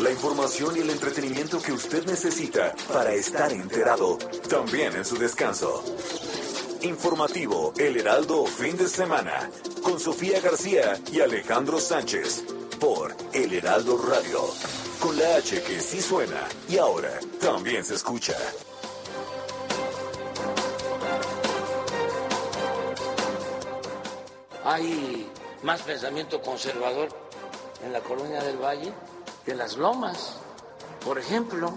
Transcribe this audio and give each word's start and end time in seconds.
La 0.00 0.10
información 0.10 0.76
y 0.76 0.80
el 0.80 0.90
entretenimiento 0.90 1.62
que 1.62 1.72
usted 1.72 2.04
necesita 2.04 2.74
para 2.92 3.14
estar 3.14 3.50
enterado, 3.50 4.18
también 4.50 4.94
en 4.96 5.04
su 5.06 5.16
descanso. 5.16 5.82
Informativo 6.82 7.72
El 7.78 7.96
Heraldo 7.96 8.44
Fin 8.44 8.76
de 8.76 8.86
Semana, 8.86 9.50
con 9.82 9.98
Sofía 9.98 10.40
García 10.40 11.00
y 11.10 11.20
Alejandro 11.20 11.80
Sánchez, 11.80 12.44
por 12.78 13.16
El 13.32 13.54
Heraldo 13.54 13.96
Radio, 13.96 14.42
con 15.00 15.16
la 15.16 15.36
H 15.36 15.62
que 15.62 15.80
sí 15.80 16.02
suena 16.02 16.46
y 16.68 16.76
ahora 16.76 17.18
también 17.40 17.82
se 17.82 17.94
escucha. 17.94 18.36
Hay 24.64 25.30
más 25.62 25.80
pensamiento 25.80 26.42
conservador 26.42 27.29
en 27.84 27.92
la 27.92 28.00
colonia 28.00 28.42
del 28.42 28.58
Valle 28.58 28.92
en 29.50 29.58
las 29.58 29.76
lomas, 29.76 30.36
por 31.04 31.18
ejemplo, 31.18 31.72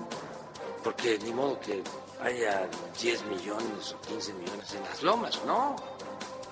porque 0.84 1.18
ni 1.20 1.34
modo 1.34 1.60
que 1.60 1.84
haya 2.22 2.68
10 3.02 3.26
millones 3.26 3.94
o 3.94 4.02
15 4.08 4.34
millones 4.34 4.74
en 4.74 4.84
las 4.84 5.04
lomas, 5.04 5.42
no, 5.46 5.76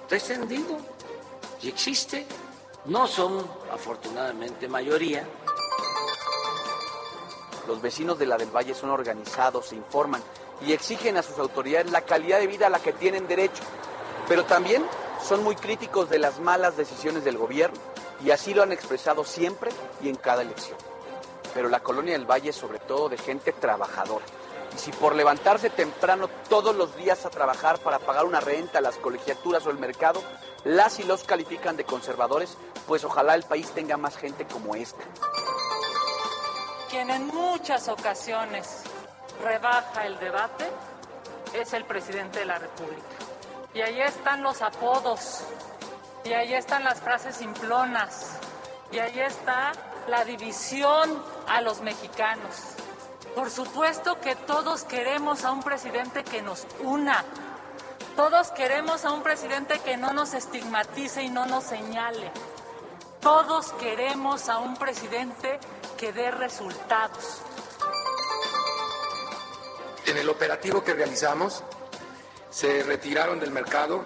está 0.04 0.16
extendido 0.16 0.78
y 1.62 1.70
existe. 1.70 2.26
No 2.86 3.06
son, 3.06 3.46
afortunadamente, 3.72 4.68
mayoría. 4.68 5.24
Los 7.68 7.80
vecinos 7.80 8.18
de 8.18 8.26
la 8.26 8.38
del 8.38 8.50
Valle 8.50 8.74
son 8.74 8.90
organizados, 8.90 9.68
se 9.68 9.76
informan 9.76 10.24
y 10.66 10.74
exigen 10.74 11.16
a 11.18 11.22
sus 11.22 11.38
autoridades 11.38 11.92
la 11.92 12.02
calidad 12.02 12.40
de 12.40 12.48
vida 12.48 12.68
a 12.68 12.70
la 12.72 12.80
que 12.80 12.94
tienen 12.94 13.28
derecho. 13.28 13.62
Pero 14.28 14.46
también 14.46 14.84
son 15.24 15.44
muy 15.44 15.56
críticos 15.56 16.10
de 16.10 16.20
las 16.20 16.40
malas 16.40 16.78
decisiones 16.78 17.24
del 17.24 17.38
gobierno 17.38 17.80
y 18.24 18.32
así 18.32 18.54
lo 18.54 18.64
han 18.64 18.72
expresado 18.72 19.24
siempre 19.24 19.72
y 20.02 20.10
en 20.10 20.16
cada 20.16 20.42
elección. 20.42 20.78
Pero 21.54 21.70
la 21.70 21.82
colonia 21.82 22.14
del 22.14 22.30
Valle 22.30 22.50
es 22.50 22.56
sobre 22.56 22.80
todo 22.80 23.10
de 23.10 23.18
gente 23.18 23.52
trabajadora. 23.52 24.26
Y 24.74 24.80
si 24.80 24.92
por 24.92 25.16
levantarse 25.16 25.70
temprano 25.70 26.30
todos 26.48 26.76
los 26.76 26.96
días 26.96 27.26
a 27.26 27.30
trabajar 27.30 27.80
para 27.80 28.00
pagar 28.00 28.26
una 28.26 28.40
renta, 28.40 28.80
las 28.80 28.98
colegiaturas 28.98 29.66
o 29.66 29.70
el 29.70 29.78
mercado, 29.78 30.22
las 30.64 31.00
y 31.00 31.04
los 31.04 31.24
califican 31.24 31.76
de 31.76 31.84
conservadores, 31.84 32.58
pues 32.88 33.04
ojalá 33.04 33.36
el 33.36 33.44
país 33.44 33.70
tenga 33.72 33.98
más 33.98 34.16
gente 34.16 34.46
como 34.46 34.76
esta. 34.76 35.04
Quien 36.90 37.10
en 37.10 37.28
muchas 37.28 37.88
ocasiones 37.90 38.84
rebaja 39.44 40.06
el 40.06 40.18
debate 40.20 40.70
es 41.54 41.74
el 41.74 41.84
presidente 41.86 42.40
de 42.40 42.46
la 42.46 42.60
República. 42.60 43.31
Y 43.74 43.82
ahí 43.82 44.02
están 44.02 44.44
los 44.44 44.62
apodos, 44.62 45.44
y 46.26 46.34
ahí 46.34 46.54
están 46.54 46.84
las 46.84 47.00
frases 47.00 47.38
simplonas, 47.38 48.32
y 48.92 49.00
ahí 49.00 49.20
está 49.20 49.72
la 50.08 50.26
división 50.26 51.24
a 51.48 51.62
los 51.62 51.82
mexicanos. 51.82 52.76
Por 53.36 53.50
supuesto 53.50 54.20
que 54.20 54.36
todos 54.36 54.84
queremos 54.84 55.46
a 55.46 55.52
un 55.52 55.64
presidente 55.64 56.24
que 56.24 56.42
nos 56.42 56.68
una. 56.82 57.24
Todos 58.18 58.52
queremos 58.52 59.06
a 59.06 59.12
un 59.12 59.24
presidente 59.24 59.80
que 59.80 59.96
no 59.96 60.12
nos 60.12 60.34
estigmatice 60.34 61.24
y 61.24 61.30
no 61.30 61.46
nos 61.46 61.64
señale. 61.64 62.30
Todos 63.22 63.72
queremos 63.74 64.50
a 64.50 64.58
un 64.58 64.76
presidente 64.76 65.60
que 65.98 66.12
dé 66.12 66.30
resultados. 66.32 67.42
En 70.06 70.18
el 70.18 70.28
operativo 70.28 70.84
que 70.84 70.94
realizamos, 70.94 71.64
se 72.52 72.84
retiraron 72.84 73.40
del 73.40 73.50
mercado 73.50 74.06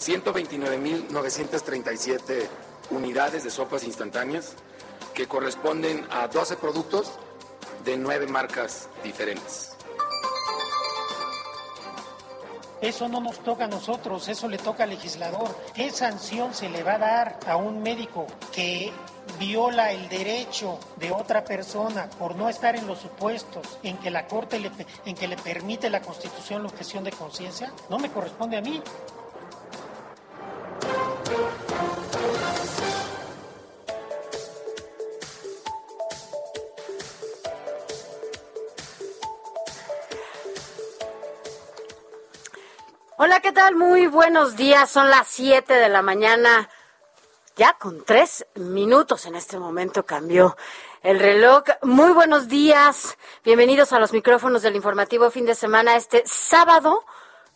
129.937 0.00 2.48
unidades 2.90 3.44
de 3.44 3.50
sopas 3.50 3.84
instantáneas 3.84 4.54
que 5.14 5.28
corresponden 5.28 6.04
a 6.10 6.26
12 6.28 6.56
productos 6.56 7.12
de 7.84 7.96
nueve 7.96 8.26
marcas 8.26 8.88
diferentes. 9.04 9.76
Eso 12.80 13.08
no 13.08 13.20
nos 13.20 13.38
toca 13.38 13.64
a 13.64 13.68
nosotros, 13.68 14.28
eso 14.28 14.48
le 14.48 14.58
toca 14.58 14.84
al 14.84 14.90
legislador. 14.90 15.48
¿Qué 15.74 15.90
sanción 15.90 16.52
se 16.52 16.68
le 16.68 16.82
va 16.82 16.94
a 16.94 16.98
dar 16.98 17.38
a 17.46 17.56
un 17.56 17.82
médico 17.82 18.26
que 18.52 18.92
viola 19.38 19.92
el 19.92 20.08
derecho 20.08 20.78
de 20.96 21.12
otra 21.12 21.44
persona 21.44 22.08
por 22.18 22.36
no 22.36 22.48
estar 22.48 22.76
en 22.76 22.86
los 22.86 23.00
supuestos 23.00 23.78
en 23.82 23.98
que 23.98 24.10
la 24.10 24.26
Corte 24.26 24.58
le, 24.58 24.70
en 25.04 25.14
que 25.14 25.28
le 25.28 25.36
permite 25.36 25.90
la 25.90 26.00
Constitución 26.00 26.62
la 26.62 26.68
objeción 26.68 27.04
de 27.04 27.12
conciencia? 27.12 27.72
No 27.90 27.98
me 27.98 28.10
corresponde 28.10 28.56
a 28.56 28.60
mí. 28.60 28.82
Hola, 43.18 43.40
¿qué 43.40 43.50
tal? 43.50 43.74
Muy 43.74 44.06
buenos 44.06 44.56
días. 44.56 44.90
Son 44.90 45.08
las 45.08 45.26
7 45.28 45.72
de 45.72 45.88
la 45.88 46.02
mañana. 46.02 46.68
Ya 47.56 47.72
con 47.72 48.04
tres 48.04 48.46
minutos 48.56 49.24
en 49.24 49.34
este 49.34 49.58
momento 49.58 50.04
cambió 50.04 50.58
el 51.02 51.18
reloj. 51.18 51.62
Muy 51.80 52.12
buenos 52.12 52.48
días. 52.48 53.16
Bienvenidos 53.44 53.94
a 53.94 53.98
los 53.98 54.12
micrófonos 54.12 54.60
del 54.60 54.76
informativo 54.76 55.30
fin 55.30 55.46
de 55.46 55.54
semana 55.54 55.96
este 55.96 56.22
sábado 56.26 57.06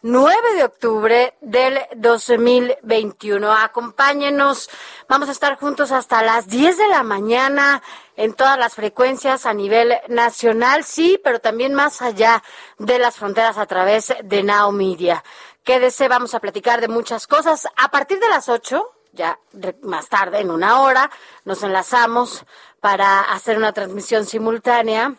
9 0.00 0.54
de 0.54 0.64
octubre 0.64 1.34
del 1.42 1.80
2021. 1.96 3.52
Acompáñenos. 3.52 4.70
Vamos 5.06 5.28
a 5.28 5.32
estar 5.32 5.58
juntos 5.58 5.92
hasta 5.92 6.22
las 6.22 6.48
10 6.48 6.78
de 6.78 6.88
la 6.88 7.02
mañana 7.02 7.82
en 8.16 8.32
todas 8.32 8.58
las 8.58 8.76
frecuencias 8.76 9.44
a 9.44 9.52
nivel 9.52 9.98
nacional, 10.08 10.82
sí, 10.82 11.20
pero 11.22 11.40
también 11.40 11.74
más 11.74 12.00
allá 12.00 12.42
de 12.78 12.98
las 12.98 13.16
fronteras 13.16 13.58
a 13.58 13.66
través 13.66 14.14
de 14.24 14.42
Now 14.42 14.72
Media. 14.72 15.22
Quédese, 15.62 16.08
vamos 16.08 16.34
a 16.34 16.40
platicar 16.40 16.80
de 16.80 16.88
muchas 16.88 17.26
cosas. 17.26 17.68
A 17.76 17.90
partir 17.90 18.18
de 18.18 18.30
las 18.30 18.48
8, 18.48 18.94
ya 19.12 19.38
más 19.82 20.08
tarde, 20.08 20.40
en 20.40 20.50
una 20.50 20.80
hora, 20.82 21.10
nos 21.44 21.62
enlazamos 21.62 22.44
para 22.80 23.20
hacer 23.20 23.56
una 23.56 23.72
transmisión 23.72 24.24
simultánea 24.24 25.14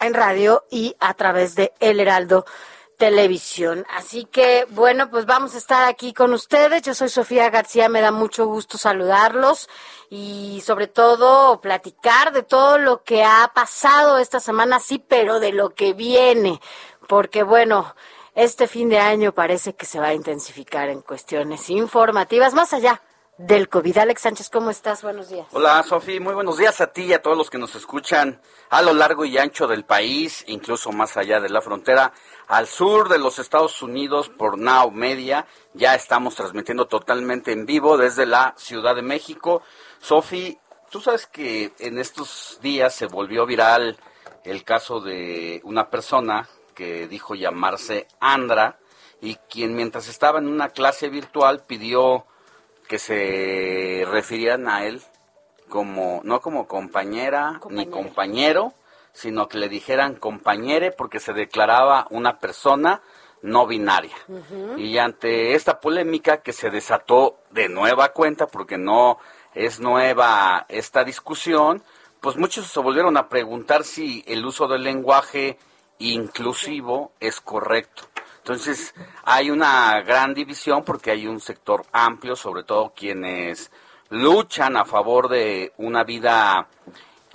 en 0.00 0.14
radio 0.14 0.64
y 0.70 0.96
a 1.00 1.14
través 1.14 1.54
de 1.54 1.72
El 1.80 2.00
Heraldo 2.00 2.44
Televisión. 2.96 3.84
Así 3.90 4.24
que, 4.24 4.66
bueno, 4.70 5.10
pues 5.10 5.26
vamos 5.26 5.54
a 5.54 5.58
estar 5.58 5.84
aquí 5.84 6.12
con 6.12 6.32
ustedes. 6.32 6.82
Yo 6.82 6.94
soy 6.94 7.08
Sofía 7.08 7.50
García, 7.50 7.88
me 7.88 8.00
da 8.00 8.12
mucho 8.12 8.46
gusto 8.46 8.78
saludarlos 8.78 9.68
y 10.10 10.62
sobre 10.64 10.86
todo 10.86 11.60
platicar 11.60 12.32
de 12.32 12.42
todo 12.42 12.78
lo 12.78 13.02
que 13.02 13.24
ha 13.24 13.50
pasado 13.54 14.18
esta 14.18 14.40
semana, 14.40 14.78
sí, 14.78 15.02
pero 15.06 15.40
de 15.40 15.52
lo 15.52 15.70
que 15.70 15.92
viene. 15.92 16.60
Porque, 17.08 17.42
bueno, 17.42 17.94
este 18.34 18.68
fin 18.68 18.88
de 18.88 18.98
año 18.98 19.32
parece 19.32 19.74
que 19.74 19.86
se 19.86 19.98
va 19.98 20.08
a 20.08 20.14
intensificar 20.14 20.88
en 20.88 21.02
cuestiones 21.02 21.68
informativas, 21.70 22.54
más 22.54 22.72
allá 22.72 23.02
del 23.36 23.68
COVID. 23.68 23.98
Alex 23.98 24.22
Sánchez, 24.22 24.48
¿cómo 24.48 24.70
estás? 24.70 25.02
Buenos 25.02 25.28
días. 25.28 25.46
Hola, 25.52 25.82
Sofía. 25.82 26.20
Muy 26.20 26.34
buenos 26.34 26.56
días 26.56 26.80
a 26.80 26.88
ti 26.88 27.02
y 27.02 27.12
a 27.12 27.22
todos 27.22 27.36
los 27.36 27.50
que 27.50 27.58
nos 27.58 27.74
escuchan 27.74 28.40
a 28.70 28.82
lo 28.82 28.92
largo 28.92 29.24
y 29.24 29.38
ancho 29.38 29.66
del 29.66 29.84
país, 29.84 30.44
incluso 30.46 30.92
más 30.92 31.16
allá 31.16 31.40
de 31.40 31.48
la 31.48 31.60
frontera, 31.60 32.12
al 32.46 32.66
sur 32.66 33.08
de 33.08 33.18
los 33.18 33.38
Estados 33.38 33.82
Unidos 33.82 34.28
por 34.28 34.58
Now 34.58 34.90
Media. 34.90 35.46
Ya 35.72 35.94
estamos 35.94 36.36
transmitiendo 36.36 36.86
totalmente 36.86 37.52
en 37.52 37.66
vivo 37.66 37.96
desde 37.96 38.26
la 38.26 38.54
Ciudad 38.56 38.94
de 38.94 39.02
México. 39.02 39.62
Sofi, 40.00 40.58
tú 40.90 41.00
sabes 41.00 41.26
que 41.26 41.72
en 41.80 41.98
estos 41.98 42.58
días 42.62 42.94
se 42.94 43.06
volvió 43.06 43.46
viral 43.46 43.98
el 44.44 44.62
caso 44.62 45.00
de 45.00 45.60
una 45.64 45.90
persona 45.90 46.48
que 46.74 47.08
dijo 47.08 47.34
llamarse 47.34 48.06
Andra 48.20 48.78
y 49.20 49.36
quien 49.48 49.74
mientras 49.74 50.08
estaba 50.08 50.38
en 50.38 50.46
una 50.46 50.68
clase 50.68 51.08
virtual 51.08 51.64
pidió 51.66 52.26
que 52.88 52.98
se 52.98 54.06
refirieran 54.10 54.68
a 54.68 54.84
él 54.84 55.02
como 55.68 56.20
no 56.24 56.40
como 56.40 56.66
compañera 56.66 57.60
ni 57.70 57.86
compañero, 57.86 58.74
sino 59.12 59.48
que 59.48 59.58
le 59.58 59.68
dijeran 59.68 60.14
compañere 60.16 60.90
porque 60.90 61.20
se 61.20 61.32
declaraba 61.32 62.06
una 62.10 62.38
persona 62.38 63.02
no 63.42 63.66
binaria. 63.66 64.16
Y 64.78 64.96
ante 64.98 65.54
esta 65.54 65.80
polémica 65.80 66.38
que 66.38 66.52
se 66.52 66.70
desató 66.70 67.38
de 67.50 67.68
nueva 67.68 68.08
cuenta, 68.10 68.46
porque 68.46 68.78
no 68.78 69.18
es 69.54 69.80
nueva 69.80 70.64
esta 70.68 71.04
discusión, 71.04 71.82
pues 72.20 72.36
muchos 72.36 72.66
se 72.66 72.80
volvieron 72.80 73.16
a 73.18 73.28
preguntar 73.28 73.84
si 73.84 74.24
el 74.26 74.44
uso 74.46 74.66
del 74.66 74.82
lenguaje 74.82 75.58
inclusivo 75.98 77.12
es 77.20 77.40
correcto. 77.40 78.04
Entonces, 78.44 78.94
hay 79.22 79.50
una 79.50 80.02
gran 80.02 80.34
división 80.34 80.84
porque 80.84 81.10
hay 81.10 81.26
un 81.26 81.40
sector 81.40 81.86
amplio, 81.92 82.36
sobre 82.36 82.62
todo 82.62 82.92
quienes 82.94 83.70
luchan 84.10 84.76
a 84.76 84.84
favor 84.84 85.30
de 85.30 85.72
una 85.78 86.04
vida 86.04 86.68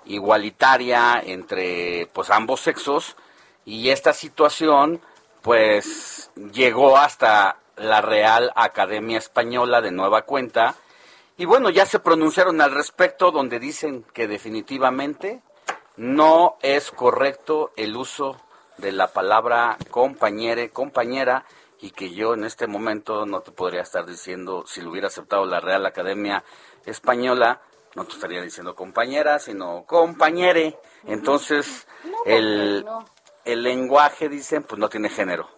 igualitaria 0.06 1.20
entre 1.26 2.08
pues 2.14 2.30
ambos 2.30 2.60
sexos. 2.60 3.16
Y 3.66 3.90
esta 3.90 4.14
situación 4.14 5.02
pues 5.42 6.30
llegó 6.54 6.96
hasta 6.96 7.58
la 7.76 8.02
Real 8.02 8.52
Academia 8.56 9.18
Española 9.18 9.82
de 9.82 9.90
nueva 9.90 10.22
cuenta. 10.22 10.76
Y 11.38 11.46
bueno, 11.46 11.72
ya 11.72 11.88
se 11.88 11.98
pronunciaron 11.98 12.62
al 12.62 12.70
respecto 12.70 13.32
donde 13.32 13.58
dicen 13.58 14.06
que 14.14 14.28
definitivamente 14.28 15.42
no 15.98 16.58
es 16.62 16.92
correcto 16.92 17.72
el 17.78 17.98
uso 17.98 18.40
de 18.80 18.92
la 18.92 19.08
palabra 19.08 19.78
compañere, 19.90 20.70
compañera, 20.70 21.46
y 21.82 21.92
que 21.92 22.12
yo 22.12 22.34
en 22.34 22.44
este 22.44 22.68
momento 22.68 23.26
no 23.26 23.42
te 23.42 23.52
podría 23.52 23.82
estar 23.82 24.06
diciendo, 24.06 24.66
si 24.68 24.82
lo 24.82 24.92
hubiera 24.92 25.08
aceptado 25.08 25.46
la 25.46 25.60
Real 25.60 25.86
Academia 25.86 26.44
Española, 26.86 27.62
no 27.96 28.06
te 28.06 28.14
estaría 28.14 28.42
diciendo 28.42 28.76
compañera, 28.76 29.40
sino 29.40 29.86
compañere. 29.86 30.78
Entonces, 31.06 31.88
el, 32.26 32.86
el 33.46 33.64
lenguaje, 33.64 34.30
dicen, 34.30 34.64
pues 34.64 34.80
no 34.80 34.90
tiene 34.90 35.10
género. 35.10 35.50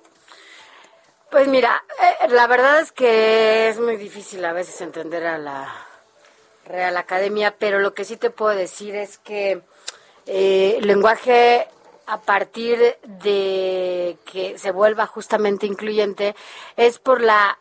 Pues 1.31 1.47
mira, 1.47 1.83
eh, 1.99 2.27
la 2.29 2.45
verdad 2.45 2.81
es 2.81 2.91
que 2.91 3.69
es 3.69 3.79
muy 3.79 3.95
difícil 3.95 4.43
a 4.45 4.53
veces 4.53 4.81
entender 4.81 5.25
a 5.25 5.37
la 5.37 5.73
Real 6.65 6.97
Academia, 6.97 7.55
pero 7.57 7.79
lo 7.79 7.93
que 7.93 8.03
sí 8.03 8.17
te 8.17 8.29
puedo 8.29 8.53
decir 8.53 8.95
es 8.95 9.17
que 9.17 9.61
eh, 10.25 10.75
el 10.77 10.87
lenguaje 10.87 11.67
a 12.05 12.21
partir 12.21 12.97
de 13.03 14.17
que 14.25 14.57
se 14.57 14.71
vuelva 14.71 15.05
justamente 15.07 15.65
incluyente 15.65 16.35
es 16.77 16.99
por 16.99 17.21
la 17.21 17.57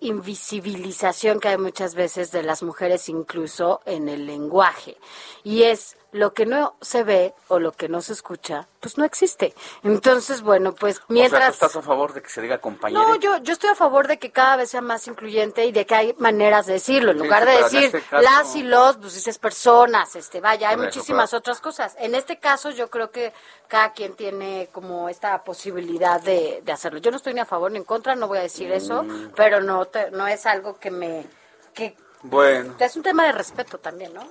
invisibilización 0.00 1.40
que 1.40 1.48
hay 1.48 1.58
muchas 1.58 1.94
veces 1.94 2.30
de 2.30 2.42
las 2.42 2.62
mujeres 2.62 3.08
incluso 3.08 3.80
en 3.84 4.08
el 4.08 4.26
lenguaje. 4.26 4.96
Y 5.44 5.64
es 5.64 5.97
lo 6.12 6.32
que 6.32 6.46
no 6.46 6.74
se 6.80 7.04
ve 7.04 7.34
o 7.48 7.58
lo 7.58 7.72
que 7.72 7.88
no 7.88 8.00
se 8.00 8.14
escucha, 8.14 8.66
pues 8.80 8.96
no 8.96 9.04
existe. 9.04 9.54
Entonces, 9.82 10.40
bueno, 10.40 10.74
pues 10.74 11.02
mientras... 11.08 11.58
¿tú 11.58 11.66
estás 11.66 11.76
a 11.76 11.82
favor 11.82 12.14
de 12.14 12.22
que 12.22 12.30
se 12.30 12.40
diga 12.40 12.58
compañero? 12.58 13.06
No, 13.06 13.16
yo, 13.16 13.36
yo 13.38 13.52
estoy 13.52 13.70
a 13.70 13.74
favor 13.74 14.08
de 14.08 14.18
que 14.18 14.30
cada 14.30 14.56
vez 14.56 14.70
sea 14.70 14.80
más 14.80 15.06
incluyente 15.06 15.66
y 15.66 15.72
de 15.72 15.84
que 15.84 15.94
hay 15.94 16.14
maneras 16.18 16.66
de 16.66 16.74
decirlo. 16.74 17.10
En 17.10 17.18
lugar 17.18 17.44
de 17.44 17.62
decir 17.62 17.94
este 17.94 18.02
las 18.22 18.56
y 18.56 18.62
los, 18.62 18.96
pues 18.96 19.14
dices 19.14 19.38
personas, 19.38 20.16
este, 20.16 20.40
vaya, 20.40 20.70
hay 20.70 20.78
muchísimas 20.78 21.34
otras 21.34 21.60
cosas. 21.60 21.94
En 21.98 22.14
este 22.14 22.38
caso 22.38 22.70
yo 22.70 22.88
creo 22.88 23.10
que 23.10 23.34
cada 23.66 23.92
quien 23.92 24.14
tiene 24.14 24.70
como 24.72 25.10
esta 25.10 25.44
posibilidad 25.44 26.22
de, 26.22 26.62
de 26.64 26.72
hacerlo. 26.72 27.00
Yo 27.00 27.10
no 27.10 27.18
estoy 27.18 27.34
ni 27.34 27.40
a 27.40 27.44
favor 27.44 27.70
ni 27.70 27.78
en 27.78 27.84
contra, 27.84 28.14
no 28.14 28.28
voy 28.28 28.38
a 28.38 28.42
decir 28.42 28.72
eso, 28.72 29.02
mm. 29.02 29.32
pero 29.36 29.60
no, 29.60 29.86
no 30.12 30.26
es 30.26 30.46
algo 30.46 30.78
que 30.78 30.90
me... 30.90 31.26
Que, 31.74 31.94
bueno. 32.22 32.74
Es 32.78 32.96
un 32.96 33.02
tema 33.02 33.24
de 33.26 33.32
respeto 33.32 33.78
también, 33.78 34.14
¿no? 34.14 34.22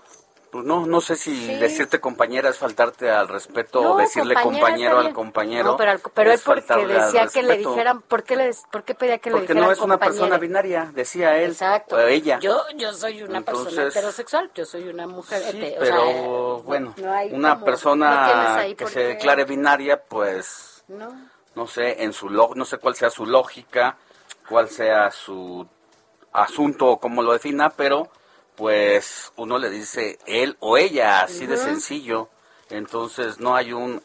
Pues 0.51 0.63
no, 0.63 0.85
no 0.85 1.01
sé 1.01 1.15
si 1.17 1.55
decirte 1.55 1.99
compañera 1.99 2.49
es 2.49 2.57
faltarte 2.57 3.09
al 3.09 3.27
respeto 3.27 3.93
o 3.93 3.97
decirle 3.97 4.35
compañero 4.35 4.99
al 4.99 5.13
compañero. 5.13 5.71
No, 5.71 5.77
pero, 5.77 5.99
pero 6.13 6.31
él 6.31 6.39
porque 6.43 6.85
decía 6.85 7.27
que 7.27 7.43
le 7.43 7.57
dijeran, 7.57 8.01
¿por 8.01 8.23
qué, 8.23 8.37
le, 8.37 8.51
por 8.71 8.83
qué 8.83 8.95
pedía 8.95 9.17
que 9.17 9.29
le 9.29 9.41
dijeran 9.41 9.57
Porque 9.57 9.67
no 9.67 9.71
es 9.71 9.79
una 9.79 9.97
persona 9.97 10.37
binaria, 10.37 10.89
decía 10.93 11.37
él 11.37 11.51
Exacto. 11.51 11.97
o 11.97 11.99
ella. 11.99 12.39
Yo, 12.39 12.61
yo 12.75 12.93
soy 12.93 13.23
una 13.23 13.41
persona 13.41 13.83
heterosexual, 13.83 14.49
yo 14.55 14.65
soy 14.65 14.87
una 14.87 15.05
mujer. 15.05 15.41
Sí, 15.51 15.73
pero 15.77 16.61
bueno, 16.63 16.95
una 17.31 17.63
persona 17.63 18.65
que 18.77 18.87
se 18.87 18.99
declare 19.01 19.43
binaria, 19.43 20.01
pues, 20.01 20.83
no. 20.87 21.29
no 21.55 21.67
sé, 21.67 22.03
en 22.03 22.13
su 22.13 22.29
no 22.29 22.65
sé 22.65 22.77
cuál 22.77 22.95
sea 22.95 23.09
su 23.09 23.25
lógica, 23.25 23.97
cuál 24.47 24.69
sea 24.69 25.11
su 25.11 25.67
asunto 26.31 26.87
o 26.87 26.99
cómo 26.99 27.21
lo 27.21 27.33
defina, 27.33 27.69
pero 27.69 28.09
pues 28.57 29.31
uno 29.35 29.59
le 29.59 29.69
dice 29.69 30.17
él 30.25 30.57
o 30.59 30.77
ella, 30.77 31.21
así 31.21 31.45
de 31.45 31.57
sencillo. 31.57 32.27
Entonces 32.71 33.39
no 33.39 33.55
hay 33.55 33.71
un, 33.71 34.01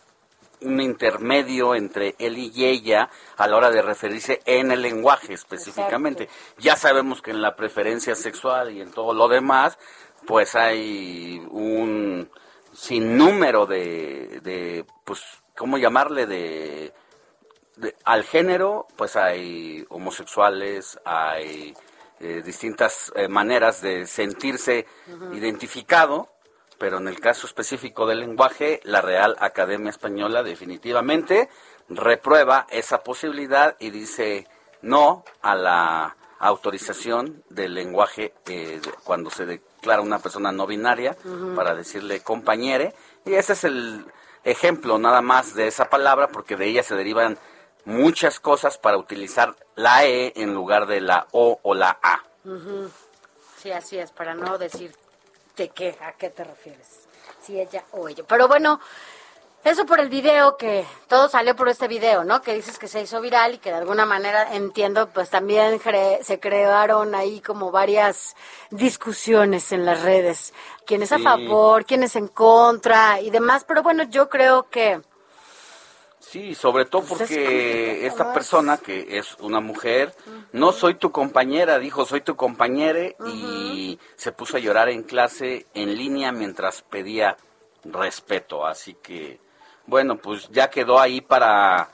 un 0.60 0.80
intermedio 0.80 1.74
entre 1.74 2.14
él 2.18 2.36
y 2.36 2.66
ella 2.66 3.08
a 3.38 3.48
la 3.48 3.56
hora 3.56 3.70
de 3.70 3.80
referirse 3.80 4.42
en 4.44 4.70
el 4.70 4.82
lenguaje 4.82 5.32
específicamente. 5.32 6.28
Ya 6.58 6.76
sabemos 6.76 7.22
que 7.22 7.30
en 7.30 7.40
la 7.40 7.56
preferencia 7.56 8.14
sexual 8.14 8.70
y 8.70 8.82
en 8.82 8.92
todo 8.92 9.14
lo 9.14 9.26
demás, 9.26 9.78
pues 10.26 10.54
hay 10.54 11.42
un 11.50 12.30
sinnúmero 12.74 13.64
de, 13.64 14.40
de 14.42 14.84
pues, 15.04 15.22
¿cómo 15.56 15.78
llamarle? 15.78 16.26
de 16.26 16.92
al 18.04 18.24
género, 18.24 18.86
pues 18.96 19.16
hay 19.16 19.84
homosexuales, 19.88 21.00
hay 21.06 21.74
eh, 22.22 22.42
distintas 22.44 23.12
eh, 23.16 23.26
maneras 23.26 23.82
de 23.82 24.06
sentirse 24.06 24.86
identificado, 25.32 26.28
pero 26.78 26.98
en 26.98 27.08
el 27.08 27.18
caso 27.18 27.46
específico 27.46 28.06
del 28.06 28.20
lenguaje, 28.20 28.80
la 28.84 29.00
Real 29.00 29.36
Academia 29.40 29.90
Española 29.90 30.42
definitivamente 30.42 31.48
reprueba 31.88 32.66
esa 32.70 33.02
posibilidad 33.02 33.76
y 33.80 33.90
dice 33.90 34.46
no 34.82 35.24
a 35.42 35.56
la 35.56 36.16
autorización 36.38 37.42
del 37.50 37.74
lenguaje 37.74 38.34
eh, 38.46 38.80
cuando 39.04 39.30
se 39.30 39.46
declara 39.46 40.02
una 40.02 40.18
persona 40.18 40.52
no 40.52 40.66
binaria 40.66 41.16
para 41.54 41.74
decirle 41.74 42.20
compañere. 42.20 42.94
Y 43.24 43.34
ese 43.34 43.54
es 43.54 43.64
el 43.64 44.06
ejemplo 44.44 44.98
nada 44.98 45.22
más 45.22 45.54
de 45.54 45.68
esa 45.68 45.88
palabra 45.88 46.28
porque 46.28 46.56
de 46.56 46.66
ella 46.66 46.82
se 46.82 46.94
derivan 46.94 47.38
muchas 47.84 48.40
cosas 48.40 48.78
para 48.78 48.96
utilizar 48.96 49.56
la 49.74 50.04
E 50.04 50.32
en 50.36 50.54
lugar 50.54 50.86
de 50.86 51.00
la 51.00 51.26
O 51.32 51.58
o 51.62 51.74
la 51.74 51.98
A. 52.02 52.22
Sí, 53.58 53.70
así 53.70 53.98
es, 53.98 54.10
para 54.10 54.34
no 54.34 54.58
decir 54.58 54.94
de 55.56 55.68
qué, 55.68 55.96
a 56.00 56.12
qué 56.12 56.30
te 56.30 56.44
refieres, 56.44 57.06
si 57.40 57.60
ella 57.60 57.84
o 57.92 58.08
ella. 58.08 58.24
Pero 58.26 58.48
bueno, 58.48 58.80
eso 59.64 59.86
por 59.86 60.00
el 60.00 60.08
video, 60.08 60.56
que 60.56 60.84
todo 61.06 61.28
salió 61.28 61.54
por 61.54 61.68
este 61.68 61.86
video, 61.86 62.24
¿no? 62.24 62.42
Que 62.42 62.54
dices 62.54 62.80
que 62.80 62.88
se 62.88 63.00
hizo 63.00 63.20
viral 63.20 63.54
y 63.54 63.58
que 63.58 63.70
de 63.70 63.76
alguna 63.76 64.04
manera 64.04 64.54
entiendo, 64.54 65.08
pues 65.10 65.30
también 65.30 65.80
se 66.22 66.40
crearon 66.40 67.14
ahí 67.14 67.40
como 67.40 67.70
varias 67.70 68.34
discusiones 68.70 69.70
en 69.70 69.84
las 69.84 70.02
redes. 70.02 70.52
¿Quién 70.84 71.02
es 71.02 71.12
a 71.12 71.20
favor? 71.20 71.84
¿Quién 71.84 72.02
es 72.02 72.16
en 72.16 72.26
contra? 72.26 73.20
Y 73.20 73.30
demás. 73.30 73.64
Pero 73.64 73.84
bueno, 73.84 74.02
yo 74.02 74.28
creo 74.28 74.68
que 74.68 75.00
Sí, 76.22 76.54
sobre 76.54 76.84
todo 76.84 77.02
pues 77.02 77.18
porque 77.18 78.06
esta 78.06 78.32
persona, 78.32 78.78
que 78.78 79.18
es 79.18 79.36
una 79.40 79.60
mujer, 79.60 80.14
no 80.52 80.72
soy 80.72 80.94
tu 80.94 81.10
compañera, 81.10 81.78
dijo, 81.78 82.06
soy 82.06 82.20
tu 82.20 82.36
compañera 82.36 83.00
y 83.26 83.98
se 84.14 84.32
puso 84.32 84.56
a 84.56 84.60
llorar 84.60 84.88
en 84.88 85.02
clase 85.02 85.66
en 85.74 85.96
línea 85.96 86.30
mientras 86.30 86.82
pedía 86.82 87.36
respeto. 87.84 88.64
Así 88.64 88.94
que, 89.02 89.40
bueno, 89.86 90.16
pues 90.16 90.48
ya 90.50 90.70
quedó 90.70 91.00
ahí 91.00 91.20
para 91.20 91.90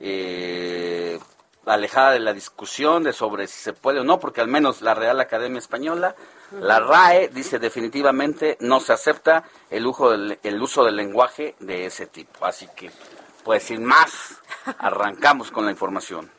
eh, 0.00 1.18
alejada 1.64 2.10
de 2.10 2.20
la 2.20 2.32
discusión 2.32 3.04
de 3.04 3.12
sobre 3.12 3.46
si 3.46 3.60
se 3.60 3.72
puede 3.72 4.00
o 4.00 4.04
no, 4.04 4.18
porque 4.18 4.40
al 4.40 4.48
menos 4.48 4.82
la 4.82 4.94
Real 4.94 5.20
Academia 5.20 5.60
Española, 5.60 6.16
la 6.50 6.80
RAE, 6.80 7.28
dice 7.28 7.60
definitivamente 7.60 8.58
no 8.60 8.80
se 8.80 8.92
acepta 8.92 9.44
el, 9.70 10.38
el 10.42 10.60
uso 10.62 10.84
del 10.84 10.96
lenguaje 10.96 11.54
de 11.60 11.86
ese 11.86 12.08
tipo. 12.08 12.44
Así 12.44 12.68
que 12.74 12.90
pues 13.44 13.64
sin 13.64 13.84
más, 13.84 14.12
arrancamos 14.78 15.50
con 15.50 15.64
la 15.64 15.70
información. 15.70 16.30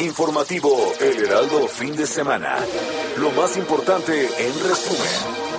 Informativo 0.00 0.92
El 0.98 1.24
Heraldo 1.24 1.68
fin 1.68 1.94
de 1.94 2.06
semana. 2.06 2.56
Lo 3.18 3.30
más 3.32 3.56
importante 3.56 4.24
en 4.38 4.68
resumen. 4.68 5.50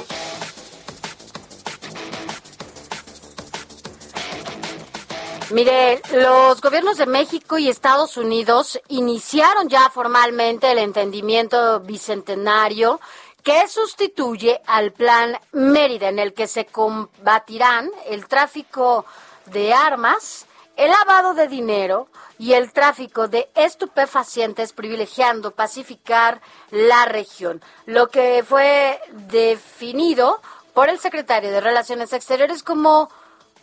Mire, 5.51 6.01
los 6.13 6.61
gobiernos 6.61 6.97
de 6.97 7.05
México 7.05 7.57
y 7.57 7.67
Estados 7.67 8.15
Unidos 8.15 8.79
iniciaron 8.87 9.67
ya 9.67 9.89
formalmente 9.89 10.71
el 10.71 10.77
entendimiento 10.77 11.81
bicentenario 11.81 13.01
que 13.43 13.67
sustituye 13.67 14.61
al 14.65 14.91
Plan 14.91 15.37
Mérida, 15.51 16.09
en 16.09 16.19
el 16.19 16.33
que 16.33 16.47
se 16.47 16.65
combatirán 16.65 17.91
el 18.07 18.27
tráfico 18.27 19.05
de 19.45 19.73
armas, 19.73 20.45
el 20.75 20.91
lavado 20.91 21.33
de 21.33 21.47
dinero 21.47 22.07
y 22.37 22.53
el 22.53 22.71
tráfico 22.71 23.27
de 23.27 23.49
estupefacientes, 23.55 24.73
privilegiando 24.73 25.51
pacificar 25.51 26.41
la 26.71 27.05
región. 27.05 27.61
Lo 27.85 28.07
que 28.07 28.43
fue 28.47 28.99
definido 29.11 30.41
por 30.73 30.89
el 30.89 30.99
secretario 30.99 31.51
de 31.51 31.61
Relaciones 31.61 32.13
Exteriores 32.13 32.63
como 32.63 33.09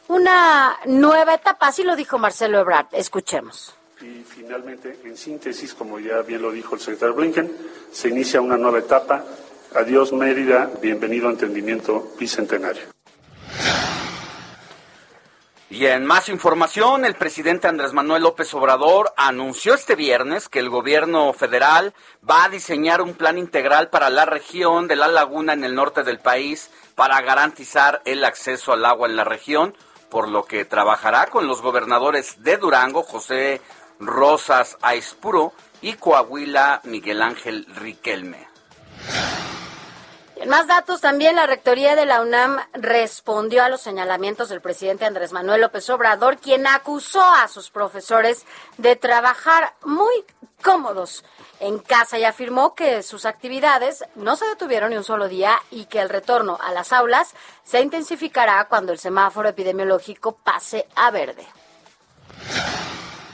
una 0.08 0.78
nueva 0.86 1.34
etapa, 1.34 1.68
así 1.68 1.82
lo 1.82 1.96
dijo 1.96 2.18
Marcelo 2.18 2.58
Ebrard. 2.58 2.86
Escuchemos. 2.92 3.74
Y 4.00 4.22
finalmente, 4.22 5.00
en 5.04 5.16
síntesis, 5.16 5.74
como 5.74 5.98
ya 5.98 6.22
bien 6.22 6.40
lo 6.40 6.52
dijo 6.52 6.76
el 6.76 6.80
secretario 6.80 7.14
Blinken, 7.14 7.56
se 7.90 8.08
inicia 8.08 8.40
una 8.40 8.56
nueva 8.56 8.78
etapa. 8.78 9.24
Adiós 9.74 10.12
Mérida, 10.12 10.70
bienvenido 10.80 11.28
a 11.28 11.32
Entendimiento 11.32 12.12
Bicentenario. 12.18 12.82
Y 15.70 15.84
en 15.84 16.06
más 16.06 16.30
información, 16.30 17.04
el 17.04 17.14
presidente 17.14 17.68
Andrés 17.68 17.92
Manuel 17.92 18.22
López 18.22 18.52
Obrador 18.54 19.12
anunció 19.18 19.74
este 19.74 19.94
viernes 19.94 20.48
que 20.48 20.60
el 20.60 20.70
gobierno 20.70 21.30
federal 21.34 21.92
va 22.28 22.44
a 22.44 22.48
diseñar 22.48 23.02
un 23.02 23.12
plan 23.12 23.36
integral 23.36 23.90
para 23.90 24.08
la 24.08 24.24
región 24.24 24.88
de 24.88 24.96
la 24.96 25.08
laguna 25.08 25.52
en 25.52 25.64
el 25.64 25.74
norte 25.74 26.02
del 26.02 26.18
país 26.18 26.70
para 26.94 27.20
garantizar 27.20 28.00
el 28.06 28.24
acceso 28.24 28.72
al 28.72 28.86
agua 28.86 29.06
en 29.06 29.16
la 29.16 29.24
región, 29.24 29.76
por 30.08 30.28
lo 30.28 30.44
que 30.44 30.64
trabajará 30.64 31.26
con 31.26 31.46
los 31.46 31.60
gobernadores 31.60 32.42
de 32.42 32.56
Durango, 32.56 33.02
José 33.02 33.60
Rosas 34.00 34.78
Aispuro, 34.80 35.52
y 35.82 35.92
Coahuila, 35.92 36.80
Miguel 36.84 37.22
Ángel 37.22 37.66
Riquelme. 37.76 38.48
Más 40.46 40.68
datos, 40.68 41.00
también 41.00 41.34
la 41.34 41.46
Rectoría 41.46 41.96
de 41.96 42.06
la 42.06 42.22
UNAM 42.22 42.58
respondió 42.72 43.64
a 43.64 43.68
los 43.68 43.80
señalamientos 43.80 44.48
del 44.48 44.60
presidente 44.60 45.04
Andrés 45.04 45.32
Manuel 45.32 45.62
López 45.62 45.90
Obrador, 45.90 46.38
quien 46.38 46.66
acusó 46.66 47.22
a 47.22 47.48
sus 47.48 47.70
profesores 47.70 48.46
de 48.76 48.94
trabajar 48.94 49.74
muy 49.84 50.24
cómodos 50.62 51.24
en 51.60 51.80
casa 51.80 52.18
y 52.18 52.24
afirmó 52.24 52.74
que 52.74 53.02
sus 53.02 53.26
actividades 53.26 54.04
no 54.14 54.36
se 54.36 54.46
detuvieron 54.46 54.90
ni 54.90 54.96
un 54.96 55.04
solo 55.04 55.28
día 55.28 55.60
y 55.70 55.86
que 55.86 56.00
el 56.00 56.08
retorno 56.08 56.56
a 56.62 56.72
las 56.72 56.92
aulas 56.92 57.34
se 57.64 57.80
intensificará 57.80 58.64
cuando 58.68 58.92
el 58.92 58.98
semáforo 58.98 59.48
epidemiológico 59.48 60.36
pase 60.36 60.86
a 60.94 61.10
verde. 61.10 61.44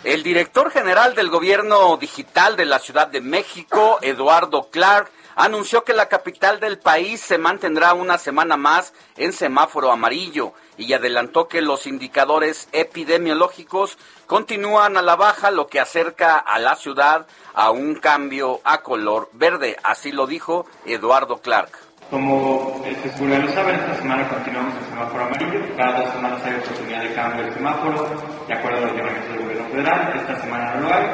El 0.05 0.23
director 0.23 0.71
general 0.71 1.15
del 1.15 1.29
gobierno 1.29 1.97
digital 1.99 2.57
de 2.57 2.65
la 2.65 2.79
Ciudad 2.79 3.09
de 3.09 3.21
México, 3.21 3.99
Eduardo 4.03 4.69
Clark, 4.71 5.11
anunció 5.37 5.85
que 5.85 5.93
la 5.93 6.09
capital 6.09 6.61
del 6.61 6.79
país 6.79 7.21
se 7.21 7.39
mantendrá 7.39 7.95
una 7.95 8.19
semana 8.19 8.57
más 8.57 8.93
en 9.17 9.33
semáforo 9.33 9.91
amarillo 9.91 10.53
y 10.77 10.93
adelantó 10.93 11.49
que 11.49 11.61
los 11.61 11.87
indicadores 11.87 12.69
epidemiológicos 12.73 13.99
continúan 14.27 14.97
a 14.97 15.03
la 15.03 15.17
baja, 15.17 15.51
lo 15.51 15.67
que 15.67 15.81
acerca 15.81 16.39
a 16.39 16.59
la 16.59 16.77
ciudad 16.77 17.27
a 17.55 17.71
un 17.71 17.95
cambio 17.95 18.61
a 18.65 18.83
color 18.83 19.29
verde. 19.33 19.77
Así 19.83 20.13
lo 20.13 20.27
dijo 20.27 20.67
Eduardo 20.85 21.39
Clark. 21.39 21.71
Como 22.11 22.83
el 22.85 22.97
festival 22.97 23.47
lo 23.47 23.53
saben, 23.53 23.77
esta 23.77 23.97
semana 23.97 24.29
continuamos 24.29 24.75
en 24.77 24.85
semáforo 24.91 25.25
amarillo. 25.25 25.61
Cada 25.77 26.01
dos 26.01 26.13
semanas 26.13 26.43
hay 26.45 26.55
oportunidad 26.57 27.03
de 27.03 27.15
cambio 27.15 27.45
de 27.47 27.55
semáforo, 27.55 28.09
de 28.47 28.55
acuerdo 28.55 28.79
a 28.79 28.81
los 28.83 28.93
lineamientos 28.93 29.33
del 29.33 29.43
gobierno 29.43 29.69
federal. 29.71 30.13
Esta 30.15 30.41
semana 30.41 30.75
no 30.75 30.89
lo 30.89 30.95
hay. 30.95 31.07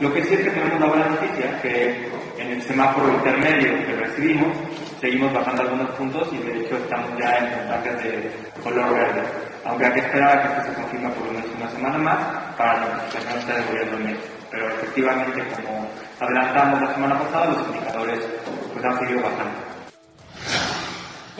Lo 0.00 0.14
que 0.14 0.24
sí 0.24 0.34
es 0.34 0.40
que 0.40 0.50
tenemos 0.50 0.76
una 0.76 0.86
buena 0.86 1.08
noticia, 1.08 1.60
que 1.60 2.10
en 2.46 2.52
el 2.52 2.62
semáforo 2.62 3.12
intermedio 3.12 3.86
que 3.86 3.96
recibimos, 3.96 4.56
seguimos 5.00 5.32
bajando 5.32 5.62
algunos 5.62 5.90
puntos 5.90 6.28
y 6.32 6.38
de 6.38 6.60
hecho 6.60 6.76
estamos 6.76 7.10
ya 7.18 7.38
en 7.38 7.58
puntajes 7.58 8.02
de 8.04 8.30
color 8.62 8.94
verde. 8.94 9.22
Aunque 9.64 9.86
hay 9.86 9.92
que 9.94 10.00
esperar 10.00 10.38
a 10.38 10.42
que 10.42 10.48
esto 10.48 10.62
se 10.62 10.80
confirme 10.80 11.08
por 11.10 11.26
lo 11.26 11.32
menos 11.32 11.50
una 11.56 11.70
semana 11.70 11.98
más 11.98 12.18
para 12.56 12.78
la 12.78 12.94
notificación 12.94 13.46
del 13.46 13.66
gobierno 13.66 13.98
de 13.98 14.04
México. 14.04 14.22
Pero 14.50 14.68
efectivamente, 14.68 15.44
como 15.56 15.88
adelantamos 16.20 16.82
la 16.82 16.94
semana 16.94 17.18
pasada, 17.18 17.46
los 17.46 17.66
indicadores 17.66 18.20
pues, 18.72 18.84
han 18.84 18.98
seguido 19.00 19.22
bajando. 19.22 19.76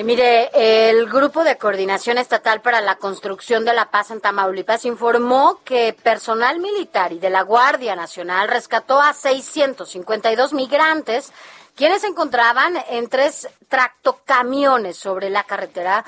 Mire, 0.05 0.51
el 0.53 1.07
Grupo 1.07 1.43
de 1.43 1.57
Coordinación 1.57 2.19
Estatal 2.19 2.61
para 2.61 2.83
la 2.83 2.97
Construcción 2.97 3.65
de 3.65 3.73
la 3.73 3.91
Paz 3.91 4.11
en 4.11 4.21
Tamaulipas 4.21 4.85
informó 4.85 5.61
que 5.65 5.97
personal 6.01 6.61
militar 6.61 7.15
y 7.15 7.19
de 7.19 7.31
la 7.31 7.43
Guardia 7.43 7.97
Nacional 7.97 8.49
rescató 8.49 9.01
a 9.01 9.15
652 9.15 10.53
migrantes 10.53 11.33
quienes 11.75 12.03
se 12.03 12.09
encontraban 12.09 12.75
en 12.91 13.09
tres 13.09 13.49
tractocamiones 13.69 14.99
sobre 14.99 15.31
la 15.31 15.45
carretera 15.45 16.05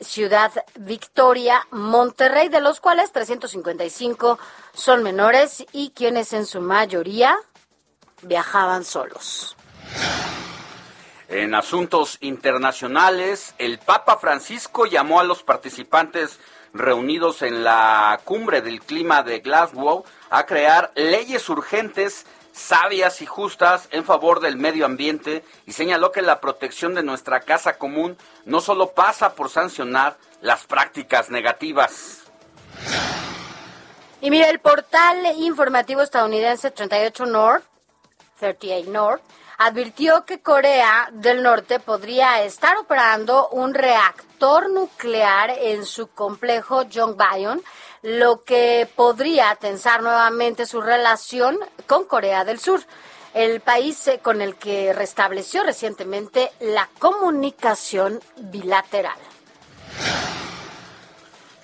Ciudad 0.00 0.52
Victoria, 0.76 1.66
Monterrey, 1.70 2.48
de 2.48 2.60
los 2.60 2.80
cuales 2.80 3.10
355 3.10 4.38
son 4.74 5.02
menores 5.02 5.64
y 5.72 5.90
quienes 5.90 6.34
en 6.34 6.44
su 6.44 6.60
mayoría 6.60 7.38
viajaban 8.22 8.84
solos. 8.84 9.56
En 11.30 11.54
asuntos 11.54 12.18
internacionales, 12.22 13.54
el 13.58 13.78
Papa 13.78 14.18
Francisco 14.18 14.84
llamó 14.84 15.20
a 15.20 15.24
los 15.24 15.44
participantes 15.44 16.40
reunidos 16.74 17.42
en 17.42 17.62
la 17.62 18.20
cumbre 18.24 18.62
del 18.62 18.80
clima 18.80 19.22
de 19.22 19.38
Glasgow 19.38 20.04
a 20.28 20.44
crear 20.44 20.90
leyes 20.96 21.48
urgentes, 21.48 22.26
sabias 22.50 23.22
y 23.22 23.26
justas 23.26 23.88
en 23.92 24.04
favor 24.04 24.40
del 24.40 24.56
medio 24.56 24.84
ambiente 24.84 25.44
y 25.66 25.72
señaló 25.72 26.10
que 26.10 26.20
la 26.20 26.40
protección 26.40 26.96
de 26.96 27.04
nuestra 27.04 27.42
casa 27.42 27.78
común 27.78 28.18
no 28.44 28.60
solo 28.60 28.90
pasa 28.90 29.36
por 29.36 29.50
sancionar 29.50 30.16
las 30.40 30.64
prácticas 30.64 31.30
negativas. 31.30 32.24
Y 34.20 34.32
mira, 34.32 34.50
el 34.50 34.58
portal 34.58 35.26
informativo 35.36 36.02
estadounidense 36.02 36.72
38 36.72 37.26
North, 37.26 37.64
38 38.40 38.90
North, 38.90 39.22
advirtió 39.60 40.24
que 40.24 40.40
Corea 40.40 41.10
del 41.12 41.42
Norte 41.42 41.80
podría 41.80 42.42
estar 42.42 42.78
operando 42.78 43.48
un 43.50 43.74
reactor 43.74 44.70
nuclear 44.70 45.50
en 45.50 45.84
su 45.84 46.06
complejo 46.06 46.84
Jongbayon, 46.90 47.62
lo 48.00 48.42
que 48.42 48.88
podría 48.96 49.54
tensar 49.56 50.02
nuevamente 50.02 50.64
su 50.64 50.80
relación 50.80 51.58
con 51.86 52.06
Corea 52.06 52.46
del 52.46 52.58
Sur, 52.58 52.80
el 53.34 53.60
país 53.60 54.08
eh, 54.08 54.20
con 54.22 54.40
el 54.40 54.56
que 54.56 54.94
restableció 54.94 55.62
recientemente 55.62 56.50
la 56.60 56.88
comunicación 56.98 58.18
bilateral. 58.38 59.18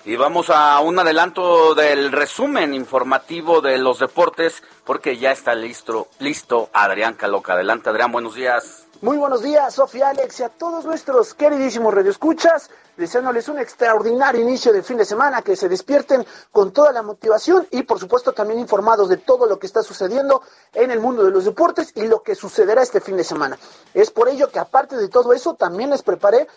Y 0.07 0.15
vamos 0.15 0.49
a 0.49 0.79
un 0.79 0.97
adelanto 0.97 1.75
del 1.75 2.13
resumen 2.13 2.73
informativo 2.73 3.59
de 3.59 3.77
los 3.77 3.99
deportes, 3.99 4.63
porque 4.85 5.17
ya 5.17 5.33
está 5.33 5.53
listo, 5.53 6.07
listo 6.19 6.69
Adrián 6.71 7.15
Caloca. 7.15 7.51
Adelante, 7.51 7.89
Adrián, 7.89 8.13
buenos 8.13 8.33
días. 8.33 8.85
Muy 9.01 9.17
buenos 9.17 9.43
días, 9.43 9.73
Sofía 9.73 10.07
Alex 10.07 10.39
y 10.39 10.43
a 10.43 10.49
todos 10.49 10.85
nuestros 10.85 11.33
queridísimos 11.33 11.93
radioescuchas, 11.93 12.69
deseándoles 12.95 13.49
un 13.49 13.59
extraordinario 13.59 14.39
inicio 14.39 14.71
de 14.71 14.81
fin 14.81 14.95
de 14.95 15.03
semana, 15.03 15.41
que 15.41 15.57
se 15.57 15.67
despierten 15.67 16.25
con 16.53 16.71
toda 16.71 16.93
la 16.93 17.01
motivación 17.01 17.67
y 17.71 17.83
por 17.83 17.99
supuesto 17.99 18.31
también 18.31 18.61
informados 18.61 19.09
de 19.09 19.17
todo 19.17 19.45
lo 19.45 19.59
que 19.59 19.67
está 19.67 19.83
sucediendo 19.83 20.41
en 20.73 20.89
el 20.89 21.01
mundo 21.01 21.25
de 21.25 21.31
los 21.31 21.43
deportes 21.43 21.91
y 21.95 22.07
lo 22.07 22.23
que 22.23 22.33
sucederá 22.33 22.81
este 22.81 23.01
fin 23.01 23.17
de 23.17 23.25
semana. 23.25 23.59
Es 23.93 24.09
por 24.09 24.29
ello 24.29 24.49
que 24.49 24.59
aparte 24.59 24.95
de 24.95 25.09
todo 25.09 25.33
eso, 25.33 25.55
también 25.55 25.89
les 25.89 26.01
preparé, 26.01 26.47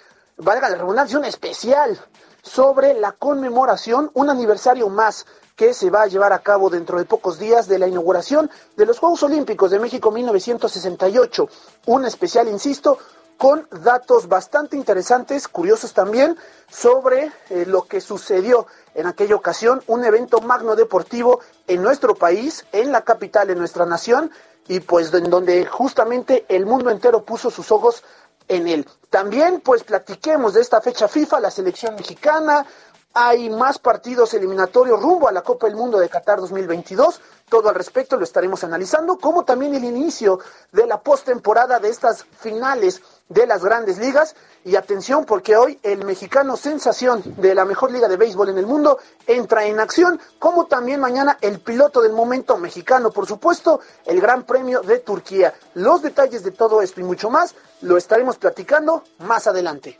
valga 0.40 0.68
la 0.68 0.76
redundancia, 0.76 1.18
un 1.18 1.24
especial 1.24 1.98
sobre 2.42 2.94
la 2.94 3.12
conmemoración, 3.12 4.10
un 4.14 4.30
aniversario 4.30 4.88
más 4.88 5.26
que 5.56 5.74
se 5.74 5.90
va 5.90 6.02
a 6.02 6.06
llevar 6.06 6.32
a 6.32 6.38
cabo 6.38 6.70
dentro 6.70 6.98
de 6.98 7.04
pocos 7.04 7.38
días 7.38 7.68
de 7.68 7.78
la 7.78 7.86
inauguración 7.86 8.50
de 8.76 8.86
los 8.86 8.98
Juegos 8.98 9.22
Olímpicos 9.22 9.70
de 9.70 9.78
México 9.78 10.10
1968. 10.10 11.48
Un 11.86 12.06
especial, 12.06 12.48
insisto, 12.48 12.98
con 13.36 13.68
datos 13.82 14.28
bastante 14.28 14.76
interesantes, 14.76 15.48
curiosos 15.48 15.92
también, 15.92 16.36
sobre 16.70 17.32
eh, 17.50 17.64
lo 17.66 17.82
que 17.82 18.00
sucedió 18.00 18.66
en 18.94 19.06
aquella 19.06 19.34
ocasión, 19.34 19.82
un 19.86 20.04
evento 20.04 20.40
magno 20.40 20.76
deportivo 20.76 21.40
en 21.66 21.82
nuestro 21.82 22.14
país, 22.14 22.64
en 22.72 22.92
la 22.92 23.02
capital 23.02 23.48
de 23.48 23.54
nuestra 23.54 23.86
nación, 23.86 24.30
y 24.68 24.80
pues 24.80 25.12
en 25.12 25.30
donde 25.30 25.66
justamente 25.66 26.44
el 26.48 26.64
mundo 26.64 26.90
entero 26.90 27.24
puso 27.24 27.50
sus 27.50 27.72
ojos 27.72 28.04
en 28.50 28.68
él. 28.68 28.86
También 29.08 29.60
pues 29.60 29.82
platiquemos 29.84 30.54
de 30.54 30.60
esta 30.60 30.80
fecha 30.80 31.08
FIFA, 31.08 31.40
la 31.40 31.50
selección 31.50 31.94
mexicana, 31.94 32.66
hay 33.12 33.50
más 33.50 33.78
partidos 33.78 34.34
eliminatorios 34.34 35.00
rumbo 35.00 35.28
a 35.28 35.32
la 35.32 35.42
Copa 35.42 35.66
del 35.66 35.74
Mundo 35.74 35.98
de 35.98 36.08
Qatar 36.08 36.40
2022. 36.40 37.20
Todo 37.48 37.68
al 37.68 37.74
respecto 37.74 38.16
lo 38.16 38.22
estaremos 38.22 38.62
analizando, 38.62 39.18
como 39.18 39.44
también 39.44 39.74
el 39.74 39.82
inicio 39.82 40.38
de 40.70 40.86
la 40.86 41.00
postemporada 41.00 41.80
de 41.80 41.88
estas 41.88 42.24
finales 42.24 43.02
de 43.28 43.46
las 43.48 43.64
grandes 43.64 43.98
ligas. 43.98 44.36
Y 44.64 44.76
atención, 44.76 45.24
porque 45.24 45.56
hoy 45.56 45.80
el 45.82 46.04
mexicano 46.04 46.56
sensación 46.56 47.22
de 47.38 47.54
la 47.54 47.64
mejor 47.64 47.90
liga 47.90 48.06
de 48.06 48.16
béisbol 48.16 48.50
en 48.50 48.58
el 48.58 48.66
mundo 48.66 48.98
entra 49.26 49.64
en 49.64 49.80
acción, 49.80 50.20
como 50.38 50.66
también 50.66 51.00
mañana 51.00 51.38
el 51.40 51.60
piloto 51.60 52.02
del 52.02 52.12
momento 52.12 52.58
mexicano, 52.58 53.10
por 53.10 53.26
supuesto, 53.26 53.80
el 54.04 54.20
Gran 54.20 54.44
Premio 54.44 54.82
de 54.82 54.98
Turquía. 55.00 55.52
Los 55.74 56.02
detalles 56.02 56.44
de 56.44 56.52
todo 56.52 56.80
esto 56.80 57.00
y 57.00 57.04
mucho 57.04 57.30
más 57.30 57.56
lo 57.80 57.96
estaremos 57.96 58.36
platicando 58.36 59.02
más 59.18 59.48
adelante. 59.48 59.98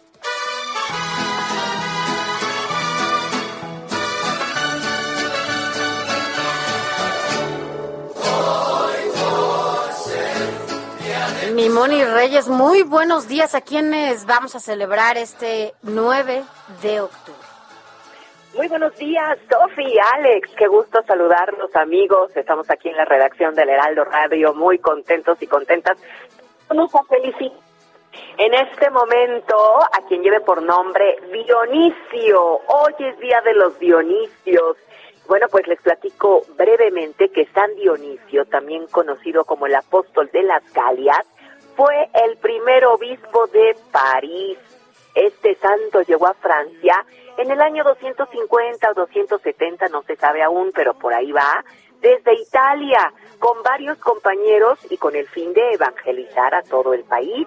Mimoni 11.61 12.03
Reyes, 12.03 12.49
muy 12.49 12.85
buenos 12.85 13.29
días. 13.29 13.55
¿A 13.55 13.61
quienes 13.61 14.25
vamos 14.25 14.55
a 14.55 14.61
celebrar 14.61 15.19
este 15.19 15.75
9 15.83 16.43
de 16.81 17.01
octubre? 17.03 17.39
Muy 18.57 18.67
buenos 18.67 18.97
días, 18.97 19.39
Sofi, 19.47 19.93
Alex, 20.15 20.49
qué 20.57 20.67
gusto 20.69 21.03
saludarlos 21.07 21.77
amigos. 21.77 22.35
Estamos 22.35 22.71
aquí 22.71 22.89
en 22.89 22.97
la 22.97 23.05
redacción 23.05 23.55
del 23.55 23.69
Heraldo 23.69 24.05
Radio, 24.05 24.55
muy 24.55 24.79
contentos 24.79 25.37
y 25.43 25.47
contentas. 25.47 25.99
Vamos 26.71 26.95
a 26.95 27.05
felicitar 27.05 27.59
en 28.39 28.55
este 28.55 28.89
momento 28.89 29.55
a 29.83 30.01
quien 30.09 30.23
lleve 30.23 30.41
por 30.41 30.63
nombre 30.63 31.19
Dionisio. 31.31 32.43
Hoy 32.69 32.95
es 33.01 33.19
día 33.19 33.43
de 33.45 33.53
los 33.53 33.79
Dionisios. 33.79 34.79
Bueno, 35.29 35.47
pues 35.51 35.67
les 35.67 35.81
platico 35.83 36.41
brevemente 36.57 37.29
que 37.29 37.45
San 37.53 37.77
Dionisio, 37.77 38.47
también 38.47 38.87
conocido 38.87 39.45
como 39.45 39.67
el 39.67 39.75
apóstol 39.75 40.31
de 40.33 40.43
las 40.43 40.63
Galias, 40.73 41.27
fue 41.77 42.11
el 42.15 42.37
primer 42.39 42.85
obispo 42.87 43.47
de 43.49 43.77
París. 43.91 44.59
Este 45.15 45.55
santo 45.57 46.03
llegó 46.03 46.27
a 46.27 46.35
Francia 46.35 47.05
en 47.37 47.51
el 47.51 47.61
año 47.61 47.85
250 47.85 48.91
o 48.91 48.95
270, 48.95 49.89
no 49.89 50.03
se 50.03 50.17
sabe 50.17 50.43
aún, 50.43 50.73
pero 50.75 50.95
por 50.95 51.15
ahí 51.15 51.33
va, 51.33 51.65
desde 52.01 52.35
Italia, 52.35 53.13
con 53.39 53.63
varios 53.63 53.99
compañeros 53.99 54.79
y 54.91 54.97
con 54.97 55.17
el 55.17 55.27
fin 55.29 55.53
de 55.53 55.73
evangelizar 55.73 56.55
a 56.55 56.63
todo 56.63 56.93
el 56.95 57.05
país. 57.05 57.47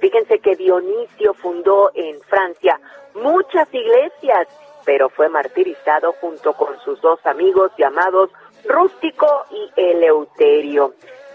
Fíjense 0.00 0.38
que 0.38 0.56
Dionisio 0.56 1.34
fundó 1.34 1.90
en 1.94 2.20
Francia 2.22 2.80
muchas 3.14 3.68
iglesias, 3.72 4.48
pero 4.84 5.08
fue 5.08 5.28
martirizado 5.28 6.12
junto 6.20 6.54
con 6.54 6.78
sus 6.80 7.00
dos 7.00 7.24
amigos 7.24 7.72
llamados 7.78 8.30
Rústico 8.66 9.44
y 9.50 9.80
Eleuterio. 9.80 10.94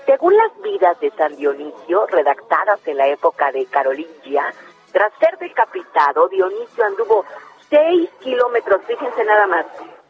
Según 0.10 0.36
las 0.36 0.60
vidas 0.64 1.00
de 1.02 1.12
San 1.12 1.36
Dionisio, 1.36 2.08
redactadas 2.08 2.80
en 2.88 2.98
la 2.98 3.08
época 3.08 3.52
de 3.52 3.68
Carolingia, 3.68 4.44
tras 4.92 5.14
ser 5.20 5.38
decapitado, 5.38 6.28
Dionisio 6.30 6.84
anduvo 6.84 7.26
seis 7.70 8.10
kilómetros, 8.20 8.82
fíjense 8.88 9.24
nada 9.24 9.46
más, 9.46 9.68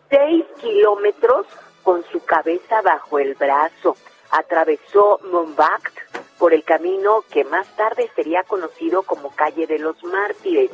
seis 0.10 0.46
kilómetros 0.62 1.48
con 1.84 2.02
su 2.06 2.24
cabeza 2.24 2.82
bajo 2.82 3.20
el 3.20 3.36
brazo. 3.36 3.98
Atravesó 4.32 5.20
Montmartre 5.34 6.02
por 6.38 6.54
el 6.54 6.64
camino 6.64 7.26
que 7.30 7.44
más 7.44 7.68
tarde 7.76 8.10
sería 8.16 8.44
conocido 8.44 9.04
como 9.04 9.36
Calle 9.36 9.68
de 9.68 9.80
los 9.80 10.02
Mártires. 10.06 10.72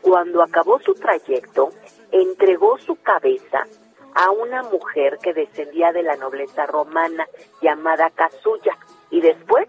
Cuando 0.00 0.42
acabó 0.42 0.80
su 0.80 0.94
trayecto, 0.94 1.72
entregó 2.10 2.78
su 2.78 2.96
cabeza 3.02 3.66
a 4.14 4.30
una 4.30 4.62
mujer 4.62 5.18
que 5.22 5.32
descendía 5.32 5.92
de 5.92 6.02
la 6.02 6.16
nobleza 6.16 6.66
romana 6.66 7.26
llamada 7.60 8.10
Casulla 8.10 8.76
y 9.10 9.20
después 9.20 9.68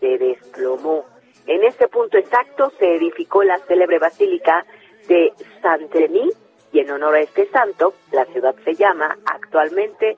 se 0.00 0.18
desplomó. 0.18 1.04
En 1.46 1.62
ese 1.64 1.88
punto 1.88 2.16
exacto 2.16 2.72
se 2.78 2.96
edificó 2.96 3.42
la 3.42 3.58
célebre 3.58 3.98
basílica 3.98 4.64
de 5.08 5.32
Saint-Denis 5.60 6.34
y 6.72 6.80
en 6.80 6.90
honor 6.90 7.16
a 7.16 7.20
este 7.20 7.46
santo, 7.50 7.94
la 8.10 8.24
ciudad 8.26 8.54
se 8.64 8.74
llama 8.74 9.16
actualmente 9.26 10.16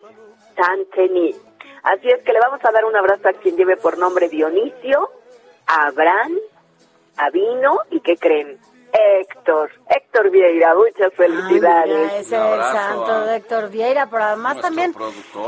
Saint-Denis. 0.56 1.40
Así 1.82 2.08
es 2.08 2.22
que 2.22 2.32
le 2.32 2.40
vamos 2.40 2.60
a 2.64 2.72
dar 2.72 2.84
un 2.84 2.96
abrazo 2.96 3.28
a 3.28 3.32
quien 3.32 3.56
lleve 3.56 3.76
por 3.76 3.98
nombre 3.98 4.28
Dionisio, 4.28 5.10
Abraham, 5.66 6.38
Avino 7.16 7.80
y 7.90 8.00
¿qué 8.00 8.16
creen? 8.16 8.58
Héctor, 8.92 9.70
Héctor 9.88 10.30
Vieira, 10.30 10.74
muchas 10.74 11.12
felicidades. 11.14 12.12
es 12.14 12.32
el 12.32 12.62
santo 12.62 13.20
de 13.22 13.36
Héctor 13.36 13.70
Vieira, 13.70 14.08
pero 14.08 14.24
además 14.24 14.60
también 14.60 14.94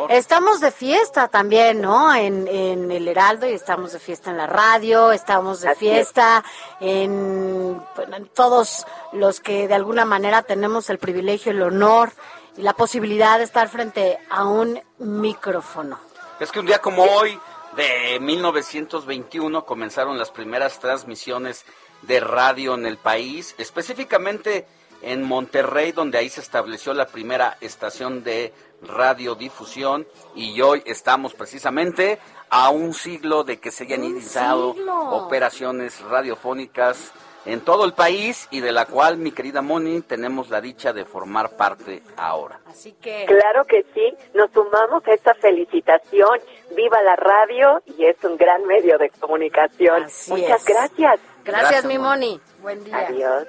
estamos 0.08 0.60
de 0.60 0.70
fiesta 0.70 1.28
también, 1.28 1.80
¿no? 1.80 2.14
En, 2.14 2.46
en 2.48 2.90
el 2.90 3.08
Heraldo 3.08 3.48
y 3.48 3.52
estamos 3.52 3.92
de 3.92 3.98
fiesta 3.98 4.30
en 4.30 4.36
la 4.36 4.46
radio, 4.46 5.12
estamos 5.12 5.60
de 5.60 5.74
fiesta 5.74 6.44
en, 6.80 7.80
en 8.12 8.26
todos 8.34 8.86
los 9.12 9.40
que 9.40 9.68
de 9.68 9.74
alguna 9.74 10.04
manera 10.04 10.42
tenemos 10.42 10.90
el 10.90 10.98
privilegio, 10.98 11.52
el 11.52 11.62
honor 11.62 12.10
y 12.56 12.62
la 12.62 12.72
posibilidad 12.72 13.38
de 13.38 13.44
estar 13.44 13.68
frente 13.68 14.18
a 14.30 14.44
un 14.44 14.80
micrófono. 14.98 15.98
Es 16.40 16.52
que 16.52 16.60
un 16.60 16.66
día 16.66 16.80
como 16.80 17.04
hoy 17.04 17.38
de 17.76 18.18
1921 18.20 19.64
comenzaron 19.64 20.18
las 20.18 20.30
primeras 20.30 20.80
transmisiones 20.80 21.64
de 22.02 22.20
radio 22.20 22.74
en 22.74 22.86
el 22.86 22.96
país, 22.96 23.54
específicamente 23.58 24.66
en 25.02 25.22
Monterrey, 25.22 25.92
donde 25.92 26.18
ahí 26.18 26.28
se 26.28 26.40
estableció 26.40 26.92
la 26.94 27.06
primera 27.06 27.56
estación 27.60 28.24
de 28.24 28.52
radiodifusión 28.82 30.06
y 30.34 30.60
hoy 30.60 30.82
estamos 30.86 31.34
precisamente 31.34 32.18
a 32.50 32.70
un 32.70 32.94
siglo 32.94 33.44
de 33.44 33.58
que 33.58 33.70
se 33.70 33.84
hayan 33.84 34.04
iniciado 34.04 34.74
operaciones 35.10 36.00
radiofónicas 36.00 37.12
en 37.44 37.60
todo 37.60 37.84
el 37.84 37.92
país 37.92 38.46
y 38.50 38.60
de 38.60 38.72
la 38.72 38.86
cual, 38.86 39.16
mi 39.16 39.32
querida 39.32 39.62
Moni, 39.62 40.02
tenemos 40.02 40.50
la 40.50 40.60
dicha 40.60 40.92
de 40.92 41.04
formar 41.04 41.56
parte 41.56 42.02
ahora. 42.16 42.60
Así 42.66 42.92
que... 43.00 43.24
Claro 43.26 43.64
que 43.64 43.86
sí, 43.94 44.14
nos 44.34 44.50
sumamos 44.50 45.06
a 45.06 45.12
esta 45.14 45.34
felicitación. 45.34 46.40
Viva 46.76 47.00
la 47.02 47.16
radio 47.16 47.82
y 47.86 48.04
es 48.04 48.22
un 48.22 48.36
gran 48.36 48.66
medio 48.66 48.98
de 48.98 49.10
comunicación. 49.10 50.06
Muchas 50.28 50.64
gracias. 50.64 51.20
Gracias, 51.48 51.86
mi 51.86 51.98
Moni. 51.98 52.38
Buen 52.60 52.84
día. 52.84 53.06
Adiós. 53.06 53.46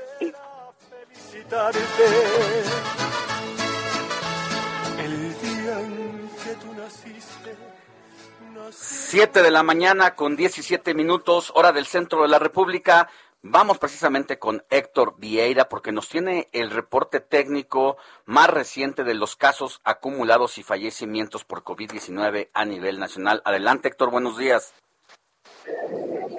Siete 8.72 9.44
de 9.44 9.52
la 9.52 9.64
mañana 9.64 10.16
con 10.16 10.38
17 10.38 10.94
minutos, 10.94 11.52
hora 11.56 11.74
del 11.74 11.86
centro 11.86 12.22
de 12.22 12.30
la 12.30 12.40
República. 12.40 13.10
Vamos 13.42 13.80
precisamente 13.80 14.40
con 14.40 14.64
Héctor 14.70 15.16
Vieira 15.18 15.68
porque 15.68 15.92
nos 15.92 16.08
tiene 16.08 16.48
el 16.54 16.72
reporte 16.72 17.20
técnico 17.20 17.98
más 18.26 18.50
reciente 18.50 19.04
de 19.04 19.14
los 19.14 19.36
casos 19.36 19.82
acumulados 19.84 20.58
y 20.58 20.64
fallecimientos 20.64 21.44
por 21.44 21.64
COVID-19 21.64 22.50
a 22.54 22.64
nivel 22.66 22.98
nacional. 22.98 23.42
Adelante, 23.44 23.90
Héctor, 23.90 24.10
buenos 24.10 24.38
días. 24.38 24.74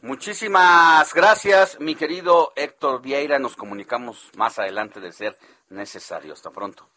Muchísimas 0.00 1.14
gracias, 1.14 1.78
mi 1.78 1.94
querido 1.94 2.52
Héctor 2.56 3.00
Vieira. 3.00 3.38
Nos 3.38 3.54
comunicamos 3.54 4.30
más 4.36 4.58
adelante 4.58 5.00
de 5.00 5.12
ser 5.12 5.36
necesario. 5.68 6.32
Hasta 6.32 6.50
pronto. 6.50 6.88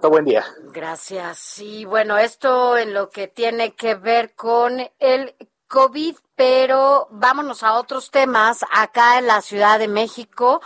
Buen 0.00 0.24
día. 0.24 0.44
Gracias. 0.72 1.58
Y 1.58 1.84
bueno, 1.84 2.18
esto 2.18 2.78
en 2.78 2.94
lo 2.94 3.10
que 3.10 3.26
tiene 3.26 3.74
que 3.74 3.96
ver 3.96 4.32
con 4.36 4.78
el 5.00 5.34
COVID, 5.68 6.16
pero 6.34 7.08
vámonos 7.10 7.62
a 7.62 7.74
otros 7.74 8.10
temas 8.10 8.64
acá 8.72 9.18
en 9.18 9.26
la 9.26 9.42
Ciudad 9.42 9.78
de 9.78 9.88
México, 9.88 10.60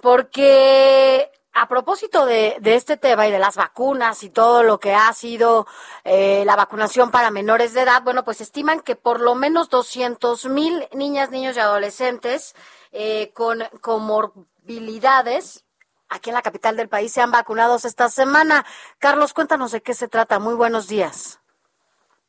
porque 0.00 1.30
a 1.52 1.68
propósito 1.68 2.26
de, 2.26 2.58
este 2.64 2.96
tema 2.96 3.26
y 3.26 3.30
de 3.30 3.38
las 3.38 3.56
vacunas 3.56 4.22
y 4.22 4.30
todo 4.30 4.62
lo 4.62 4.78
que 4.78 4.94
ha 4.94 5.12
sido 5.12 5.66
eh, 6.04 6.42
la 6.44 6.56
vacunación 6.56 7.10
para 7.10 7.30
menores 7.30 7.72
de 7.72 7.82
edad, 7.82 8.02
bueno, 8.02 8.24
pues 8.24 8.40
estiman 8.40 8.80
que 8.80 8.96
por 8.96 9.20
lo 9.20 9.34
menos 9.34 9.70
200 9.70 10.46
mil 10.46 10.86
niñas, 10.92 11.30
niños 11.30 11.56
y 11.56 11.60
adolescentes 11.60 12.54
eh, 12.92 13.32
con 13.34 13.62
comorbilidades 13.80 15.64
aquí 16.08 16.30
en 16.30 16.34
la 16.34 16.42
capital 16.42 16.76
del 16.76 16.88
país 16.88 17.12
se 17.12 17.20
han 17.20 17.30
vacunado 17.30 17.76
esta 17.76 18.08
semana. 18.08 18.64
Carlos, 18.98 19.32
cuéntanos 19.32 19.72
de 19.72 19.82
qué 19.82 19.94
se 19.94 20.08
trata. 20.08 20.38
Muy 20.38 20.54
buenos 20.54 20.88
días. 20.88 21.40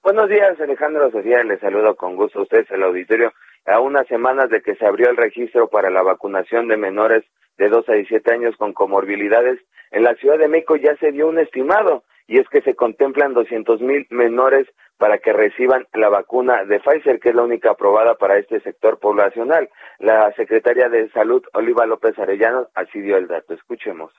Buenos 0.03 0.29
días, 0.29 0.59
Alejandro 0.61 1.11
Sofía. 1.11 1.43
Les 1.43 1.59
saludo 1.59 1.95
con 1.95 2.15
gusto 2.15 2.39
a 2.39 2.43
ustedes, 2.43 2.71
el 2.71 2.83
auditorio. 2.83 3.33
A 3.65 3.81
unas 3.81 4.07
semanas 4.07 4.49
de 4.49 4.61
que 4.61 4.75
se 4.75 4.85
abrió 4.85 5.09
el 5.09 5.17
registro 5.17 5.67
para 5.67 5.89
la 5.89 6.01
vacunación 6.01 6.69
de 6.69 6.77
menores 6.77 7.25
de 7.57 7.67
2 7.67 7.89
a 7.89 7.93
17 7.93 8.33
años 8.33 8.55
con 8.55 8.71
comorbilidades, 8.71 9.59
en 9.91 10.03
la 10.03 10.15
Ciudad 10.15 10.37
de 10.37 10.47
México 10.47 10.75
ya 10.77 10.95
se 10.97 11.11
dio 11.11 11.27
un 11.27 11.39
estimado 11.39 12.03
y 12.27 12.39
es 12.39 12.47
que 12.49 12.61
se 12.61 12.75
contemplan 12.75 13.33
200 13.33 13.81
mil 13.81 14.07
menores 14.09 14.67
para 14.97 15.17
que 15.17 15.33
reciban 15.33 15.85
la 15.93 16.09
vacuna 16.09 16.63
de 16.63 16.79
Pfizer, 16.79 17.19
que 17.19 17.29
es 17.29 17.35
la 17.35 17.43
única 17.43 17.71
aprobada 17.71 18.15
para 18.15 18.37
este 18.37 18.61
sector 18.61 18.99
poblacional. 18.99 19.69
La 19.99 20.31
secretaria 20.33 20.89
de 20.89 21.09
Salud, 21.11 21.43
Oliva 21.53 21.85
López 21.85 22.17
Arellano, 22.17 22.69
así 22.75 23.01
dio 23.01 23.17
el 23.17 23.27
dato. 23.27 23.53
Escuchemos. 23.53 24.13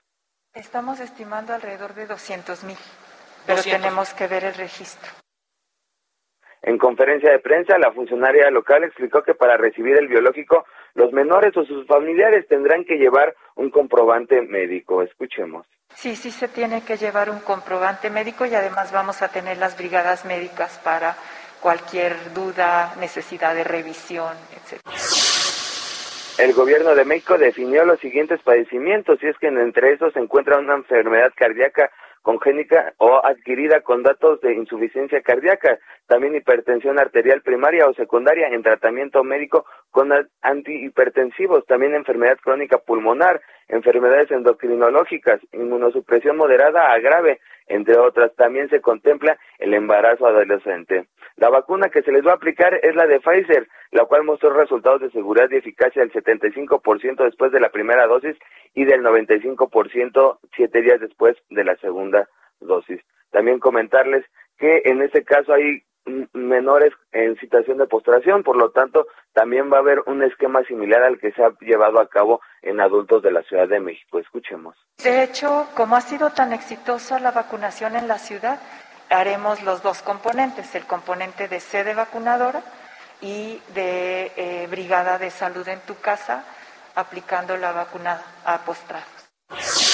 Estamos 0.54 1.00
estimando 1.00 1.54
alrededor 1.54 1.94
de 1.94 2.06
200 2.06 2.64
mil, 2.64 2.78
pero 3.46 3.62
tenemos 3.62 4.12
que 4.14 4.26
ver 4.26 4.44
el 4.44 4.54
registro. 4.54 5.10
En 6.62 6.76
conferencia 6.76 7.30
de 7.30 7.38
prensa, 7.38 7.78
la 7.78 7.92
funcionaria 7.92 8.50
local 8.50 8.84
explicó 8.84 9.22
que 9.22 9.34
para 9.34 9.56
recibir 9.56 9.96
el 9.96 10.08
biológico, 10.08 10.64
los 10.94 11.12
menores 11.12 11.56
o 11.56 11.64
sus 11.64 11.86
familiares 11.86 12.46
tendrán 12.48 12.84
que 12.84 12.96
llevar 12.96 13.34
un 13.54 13.70
comprobante 13.70 14.42
médico. 14.42 15.02
Escuchemos. 15.02 15.66
Sí, 15.94 16.16
sí 16.16 16.30
se 16.30 16.48
tiene 16.48 16.84
que 16.84 16.96
llevar 16.96 17.30
un 17.30 17.40
comprobante 17.40 18.10
médico 18.10 18.44
y 18.46 18.54
además 18.54 18.92
vamos 18.92 19.22
a 19.22 19.28
tener 19.28 19.58
las 19.58 19.76
brigadas 19.76 20.24
médicas 20.24 20.78
para 20.84 21.16
cualquier 21.60 22.32
duda, 22.34 22.94
necesidad 23.00 23.54
de 23.54 23.64
revisión, 23.64 24.34
etc. 24.52 24.80
El 26.38 26.52
gobierno 26.52 26.94
de 26.94 27.04
México 27.04 27.36
definió 27.36 27.84
los 27.84 27.98
siguientes 27.98 28.40
padecimientos 28.42 29.18
y 29.22 29.26
es 29.26 29.36
que 29.38 29.48
entre 29.48 29.92
esos 29.92 30.12
se 30.12 30.20
encuentra 30.20 30.58
una 30.58 30.74
enfermedad 30.74 31.32
cardíaca 31.34 31.90
congénica 32.28 32.92
o 32.98 33.24
adquirida 33.24 33.80
con 33.80 34.02
datos 34.02 34.38
de 34.42 34.52
insuficiencia 34.52 35.22
cardíaca, 35.22 35.78
también 36.06 36.34
hipertensión 36.34 36.98
arterial 36.98 37.40
primaria 37.40 37.86
o 37.86 37.94
secundaria 37.94 38.48
en 38.48 38.62
tratamiento 38.62 39.24
médico 39.24 39.64
con 39.90 40.12
antihipertensivos, 40.42 41.64
también 41.64 41.94
enfermedad 41.94 42.36
crónica 42.44 42.76
pulmonar, 42.76 43.40
enfermedades 43.68 44.30
endocrinológicas, 44.30 45.40
inmunosupresión 45.52 46.36
moderada 46.36 46.92
a 46.92 46.98
grave, 46.98 47.40
entre 47.66 47.96
otras. 47.98 48.34
También 48.36 48.68
se 48.68 48.82
contempla 48.82 49.38
el 49.58 49.72
embarazo 49.72 50.26
adolescente. 50.26 51.06
La 51.36 51.50
vacuna 51.50 51.88
que 51.88 52.02
se 52.02 52.10
les 52.10 52.26
va 52.26 52.32
a 52.32 52.34
aplicar 52.34 52.74
es 52.82 52.96
la 52.96 53.06
de 53.06 53.20
Pfizer, 53.20 53.68
la 53.92 54.04
cual 54.06 54.24
mostró 54.24 54.50
resultados 54.50 55.00
de 55.00 55.10
seguridad 55.10 55.48
y 55.50 55.56
eficacia 55.56 56.02
del 56.02 56.12
75% 56.12 57.24
después 57.24 57.52
de 57.52 57.60
la 57.60 57.70
primera 57.70 58.06
dosis 58.06 58.36
y 58.74 58.84
del 58.84 59.02
95% 59.02 60.38
siete 60.56 60.82
días 60.82 61.00
después 61.00 61.36
de 61.50 61.64
la 61.64 61.76
segunda 61.76 62.17
dosis. 62.60 63.00
También 63.30 63.58
comentarles 63.58 64.24
que 64.58 64.82
en 64.84 65.02
este 65.02 65.24
caso 65.24 65.52
hay 65.52 65.82
menores 66.32 66.92
en 67.12 67.38
situación 67.38 67.78
de 67.78 67.86
postración, 67.86 68.42
por 68.42 68.56
lo 68.56 68.70
tanto, 68.70 69.06
también 69.32 69.70
va 69.72 69.76
a 69.76 69.80
haber 69.80 70.00
un 70.06 70.22
esquema 70.22 70.62
similar 70.64 71.02
al 71.02 71.18
que 71.18 71.32
se 71.32 71.42
ha 71.42 71.50
llevado 71.60 72.00
a 72.00 72.08
cabo 72.08 72.40
en 72.62 72.80
adultos 72.80 73.22
de 73.22 73.30
la 73.30 73.42
Ciudad 73.42 73.68
de 73.68 73.80
México. 73.80 74.18
Escuchemos. 74.18 74.76
De 75.02 75.22
hecho, 75.22 75.66
como 75.74 75.96
ha 75.96 76.00
sido 76.00 76.30
tan 76.30 76.52
exitosa 76.52 77.20
la 77.20 77.30
vacunación 77.30 77.96
en 77.96 78.08
la 78.08 78.18
ciudad, 78.18 78.60
haremos 79.10 79.62
los 79.62 79.82
dos 79.82 80.02
componentes, 80.02 80.74
el 80.74 80.84
componente 80.84 81.48
de 81.48 81.60
sede 81.60 81.94
vacunadora 81.94 82.62
y 83.20 83.60
de 83.74 84.32
eh, 84.36 84.66
brigada 84.70 85.18
de 85.18 85.30
salud 85.30 85.66
en 85.68 85.80
tu 85.80 85.96
casa, 86.00 86.44
aplicando 86.94 87.56
la 87.56 87.72
vacuna 87.72 88.20
a 88.44 88.58
postrados. 88.64 89.87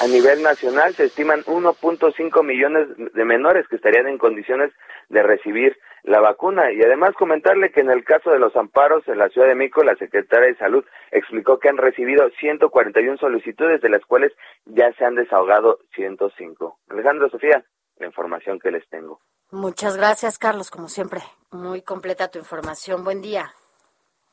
A 0.00 0.06
nivel 0.06 0.42
nacional 0.42 0.94
se 0.94 1.04
estiman 1.04 1.42
1.5 1.44 2.42
millones 2.42 2.88
de 2.96 3.24
menores 3.24 3.68
que 3.68 3.76
estarían 3.76 4.08
en 4.08 4.16
condiciones 4.16 4.72
de 5.10 5.22
recibir 5.22 5.76
la 6.04 6.20
vacuna. 6.20 6.72
Y 6.72 6.80
además 6.80 7.14
comentarle 7.18 7.70
que 7.70 7.80
en 7.80 7.90
el 7.90 8.02
caso 8.02 8.30
de 8.30 8.38
los 8.38 8.56
amparos 8.56 9.06
en 9.08 9.18
la 9.18 9.28
Ciudad 9.28 9.48
de 9.48 9.54
México, 9.54 9.82
la 9.82 9.96
Secretaria 9.96 10.48
de 10.48 10.56
Salud 10.56 10.84
explicó 11.10 11.58
que 11.58 11.68
han 11.68 11.76
recibido 11.76 12.30
141 12.40 13.18
solicitudes, 13.18 13.82
de 13.82 13.90
las 13.90 14.02
cuales 14.06 14.32
ya 14.64 14.90
se 14.94 15.04
han 15.04 15.16
desahogado 15.16 15.78
105. 15.94 16.78
Alejandro 16.88 17.28
Sofía, 17.28 17.62
la 17.98 18.06
información 18.06 18.58
que 18.58 18.70
les 18.70 18.88
tengo. 18.88 19.20
Muchas 19.50 19.98
gracias, 19.98 20.38
Carlos, 20.38 20.70
como 20.70 20.88
siempre. 20.88 21.20
Muy 21.50 21.82
completa 21.82 22.28
tu 22.28 22.38
información. 22.38 23.04
Buen 23.04 23.20
día. 23.20 23.52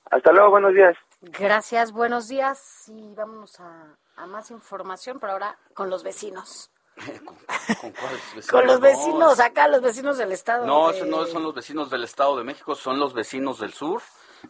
Hasta 0.10 0.32
luego, 0.32 0.52
buenos 0.52 0.74
días. 0.74 0.96
Gracias, 1.22 1.92
buenos 1.92 2.30
días. 2.30 2.86
Y 2.88 3.14
vámonos 3.16 3.60
a, 3.60 3.98
más 4.26 4.52
información, 4.52 5.20
pero 5.20 5.34
ahora 5.34 5.58
con 5.74 5.90
los 5.90 6.04
vecinos. 6.04 6.72
¿Con, 7.26 7.38
Con 8.50 8.68
los 8.68 8.80
vecinos, 8.80 9.40
acá 9.40 9.68
los 9.68 9.82
vecinos 9.82 10.18
del 10.18 10.32
Estado. 10.32 10.66
No, 10.66 10.92
no 11.06 11.26
son 11.28 11.44
los 11.44 11.54
vecinos 11.54 11.90
del 11.90 12.04
Estado 12.04 12.38
de 12.38 12.44
México, 12.44 12.76
son 12.76 13.00
los 13.00 13.14
vecinos 13.14 13.60
del 13.60 13.74
sur, 13.74 14.02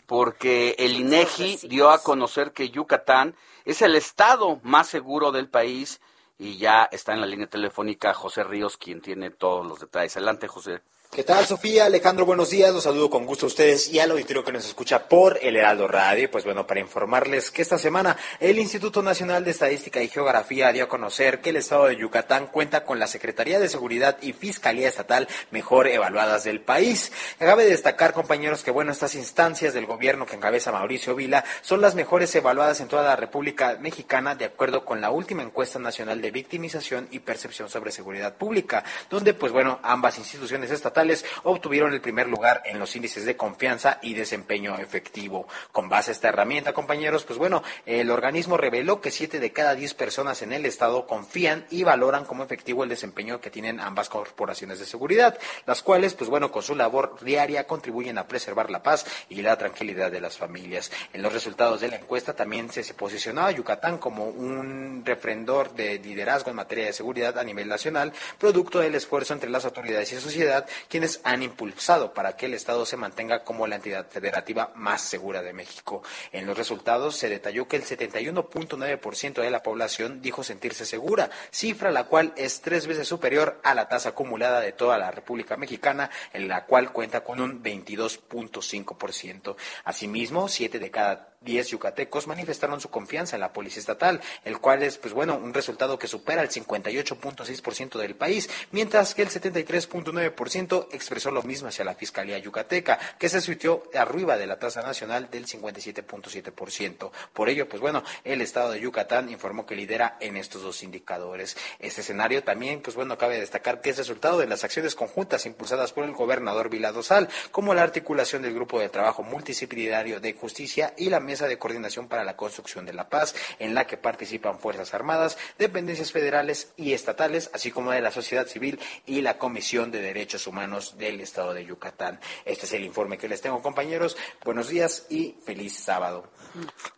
porque 0.06 0.75
el 0.80 0.95
INEGI 0.95 1.67
dio 1.67 1.89
a 1.89 2.01
conocer 2.01 2.53
que 2.53 2.69
Yucatán 2.69 3.36
es 3.65 3.82
el 3.82 3.95
estado 3.95 4.60
más 4.63 4.88
seguro 4.88 5.32
del 5.32 5.49
país 5.49 5.99
y 6.39 6.58
ya 6.58 6.88
está 6.91 7.13
en 7.13 7.21
la 7.21 7.27
línea 7.27 7.47
telefónica 7.47 8.13
José 8.13 8.43
Ríos, 8.43 8.77
quien 8.77 9.01
tiene 9.01 9.32
todos 9.32 9.65
los 9.65 9.80
detalles. 9.80 10.15
Adelante, 10.15 10.47
José. 10.47 10.82
¿Qué 11.10 11.24
tal, 11.24 11.46
Sofía? 11.46 11.86
Alejandro, 11.86 12.28
buenos 12.28 12.52
días. 12.52 12.72
Los 12.72 12.84
saludo 12.84 13.10
con 13.10 13.26
gusto 13.26 13.46
a 13.46 13.48
ustedes 13.48 13.91
y 13.91 14.00
al 14.00 14.12
auditorio 14.12 14.43
que 14.43 14.52
nos 14.52 14.67
escucha 14.67 15.08
por 15.08 15.39
el 15.41 15.56
Heraldo 15.56 15.88
Radio. 15.88 16.30
Pues 16.30 16.43
bueno, 16.43 16.67
para 16.67 16.80
informarles 16.80 17.50
que 17.50 17.63
esta 17.63 17.80
semana 17.80 18.17
el 18.39 18.60
Instituto 18.60 19.02
Nacional 19.02 19.43
de 19.43 19.50
Estadística 19.50 20.04
y 20.04 20.10
Geografía 20.10 20.72
dio 20.74 20.84
a 20.84 20.89
conocer 20.89 21.41
que 21.41 21.50
el 21.50 21.56
estado 21.56 21.88
de 21.88 21.96
Yucatán 21.96 22.48
cuenta 22.48 22.84
con 22.84 23.00
la 23.00 23.08
Secretaría 23.08 23.58
de 23.58 23.70
Seguridad 23.70 24.17
y 24.22 24.34
Fiscalía 24.34 24.89
Estatal 24.89 25.28
mejor 25.50 25.88
evaluadas 25.88 26.43
del 26.43 26.62
país. 26.62 27.12
Cabe 27.39 27.65
destacar, 27.65 28.13
compañeros, 28.13 28.62
que 28.62 28.70
bueno, 28.70 28.91
estas 28.91 29.15
instancias 29.15 29.74
del 29.74 29.88
gobierno 29.88 30.28
que 30.28 30.36
encabeza 30.36 30.72
Mauricio 30.72 31.15
Vila 31.15 31.43
son 31.62 31.82
las 31.82 31.96
mejores 31.96 32.36
evaluadas 32.36 32.80
en 32.80 32.89
toda 32.89 33.04
la 33.04 33.15
República 33.15 33.78
Mexicana 33.80 34.36
de 34.36 34.46
acuerdo 34.46 34.86
con 34.86 35.02
la 35.02 35.10
última 35.10 35.41
encuesta 35.41 35.80
nacional 35.80 36.22
de 36.22 36.30
victimización 36.30 37.08
y 37.10 37.20
percepción 37.20 37.70
sobre 37.70 37.91
seguridad 37.91 38.36
pública, 38.36 38.84
donde 39.10 39.34
pues 39.34 39.52
bueno, 39.52 39.80
ambas 39.82 40.20
instituciones 40.20 40.70
estatales 40.70 40.97
obtuvieron 41.44 41.94
el 41.94 42.02
primer 42.02 42.28
lugar 42.28 42.64
en 42.66 42.80
los 42.80 42.96
índices 42.96 43.26
de 43.26 43.38
confianza 43.38 44.00
y 44.02 44.14
desempeño 44.14 44.78
efectivo. 44.78 45.48
Con 45.72 45.90
base 45.90 46.12
a 46.12 46.14
esta 46.14 46.30
herramienta, 46.30 46.74
compañeros, 46.74 47.24
pues 47.24 47.38
bueno, 47.38 47.64
el 47.86 48.10
organismo 48.12 48.58
reveló 48.58 49.02
que 49.02 49.12
siete 49.12 49.40
de 49.40 49.52
cada 49.52 49.76
diez 49.76 49.94
personas 49.94 50.42
en 50.42 50.54
el 50.54 50.66
Estado 50.66 51.06
confían 51.08 51.66
y 51.70 51.84
valoran 51.84 52.26
como 52.26 52.44
efectivo 52.44 52.84
el 52.84 52.90
desempeño 52.90 53.40
que 53.40 53.50
tienen 53.50 53.80
ambas 53.80 54.10
corporaciones 54.10 54.80
de 54.80 54.86
seguridad, 54.86 55.38
las 55.66 55.82
cuales, 55.82 56.14
pues 56.14 56.30
bueno, 56.30 56.52
con 56.52 56.64
su 56.64 56.76
labor 56.76 57.18
diaria 57.22 57.68
contribuyen 57.68 58.18
a 58.18 58.28
preservar 58.28 58.70
la 58.70 58.84
paz 58.84 59.06
y 59.30 59.42
la 59.42 59.58
tranquilidad 59.58 60.12
de 60.12 60.22
las 60.22 60.38
familias. 60.38 60.92
En 61.14 61.22
los 61.22 61.34
resultados 61.34 61.82
de 61.82 61.90
la 61.90 61.98
encuesta 61.98 62.36
también 62.36 62.72
se, 62.72 62.84
posicionaba 62.94 63.52
Yucatán 63.52 63.98
como 63.98 64.26
un 64.26 65.04
refrendor 65.06 65.74
de 65.74 66.00
liderazgo 66.00 66.50
en 66.50 66.56
materia 66.56 66.86
de 66.86 66.94
seguridad 66.94 67.38
a 67.38 67.44
nivel 67.44 67.68
nacional, 67.68 68.14
producto 68.38 68.80
del 68.80 68.96
esfuerzo 68.96 69.34
entre 69.34 69.50
las 69.50 69.66
autoridades 69.66 70.12
y 70.14 70.20
sociedad 70.20 70.66
quienes 70.89 71.21
han 71.23 71.43
impulsado 71.43 72.13
para 72.13 72.36
que 72.36 72.47
el 72.47 72.54
Estado 72.54 72.86
se 72.86 72.97
mantenga 72.97 73.43
como 73.43 73.67
la 73.67 73.76
entidad 73.76 74.08
federativa 74.10 74.71
más 74.76 75.02
segura 75.02 75.41
de 75.41 75.54
México. 75.54 76.04
En 76.32 76.45
los 76.45 76.58
resultados 76.58 77.15
se 77.15 77.30
detalló 77.30 77.67
que 77.67 77.78
el 77.78 77.84
71.9% 77.84 79.41
de 79.41 79.52
la 79.52 79.63
población 79.63 80.21
dijo 80.21 80.43
sentirse 80.43 80.86
segura, 80.86 81.30
cifra 81.52 81.91
la 81.91 82.06
cual 82.06 82.34
es 82.36 82.62
tres 82.62 82.88
veces 82.88 83.08
superior 83.08 83.60
a 83.63 83.73
la 83.73 83.88
tasa 83.88 84.10
acumulada 84.10 84.62
de 84.62 84.71
toda 84.71 84.97
la 84.97 85.12
República 85.12 85.58
Mexicana, 85.58 86.10
en 86.34 86.47
la 86.47 86.65
cual 86.65 86.91
cuenta 86.91 87.23
con 87.23 87.41
un 87.41 87.63
22.5%. 87.63 89.56
Asimismo, 89.84 90.47
siete 90.47 90.80
de 90.80 90.91
cada 90.91 91.38
10 91.41 91.69
yucatecos 91.69 92.28
manifestaron 92.28 92.82
su 92.82 92.89
confianza 92.89 93.36
en 93.36 93.41
la 93.41 93.54
policía 93.54 93.80
estatal, 93.80 94.21
el 94.43 94.60
cual 94.60 94.84
es, 94.84 94.97
pues 94.97 95.13
bueno, 95.13 95.36
un 95.36 95.54
resultado 95.54 96.00
que 96.00 96.08
supera 96.08 96.41
el 96.41 96.50
58.6% 96.50 97.97
del 98.00 98.15
país, 98.15 98.50
mientras 98.71 99.13
que 99.13 99.21
el 99.21 99.30
73.9% 99.30 100.77
expresó 100.92 101.32
lo 101.32 101.44
mismo 101.44 101.70
hacia 101.70 101.86
la 101.86 101.96
Fiscalía 101.96 102.38
Yucateca, 102.38 103.00
que 103.18 103.30
se 103.30 103.42
situó 103.42 103.84
arriba 103.96 104.38
de 104.38 104.48
la 104.48 104.60
tasa 104.60 104.82
nacional 104.82 105.30
del 105.30 105.48
57.7%. 105.48 107.12
Por 107.34 107.50
ello, 107.50 107.68
pues 107.68 107.82
bueno, 107.82 108.04
el 108.24 108.42
estado 108.42 108.72
de 108.72 108.80
Yucatán 108.80 109.30
informó 109.30 109.66
que 109.66 109.76
lidera 109.76 110.18
en 110.20 110.38
estos 110.38 110.62
dos 110.62 110.84
indicadores. 110.84 111.58
Este 111.80 112.02
escenario 112.02 112.44
también, 112.44 112.82
pues 112.82 112.96
bueno, 112.96 113.18
cabe 113.18 113.40
destacar 113.40 113.82
que 113.82 113.90
es 113.90 113.98
resultado 113.98 114.40
de 114.40 114.48
las 114.48 114.63
acciones 114.63 114.96
conjuntas 114.96 115.46
impulsadas 115.46 115.94
por 115.94 116.04
el 116.04 116.13
gobernador 116.13 116.70
Viladosal, 116.70 117.30
como 117.52 117.74
la 117.74 117.84
articulación 117.84 118.42
del 118.42 118.54
Grupo 118.54 118.80
de 118.80 118.90
Trabajo 118.90 119.24
Multidisciplinario 119.24 120.20
de 120.20 120.34
Justicia 120.34 120.94
y 120.98 121.10
la 121.10 121.20
Mesa 121.20 121.48
de 121.48 121.58
Coordinación 121.58 122.08
para 122.08 122.24
la 122.24 122.36
Construcción 122.36 122.86
de 122.86 122.94
la 122.94 123.10
Paz, 123.10 123.36
en 123.60 123.74
la 123.74 123.88
que 123.88 123.98
participan 123.98 124.60
Fuerzas 124.60 124.94
Armadas, 124.94 125.38
dependencias 125.58 126.12
federales 126.12 126.72
y 126.78 126.94
estatales, 126.94 127.50
así 127.54 127.72
como 127.72 127.92
de 127.92 128.02
la 128.02 128.12
sociedad 128.12 128.48
civil 128.48 128.80
y 129.06 129.22
la 129.22 129.38
Comisión 129.38 129.92
de 129.92 130.02
Derechos 130.02 130.48
Humanos 130.48 130.66
del 130.97 131.21
Estado 131.21 131.53
de 131.53 131.65
Yucatán. 131.65 132.19
Este 132.45 132.65
es 132.65 132.73
el 132.73 132.84
informe 132.84 133.17
que 133.17 133.27
les 133.27 133.41
tengo, 133.41 133.62
compañeros. 133.62 134.17
Buenos 134.43 134.69
días 134.69 135.06
y 135.10 135.36
feliz 135.45 135.77
sábado. 135.77 136.25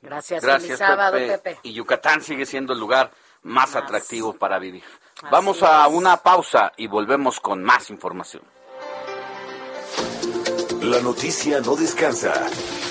Gracias, 0.02 0.44
Gracias 0.44 0.64
feliz 0.64 0.80
sábado, 0.80 1.18
Pepe. 1.18 1.38
Pepe. 1.38 1.60
Y 1.64 1.74
Yucatán 1.74 2.22
sigue 2.22 2.46
siendo 2.46 2.74
el 2.74 2.80
lugar 2.80 3.12
más 3.44 3.76
atractivo 3.76 4.34
para 4.34 4.60
vivir. 4.60 4.84
Vamos 5.32 5.64
a 5.64 5.88
una 5.88 6.18
pausa 6.18 6.72
y 6.78 6.88
volvemos 6.88 7.40
con 7.40 7.64
más 7.64 7.90
información. 7.90 8.44
La 10.82 11.02
noticia 11.02 11.60
no 11.60 11.76
descansa. 11.76 12.34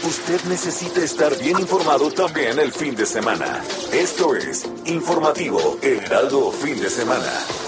Usted 0.05 0.45
necesita 0.45 1.01
estar 1.01 1.37
bien 1.39 1.59
informado 1.59 2.11
también 2.11 2.59
el 2.59 2.71
fin 2.71 2.95
de 2.95 3.07
semana. 3.07 3.63
Esto 3.93 4.35
es 4.35 4.71
Informativo 4.85 5.79
El 5.83 6.05
Heraldo 6.05 6.53
Fin 6.53 6.81
de 6.81 6.91
Semana. 6.91 7.68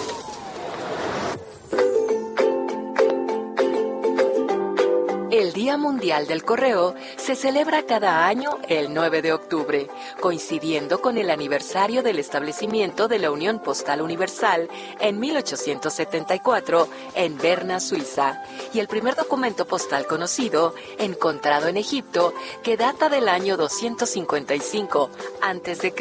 El 5.31 5.53
Día 5.53 5.77
Mundial 5.77 6.27
del 6.27 6.43
Correo 6.43 6.93
se 7.15 7.35
celebra 7.35 7.83
cada 7.83 8.27
año 8.27 8.57
el 8.67 8.93
9 8.93 9.21
de 9.21 9.31
octubre, 9.31 9.87
coincidiendo 10.19 10.99
con 10.99 11.17
el 11.17 11.29
aniversario 11.29 12.03
del 12.03 12.19
establecimiento 12.19 13.07
de 13.07 13.17
la 13.17 13.31
Unión 13.31 13.59
Postal 13.59 14.01
Universal 14.01 14.67
en 14.99 15.21
1874 15.21 16.89
en 17.15 17.37
Berna, 17.37 17.79
Suiza, 17.79 18.43
y 18.73 18.79
el 18.79 18.89
primer 18.89 19.15
documento 19.15 19.65
postal 19.65 20.05
conocido, 20.05 20.75
encontrado 20.99 21.69
en 21.69 21.77
Egipto, 21.77 22.33
que 22.61 22.75
data 22.75 23.07
del 23.07 23.29
año 23.29 23.55
255 23.55 25.09
a.C. 25.41 25.93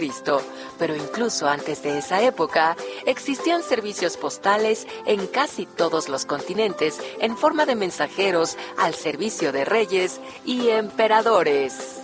Pero 0.77 0.97
incluso 0.97 1.47
antes 1.47 1.85
de 1.85 1.99
esa 1.99 2.21
época, 2.21 2.77
existían 3.07 3.63
servicios 3.63 4.17
postales 4.17 4.89
en 5.07 5.29
casi 5.29 5.67
todos 5.67 6.09
los 6.09 6.25
continentes 6.25 6.99
en 7.21 7.37
forma 7.37 7.65
de 7.65 7.77
mensajeros 7.77 8.57
al 8.77 8.93
servicio 8.97 9.20
de 9.21 9.67
reyes 9.67 10.19
y 10.47 10.71
emperadores. 10.71 12.01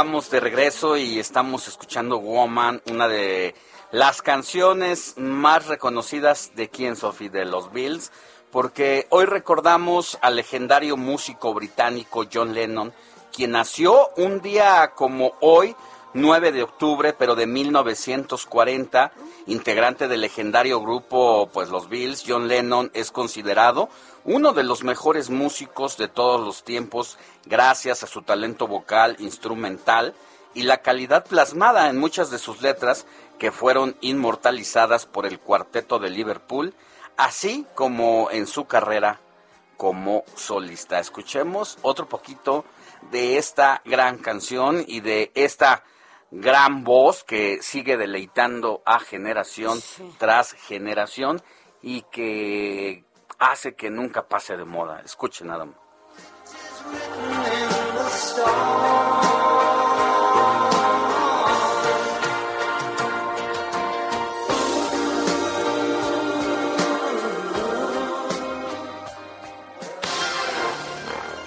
Estamos 0.00 0.30
de 0.30 0.40
regreso 0.40 0.96
y 0.96 1.18
estamos 1.18 1.68
escuchando 1.68 2.20
Woman, 2.20 2.80
una 2.90 3.06
de 3.06 3.54
las 3.92 4.22
canciones 4.22 5.12
más 5.18 5.66
reconocidas 5.66 6.52
de 6.54 6.70
quién, 6.70 6.96
Sophie, 6.96 7.28
de 7.28 7.44
los 7.44 7.70
Bills, 7.70 8.10
porque 8.50 9.06
hoy 9.10 9.26
recordamos 9.26 10.16
al 10.22 10.36
legendario 10.36 10.96
músico 10.96 11.52
británico 11.52 12.24
John 12.32 12.54
Lennon, 12.54 12.94
quien 13.30 13.50
nació 13.50 14.08
un 14.16 14.40
día 14.40 14.92
como 14.94 15.32
hoy, 15.42 15.76
9 16.12 16.52
de 16.52 16.62
octubre, 16.64 17.12
pero 17.12 17.36
de 17.36 17.46
1940, 17.46 19.12
integrante 19.46 20.08
del 20.08 20.22
legendario 20.22 20.80
grupo 20.80 21.48
pues 21.52 21.68
los 21.68 21.88
Bills, 21.88 22.24
John 22.26 22.48
Lennon 22.48 22.90
es 22.94 23.12
considerado 23.12 23.88
uno 24.24 24.52
de 24.52 24.64
los 24.64 24.82
mejores 24.82 25.30
músicos 25.30 25.96
de 25.96 26.08
todos 26.08 26.40
los 26.40 26.64
tiempos 26.64 27.16
gracias 27.46 28.02
a 28.02 28.06
su 28.06 28.22
talento 28.22 28.66
vocal, 28.66 29.16
instrumental 29.20 30.14
y 30.52 30.64
la 30.64 30.78
calidad 30.78 31.24
plasmada 31.24 31.88
en 31.88 31.98
muchas 31.98 32.30
de 32.30 32.38
sus 32.38 32.60
letras 32.60 33.06
que 33.38 33.52
fueron 33.52 33.96
inmortalizadas 34.00 35.06
por 35.06 35.26
el 35.26 35.38
cuarteto 35.38 35.98
de 35.98 36.10
Liverpool, 36.10 36.74
así 37.16 37.66
como 37.74 38.28
en 38.30 38.46
su 38.46 38.66
carrera 38.66 39.20
como 39.76 40.24
solista. 40.34 40.98
Escuchemos 40.98 41.78
otro 41.82 42.08
poquito 42.08 42.64
de 43.10 43.38
esta 43.38 43.80
gran 43.84 44.18
canción 44.18 44.84
y 44.86 45.00
de 45.00 45.30
esta 45.34 45.84
gran 46.30 46.84
voz 46.84 47.24
que 47.24 47.62
sigue 47.62 47.96
deleitando 47.96 48.82
a 48.84 48.98
generación 49.00 49.80
tras 50.18 50.52
generación 50.52 51.42
y 51.82 52.02
que 52.02 53.04
hace 53.38 53.74
que 53.74 53.90
nunca 53.90 54.28
pase 54.28 54.56
de 54.56 54.64
moda. 54.64 55.02
Escuchen 55.04 55.50
stars. 55.50 55.90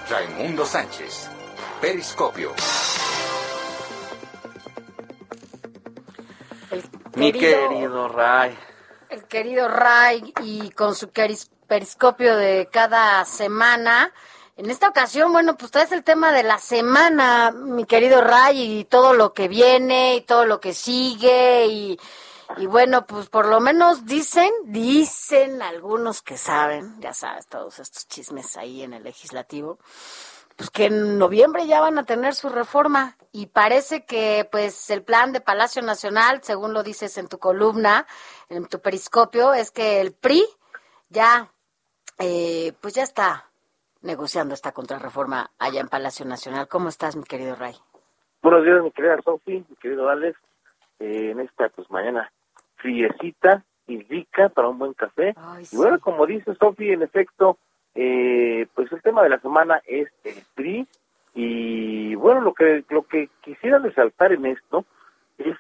Raimundo 0.10 0.66
Sánchez, 0.66 1.30
Periscopio. 1.82 2.54
Mi 7.16 7.32
Querido- 7.32 7.70
querido 7.70 8.08
Ray. 8.08 8.58
El 9.10 9.24
querido 9.26 9.68
Ray 9.68 10.34
y 10.42 10.72
con 10.72 10.96
su 10.96 11.10
periscopio 11.68 12.36
de 12.36 12.68
cada 12.72 13.24
semana. 13.26 14.12
En 14.56 14.70
esta 14.70 14.88
ocasión, 14.88 15.32
bueno, 15.34 15.56
pues 15.58 15.72
traes 15.72 15.92
el 15.92 16.04
tema 16.04 16.32
de 16.32 16.44
la 16.44 16.60
semana, 16.60 17.52
mi 17.52 17.86
querido 17.86 18.22
Ray, 18.22 18.80
y 18.80 18.86
todo 18.86 19.14
lo 19.14 19.34
que 19.34 19.48
viene 19.48 20.16
y 20.16 20.22
todo 20.22 20.46
lo 20.46 20.60
que 20.60 20.74
sigue 20.74 21.66
y, 21.68 22.00
Y 22.58 22.68
bueno, 22.68 23.08
pues 23.08 23.30
por 23.30 23.48
lo 23.48 23.60
menos 23.60 24.06
dicen, 24.06 24.52
dicen 24.66 25.62
algunos 25.64 26.22
que 26.22 26.38
saben, 26.38 27.00
ya 27.00 27.12
sabes, 27.14 27.48
todos 27.48 27.80
estos 27.80 28.08
chismes 28.08 28.58
ahí 28.58 28.84
en 28.84 28.94
el 28.94 29.02
legislativo, 29.04 29.80
pues 30.56 30.70
que 30.70 30.86
en 30.86 31.18
noviembre 31.18 31.66
ya 31.66 31.82
van 31.82 31.98
a 31.98 32.04
tener 32.04 32.36
su 32.36 32.50
reforma 32.50 33.18
y 33.36 33.48
parece 33.48 34.06
que 34.06 34.48
pues 34.50 34.92
el 34.92 35.02
plan 35.02 35.34
de 35.34 35.42
Palacio 35.42 35.82
Nacional, 35.82 36.42
según 36.44 36.72
lo 36.72 36.84
dices 36.84 37.18
en 37.18 37.28
tu 37.28 37.40
columna, 37.40 38.06
en 38.48 38.68
tu 38.68 38.80
periscopio, 38.80 39.56
es 39.56 39.72
que 39.72 40.00
el 40.00 40.14
PRI 40.14 40.46
ya, 41.10 41.50
eh, 42.20 42.74
pues 42.80 42.94
ya 42.94 43.02
está 43.02 43.50
negociando 44.04 44.54
esta 44.54 44.72
contrarreforma 44.72 45.50
allá 45.58 45.82
en 45.82 45.88
Palacio 45.88 46.26
Nacional. 46.26 46.68
¿Cómo 46.68 46.90
estás, 46.90 47.16
mi 47.16 47.24
querido 47.24 47.56
Ray? 47.56 47.74
Buenos 48.44 48.66
días, 48.66 48.84
mi 48.84 48.92
querida 48.92 49.18
Sofi, 49.24 49.66
mi 49.68 49.76
querido 49.78 50.10
Alex, 50.10 50.38
eh, 51.00 51.32
en 51.32 51.40
esta 51.40 51.70
pues 51.70 51.90
mañana 51.90 52.32
friecita 52.76 53.64
y 53.88 54.04
rica 54.04 54.50
para 54.50 54.68
un 54.70 54.78
buen 54.78 54.94
café. 54.94 55.34
Y 55.72 55.76
bueno, 55.76 56.00
como 56.00 56.28
dice 56.28 56.54
Sofi, 56.60 56.92
en 56.92 57.02
efecto, 57.02 57.58
eh, 57.96 58.68
pues 58.76 58.92
el 58.92 59.02
tema 59.02 59.24
de 59.24 59.30
la 59.30 59.40
semana 59.40 59.82
es 59.88 60.08
el 60.24 60.44
PRI 60.54 60.88
y 61.34 62.16
bueno, 62.16 62.42
lo 62.42 62.54
que 62.54 62.84
lo 62.90 63.04
que 63.04 63.30
quisiera 63.42 63.80
resaltar 63.80 64.34
en 64.34 64.46
esto 64.46 64.86
es, 65.38 65.56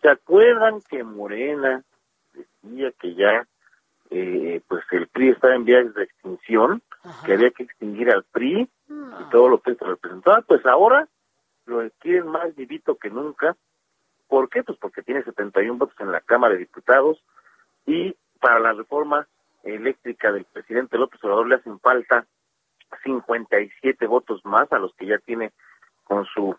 ¿se 0.00 0.08
acuerdan 0.08 0.80
que 0.88 1.04
Morena 1.04 1.84
decía 2.32 2.90
que 2.98 3.14
ya 3.14 3.46
eh, 4.10 4.62
pues 4.66 4.82
el 4.92 5.08
PRI 5.08 5.30
estaba 5.30 5.54
en 5.54 5.64
vías 5.64 5.94
de 5.94 6.04
extinción, 6.04 6.82
que 7.24 7.34
había 7.34 7.50
que 7.50 7.64
extinguir 7.64 8.10
al 8.10 8.24
PRI 8.24 8.68
y 8.88 9.30
todo 9.30 9.48
lo 9.48 9.60
que 9.60 9.72
esto 9.72 9.86
representaba? 9.86 10.40
Pues 10.42 10.64
ahora 10.64 11.06
lo 11.66 11.88
quieren 11.98 12.28
más 12.28 12.54
vivito 12.56 12.96
que 12.96 13.10
nunca. 13.10 13.56
¿Por 14.26 14.48
qué? 14.48 14.62
Pues 14.62 14.78
porque 14.78 15.02
tiene 15.02 15.22
71 15.22 15.76
votos 15.76 15.96
en 16.00 16.12
la 16.12 16.20
Cámara 16.20 16.54
de 16.54 16.60
Diputados 16.60 17.22
y 17.84 18.16
para 18.40 18.58
la 18.58 18.72
reforma 18.72 19.26
eléctrica 19.64 20.32
del 20.32 20.44
presidente 20.44 20.96
López 20.96 21.22
Obrador 21.22 21.46
le 21.46 21.56
hacen 21.56 21.78
falta 21.78 22.26
57 23.02 24.06
votos 24.06 24.44
más 24.44 24.70
a 24.72 24.78
los 24.78 24.94
que 24.94 25.06
ya 25.06 25.18
tiene 25.18 25.52
con 26.04 26.24
su 26.26 26.56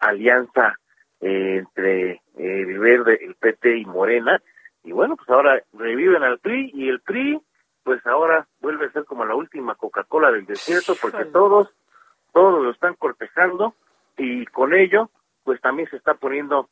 alianza 0.00 0.74
eh, 1.20 1.58
entre 1.58 2.12
eh, 2.12 2.20
el 2.36 2.78
Verde, 2.78 3.18
el 3.22 3.34
PT 3.34 3.78
y 3.78 3.84
Morena. 3.84 4.40
Y 4.82 4.92
bueno, 4.92 5.16
pues 5.16 5.28
ahora 5.30 5.62
reviven 5.72 6.22
al 6.22 6.38
PRI 6.38 6.70
y 6.74 6.88
el 6.88 7.00
PRI, 7.00 7.40
pues 7.82 8.04
ahora 8.06 8.46
vuelve 8.60 8.86
a 8.86 8.92
ser 8.92 9.04
como 9.04 9.24
la 9.24 9.34
última 9.34 9.74
Coca-Cola 9.74 10.30
del 10.30 10.46
desierto 10.46 10.94
porque 11.00 11.24
todos, 11.26 11.72
todos 12.32 12.62
lo 12.62 12.70
están 12.70 12.94
cortejando 12.94 13.74
y 14.16 14.44
con 14.46 14.74
ello, 14.74 15.10
pues 15.42 15.60
también 15.60 15.88
se 15.88 15.96
está 15.96 16.14
poniendo 16.14 16.68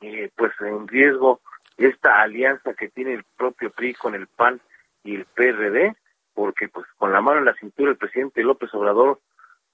eh, 0.00 0.30
pues 0.36 0.52
en 0.60 0.86
riesgo 0.88 1.40
esta 1.76 2.22
alianza 2.22 2.74
que 2.74 2.88
tiene 2.88 3.14
el 3.14 3.24
propio 3.36 3.70
PRI 3.70 3.94
con 3.94 4.14
el 4.14 4.26
PAN 4.26 4.60
y 5.04 5.16
el 5.16 5.24
PRD, 5.26 5.94
porque 6.36 6.68
pues 6.68 6.86
con 6.98 7.12
la 7.12 7.20
mano 7.22 7.38
en 7.38 7.46
la 7.46 7.54
cintura 7.54 7.90
el 7.90 7.96
presidente 7.96 8.42
López 8.42 8.72
Obrador, 8.74 9.20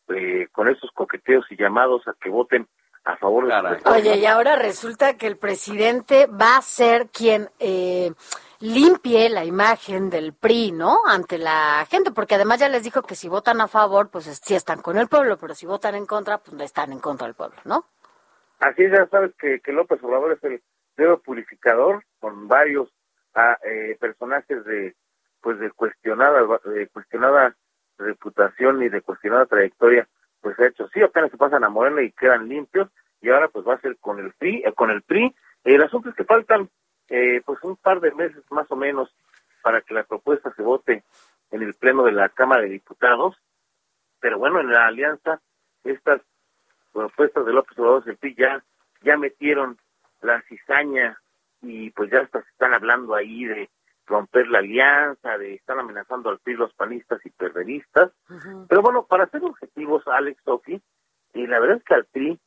eh, 0.08 0.46
con 0.52 0.68
esos 0.68 0.90
coqueteos 0.92 1.44
y 1.50 1.56
llamados 1.56 2.06
a 2.08 2.14
que 2.20 2.30
voten 2.30 2.66
a 3.04 3.16
favor 3.16 3.46
de 3.48 3.80
su 3.80 3.88
Oye, 3.90 4.16
y 4.18 4.26
ahora 4.26 4.54
resulta 4.54 5.16
que 5.18 5.26
el 5.26 5.36
presidente 5.36 6.26
va 6.28 6.56
a 6.56 6.62
ser 6.62 7.08
quien 7.08 7.50
eh, 7.58 8.12
limpie 8.60 9.28
la 9.28 9.44
imagen 9.44 10.08
del 10.08 10.34
PRI, 10.34 10.70
¿no? 10.70 10.98
Ante 11.04 11.36
la 11.36 11.84
gente, 11.90 12.12
porque 12.12 12.36
además 12.36 12.60
ya 12.60 12.68
les 12.68 12.84
dijo 12.84 13.02
que 13.02 13.16
si 13.16 13.28
votan 13.28 13.60
a 13.60 13.66
favor, 13.66 14.08
pues 14.10 14.28
es- 14.28 14.38
sí 14.44 14.54
están 14.54 14.80
con 14.82 14.98
el 14.98 15.08
pueblo, 15.08 15.36
pero 15.36 15.52
si 15.54 15.66
votan 15.66 15.96
en 15.96 16.06
contra, 16.06 16.38
pues 16.38 16.54
no 16.56 16.62
están 16.62 16.92
en 16.92 17.00
contra 17.00 17.26
del 17.26 17.34
pueblo, 17.34 17.56
¿no? 17.64 17.86
Así 18.60 18.84
es, 18.84 18.92
ya 18.92 19.08
sabes 19.08 19.32
que, 19.36 19.58
que 19.60 19.72
López 19.72 19.98
Obrador 20.04 20.32
es 20.32 20.44
el 20.44 20.62
dedo 20.96 21.18
purificador 21.20 22.04
con 22.20 22.46
varios 22.46 22.88
ah, 23.34 23.58
eh, 23.64 23.96
personajes 23.98 24.64
de 24.64 24.94
pues 25.42 25.58
de 25.58 25.70
cuestionada 25.70 26.40
de 26.64 26.86
cuestionada 26.88 27.54
reputación 27.98 28.82
y 28.82 28.88
de 28.88 29.02
cuestionada 29.02 29.46
trayectoria 29.46 30.08
pues 30.40 30.58
ha 30.58 30.66
hecho. 30.66 30.88
Sí 30.88 31.02
apenas 31.02 31.30
se 31.30 31.36
pasan 31.36 31.64
a 31.64 31.68
Morena 31.68 32.02
y 32.02 32.12
quedan 32.12 32.48
limpios 32.48 32.88
y 33.20 33.30
ahora 33.30 33.48
pues 33.48 33.66
va 33.66 33.74
a 33.74 33.80
ser 33.80 33.96
con 33.98 34.18
el 34.18 34.32
PRI 34.32 34.62
eh, 34.64 34.72
con 34.72 34.90
el 34.90 35.02
PRI 35.02 35.34
el 35.64 35.82
asunto 35.82 36.08
es 36.08 36.14
que 36.14 36.24
faltan 36.24 36.68
eh, 37.08 37.42
pues 37.44 37.62
un 37.62 37.76
par 37.76 38.00
de 38.00 38.12
meses 38.12 38.42
más 38.50 38.70
o 38.70 38.76
menos 38.76 39.14
para 39.62 39.80
que 39.82 39.94
la 39.94 40.04
propuesta 40.04 40.52
se 40.54 40.62
vote 40.62 41.04
en 41.50 41.62
el 41.62 41.74
pleno 41.74 42.02
de 42.04 42.12
la 42.12 42.28
Cámara 42.30 42.62
de 42.62 42.70
Diputados. 42.70 43.36
Pero 44.20 44.38
bueno 44.38 44.60
en 44.60 44.72
la 44.72 44.86
alianza 44.86 45.40
estas 45.84 46.20
propuestas 46.92 47.44
de 47.44 47.52
López 47.52 47.78
Obrador 47.78 48.04
el 48.06 48.16
PRI 48.16 48.34
ya, 48.36 48.64
ya 49.02 49.16
metieron 49.16 49.78
la 50.20 50.40
cizaña 50.42 51.18
y 51.60 51.90
pues 51.90 52.10
ya 52.10 52.20
hasta 52.20 52.40
están 52.40 52.74
hablando 52.74 53.14
ahí 53.14 53.44
de 53.44 53.70
romper 54.06 54.48
la 54.48 54.58
alianza, 54.58 55.38
de 55.38 55.54
están 55.54 55.78
amenazando 55.78 56.30
al 56.30 56.38
PRI 56.40 56.54
los 56.56 56.72
panistas 56.74 57.24
y 57.24 57.30
perderistas. 57.30 58.10
Pero 58.68 58.82
bueno, 58.82 59.06
para 59.06 59.26
ser 59.28 59.42
objetivos, 59.44 60.06
Alex, 60.08 60.42
Sofi, 60.44 60.80
y 61.34 61.46
la 61.46 61.60
verdad 61.60 61.78
es 61.78 61.84
que 61.84 61.94
al 61.94 62.04
PRI 62.06 62.38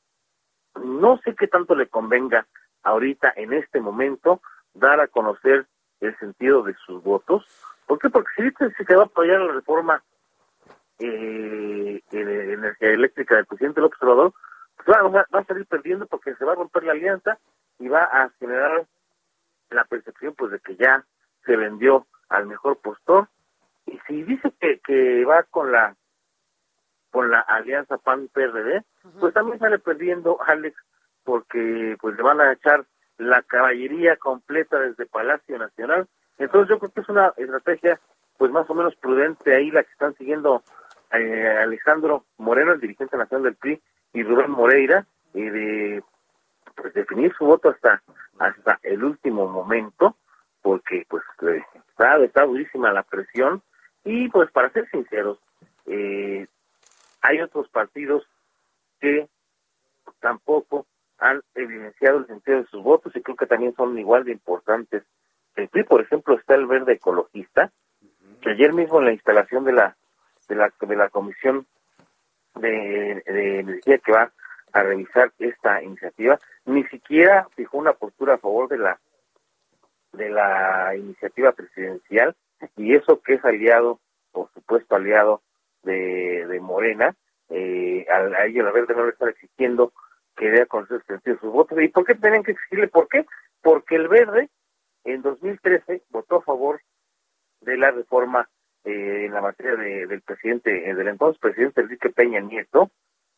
no 0.84 1.18
sé 1.24 1.36
qué 1.36 1.48
tanto 1.48 1.76
le 1.76 1.88
convenga 1.88 2.46
ahorita, 2.84 3.34
en 3.36 3.54
este 3.54 3.80
momento, 3.80 4.42
dar 4.74 5.00
a 5.00 5.08
conocer 5.08 5.66
el 6.02 6.18
sentido 6.20 6.62
de 6.64 6.76
sus 6.86 7.02
votos. 7.02 7.46
¿Por 7.88 8.00
qué? 8.00 8.10
Porque 8.10 8.30
si 8.36 8.44
dice 8.44 8.86
que 8.86 8.96
va 8.96 9.04
a 9.04 9.06
apoyar 9.06 9.40
la 9.42 9.54
reforma 9.54 10.04
eh, 11.00 12.02
de 12.12 12.54
energía 12.54 12.90
eléctrica 12.92 13.36
del 13.36 13.46
presidente 13.46 13.82
López 13.82 14.02
Obrador, 14.02 14.34
pues 14.76 14.88
va- 14.90 15.26
va 15.34 15.40
a 15.40 15.46
salir 15.46 15.66
perdiendo 15.66 16.06
porque 16.08 16.36
se 16.36 16.46
va 16.46 16.54
a 16.54 16.56
romper 16.56 16.84
la 16.84 16.92
alianza 16.94 17.38
y 17.80 17.88
va 17.88 18.04
a 18.04 18.30
generar 18.40 18.86
la 19.70 19.84
percepción 19.86 20.34
pues 20.36 20.52
de 20.52 20.60
que 20.60 20.76
ya 20.76 21.04
se 21.46 21.56
vendió 21.56 22.06
al 22.30 22.48
mejor 22.48 22.78
postor. 22.78 23.28
Y 23.86 24.00
si 24.08 24.24
dice 24.24 24.52
que, 24.60 24.80
que 24.80 25.26
va 25.26 25.44
con 25.44 25.72
la 25.72 25.96
con 27.12 27.32
la 27.32 27.40
alianza 27.40 27.98
PAN 27.98 28.28
PRD 28.28 28.84
pues 29.22 29.34
también 29.34 29.58
sale 29.58 29.80
perdiendo 29.80 30.38
Alex 30.46 30.76
porque 31.24 31.96
pues 32.02 32.18
le 32.18 32.24
van 32.24 32.42
a 32.42 32.52
echar 32.52 32.86
la 33.18 33.42
caballería 33.44 34.18
completa 34.18 34.80
desde 34.80 35.06
Palacio 35.06 35.58
Nacional. 35.58 36.08
Entonces 36.38 36.70
yo 36.70 36.80
creo 36.80 36.92
que 36.92 37.02
es 37.02 37.10
una 37.10 37.34
estrategia 37.38 38.00
pues 38.38 38.52
más 38.52 38.70
o 38.70 38.74
menos 38.74 38.96
prudente 38.98 39.56
ahí 39.56 39.72
la 39.72 39.84
que 39.84 39.92
están 39.92 40.14
siguiendo 40.16 40.62
eh, 41.14 41.58
Alejandro 41.62 42.26
Moreno 42.38 42.74
el 42.74 42.82
dirigente 42.82 43.16
nacional 43.16 43.44
del 43.44 43.56
PRI 43.56 43.82
y 44.14 44.24
Rubén 44.24 44.52
Moreira 44.52 45.06
eh, 45.34 45.52
de 45.52 46.04
pues 46.76 46.94
definir 46.94 47.34
su 47.38 47.46
voto 47.46 47.70
hasta 47.70 48.02
hasta 48.40 48.80
el 48.84 49.04
último 49.04 49.48
momento 49.48 50.18
porque 50.66 51.06
pues 51.08 51.22
eh, 51.44 51.64
está, 51.90 52.18
está 52.18 52.44
durísima 52.44 52.92
la 52.92 53.04
presión. 53.04 53.62
Y 54.04 54.30
pues 54.30 54.50
para 54.50 54.72
ser 54.72 54.90
sinceros 54.90 55.38
eh, 55.86 56.48
hay 57.22 57.40
otros 57.40 57.70
partidos 57.70 58.24
que 59.00 59.28
tampoco 60.20 60.88
han 61.20 61.44
evidenciado 61.54 62.18
el 62.18 62.26
sentido 62.26 62.58
de 62.58 62.66
sus 62.66 62.82
votos 62.82 63.16
y 63.16 63.22
creo 63.22 63.36
que 63.36 63.46
también 63.46 63.76
son 63.76 63.98
igual 64.00 64.24
de 64.24 64.32
importantes 64.32 65.04
el 65.56 65.70
PRI 65.70 65.84
por 65.84 66.02
ejemplo 66.02 66.36
está 66.36 66.56
el 66.56 66.66
verde 66.66 66.94
ecologista 66.94 67.72
que 68.42 68.50
ayer 68.50 68.74
mismo 68.74 69.00
en 69.00 69.06
la 69.06 69.14
instalación 69.14 69.64
de 69.64 69.74
la 69.74 69.96
de 70.50 70.56
la 70.56 70.74
de 70.82 70.96
la 70.96 71.10
comisión 71.10 71.66
de, 72.56 73.24
de 73.26 73.60
energía 73.60 74.00
que 74.00 74.12
va 74.12 74.32
a 74.74 74.84
revisar 74.84 75.32
esta 75.40 75.82
iniciativa 75.82 76.40
ni 76.66 76.84
siquiera 76.86 77.48
fijó 77.56 77.78
una 77.78 77.94
postura 77.94 78.34
a 78.34 78.40
favor 78.40 78.68
de 78.68 78.80
la 78.80 79.00
de 80.16 80.30
la 80.30 80.96
iniciativa 80.96 81.52
presidencial 81.52 82.36
y 82.78 82.96
eso 82.96 83.22
que 83.22 83.36
es 83.36 83.46
aliado 83.46 84.00
por 84.32 84.50
supuesto 84.54 84.96
aliado 84.96 85.42
de, 85.84 86.46
de 86.48 86.60
Morena 86.60 87.16
eh, 87.50 88.06
a, 88.12 88.18
a 88.42 88.46
ellos 88.46 88.66
la 88.66 88.72
verde 88.72 88.96
no 88.96 89.06
le 89.06 89.12
está 89.12 89.30
exigiendo 89.30 89.94
que 90.36 90.50
dé 90.50 90.64
a 90.64 90.66
conocer 90.66 91.02
sentido 91.06 91.38
sus 91.40 91.52
votos. 91.54 91.80
Y 91.82 91.88
por 91.88 92.06
qué 92.06 92.16
tenían 92.16 92.44
que 92.44 92.52
exigirle 92.52 92.88
por 92.90 93.08
qué 93.08 93.26
porque 93.62 93.96
el 93.96 94.08
verde 94.10 94.50
en 95.06 95.22
2013 95.22 96.04
votó 96.10 96.38
a 96.38 96.42
favor 96.42 96.82
de 97.62 97.78
la 97.78 97.92
reforma 97.92 98.50
eh, 98.84 99.26
en 99.26 99.34
la 99.34 99.42
materia 99.42 99.76
de- 99.76 100.06
del 100.08 100.22
presidente, 100.22 100.90
eh, 100.90 100.94
del 100.94 101.08
entonces 101.08 101.40
presidente 101.40 101.82
Enrique 101.82 102.10
Peña 102.10 102.40
Nieto, 102.42 102.92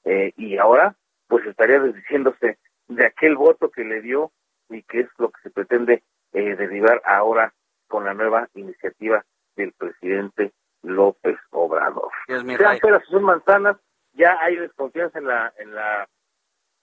eh, 0.05 0.33
y 0.37 0.57
ahora 0.57 0.95
pues 1.27 1.45
estaría 1.45 1.79
desdiciéndose 1.79 2.57
de 2.87 3.05
aquel 3.05 3.35
voto 3.35 3.69
que 3.69 3.83
le 3.83 4.01
dio 4.01 4.31
y 4.69 4.81
que 4.83 5.01
es 5.01 5.07
lo 5.17 5.29
que 5.29 5.41
se 5.43 5.49
pretende 5.49 6.03
eh, 6.33 6.55
derribar 6.55 7.01
ahora 7.05 7.53
con 7.87 8.03
la 8.05 8.13
nueva 8.13 8.47
iniciativa 8.55 9.23
del 9.55 9.73
presidente 9.73 10.51
López 10.83 11.37
Obrador. 11.51 12.09
Sean 12.27 12.79
peras 12.79 13.03
son 13.09 13.23
manzanas, 13.23 13.77
ya 14.13 14.37
hay 14.41 14.55
desconfianza 14.57 15.19
en 15.19 15.27
la, 15.27 15.53
en 15.57 15.73
la, 15.73 16.07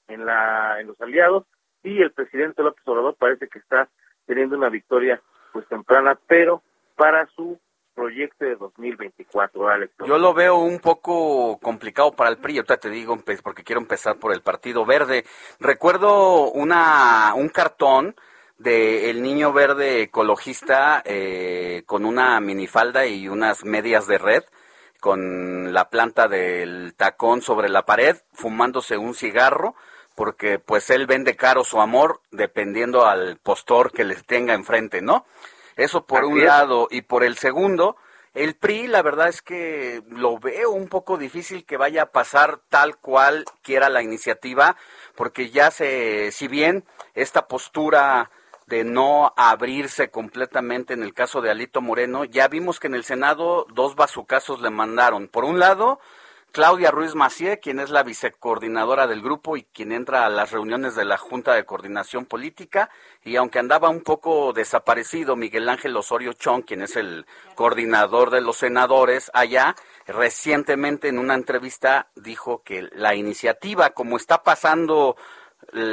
en 0.09 0.25
la, 0.27 0.81
en 0.81 0.87
los 0.89 1.01
aliados 1.01 1.45
y 1.83 2.01
el 2.03 2.13
presidente 2.13 2.63
López 2.63 2.83
Obrador 2.87 3.17
parece 3.17 3.49
que 3.49 3.59
está 3.59 3.89
teniendo 4.27 4.57
una 4.57 4.69
victoria 4.71 5.21
pues 5.53 5.67
temprana, 5.69 6.19
pero 6.27 6.63
para 6.97 7.27
su 7.27 7.59
proyecto 7.95 8.45
de 8.45 8.57
2024, 8.57 9.69
Alex. 9.69 9.93
Yo 10.05 10.19
lo 10.19 10.35
veo 10.35 10.57
un 10.57 10.81
poco 10.81 11.59
complicado 11.61 12.11
para 12.13 12.31
el 12.31 12.39
PRI, 12.39 12.57
ahorita 12.57 12.77
te 12.79 12.91
digo, 12.91 13.15
empe- 13.17 13.41
porque 13.43 13.63
quiero 13.63 13.81
empezar 13.81 14.17
por 14.17 14.33
el 14.33 14.43
Partido 14.43 14.85
Verde. 14.85 15.25
Recuerdo 15.61 16.51
una, 16.51 17.35
un 17.37 17.49
cartón 17.51 18.17
de 18.59 19.11
el 19.11 19.23
niño 19.23 19.53
verde 19.53 20.03
ecologista 20.03 21.03
eh, 21.05 21.83
con 21.87 22.05
una 22.05 22.39
minifalda 22.41 23.07
y 23.07 23.29
unas 23.29 23.65
medias 23.65 24.07
de 24.07 24.19
red, 24.19 24.45
con 25.01 25.73
la 25.73 25.91
planta 25.91 26.29
del 26.29 26.95
tacón 26.97 27.43
sobre 27.43 27.69
la 27.69 27.85
pared, 27.85 28.17
fumándose 28.33 28.97
un 28.97 29.15
cigarro, 29.15 29.75
porque 30.15 30.59
pues 30.59 30.89
él 30.91 31.07
vende 31.07 31.37
caro 31.37 31.65
su 31.65 31.81
amor 31.81 32.21
dependiendo 32.31 33.05
al 33.05 33.37
postor 33.39 33.93
que 33.93 34.05
les 34.05 34.25
tenga 34.25 34.55
enfrente, 34.55 35.03
¿no? 35.03 35.27
Eso 35.77 36.07
por 36.07 36.21
Así 36.23 36.33
un 36.33 36.39
es. 36.39 36.45
lado. 36.45 36.89
Y 36.91 37.03
por 37.03 37.25
el 37.25 37.37
segundo, 37.37 37.97
el 38.33 38.55
PRI, 38.55 38.87
la 38.87 39.03
verdad 39.03 39.29
es 39.29 39.43
que 39.43 40.03
lo 40.09 40.39
veo 40.39 40.71
un 40.71 40.89
poco 40.89 41.17
difícil 41.19 41.65
que 41.67 41.77
vaya 41.77 42.03
a 42.03 42.13
pasar 42.13 42.61
tal 42.69 42.97
cual 42.97 43.45
quiera 43.63 43.89
la 43.89 44.03
iniciativa, 44.03 44.77
porque 45.17 45.51
ya 45.51 45.71
se, 45.71 46.31
si 46.33 46.49
bien 46.49 46.85
esta 47.15 47.47
postura 47.49 48.31
de 48.67 48.85
no 48.85 49.33
abrirse 49.37 50.11
completamente 50.11 50.95
en 50.95 51.03
el 51.03 51.15
caso 51.15 51.41
de 51.41 51.51
Alito 51.51 51.81
Moreno, 51.81 52.25
ya 52.25 52.49
vimos 52.49 52.81
que 52.81 52.87
en 52.87 52.95
el 52.95 53.05
Senado 53.05 53.67
dos 53.73 53.95
bazucazos 53.95 54.61
le 54.61 54.71
mandaron. 54.71 55.29
Por 55.29 55.45
un 55.45 55.59
lado, 55.59 56.01
Claudia 56.55 56.93
Ruiz 56.93 57.17
Macié, 57.17 57.59
quien 57.59 57.81
es 57.81 57.91
la 57.91 58.05
vicecoordinadora 58.05 59.09
del 59.09 59.23
grupo 59.23 59.57
y 59.57 59.65
quien 59.65 59.91
entra 59.91 60.25
a 60.25 60.31
las 60.31 60.53
reuniones 60.53 60.95
de 60.95 61.05
la 61.05 61.19
Junta 61.19 61.53
de 61.53 61.65
Coordinación 61.65 62.27
Política, 62.27 62.91
y 63.25 63.35
aunque 63.35 63.59
andaba 63.59 63.89
un 63.89 64.03
poco 64.03 64.53
desaparecido 64.53 65.35
Miguel 65.35 65.69
Ángel 65.69 65.97
Osorio 65.97 66.33
Chong, 66.33 66.65
quien 66.65 66.83
es 66.83 66.95
el 66.95 67.27
coordinador 67.57 68.31
de 68.31 68.41
los 68.41 68.59
senadores 68.59 69.33
allá, 69.35 69.75
recientemente 70.07 71.09
en 71.09 71.19
una 71.19 71.35
entrevista 71.35 72.07
dijo 72.15 72.63
que 72.63 72.89
la 72.93 73.17
iniciativa, 73.17 73.91
como 73.91 74.17
está 74.17 74.45
pasando 74.45 75.17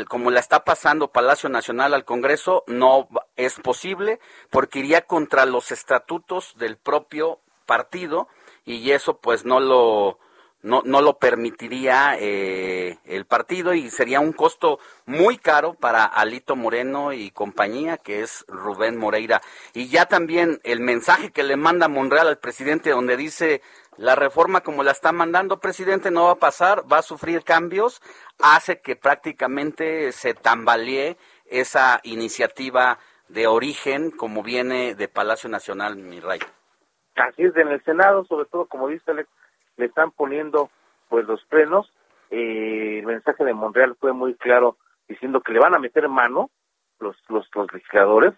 como 0.08 0.32
la 0.32 0.40
está 0.40 0.64
pasando 0.64 1.12
Palacio 1.12 1.50
Nacional 1.50 1.94
al 1.94 2.06
Congreso, 2.06 2.64
no 2.68 3.08
es 3.36 3.60
posible 3.60 4.20
porque 4.50 4.80
iría 4.80 5.02
contra 5.02 5.46
los 5.46 5.72
estatutos 5.72 6.54
del 6.58 6.78
propio 6.78 7.40
partido 7.66 8.28
y 8.66 8.92
eso 8.92 9.18
pues 9.18 9.46
no 9.46 9.60
lo 9.60 10.20
no, 10.64 10.82
no 10.86 11.02
lo 11.02 11.18
permitiría 11.18 12.16
eh, 12.20 13.00
el 13.06 13.26
partido 13.26 13.74
y 13.74 13.90
sería 13.90 14.20
un 14.20 14.34
costo 14.34 14.80
muy 15.06 15.38
caro 15.38 15.74
para 15.74 16.06
Alito 16.06 16.56
Moreno 16.56 17.14
y 17.14 17.32
compañía, 17.32 17.98
que 17.98 18.22
es 18.22 18.46
Rubén 18.48 18.98
Moreira. 18.98 19.42
Y 19.74 19.88
ya 19.88 20.06
también 20.06 20.60
el 20.64 20.80
mensaje 20.80 21.32
que 21.32 21.44
le 21.44 21.56
manda 21.56 21.88
Monreal 21.88 22.28
al 22.28 22.38
presidente 22.38 22.92
donde 22.92 23.18
dice 23.18 23.62
la 23.98 24.16
reforma 24.16 24.62
como 24.62 24.84
la 24.84 24.92
está 24.92 25.12
mandando 25.12 25.60
presidente 25.60 26.12
no 26.12 26.26
va 26.26 26.32
a 26.32 26.36
pasar, 26.36 26.84
va 26.92 27.00
a 27.00 27.04
sufrir 27.04 27.44
cambios, 27.44 28.02
hace 28.40 28.82
que 28.82 28.96
prácticamente 28.96 30.12
se 30.12 30.34
tambalee 30.34 31.18
esa 31.46 32.00
iniciativa 32.04 33.00
de 33.28 33.48
origen 33.48 34.12
como 34.12 34.44
viene 34.44 34.96
de 34.96 35.08
Palacio 35.08 35.50
Nacional, 35.50 35.98
mi 35.98 36.20
rey. 36.20 36.40
Así 37.16 37.44
es, 37.44 37.56
en 37.56 37.68
el 37.68 37.84
Senado, 37.84 38.26
sobre 38.26 38.46
todo, 38.46 38.66
como 38.66 38.88
dice 38.88 39.12
Alex, 39.12 39.30
le 39.78 39.86
están 39.86 40.12
poniendo 40.12 40.70
pues 41.10 41.26
los 41.26 41.44
frenos. 41.46 41.92
Eh, 42.30 43.00
el 43.00 43.06
mensaje 43.06 43.44
de 43.44 43.54
Monreal 43.54 43.96
fue 44.00 44.14
muy 44.14 44.36
claro 44.36 44.78
diciendo 45.08 45.42
que 45.42 45.52
le 45.52 45.60
van 45.60 45.76
a 45.76 45.80
meter 45.80 46.08
mano 46.08 46.50
los, 47.00 47.18
los, 47.28 47.46
los 47.54 47.72
legisladores, 47.74 48.34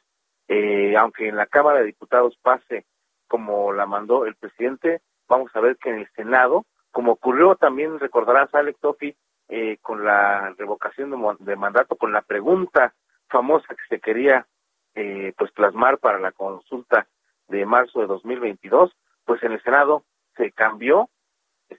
eh, 0.47 0.95
aunque 0.97 1.28
en 1.28 1.36
la 1.36 1.45
Cámara 1.45 1.80
de 1.80 1.86
Diputados 1.86 2.38
pase 2.41 2.86
como 3.28 3.72
la 3.74 3.86
mandó 3.86 4.26
el 4.26 4.36
presidente, 4.36 5.01
vamos 5.28 5.51
a 5.55 5.59
ver 5.59 5.78
que 5.78 5.89
en 5.89 5.99
el 5.99 6.09
Senado, 6.15 6.65
como 6.91 7.13
ocurrió 7.13 7.55
también, 7.55 7.99
recordarás 7.99 8.53
Alex 8.53 8.80
Tofi, 8.80 9.15
eh, 9.49 9.78
con 9.82 10.03
la 10.05 10.53
revocación 10.57 11.11
de, 11.39 11.55
mandato, 11.55 11.95
con 11.95 12.11
la 12.11 12.21
pregunta 12.21 12.93
famosa 13.28 13.67
que 13.76 13.84
se 13.89 13.99
quería 13.99 14.47
eh, 14.95 15.34
pues 15.38 15.51
plasmar 15.51 15.97
para 15.97 16.19
la 16.19 16.32
consulta 16.32 17.07
de 17.47 17.65
marzo 17.65 17.99
de 17.99 18.07
2022, 18.07 18.95
pues 19.26 19.43
en 19.43 19.51
el 19.51 19.61
Senado 19.63 20.03
se 20.38 20.51
cambió, 20.51 21.09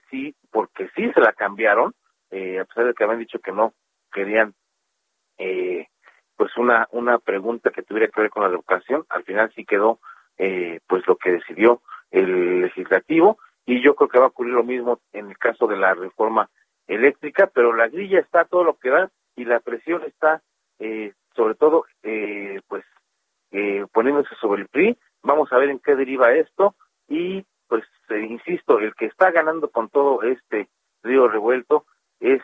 sí, 0.09 0.35
porque 0.51 0.89
sí 0.95 1.11
se 1.13 1.21
la 1.21 1.33
cambiaron, 1.33 1.93
eh, 2.31 2.59
a 2.59 2.65
pesar 2.65 2.85
de 2.85 2.93
que 2.93 3.03
habían 3.03 3.19
dicho 3.19 3.39
que 3.39 3.51
no 3.51 3.73
querían 4.11 4.53
eh, 5.37 5.87
pues 6.37 6.55
una 6.57 6.87
una 6.91 7.19
pregunta 7.19 7.71
que 7.71 7.83
tuviera 7.83 8.07
que 8.07 8.21
ver 8.21 8.29
con 8.29 8.43
la 8.43 8.49
revocación, 8.49 9.05
al 9.09 9.23
final 9.23 9.51
sí 9.53 9.65
quedó 9.65 9.99
eh, 10.37 10.79
pues 10.87 11.05
lo 11.07 11.15
que 11.17 11.31
decidió 11.31 11.81
el 12.15 12.61
legislativo 12.61 13.37
y 13.65 13.83
yo 13.83 13.95
creo 13.95 14.09
que 14.09 14.19
va 14.19 14.25
a 14.25 14.29
ocurrir 14.29 14.53
lo 14.53 14.63
mismo 14.63 14.99
en 15.11 15.29
el 15.29 15.37
caso 15.37 15.67
de 15.67 15.77
la 15.77 15.93
reforma 15.93 16.49
eléctrica, 16.87 17.49
pero 17.53 17.73
la 17.73 17.87
grilla 17.87 18.19
está 18.19 18.45
todo 18.45 18.63
lo 18.63 18.77
que 18.77 18.89
da 18.89 19.11
y 19.35 19.45
la 19.45 19.59
presión 19.59 20.03
está 20.03 20.41
eh, 20.79 21.13
sobre 21.35 21.55
todo 21.55 21.85
eh, 22.03 22.61
pues 22.67 22.85
eh, 23.51 23.85
poniéndose 23.91 24.33
sobre 24.35 24.63
el 24.63 24.67
PRI. 24.69 24.97
Vamos 25.23 25.51
a 25.51 25.57
ver 25.57 25.69
en 25.69 25.79
qué 25.79 25.95
deriva 25.95 26.33
esto 26.33 26.75
y 27.07 27.45
pues 27.67 27.83
eh, 28.09 28.19
insisto, 28.29 28.79
el 28.79 28.93
que 28.95 29.07
está 29.07 29.31
ganando 29.31 29.69
con 29.69 29.89
todo 29.89 30.21
este 30.23 30.69
río 31.03 31.27
revuelto 31.27 31.85
es 32.19 32.41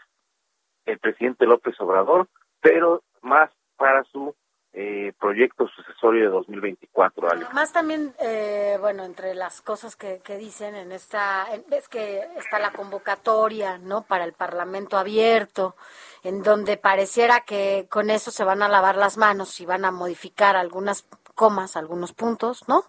el 0.85 0.99
presidente 0.99 1.45
López 1.45 1.79
Obrador, 1.79 2.27
pero 2.59 3.03
más 3.21 3.51
para 3.77 4.03
su 4.05 4.35
eh, 4.73 5.11
proyecto 5.19 5.67
sucesorio 5.67 6.23
de 6.25 6.29
2024, 6.29 7.29
Alex. 7.29 7.45
Además 7.45 7.73
también, 7.73 8.13
eh, 8.19 8.77
bueno, 8.79 9.03
entre 9.03 9.35
las 9.35 9.61
cosas 9.61 9.95
que, 9.95 10.19
que 10.23 10.37
dicen 10.37 10.75
en 10.75 10.91
esta, 10.91 11.45
en- 11.53 11.65
ves 11.67 11.89
que 11.89 12.19
está 12.37 12.57
la 12.59 12.71
convocatoria, 12.71 13.77
¿no? 13.77 14.03
Para 14.03 14.23
el 14.23 14.33
Parlamento 14.33 14.97
abierto, 14.97 15.75
en 16.23 16.41
donde 16.43 16.77
pareciera 16.77 17.41
que 17.41 17.87
con 17.89 18.09
eso 18.09 18.31
se 18.31 18.43
van 18.45 18.61
a 18.61 18.69
lavar 18.69 18.95
las 18.95 19.17
manos 19.17 19.59
y 19.59 19.65
van 19.65 19.83
a 19.85 19.91
modificar 19.91 20.55
algunas 20.55 21.05
comas, 21.31 21.75
algunos 21.75 22.13
puntos, 22.13 22.67
¿no? 22.67 22.85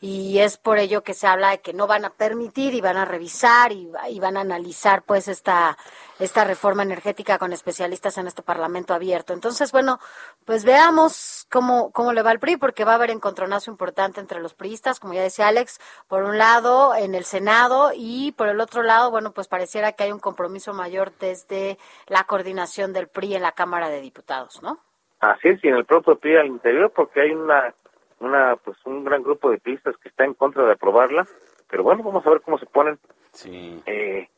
Y 0.00 0.38
es 0.38 0.56
por 0.58 0.78
ello 0.78 1.02
que 1.02 1.14
se 1.14 1.26
habla 1.26 1.50
de 1.50 1.60
que 1.60 1.72
no 1.72 1.86
van 1.86 2.04
a 2.04 2.10
permitir 2.10 2.74
y 2.74 2.80
van 2.80 2.96
a 2.96 3.04
revisar 3.04 3.72
y, 3.72 3.90
y 4.10 4.20
van 4.20 4.36
a 4.36 4.40
analizar, 4.40 5.02
pues, 5.02 5.28
esta, 5.28 5.76
esta 6.18 6.44
reforma 6.44 6.82
energética 6.82 7.38
con 7.38 7.52
especialistas 7.52 8.18
en 8.18 8.26
este 8.26 8.42
Parlamento 8.42 8.94
abierto. 8.94 9.32
Entonces, 9.32 9.72
bueno, 9.72 9.98
pues 10.44 10.64
veamos 10.64 11.46
cómo, 11.50 11.90
cómo 11.92 12.12
le 12.12 12.22
va 12.22 12.30
al 12.30 12.40
PRI, 12.40 12.56
porque 12.56 12.84
va 12.84 12.92
a 12.92 12.96
haber 12.96 13.10
encontronazo 13.10 13.70
importante 13.70 14.20
entre 14.20 14.40
los 14.40 14.54
priistas, 14.54 15.00
como 15.00 15.14
ya 15.14 15.22
decía 15.22 15.48
Alex, 15.48 15.80
por 16.08 16.24
un 16.24 16.38
lado 16.38 16.94
en 16.94 17.14
el 17.14 17.24
Senado 17.24 17.92
y 17.94 18.32
por 18.32 18.48
el 18.48 18.60
otro 18.60 18.82
lado, 18.82 19.10
bueno, 19.10 19.32
pues 19.32 19.48
pareciera 19.48 19.92
que 19.92 20.04
hay 20.04 20.12
un 20.12 20.18
compromiso 20.18 20.72
mayor 20.72 21.12
desde 21.18 21.78
la 22.06 22.24
coordinación 22.24 22.92
del 22.92 23.08
PRI 23.08 23.36
en 23.36 23.42
la 23.42 23.52
Cámara 23.52 23.88
de 23.88 24.00
Diputados, 24.00 24.62
¿no? 24.62 24.87
Así 25.20 25.48
es, 25.48 25.64
y 25.64 25.68
en 25.68 25.76
el 25.76 25.84
propio 25.84 26.16
PRI 26.16 26.36
al 26.36 26.46
interior, 26.46 26.92
porque 26.94 27.20
hay 27.20 27.30
una, 27.32 27.74
una, 28.20 28.56
pues 28.56 28.76
un 28.84 29.04
gran 29.04 29.22
grupo 29.22 29.50
de 29.50 29.58
pistas 29.58 29.96
que 29.96 30.08
está 30.08 30.24
en 30.24 30.34
contra 30.34 30.64
de 30.64 30.72
aprobarla, 30.72 31.26
pero 31.68 31.82
bueno, 31.82 32.02
vamos 32.02 32.26
a 32.26 32.30
ver 32.30 32.40
cómo 32.40 32.58
se 32.58 32.66
ponen, 32.66 32.98
eh, 33.44 34.28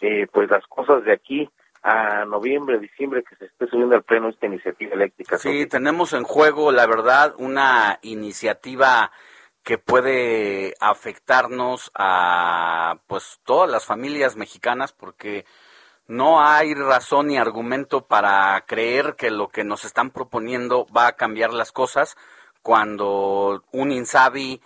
eh, 0.00 0.26
pues 0.32 0.50
las 0.50 0.66
cosas 0.66 1.04
de 1.04 1.12
aquí 1.12 1.48
a 1.82 2.24
noviembre, 2.24 2.78
diciembre, 2.78 3.22
que 3.22 3.36
se 3.36 3.46
esté 3.46 3.66
subiendo 3.66 3.94
al 3.94 4.02
pleno 4.02 4.28
esta 4.28 4.46
iniciativa 4.46 4.94
eléctrica. 4.94 5.38
Sí, 5.38 5.66
tenemos 5.66 6.12
en 6.12 6.24
juego, 6.24 6.72
la 6.72 6.86
verdad, 6.86 7.34
una 7.38 7.98
iniciativa 8.02 9.10
que 9.62 9.78
puede 9.78 10.74
afectarnos 10.80 11.90
a 11.94 12.98
pues 13.06 13.40
todas 13.44 13.70
las 13.70 13.84
familias 13.84 14.36
mexicanas 14.36 14.92
porque 14.92 15.44
no 16.08 16.42
hay 16.42 16.74
razón 16.74 17.28
ni 17.28 17.36
argumento 17.36 18.06
para 18.06 18.60
creer 18.66 19.14
que 19.16 19.30
lo 19.30 19.48
que 19.48 19.62
nos 19.62 19.84
están 19.84 20.10
proponiendo 20.10 20.86
va 20.86 21.06
a 21.06 21.16
cambiar 21.16 21.52
las 21.52 21.70
cosas 21.70 22.16
cuando 22.62 23.62
un 23.72 23.92
INSABI 23.92 24.60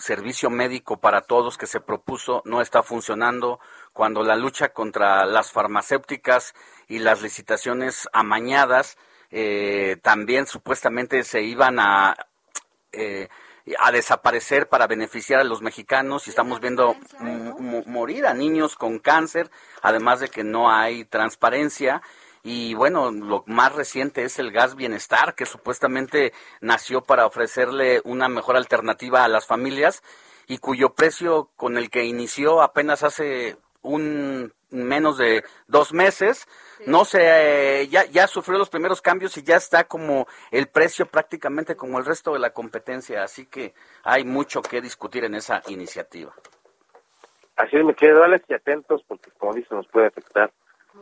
servicio 0.00 0.50
médico 0.50 0.98
para 0.98 1.20
todos 1.20 1.58
que 1.58 1.66
se 1.66 1.80
propuso 1.80 2.42
no 2.46 2.60
está 2.60 2.82
funcionando, 2.82 3.60
cuando 3.92 4.22
la 4.22 4.34
lucha 4.34 4.70
contra 4.70 5.26
las 5.26 5.52
farmacéuticas 5.52 6.54
y 6.88 6.98
las 6.98 7.22
licitaciones 7.22 8.08
amañadas 8.12 8.96
eh, 9.30 9.98
también 10.02 10.46
supuestamente 10.46 11.22
se 11.22 11.42
iban 11.42 11.78
a 11.78 12.16
eh, 12.92 13.28
a 13.78 13.92
desaparecer 13.92 14.68
para 14.68 14.86
beneficiar 14.86 15.40
a 15.40 15.44
los 15.44 15.62
mexicanos 15.62 16.26
y 16.26 16.30
estamos 16.30 16.60
viendo 16.60 16.96
m- 17.20 17.84
morir 17.86 18.26
a 18.26 18.34
niños 18.34 18.74
con 18.76 18.98
cáncer, 18.98 19.50
además 19.82 20.20
de 20.20 20.28
que 20.28 20.44
no 20.44 20.70
hay 20.70 21.04
transparencia. 21.04 22.02
Y 22.42 22.72
bueno, 22.74 23.10
lo 23.10 23.44
más 23.46 23.74
reciente 23.74 24.24
es 24.24 24.38
el 24.38 24.50
gas 24.50 24.74
bienestar, 24.74 25.34
que 25.34 25.44
supuestamente 25.44 26.32
nació 26.60 27.02
para 27.02 27.26
ofrecerle 27.26 28.00
una 28.04 28.28
mejor 28.28 28.56
alternativa 28.56 29.24
a 29.24 29.28
las 29.28 29.46
familias 29.46 30.02
y 30.46 30.58
cuyo 30.58 30.94
precio 30.94 31.50
con 31.56 31.76
el 31.76 31.90
que 31.90 32.04
inició 32.04 32.62
apenas 32.62 33.02
hace 33.02 33.58
un 33.82 34.52
menos 34.70 35.18
de 35.18 35.42
dos 35.66 35.92
meses, 35.92 36.46
no 36.86 37.04
sé, 37.04 37.20
eh, 37.82 37.88
ya, 37.88 38.04
ya 38.06 38.26
sufrió 38.26 38.58
los 38.58 38.70
primeros 38.70 39.02
cambios 39.02 39.36
y 39.36 39.42
ya 39.42 39.56
está 39.56 39.84
como 39.84 40.26
el 40.50 40.68
precio 40.68 41.06
prácticamente 41.06 41.76
como 41.76 41.98
el 41.98 42.04
resto 42.04 42.32
de 42.32 42.38
la 42.38 42.50
competencia, 42.50 43.22
así 43.22 43.46
que 43.46 43.74
hay 44.04 44.24
mucho 44.24 44.62
que 44.62 44.80
discutir 44.80 45.24
en 45.24 45.34
esa 45.34 45.62
iniciativa. 45.68 46.32
Así 47.56 47.76
es, 47.76 47.84
me 47.84 47.94
quedo, 47.94 48.22
Alex, 48.22 48.44
y 48.48 48.54
atentos, 48.54 49.02
porque 49.06 49.30
como 49.32 49.54
dice, 49.54 49.74
nos 49.74 49.86
puede 49.88 50.06
afectar 50.06 50.50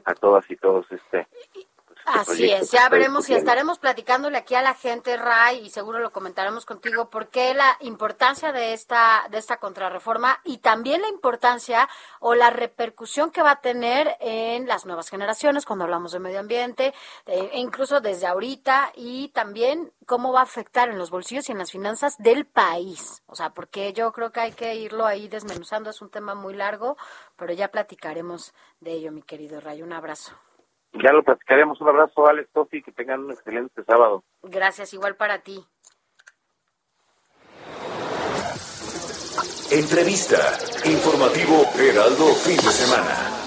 a 0.04 0.14
todas 0.14 0.50
y 0.50 0.56
todos 0.56 0.90
este, 0.90 1.28
Así 2.14 2.50
es, 2.50 2.70
ya 2.70 2.88
veremos 2.88 3.28
y 3.28 3.34
estaremos 3.34 3.78
platicándole 3.78 4.38
aquí 4.38 4.54
a 4.54 4.62
la 4.62 4.74
gente, 4.74 5.16
Ray, 5.16 5.58
y 5.58 5.70
seguro 5.70 5.98
lo 5.98 6.12
comentaremos 6.12 6.64
contigo, 6.64 7.10
por 7.10 7.28
qué 7.28 7.54
la 7.54 7.76
importancia 7.80 8.52
de 8.52 8.72
esta, 8.72 9.26
de 9.30 9.38
esta 9.38 9.58
contrarreforma 9.58 10.40
y 10.44 10.58
también 10.58 11.02
la 11.02 11.08
importancia 11.08 11.88
o 12.20 12.34
la 12.34 12.50
repercusión 12.50 13.30
que 13.30 13.42
va 13.42 13.52
a 13.52 13.60
tener 13.60 14.16
en 14.20 14.66
las 14.66 14.86
nuevas 14.86 15.08
generaciones 15.08 15.66
cuando 15.66 15.84
hablamos 15.84 16.12
de 16.12 16.18
medio 16.18 16.40
ambiente, 16.40 16.94
e 17.26 17.58
incluso 17.58 18.00
desde 18.00 18.26
ahorita, 18.26 18.92
y 18.94 19.28
también 19.28 19.92
cómo 20.06 20.32
va 20.32 20.40
a 20.40 20.44
afectar 20.44 20.88
en 20.88 20.98
los 20.98 21.10
bolsillos 21.10 21.48
y 21.48 21.52
en 21.52 21.58
las 21.58 21.70
finanzas 21.70 22.16
del 22.18 22.46
país. 22.46 23.22
O 23.26 23.34
sea, 23.34 23.50
porque 23.50 23.92
yo 23.92 24.12
creo 24.12 24.32
que 24.32 24.40
hay 24.40 24.52
que 24.52 24.74
irlo 24.74 25.06
ahí 25.06 25.28
desmenuzando, 25.28 25.90
es 25.90 26.00
un 26.00 26.10
tema 26.10 26.34
muy 26.34 26.54
largo, 26.54 26.96
pero 27.36 27.52
ya 27.52 27.68
platicaremos 27.68 28.54
de 28.80 28.92
ello, 28.92 29.12
mi 29.12 29.22
querido 29.22 29.60
Ray. 29.60 29.82
Un 29.82 29.92
abrazo. 29.92 30.32
Ya 31.02 31.12
lo 31.12 31.22
platicaremos. 31.22 31.80
Un 31.80 31.88
abrazo, 31.88 32.26
Alex 32.26 32.50
Tofi, 32.52 32.82
que 32.82 32.92
tengan 32.92 33.24
un 33.24 33.30
excelente 33.30 33.84
sábado. 33.84 34.24
Gracias, 34.42 34.92
igual 34.94 35.16
para 35.16 35.38
ti. 35.38 35.64
Entrevista. 39.70 40.38
Informativo 40.84 41.62
Heraldo 41.78 42.26
Fin 42.34 42.56
de 42.56 42.72
Semana. 42.72 43.38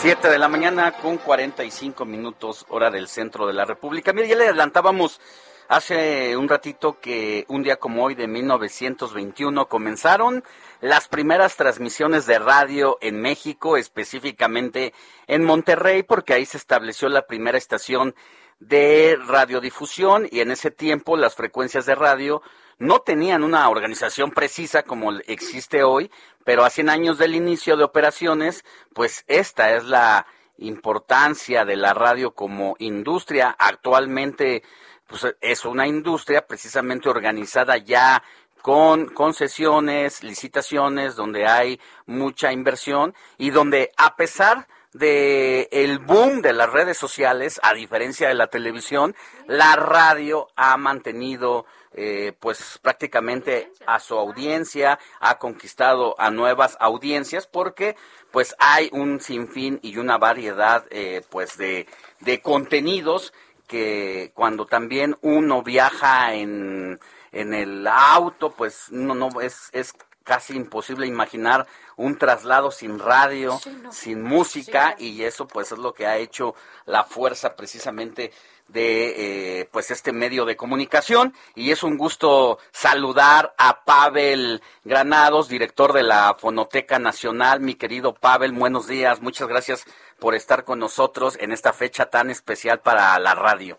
Siete 0.00 0.28
de 0.28 0.38
la 0.38 0.48
mañana 0.48 0.92
con 0.92 1.18
45 1.18 2.04
minutos 2.04 2.64
hora 2.68 2.88
del 2.88 3.08
centro 3.08 3.46
de 3.46 3.52
la 3.52 3.64
República. 3.64 4.12
Mire, 4.12 4.28
ya 4.28 4.36
le 4.36 4.44
adelantábamos 4.44 5.20
hace 5.68 6.36
un 6.36 6.48
ratito 6.48 6.98
que 6.98 7.44
un 7.48 7.62
día 7.62 7.76
como 7.76 8.04
hoy 8.04 8.14
de 8.14 8.26
1921 8.26 9.68
comenzaron 9.68 10.42
las 10.80 11.08
primeras 11.08 11.56
transmisiones 11.56 12.26
de 12.26 12.38
radio 12.38 12.98
en 13.00 13.20
México, 13.20 13.76
específicamente 13.76 14.94
en 15.26 15.44
Monterrey, 15.44 16.02
porque 16.02 16.32
ahí 16.32 16.46
se 16.46 16.56
estableció 16.56 17.08
la 17.08 17.26
primera 17.26 17.58
estación 17.58 18.14
de 18.60 19.18
radiodifusión 19.26 20.26
y 20.30 20.40
en 20.40 20.50
ese 20.50 20.70
tiempo 20.70 21.16
las 21.16 21.36
frecuencias 21.36 21.86
de 21.86 21.94
radio 21.94 22.42
no 22.78 23.00
tenían 23.00 23.44
una 23.44 23.68
organización 23.68 24.30
precisa 24.30 24.82
como 24.82 25.12
existe 25.26 25.82
hoy, 25.82 26.10
pero 26.44 26.64
a 26.64 26.70
100 26.70 26.88
años 26.88 27.18
del 27.18 27.34
inicio 27.34 27.76
de 27.76 27.84
operaciones, 27.84 28.64
pues 28.94 29.24
esta 29.28 29.74
es 29.74 29.84
la 29.84 30.26
importancia 30.58 31.64
de 31.64 31.76
la 31.76 31.94
radio 31.94 32.32
como 32.32 32.76
industria. 32.78 33.54
Actualmente, 33.58 34.62
pues 35.08 35.26
es 35.40 35.64
una 35.64 35.86
industria 35.86 36.46
precisamente 36.46 37.08
organizada 37.08 37.78
ya 37.78 38.22
con 38.62 39.06
concesiones, 39.06 40.22
licitaciones, 40.22 41.16
donde 41.16 41.46
hay 41.46 41.80
mucha 42.06 42.52
inversión 42.52 43.14
y 43.38 43.50
donde 43.50 43.90
a 43.96 44.14
pesar 44.16 44.68
de 44.92 45.68
el 45.70 45.98
boom 45.98 46.42
de 46.42 46.52
las 46.52 46.70
redes 46.70 46.98
sociales, 46.98 47.60
a 47.62 47.74
diferencia 47.74 48.28
de 48.28 48.34
la 48.34 48.48
televisión, 48.48 49.14
la 49.46 49.76
radio 49.76 50.48
ha 50.56 50.76
mantenido 50.76 51.66
eh, 51.92 52.32
pues 52.38 52.78
prácticamente 52.82 53.72
a 53.86 53.98
su 54.00 54.14
audiencia, 54.14 54.98
ha 55.20 55.38
conquistado 55.38 56.14
a 56.18 56.30
nuevas 56.30 56.76
audiencias 56.80 57.46
porque 57.46 57.96
pues 58.30 58.54
hay 58.58 58.90
un 58.92 59.20
sinfín 59.20 59.80
y 59.82 59.96
una 59.96 60.18
variedad 60.18 60.84
eh, 60.90 61.22
pues 61.30 61.56
de, 61.56 61.86
de 62.20 62.40
contenidos 62.40 63.32
que 63.68 64.32
cuando 64.34 64.66
también 64.66 65.16
uno 65.20 65.62
viaja 65.62 66.34
en, 66.34 66.98
en 67.30 67.54
el 67.54 67.86
auto, 67.86 68.50
pues 68.50 68.90
no, 68.90 69.14
no 69.14 69.40
es, 69.40 69.68
es 69.72 69.92
casi 70.24 70.54
imposible 70.54 71.06
imaginar 71.06 71.66
un 71.96 72.18
traslado 72.18 72.70
sin 72.70 72.98
radio, 72.98 73.58
sin 73.90 74.22
música, 74.22 74.94
y 74.98 75.22
eso 75.22 75.46
pues 75.46 75.72
es 75.72 75.78
lo 75.78 75.94
que 75.94 76.06
ha 76.06 76.16
hecho 76.16 76.54
la 76.86 77.04
fuerza 77.04 77.56
precisamente 77.56 78.32
de 78.68 79.60
eh, 79.60 79.68
pues 79.72 79.90
este 79.90 80.12
medio 80.12 80.44
de 80.44 80.56
comunicación 80.56 81.34
y 81.54 81.72
es 81.72 81.82
un 81.82 81.96
gusto 81.96 82.58
saludar 82.70 83.54
a 83.58 83.84
Pavel 83.84 84.62
Granados, 84.84 85.48
director 85.48 85.92
de 85.92 86.02
la 86.02 86.34
Fonoteca 86.38 86.98
Nacional. 86.98 87.60
Mi 87.60 87.74
querido 87.74 88.14
Pavel, 88.14 88.52
buenos 88.52 88.86
días, 88.86 89.20
muchas 89.20 89.48
gracias 89.48 89.84
por 90.20 90.34
estar 90.34 90.64
con 90.64 90.78
nosotros 90.78 91.36
en 91.40 91.52
esta 91.52 91.72
fecha 91.72 92.06
tan 92.06 92.30
especial 92.30 92.80
para 92.80 93.18
la 93.18 93.34
radio. 93.34 93.78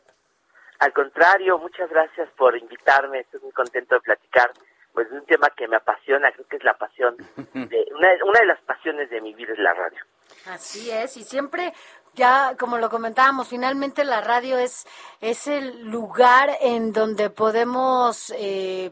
Al 0.80 0.94
contrario, 0.94 1.60
muchas 1.60 1.90
gracias 1.90 2.30
por 2.38 2.58
invitarme, 2.58 3.20
estoy 3.20 3.42
muy 3.42 3.52
contento 3.52 3.96
de 3.96 4.02
platicar 4.02 4.52
pues 4.94 5.10
de 5.12 5.18
un 5.18 5.26
tema 5.26 5.50
que 5.56 5.68
me 5.68 5.76
apasiona, 5.76 6.32
creo 6.32 6.48
que 6.48 6.56
es 6.58 6.64
la 6.64 6.74
pasión, 6.74 7.16
de, 7.54 7.86
una, 7.96 8.10
una 8.26 8.40
de 8.40 8.46
las 8.46 8.62
pasiones 8.62 9.10
de 9.10 9.22
mi 9.22 9.34
vida 9.34 9.54
es 9.54 9.60
la 9.60 9.74
radio. 9.74 10.00
Así 10.48 10.90
es, 10.92 11.18
y 11.18 11.24
siempre, 11.24 11.74
ya 12.16 12.56
como 12.60 12.78
lo 12.78 12.90
comentábamos, 12.90 13.48
finalmente 13.48 14.04
la 14.04 14.22
radio 14.22 14.58
es, 14.58 14.86
es 15.22 15.48
el 15.48 15.86
lugar 15.90 16.50
en 16.62 16.92
donde 16.94 17.30
podemos, 17.30 18.34
eh, 18.38 18.92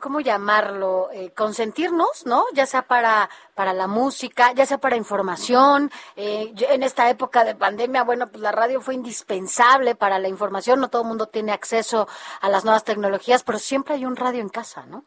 ¿cómo 0.00 0.20
llamarlo? 0.20 1.08
Eh, 1.12 1.32
consentirnos, 1.34 2.26
¿no? 2.26 2.44
Ya 2.52 2.66
sea 2.66 2.82
para, 2.82 3.28
para 3.54 3.72
la 3.72 3.86
música, 3.86 4.52
ya 4.52 4.66
sea 4.66 4.78
para 4.78 4.96
información. 4.96 5.90
Eh, 6.16 6.50
yo- 6.54 6.68
en 6.68 6.82
esta 6.82 7.08
época 7.08 7.42
de 7.44 7.54
pandemia, 7.54 8.04
bueno, 8.04 8.28
pues 8.28 8.42
la 8.42 8.52
radio 8.52 8.80
fue 8.80 8.94
indispensable 8.94 9.94
para 9.94 10.18
la 10.18 10.28
información, 10.28 10.80
no 10.80 10.90
todo 10.90 11.02
el 11.02 11.08
mundo 11.08 11.26
tiene 11.26 11.52
acceso 11.52 12.06
a 12.40 12.48
las 12.50 12.64
nuevas 12.64 12.84
tecnologías, 12.84 13.42
pero 13.44 13.58
siempre 13.58 13.94
hay 13.94 14.04
un 14.04 14.16
radio 14.16 14.40
en 14.42 14.50
casa, 14.50 14.84
¿no? 14.86 15.04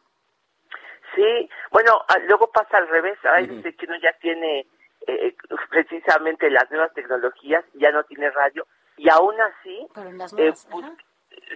Sí, 1.14 1.48
bueno, 1.72 1.92
ah, 2.08 2.18
luego 2.28 2.50
pasa 2.50 2.76
al 2.78 2.88
revés, 2.88 3.18
hay 3.24 3.46
veces 3.46 3.74
que 3.76 3.86
uno 3.86 3.96
ya 4.02 4.12
tiene 4.20 4.66
eh, 5.08 5.36
precisamente 5.70 6.50
las 6.50 6.70
nuevas 6.70 6.92
tecnologías, 6.94 7.64
ya 7.74 7.90
no 7.90 8.04
tiene 8.04 8.30
radio, 8.30 8.66
y 8.96 9.08
aún 9.10 9.34
así, 9.40 9.86
eh, 10.38 10.52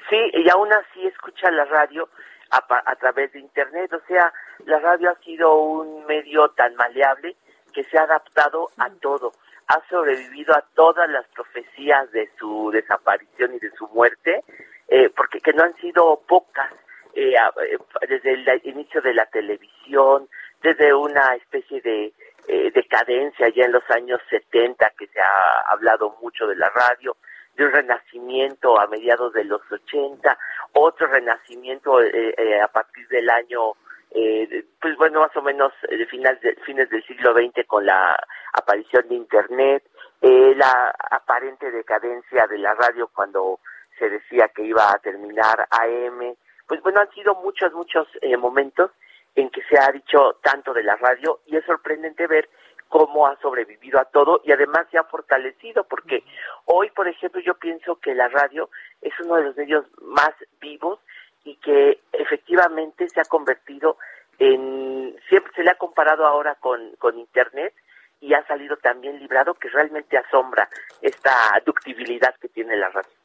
sí, 0.09 0.31
y 0.35 0.49
aún 0.51 0.73
así 0.73 1.07
escucha 1.07 1.51
la 1.51 1.65
radio 1.67 2.09
a, 2.51 2.65
a 2.87 2.97
través 2.97 3.33
de 3.33 3.41
Internet, 3.41 3.93
o 3.93 4.01
sea, 4.07 4.33
la 4.67 4.79
radio 4.79 5.11
ha 5.11 5.25
sido 5.25 5.55
un 5.55 6.07
medio 6.07 6.49
tan 6.51 6.75
maleable 6.77 7.37
que 7.73 7.85
se 7.85 7.99
ha 7.99 8.03
adaptado 8.03 8.69
a 8.79 8.91
todo, 8.91 9.33
ha 9.69 9.81
sobrevivido 9.89 10.55
a 10.55 10.65
todas 10.75 11.09
las 11.11 11.27
profecías 11.29 12.11
de 12.13 12.31
su 12.39 12.71
desaparición 12.73 13.55
y 13.55 13.59
de 13.59 13.71
su 13.73 13.89
muerte, 13.89 14.45
eh, 14.89 15.11
porque 15.11 15.41
que 15.41 15.53
no 15.53 15.65
han 15.65 15.75
sido 15.77 16.21
pocas, 16.29 16.73
eh, 17.15 17.35
eh, 17.35 17.79
desde 18.09 18.33
el 18.33 18.61
inicio 18.65 19.01
de 19.01 19.15
la 19.15 19.27
televisión, 19.27 20.29
desde 20.63 20.95
una 20.95 21.35
especie 21.37 21.81
de 21.81 22.13
eh, 22.49 22.71
decadencia 22.73 23.49
ya 23.55 23.65
en 23.65 23.73
los 23.73 23.89
años 23.91 24.21
70 24.31 24.91
que 24.99 25.07
se 25.09 25.21
ha 25.21 25.61
hablado 25.73 26.17
mucho 26.21 26.47
de 26.47 26.57
la 26.57 26.69
radio, 26.71 27.17
de 27.57 27.67
un 27.67 27.73
renacimiento 27.73 28.81
a 28.81 28.87
mediados 28.87 29.33
de 29.33 29.45
los 29.45 29.61
80, 29.71 30.39
otro 30.73 31.07
renacimiento 31.07 32.01
eh, 32.03 32.35
eh, 32.37 32.61
a 32.61 32.69
partir 32.69 33.07
del 33.09 33.29
año, 33.29 33.73
eh, 34.11 34.65
pues 34.81 34.97
bueno, 34.97 35.21
más 35.21 35.37
o 35.37 35.43
menos 35.43 35.73
eh, 35.89 35.97
de 35.97 36.07
finales 36.07 36.41
de, 36.41 36.55
fines 36.65 36.89
del 36.91 37.05
siglo 37.05 37.35
XX 37.35 37.67
con 37.67 37.85
la 37.85 38.19
aparición 38.55 39.09
de 39.09 39.15
Internet, 39.17 39.85
la 40.23 40.95
aparente 41.11 41.71
decadencia 41.71 42.47
de 42.47 42.59
la 42.59 42.75
radio 42.75 43.09
cuando 43.13 43.59
se 43.99 44.09
decía 44.09 44.49
que 44.55 44.63
iba 44.63 44.91
a 44.91 44.99
terminar 44.99 45.67
AM, 45.71 46.37
pues 46.69 46.81
bueno, 46.83 47.01
han 47.01 47.11
sido 47.11 47.35
muchos, 47.37 47.73
muchos 47.73 48.07
momentos 48.39 48.93
en 49.35 49.51
que 49.51 49.63
se 49.63 49.79
ha 49.79 49.91
dicho 49.93 50.39
tanto 50.43 50.73
de 50.73 50.83
la 50.83 50.97
radio 50.97 51.41
y 51.47 51.57
es 51.57 51.65
sorprendente 51.65 52.27
ver 52.27 52.49
cómo 52.89 53.27
ha 53.27 53.37
sobrevivido 53.41 53.99
a 53.99 54.05
todo 54.05 54.43
y 54.45 54.53
además 54.53 54.87
se 54.91 54.99
ha 54.99 55.05
fortalecido 55.05 55.85
porque 55.85 56.23
hoy, 56.67 56.91
por 56.91 57.09
ejemplo, 57.09 57.41
yo 57.41 57.55
pienso 57.55 57.97
que 57.97 58.15
la 58.15 58.29
radio 58.29 58.69
es 59.01 59.13
uno 59.21 59.37
de 59.37 59.45
los 59.45 59.57
medios 59.57 59.87
más 60.03 60.33
vivos 60.61 61.01
y 61.45 61.57
que 61.57 62.01
efectivamente 62.13 63.09
se 63.09 63.21
ha 63.21 63.25
convertido 63.25 63.97
en, 64.39 65.17
siempre 65.29 65.53
se 65.55 65.63
le 65.63 65.71
ha 65.71 65.79
comparado 65.79 66.27
ahora 66.27 66.57
con, 66.57 66.95
con 66.97 67.19
Internet 67.19 67.75
y 68.21 68.35
ha 68.35 68.47
salido 68.47 68.77
también 68.77 69.19
librado 69.19 69.55
que 69.55 69.71
realmente 69.71 70.19
asombra 70.19 70.69
esta 71.01 71.33
ductibilidad 71.65 72.35
que 72.37 72.49
tiene 72.49 72.77
la 72.77 72.91
radio. 72.91 73.22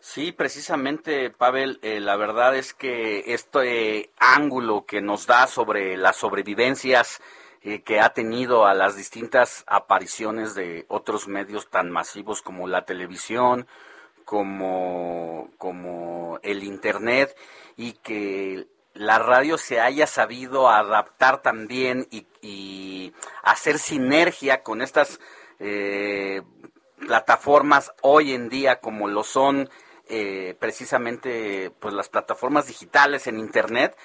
Sí, 0.00 0.32
precisamente, 0.32 1.28
Pavel, 1.30 1.78
eh, 1.82 2.00
la 2.00 2.16
verdad 2.16 2.56
es 2.56 2.72
que 2.72 3.34
este 3.34 4.10
ángulo 4.18 4.86
que 4.86 5.02
nos 5.02 5.26
da 5.26 5.46
sobre 5.46 5.96
las 5.98 6.16
sobrevivencias 6.16 7.20
eh, 7.62 7.82
que 7.82 8.00
ha 8.00 8.14
tenido 8.14 8.66
a 8.66 8.72
las 8.72 8.96
distintas 8.96 9.62
apariciones 9.66 10.54
de 10.54 10.86
otros 10.88 11.28
medios 11.28 11.68
tan 11.68 11.90
masivos 11.90 12.40
como 12.40 12.66
la 12.66 12.86
televisión, 12.86 13.66
como, 14.24 15.50
como 15.58 16.38
el 16.42 16.64
Internet, 16.64 17.36
y 17.76 17.92
que 17.92 18.66
la 18.94 19.18
radio 19.18 19.58
se 19.58 19.80
haya 19.80 20.06
sabido 20.06 20.70
adaptar 20.70 21.42
también 21.42 22.06
y, 22.10 22.26
y 22.40 23.12
hacer 23.42 23.78
sinergia 23.78 24.62
con 24.62 24.80
estas 24.80 25.20
eh, 25.58 26.40
plataformas 26.98 27.92
hoy 28.00 28.32
en 28.32 28.48
día 28.48 28.80
como 28.80 29.06
lo 29.08 29.24
son 29.24 29.68
eh, 30.10 30.56
precisamente 30.58 31.70
pues 31.78 31.94
las 31.94 32.08
plataformas 32.08 32.66
digitales 32.66 33.26
en 33.26 33.38
internet 33.38 33.96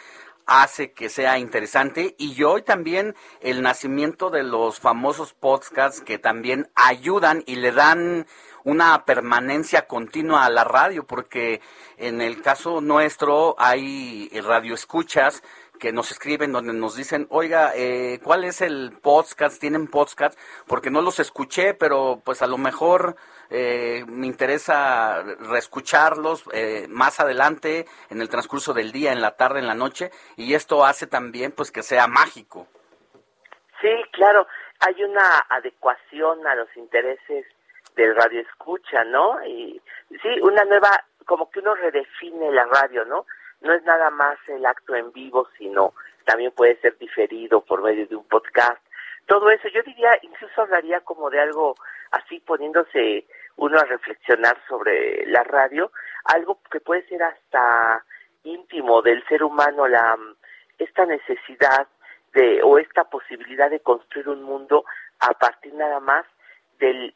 hace 0.45 0.91
que 0.91 1.09
sea 1.09 1.39
interesante 1.39 2.15
y 2.19 2.43
hoy 2.43 2.61
también 2.61 3.15
el 3.41 3.63
nacimiento 3.63 4.29
de 4.29 4.43
los 4.43 4.79
famosos 4.79 5.33
podcasts 5.33 6.01
que 6.01 6.19
también 6.19 6.69
ayudan 6.75 7.43
y 7.47 7.55
le 7.55 7.71
dan 7.71 8.27
una 8.63 9.05
permanencia 9.05 9.87
continua 9.87 10.45
a 10.45 10.51
la 10.51 10.63
radio 10.63 11.05
porque 11.05 11.61
en 11.97 12.21
el 12.21 12.41
caso 12.41 12.81
nuestro 12.81 13.55
hay 13.57 14.29
radioescuchas 14.43 15.41
que 15.79 15.91
nos 15.91 16.11
escriben 16.11 16.51
donde 16.51 16.73
nos 16.73 16.95
dicen, 16.95 17.27
oiga, 17.29 17.73
eh, 17.75 18.19
¿cuál 18.23 18.43
es 18.43 18.61
el 18.61 18.97
podcast? 19.01 19.59
¿Tienen 19.59 19.87
podcast? 19.87 20.37
Porque 20.67 20.89
no 20.89 21.01
los 21.01 21.19
escuché, 21.19 21.73
pero 21.73 22.21
pues 22.23 22.41
a 22.41 22.47
lo 22.47 22.57
mejor 22.57 23.17
eh, 23.49 24.03
me 24.07 24.27
interesa 24.27 25.23
reescucharlos 25.23 26.43
eh, 26.53 26.87
más 26.89 27.19
adelante 27.19 27.85
en 28.09 28.21
el 28.21 28.29
transcurso 28.29 28.73
del 28.73 28.91
día, 28.91 29.11
en 29.11 29.21
la 29.21 29.35
tarde, 29.35 29.59
en 29.59 29.67
la 29.67 29.75
noche, 29.75 30.11
y 30.35 30.53
esto 30.53 30.85
hace 30.85 31.07
también 31.07 31.51
pues 31.51 31.71
que 31.71 31.83
sea 31.83 32.07
mágico. 32.07 32.67
Sí, 33.81 33.91
claro, 34.11 34.47
hay 34.79 35.03
una 35.03 35.45
adecuación 35.49 36.45
a 36.47 36.55
los 36.55 36.67
intereses 36.75 37.45
del 37.95 38.15
radio 38.15 38.41
escucha, 38.41 39.03
¿no? 39.03 39.43
Y 39.45 39.81
sí, 40.09 40.39
una 40.41 40.63
nueva, 40.65 40.89
como 41.25 41.49
que 41.49 41.59
uno 41.59 41.75
redefine 41.75 42.51
la 42.51 42.65
radio, 42.65 43.05
¿no? 43.05 43.25
No 43.61 43.73
es 43.73 43.83
nada 43.83 44.09
más 44.09 44.37
el 44.47 44.65
acto 44.65 44.95
en 44.95 45.11
vivo, 45.11 45.47
sino 45.57 45.93
también 46.25 46.51
puede 46.51 46.79
ser 46.81 46.97
diferido 46.97 47.61
por 47.61 47.81
medio 47.81 48.05
de 48.07 48.15
un 48.15 48.27
podcast. 48.27 48.81
Todo 49.26 49.49
eso, 49.49 49.67
yo 49.69 49.82
diría, 49.84 50.11
incluso 50.21 50.61
hablaría 50.61 51.01
como 51.01 51.30
de 51.30 51.39
algo 51.39 51.76
así 52.11 52.39
poniéndose 52.41 53.26
uno 53.57 53.80
a 53.80 53.86
reflexionar 53.86 54.57
sobre 54.67 55.26
la 55.28 55.43
radio, 55.43 55.91
algo 56.26 56.59
que 56.69 56.80
puede 56.80 57.07
ser 57.07 57.23
hasta 57.23 58.03
íntimo 58.43 59.01
del 59.01 59.26
ser 59.28 59.43
humano, 59.43 59.88
la 59.88 60.17
esta 60.78 61.05
necesidad 61.05 61.88
de 62.34 62.61
o 62.61 62.78
esta 62.78 63.05
posibilidad 63.05 63.69
de 63.69 63.80
construir 63.80 64.28
un 64.30 64.43
mundo 64.43 64.84
a 65.19 65.32
partir 65.34 65.73
nada 65.73 65.99
más 65.99 66.26
del 66.80 67.13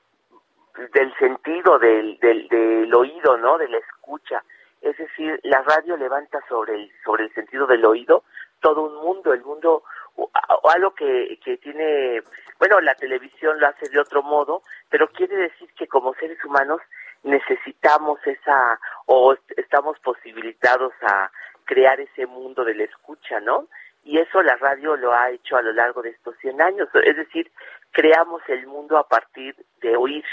del 0.94 1.14
sentido 1.18 1.78
del, 1.78 2.18
del, 2.20 2.48
del 2.48 2.94
oído, 2.94 3.38
¿no? 3.38 3.58
De 3.58 3.68
la 3.68 3.78
escucha. 3.80 4.42
Es 4.82 4.98
decir, 4.98 5.38
la 5.44 5.62
radio 5.64 5.98
levanta 5.98 6.40
sobre 6.48 6.76
el, 6.76 6.92
sobre 7.04 7.26
el 7.26 7.34
sentido 7.34 7.68
del 7.68 7.86
oído 7.86 8.24
todo 8.62 8.84
un 8.84 8.96
mundo, 8.96 9.34
el 9.34 9.42
mundo, 9.44 9.84
o, 10.24 10.32
o 10.64 10.70
algo 10.70 10.92
que, 10.94 11.40
que 11.44 11.58
tiene, 11.58 12.22
bueno, 12.60 12.80
la 12.82 12.96
televisión 12.96 13.60
lo 13.60 13.68
hace 13.68 13.90
de 13.90 14.00
otro 14.00 14.24
modo, 14.24 14.62
pero 14.90 15.08
quiere 15.10 15.36
decir 15.36 15.70
que 15.76 15.88
como 15.88 16.14
seres 16.16 16.44
humanos 16.46 16.82
necesitamos 17.24 18.20
esa, 18.26 18.80
o 19.06 19.34
est- 19.34 19.52
estamos 19.58 20.00
posibilitados 20.00 20.94
a 21.02 21.32
crear 21.66 22.00
ese 22.00 22.26
mundo 22.26 22.64
de 22.66 22.76
la 22.76 22.84
escucha, 22.84 23.40
¿no? 23.40 23.68
Y 24.04 24.18
eso 24.18 24.42
la 24.42 24.56
radio 24.56 24.96
lo 24.96 25.14
ha 25.14 25.30
hecho 25.30 25.58
a 25.58 25.62
lo 25.62 25.72
largo 25.74 26.02
de 26.02 26.10
estos 26.10 26.36
100 26.38 26.62
años, 26.62 26.90
es 27.04 27.16
decir, 27.16 27.52
creamos 27.92 28.42
el 28.48 28.66
mundo 28.68 28.98
a 28.98 29.08
partir 29.08 29.56
de 29.82 29.96
oír, 29.96 30.26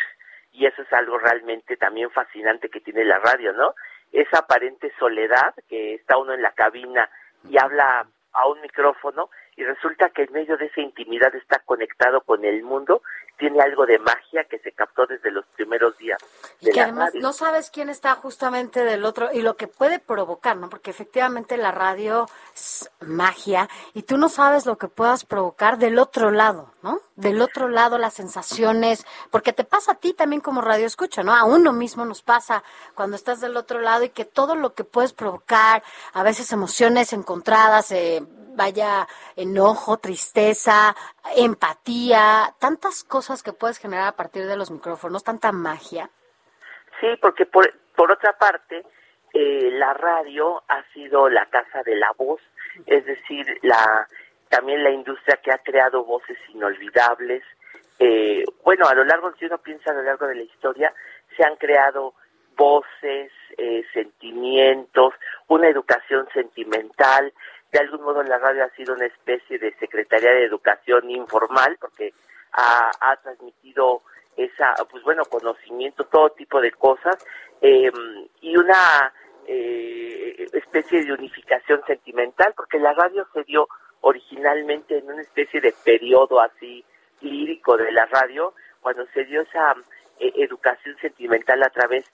y 0.53 0.67
eso 0.67 0.83
es 0.83 0.93
algo 0.93 1.19
realmente 1.19 1.77
también 1.77 2.11
fascinante 2.11 2.71
que 2.71 2.81
tiene 2.81 3.05
la 3.05 3.19
radio, 3.19 3.53
¿no? 3.53 3.75
Esa 4.13 4.39
aparente 4.39 4.93
soledad 4.99 5.55
que 5.69 5.95
está 5.95 6.17
uno 6.17 6.33
en 6.33 6.41
la 6.43 6.53
cabina 6.53 7.11
y 7.51 7.59
habla 7.59 8.07
a 8.33 8.47
un 8.49 8.61
micrófono 8.63 9.29
y 9.57 9.65
resulta 9.65 10.11
que 10.11 10.23
en 10.25 10.33
medio 10.33 10.57
de 10.57 10.67
esa 10.67 10.81
intimidad 10.81 11.35
está 11.35 11.61
conectado 11.61 12.21
con 12.21 12.45
el 12.45 12.63
mundo, 12.63 13.03
tiene 13.39 13.61
algo 13.61 13.85
de 13.87 13.99
magia 13.99 14.45
que 14.45 14.59
se 14.61 14.73
captó 14.73 15.07
desde 15.07 15.31
los 15.31 15.45
primeros 15.57 15.97
días 15.99 16.19
Y 16.61 16.67
de 16.67 16.73
que 16.73 16.79
la 16.79 16.85
además 16.85 17.07
radio. 17.09 17.21
no 17.21 17.33
sabes 17.33 17.71
quién 17.71 17.89
está 17.91 18.15
justamente 18.15 18.83
del 18.85 19.05
otro 19.05 19.31
y 19.33 19.43
lo 19.43 19.57
que 19.57 19.67
puede 19.67 19.99
provocar, 19.99 20.57
¿no? 20.57 20.71
Porque 20.71 20.91
efectivamente 20.91 21.57
la 21.57 21.71
radio 21.71 22.27
es 22.55 22.91
magia 23.01 23.69
y 23.95 24.03
tú 24.03 24.17
no 24.17 24.29
sabes 24.29 24.65
lo 24.67 24.79
que 24.79 24.89
puedas 24.89 25.25
provocar 25.25 25.79
del 25.79 25.99
otro 25.99 26.31
lado, 26.31 26.73
¿no? 26.83 27.01
Del 27.15 27.41
otro 27.43 27.69
lado 27.69 27.99
las 27.99 28.15
sensaciones, 28.15 29.07
porque 29.31 29.53
te 29.53 29.65
pasa 29.65 29.93
a 29.93 29.97
ti 29.97 30.13
también 30.15 30.41
como 30.41 30.61
radio 30.61 30.87
escucha, 30.87 31.23
¿no? 31.23 31.35
A 31.35 31.45
uno 31.45 31.73
mismo 31.73 32.05
nos 32.05 32.23
pasa 32.23 32.63
cuando 32.95 33.17
estás 33.17 33.41
del 33.41 33.57
otro 33.57 33.81
lado 33.81 34.05
y 34.05 34.11
que 34.11 34.25
todo 34.25 34.55
lo 34.55 34.75
que 34.75 34.85
puedes 34.85 35.13
provocar, 35.13 35.83
a 36.15 36.23
veces 36.23 36.53
emociones 36.53 37.13
encontradas, 37.13 37.91
eh, 37.93 38.23
vaya 38.57 39.07
enojo, 39.37 39.99
tristeza, 39.99 40.95
empatía, 41.37 42.55
tantas 42.59 43.05
cosas 43.05 43.43
que 43.43 43.53
puedes 43.53 43.79
generar 43.79 44.09
a 44.09 44.17
partir 44.17 44.47
de 44.47 44.57
los 44.57 44.71
micrófonos, 44.71 45.23
tanta 45.23 45.53
magia. 45.53 46.11
Sí, 47.01 47.09
porque 47.21 47.47
por, 47.47 47.73
por 47.95 48.11
otra 48.11 48.33
parte, 48.33 48.85
eh, 49.33 49.71
la 49.73 49.93
radio 49.95 50.63
ha 50.69 50.83
sido 50.93 51.29
la 51.29 51.47
casa 51.47 51.83
de 51.85 51.97
la 51.97 52.11
voz, 52.17 52.41
es 52.87 53.05
decir, 53.05 53.47
la 53.63 54.09
también 54.49 54.83
la 54.83 54.91
industria 54.91 55.39
que 55.43 55.53
ha 55.53 55.59
creado 55.59 56.05
voces 56.05 56.39
inolvidables. 56.55 57.43
Eh, 57.99 58.45
bueno, 58.65 58.87
a 58.87 58.95
lo 58.95 59.05
largo, 59.05 59.33
si 59.39 59.45
uno 59.45 59.59
piensa 59.59 59.91
a 59.91 59.95
lo 59.95 60.03
largo 60.03 60.27
de 60.27 60.37
la 60.37 60.43
historia, 60.43 60.93
se 61.37 61.45
han 61.45 61.57
creado 61.57 62.15
voces, 62.57 63.33
eh, 63.59 63.85
sentimientos, 63.93 65.15
una 65.49 65.69
educación 65.69 66.27
sentimental. 66.33 67.33
De 67.73 67.79
algún 67.81 68.03
modo 68.03 68.23
la 68.23 68.39
radio 68.39 68.65
ha 68.65 68.71
sido 68.71 68.95
una 68.95 69.07
especie 69.07 69.59
de 69.59 69.75
Secretaría 69.75 70.31
de 70.31 70.45
Educación 70.45 71.11
informal 71.11 71.77
porque 71.81 72.15
ha, 72.53 72.91
ha 73.01 73.17
transmitido 73.17 74.03
esa, 74.37 74.75
pues 74.91 75.03
bueno, 75.03 75.25
conocimiento, 75.25 76.05
todo 76.05 76.31
tipo 76.31 76.61
de 76.61 76.73
cosas 76.73 77.17
eh, 77.61 77.91
y 78.41 78.57
una 78.57 79.13
eh, 79.47 80.47
especie 80.53 81.05
de 81.05 81.13
unificación 81.13 81.81
sentimental 81.87 82.53
porque 82.57 82.79
la 82.79 82.93
radio 82.93 83.27
se 83.33 83.45
dio 83.45 83.69
originalmente 84.03 84.99
en 84.99 85.11
una 85.11 85.23
especie 85.23 85.61
de 85.61 85.75
periodo 85.85 86.41
así 86.41 86.85
lírico 87.21 87.77
de 87.77 87.91
la 87.93 88.07
radio 88.07 88.55
cuando 88.81 89.07
se 89.15 89.25
dio 89.25 89.43
esa 89.43 89.75
eh, 90.19 90.33
educación 90.37 90.97
sentimental 91.01 91.63
a 91.63 91.71
través 91.71 92.05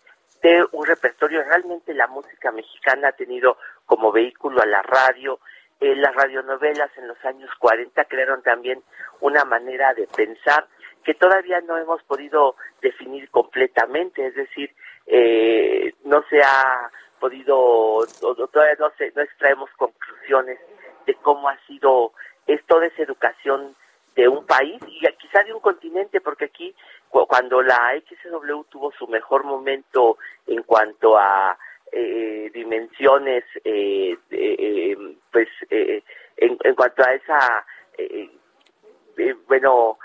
de 0.43 0.65
un 0.73 0.87
repertorio. 0.87 1.43
Realmente 1.43 1.93
la 1.95 2.07
música 2.07 2.53
mexicana 2.53 3.09
ha 3.09 3.13
tenido 3.13 3.57
como 3.87 4.13
vehículo 4.13 4.61
a 4.63 4.67
la 4.67 4.83
radio. 4.83 5.39
Eh, 5.81 5.97
las 5.97 6.15
radionovelas 6.15 6.91
en 6.97 7.09
los 7.09 7.23
años 7.25 7.51
40 7.59 8.05
crearon 8.05 8.43
también 8.43 8.83
una 9.21 9.45
manera 9.45 9.93
de 9.95 10.07
pensar 10.07 10.67
que 11.05 11.15
todavía 11.15 11.61
no 11.63 11.77
hemos 11.77 12.03
podido 12.05 12.55
definir 12.81 13.29
completamente, 13.31 14.25
es 14.25 14.35
decir, 14.37 14.73
eh, 15.07 15.93
no 16.05 16.23
se 16.31 16.41
ha 16.41 16.91
podido, 17.19 18.07
todavía 18.53 18.77
no, 18.79 18.91
se, 18.97 19.11
no 19.17 19.23
extraemos 19.23 19.69
conclusiones 19.77 20.61
de 21.07 21.15
cómo 21.17 21.49
ha 21.49 21.59
sido 21.67 22.13
es 22.47 22.65
toda 22.67 22.87
esa 22.87 23.03
educación 23.03 23.75
de 24.15 24.29
un 24.29 24.45
país 24.47 24.81
y 24.87 25.01
quizá 25.17 25.43
de 25.43 25.53
un 25.53 25.61
continente, 25.61 26.21
porque 26.21 26.45
aquí 26.47 26.75
cu- 27.09 27.27
cuando 27.27 27.63
la 27.63 27.93
XW 28.07 28.63
tuvo 28.69 28.93
su 28.93 29.07
mejor 29.09 29.43
momento 29.45 30.19
en 30.47 30.63
cuanto 30.65 31.17
a 31.19 31.59
eh, 31.93 32.51
dimensiones, 32.55 33.45
eh, 33.65 34.17
eh, 34.31 34.57
eh, 34.59 34.97
pues 35.31 35.49
eh, 35.71 36.03
en, 36.39 36.59
en 36.65 36.75
cuanto 36.75 37.03
a 37.05 37.13
esa, 37.15 37.67
bueno, 39.47 39.99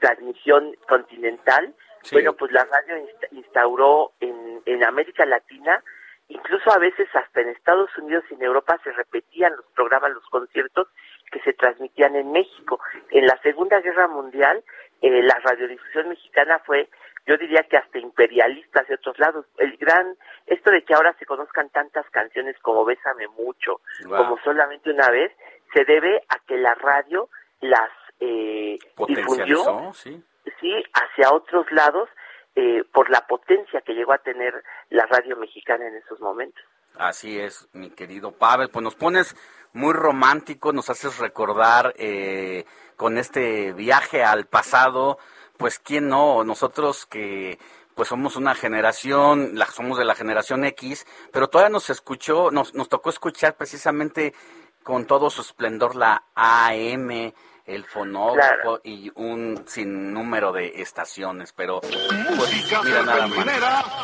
transmisión 0.00 0.74
continental, 0.88 1.74
Sí. 2.02 2.16
bueno, 2.16 2.34
pues 2.34 2.52
la 2.52 2.64
radio 2.66 2.98
insta- 2.98 3.28
instauró 3.30 4.12
en, 4.20 4.60
en 4.66 4.84
América 4.84 5.24
Latina, 5.24 5.82
incluso 6.28 6.70
a 6.70 6.78
veces 6.78 7.08
hasta 7.14 7.40
en 7.40 7.48
Estados 7.48 7.96
Unidos 7.96 8.24
y 8.30 8.34
en 8.34 8.42
Europa 8.42 8.78
se 8.84 8.92
repetían 8.92 9.56
los 9.56 9.64
programas, 9.74 10.10
los 10.12 10.26
conciertos 10.26 10.88
que 11.32 11.40
se 11.40 11.54
transmitían 11.54 12.14
en 12.14 12.30
México. 12.30 12.78
En 13.10 13.24
la 13.26 13.38
Segunda 13.42 13.80
Guerra 13.80 14.06
Mundial, 14.08 14.62
eh, 15.00 15.22
la 15.22 15.38
radiodifusión 15.44 16.10
mexicana 16.10 16.58
fue, 16.66 16.90
yo 17.26 17.36
diría 17.38 17.62
que 17.68 17.76
hasta 17.76 17.98
imperialista 17.98 18.80
hacia 18.80 18.96
otros 18.96 19.18
lados. 19.18 19.46
El 19.58 19.76
gran, 19.76 20.16
esto 20.46 20.70
de 20.70 20.82
que 20.84 20.94
ahora 20.94 21.14
se 21.18 21.26
conozcan 21.26 21.70
tantas 21.70 22.08
canciones 22.10 22.56
como 22.60 22.84
Bésame 22.84 23.28
Mucho, 23.28 23.80
Wow. 24.06 24.16
como 24.18 24.38
solamente 24.44 24.90
una 24.90 25.08
vez, 25.08 25.32
se 25.72 25.84
debe 25.84 26.22
a 26.28 26.38
que 26.46 26.56
la 26.56 26.74
radio 26.74 27.28
las 27.60 27.90
eh, 28.20 28.78
difundió 29.08 29.92
sí. 29.94 30.22
sí 30.60 30.72
hacia 30.92 31.32
otros 31.32 31.66
lados 31.72 32.08
eh, 32.56 32.84
por 32.92 33.10
la 33.10 33.26
potencia 33.26 33.80
que 33.80 33.94
llegó 33.94 34.12
a 34.12 34.18
tener 34.18 34.62
la 34.90 35.06
radio 35.06 35.36
mexicana 35.36 35.86
en 35.88 35.96
esos 35.96 36.20
momentos. 36.20 36.62
Así 36.96 37.40
es, 37.40 37.68
mi 37.72 37.90
querido 37.90 38.32
Pavel. 38.32 38.68
Pues 38.70 38.84
nos 38.84 38.94
pones 38.94 39.34
muy 39.72 39.92
romántico, 39.92 40.72
nos 40.72 40.88
haces 40.90 41.18
recordar 41.18 41.94
eh, 41.96 42.64
con 42.96 43.18
este 43.18 43.72
viaje 43.72 44.22
al 44.22 44.46
pasado, 44.46 45.18
pues 45.56 45.78
quién 45.78 46.08
no, 46.08 46.44
nosotros 46.44 47.06
que 47.06 47.58
pues 47.94 48.08
somos 48.08 48.36
una 48.36 48.54
generación, 48.54 49.52
la, 49.54 49.66
somos 49.66 49.98
de 49.98 50.04
la 50.04 50.14
generación 50.14 50.64
X, 50.64 51.06
pero 51.32 51.48
todavía 51.48 51.70
nos 51.70 51.90
escuchó, 51.90 52.50
nos, 52.50 52.74
nos 52.74 52.88
tocó 52.88 53.10
escuchar 53.10 53.56
precisamente 53.56 54.34
con 54.82 55.06
todo 55.06 55.30
su 55.30 55.42
esplendor 55.42 55.96
la 55.96 56.24
AM, 56.34 57.32
el 57.64 57.84
fonógrafo 57.84 58.80
y 58.84 59.10
un 59.14 59.64
sinnúmero 59.66 60.52
de 60.52 60.82
estaciones, 60.82 61.52
pero 61.52 61.80
pues, 61.80 62.82
mira 62.84 63.02
nada 63.02 63.26
más. 63.26 63.46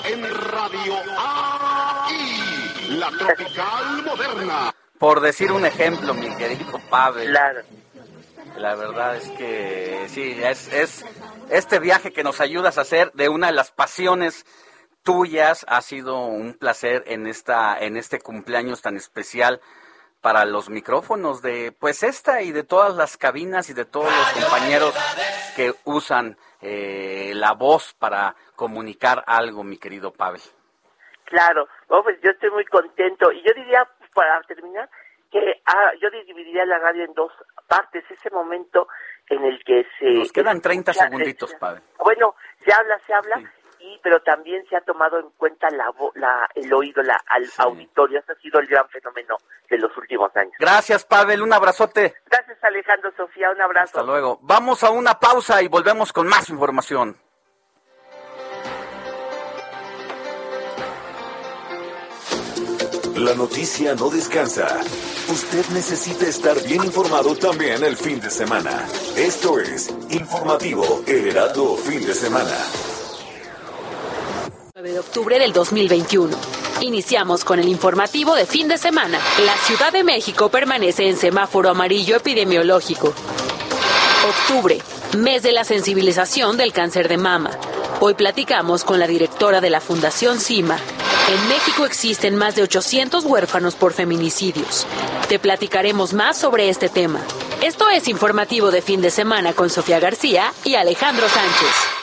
en 0.07 0.23
Radio 0.23 0.95
AI, 1.19 2.97
la 2.99 3.11
tropical 3.11 4.03
moderna. 4.05 4.75
Por 4.99 5.21
decir 5.21 5.53
un 5.53 5.67
ejemplo, 5.67 6.15
mi 6.15 6.35
querido 6.37 6.79
Pavel. 6.89 7.31
Claro. 7.31 7.61
La 8.57 8.75
verdad 8.75 9.17
es 9.17 9.31
que 9.31 10.05
sí, 10.09 10.39
es, 10.43 10.73
es 10.73 11.05
este 11.51 11.79
viaje 11.79 12.13
que 12.13 12.23
nos 12.23 12.41
ayudas 12.41 12.79
a 12.79 12.83
hacer 12.83 13.13
de 13.13 13.29
una 13.29 13.49
de 13.49 13.53
las 13.55 13.71
pasiones 13.71 14.45
tuyas. 15.03 15.65
Ha 15.69 15.81
sido 15.81 16.27
un 16.27 16.55
placer 16.55 17.05
en 17.07 17.27
esta, 17.27 17.79
en 17.79 17.97
este 17.97 18.21
cumpleaños 18.21 18.83
tan 18.83 18.97
especial 18.97 19.61
para 20.21 20.45
los 20.45 20.69
micrófonos 20.69 21.41
de 21.41 21.73
pues 21.73 22.03
esta 22.03 22.43
y 22.43 22.53
de 22.53 22.63
todas 22.63 22.95
las 22.95 23.17
cabinas 23.17 23.71
y 23.71 23.75
de 23.75 23.87
todos 23.87 24.13
los 24.15 24.45
compañeros 24.45 24.95
que 25.57 25.75
usan 25.85 26.37
eh, 26.61 27.33
la 27.35 27.53
voz 27.53 27.95
para 27.95 28.37
comunicar 28.55 29.25
algo, 29.27 29.65
mi 29.65 29.79
querido 29.79 30.13
Pavel. 30.13 30.43
Claro, 31.25 31.67
oh, 31.89 32.03
pues 32.03 32.19
yo 32.23 32.31
estoy 32.31 32.51
muy 32.51 32.65
contento. 32.67 33.33
Y 33.33 33.43
yo 33.43 33.55
diría, 33.55 33.89
para 34.13 34.43
terminar, 34.43 34.91
que 35.31 35.63
ah, 35.67 35.93
yo 36.01 36.11
dividiría 36.11 36.65
la 36.65 36.79
radio 36.79 37.05
en 37.05 37.15
dos 37.15 37.33
partes. 37.69 38.05
Ese 38.11 38.31
momento 38.31 38.89
en 39.29 39.45
el 39.45 39.63
que 39.65 39.87
se... 39.99 40.07
Nos 40.11 40.33
quedan 40.33 40.61
30 40.61 40.91
escucha- 40.91 41.07
segunditos, 41.09 41.55
Pavel. 41.55 41.83
Bueno, 42.03 42.35
se 42.65 42.73
habla, 42.73 43.01
se 43.07 43.15
habla, 43.15 43.41
y 43.79 43.99
pero 44.03 44.21
también 44.23 44.67
se 44.69 44.77
ha 44.77 44.81
tomado 44.83 45.19
en 45.21 45.31
cuenta 45.37 45.71
la, 45.71 45.93
la 46.15 46.49
el 46.55 46.73
oído, 46.73 47.03
la, 47.03 47.17
al 47.29 47.47
auditorio. 47.59 48.19
Ese 48.19 48.33
ha 48.33 48.35
sido 48.37 48.61
el 48.61 48.67
gran 48.67 48.89
fenómeno 48.89 49.37
de 49.71 49.79
los 49.79 49.97
últimos 49.97 50.35
años. 50.37 50.53
Gracias, 50.59 51.05
Pavel. 51.07 51.43
Un 51.43 51.53
abrazote. 51.53 52.15
Gracias, 52.27 52.59
Alejandro, 52.63 53.13
Sofía. 53.17 53.51
Un 53.51 53.61
abrazo. 53.63 53.99
Hasta 53.99 54.03
luego. 54.03 54.39
Vamos 54.43 54.83
a 54.85 54.91
una 54.91 55.15
pausa 55.19 55.63
y 55.63 55.69
volvemos 55.69 56.13
con 56.13 56.27
más 56.27 56.51
información. 56.51 57.17
La 63.21 63.35
noticia 63.35 63.95
no 63.95 64.09
descansa. 64.09 64.81
Usted 65.31 65.67
necesita 65.75 66.27
estar 66.27 66.59
bien 66.63 66.83
informado 66.83 67.37
también 67.37 67.85
el 67.85 67.95
fin 67.95 68.19
de 68.19 68.31
semana. 68.31 68.89
Esto 69.15 69.59
es 69.59 69.91
Informativo 70.09 71.03
El 71.07 71.29
Heraldo 71.29 71.77
Fin 71.77 72.07
de 72.07 72.15
Semana. 72.15 72.57
9 74.75 74.93
de 74.93 74.99
octubre 74.99 75.39
del 75.39 75.53
2021. 75.53 76.35
Iniciamos 76.81 77.45
con 77.45 77.59
el 77.59 77.69
informativo 77.69 78.35
de 78.35 78.47
fin 78.47 78.69
de 78.69 78.79
semana. 78.79 79.19
La 79.45 79.55
Ciudad 79.67 79.93
de 79.93 80.03
México 80.03 80.49
permanece 80.49 81.07
en 81.07 81.19
semáforo 81.19 81.69
amarillo 81.69 82.17
epidemiológico. 82.17 83.13
Octubre, 84.31 84.79
mes 85.19 85.43
de 85.43 85.53
la 85.53 85.65
sensibilización 85.65 86.57
del 86.57 86.73
cáncer 86.73 87.07
de 87.07 87.19
mama. 87.19 87.51
Hoy 88.01 88.15
platicamos 88.15 88.83
con 88.83 88.99
la 88.99 89.07
directora 89.07 89.61
de 89.61 89.69
la 89.69 89.83
Fundación 89.83 90.41
CIMA. 90.41 90.79
En 91.31 91.49
México 91.49 91.87
existen 91.87 92.35
más 92.35 92.57
de 92.57 92.65
800 92.65 93.25
huérfanos 93.25 93.77
por 93.77 93.93
feminicidios. 93.93 94.85
Te 95.29 95.39
platicaremos 95.39 96.13
más 96.13 96.37
sobre 96.37 96.69
este 96.69 96.89
tema. 96.89 97.21
Esto 97.63 97.89
es 97.89 98.09
informativo 98.09 98.73
de 98.73 98.83
fin 98.83 99.01
de 99.01 99.11
semana 99.11 99.53
con 99.53 99.71
Sofía 99.71 100.01
García 100.01 100.53
y 100.65 100.75
Alejandro 100.75 101.29
Sánchez. 101.29 102.01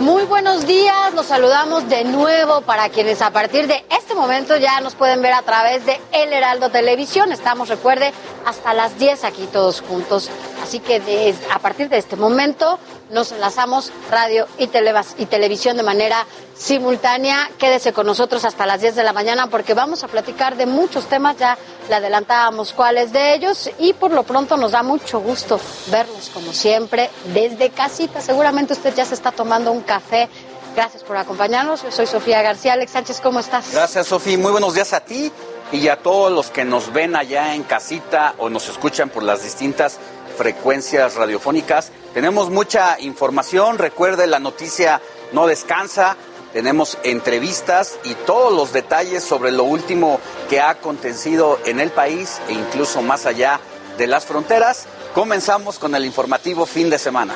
Muy 0.00 0.24
buenos 0.24 0.66
días, 0.66 1.14
los 1.14 1.26
saludamos 1.26 1.88
de 1.88 2.02
nuevo 2.02 2.62
para 2.62 2.88
quienes 2.88 3.22
a 3.22 3.30
partir 3.30 3.68
de 3.68 3.84
este 3.88 4.16
momento 4.16 4.56
ya 4.56 4.80
nos 4.80 4.96
pueden 4.96 5.22
ver 5.22 5.34
a 5.34 5.42
través 5.42 5.86
de 5.86 6.00
El 6.10 6.32
Heraldo 6.32 6.68
Televisión. 6.70 7.30
Estamos, 7.30 7.68
recuerde, 7.68 8.12
hasta 8.44 8.74
las 8.74 8.98
10 8.98 9.22
aquí 9.22 9.46
todos 9.52 9.82
juntos. 9.82 10.30
Así 10.66 10.80
que 10.80 11.32
a 11.52 11.60
partir 11.60 11.88
de 11.88 11.96
este 11.96 12.16
momento 12.16 12.80
nos 13.12 13.30
enlazamos 13.30 13.92
radio 14.10 14.48
y, 14.58 14.64
y 14.64 15.26
televisión 15.26 15.76
de 15.76 15.84
manera 15.84 16.26
simultánea. 16.56 17.48
Quédese 17.56 17.92
con 17.92 18.04
nosotros 18.04 18.44
hasta 18.44 18.66
las 18.66 18.80
10 18.80 18.96
de 18.96 19.04
la 19.04 19.12
mañana 19.12 19.46
porque 19.46 19.74
vamos 19.74 20.02
a 20.02 20.08
platicar 20.08 20.56
de 20.56 20.66
muchos 20.66 21.06
temas. 21.06 21.36
Ya 21.38 21.56
le 21.88 21.94
adelantábamos 21.94 22.72
cuáles 22.72 23.12
de 23.12 23.34
ellos 23.34 23.70
y 23.78 23.92
por 23.92 24.10
lo 24.10 24.24
pronto 24.24 24.56
nos 24.56 24.72
da 24.72 24.82
mucho 24.82 25.20
gusto 25.20 25.60
verlos 25.92 26.32
como 26.34 26.52
siempre 26.52 27.10
desde 27.32 27.70
casita. 27.70 28.20
Seguramente 28.20 28.72
usted 28.72 28.92
ya 28.92 29.04
se 29.04 29.14
está 29.14 29.30
tomando 29.30 29.70
un 29.70 29.82
café. 29.82 30.28
Gracias 30.74 31.04
por 31.04 31.16
acompañarnos. 31.16 31.84
Yo 31.84 31.92
soy 31.92 32.08
Sofía 32.08 32.42
García. 32.42 32.72
Alex 32.72 32.90
Sánchez, 32.90 33.20
¿cómo 33.20 33.38
estás? 33.38 33.70
Gracias, 33.72 34.08
Sofía. 34.08 34.36
Muy 34.36 34.50
buenos 34.50 34.74
días 34.74 34.92
a 34.94 34.98
ti 34.98 35.30
y 35.70 35.88
a 35.88 35.96
todos 35.96 36.32
los 36.32 36.50
que 36.50 36.64
nos 36.64 36.92
ven 36.92 37.16
allá 37.16 37.54
en 37.54 37.62
casita 37.62 38.34
o 38.38 38.48
nos 38.50 38.68
escuchan 38.68 39.08
por 39.08 39.22
las 39.22 39.42
distintas 39.42 39.98
frecuencias 40.36 41.14
radiofónicas. 41.14 41.90
Tenemos 42.14 42.50
mucha 42.50 43.00
información. 43.00 43.78
Recuerde, 43.78 44.26
la 44.26 44.38
noticia 44.38 45.00
no 45.32 45.46
descansa. 45.46 46.16
Tenemos 46.52 46.98
entrevistas 47.02 47.98
y 48.04 48.14
todos 48.14 48.52
los 48.52 48.72
detalles 48.72 49.22
sobre 49.24 49.52
lo 49.52 49.64
último 49.64 50.20
que 50.48 50.60
ha 50.60 50.70
acontecido 50.70 51.58
en 51.66 51.80
el 51.80 51.90
país 51.90 52.40
e 52.48 52.52
incluso 52.52 53.02
más 53.02 53.26
allá 53.26 53.60
de 53.98 54.06
las 54.06 54.24
fronteras. 54.24 54.86
Comenzamos 55.14 55.78
con 55.78 55.94
el 55.94 56.04
informativo 56.04 56.64
fin 56.66 56.88
de 56.88 56.98
semana. 56.98 57.34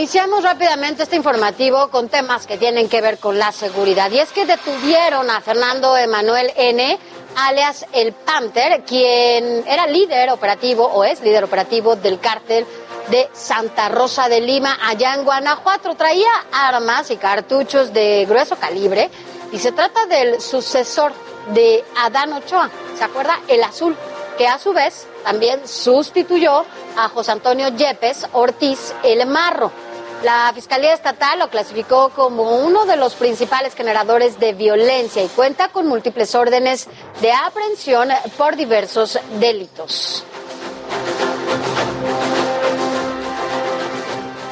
Iniciamos 0.00 0.42
rápidamente 0.42 1.02
este 1.02 1.16
informativo 1.16 1.88
con 1.90 2.08
temas 2.08 2.46
que 2.46 2.56
tienen 2.56 2.88
que 2.88 3.02
ver 3.02 3.18
con 3.18 3.38
la 3.38 3.52
seguridad. 3.52 4.10
Y 4.10 4.18
es 4.18 4.32
que 4.32 4.46
detuvieron 4.46 5.28
a 5.28 5.42
Fernando 5.42 5.94
Emanuel 5.94 6.50
N., 6.56 6.98
alias 7.36 7.84
el 7.92 8.14
Panther, 8.14 8.82
quien 8.84 9.62
era 9.68 9.86
líder 9.86 10.30
operativo 10.30 10.86
o 10.86 11.04
es 11.04 11.20
líder 11.20 11.44
operativo 11.44 11.96
del 11.96 12.18
cártel 12.18 12.64
de 13.10 13.28
Santa 13.34 13.90
Rosa 13.90 14.30
de 14.30 14.40
Lima, 14.40 14.78
allá 14.82 15.12
en 15.12 15.24
Guanajuato. 15.24 15.94
Traía 15.94 16.30
armas 16.50 17.10
y 17.10 17.18
cartuchos 17.18 17.92
de 17.92 18.24
grueso 18.24 18.56
calibre 18.56 19.10
y 19.52 19.58
se 19.58 19.70
trata 19.70 20.06
del 20.06 20.40
sucesor 20.40 21.12
de 21.52 21.84
Adán 21.98 22.32
Ochoa. 22.32 22.70
¿Se 22.96 23.04
acuerda? 23.04 23.38
El 23.48 23.62
azul 23.62 23.94
que 24.38 24.48
a 24.48 24.58
su 24.58 24.72
vez 24.72 25.06
también 25.24 25.68
sustituyó 25.68 26.64
a 26.96 27.10
José 27.10 27.32
Antonio 27.32 27.68
Yepes 27.68 28.26
Ortiz 28.32 28.94
El 29.02 29.26
Marro. 29.26 29.89
La 30.22 30.52
Fiscalía 30.54 30.92
Estatal 30.92 31.38
lo 31.38 31.48
clasificó 31.48 32.10
como 32.10 32.58
uno 32.58 32.84
de 32.84 32.96
los 32.96 33.14
principales 33.14 33.74
generadores 33.74 34.38
de 34.38 34.52
violencia 34.52 35.24
y 35.24 35.28
cuenta 35.28 35.68
con 35.68 35.86
múltiples 35.86 36.34
órdenes 36.34 36.88
de 37.22 37.32
aprehensión 37.32 38.10
por 38.36 38.54
diversos 38.56 39.18
delitos. 39.38 40.24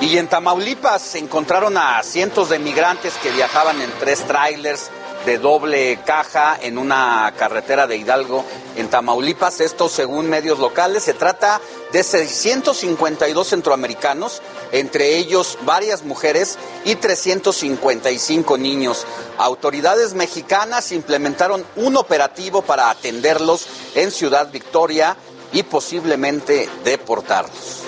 Y 0.00 0.16
en 0.16 0.26
Tamaulipas 0.28 1.02
se 1.02 1.18
encontraron 1.18 1.76
a 1.76 2.02
cientos 2.02 2.48
de 2.48 2.58
migrantes 2.58 3.14
que 3.22 3.30
viajaban 3.30 3.82
en 3.82 3.90
tres 4.00 4.22
trailers 4.22 4.90
de 5.28 5.36
doble 5.36 6.00
caja 6.06 6.58
en 6.58 6.78
una 6.78 7.34
carretera 7.36 7.86
de 7.86 7.98
Hidalgo 7.98 8.46
en 8.76 8.88
Tamaulipas. 8.88 9.60
Esto 9.60 9.90
según 9.90 10.30
medios 10.30 10.58
locales. 10.58 11.02
Se 11.02 11.12
trata 11.12 11.60
de 11.92 12.02
652 12.02 13.46
centroamericanos, 13.46 14.40
entre 14.72 15.18
ellos 15.18 15.58
varias 15.66 16.02
mujeres 16.02 16.56
y 16.86 16.94
355 16.94 18.56
niños. 18.56 19.04
Autoridades 19.36 20.14
mexicanas 20.14 20.92
implementaron 20.92 21.62
un 21.76 21.98
operativo 21.98 22.62
para 22.62 22.88
atenderlos 22.88 23.66
en 23.96 24.10
Ciudad 24.10 24.50
Victoria 24.50 25.14
y 25.52 25.62
posiblemente 25.62 26.70
deportarlos. 26.84 27.82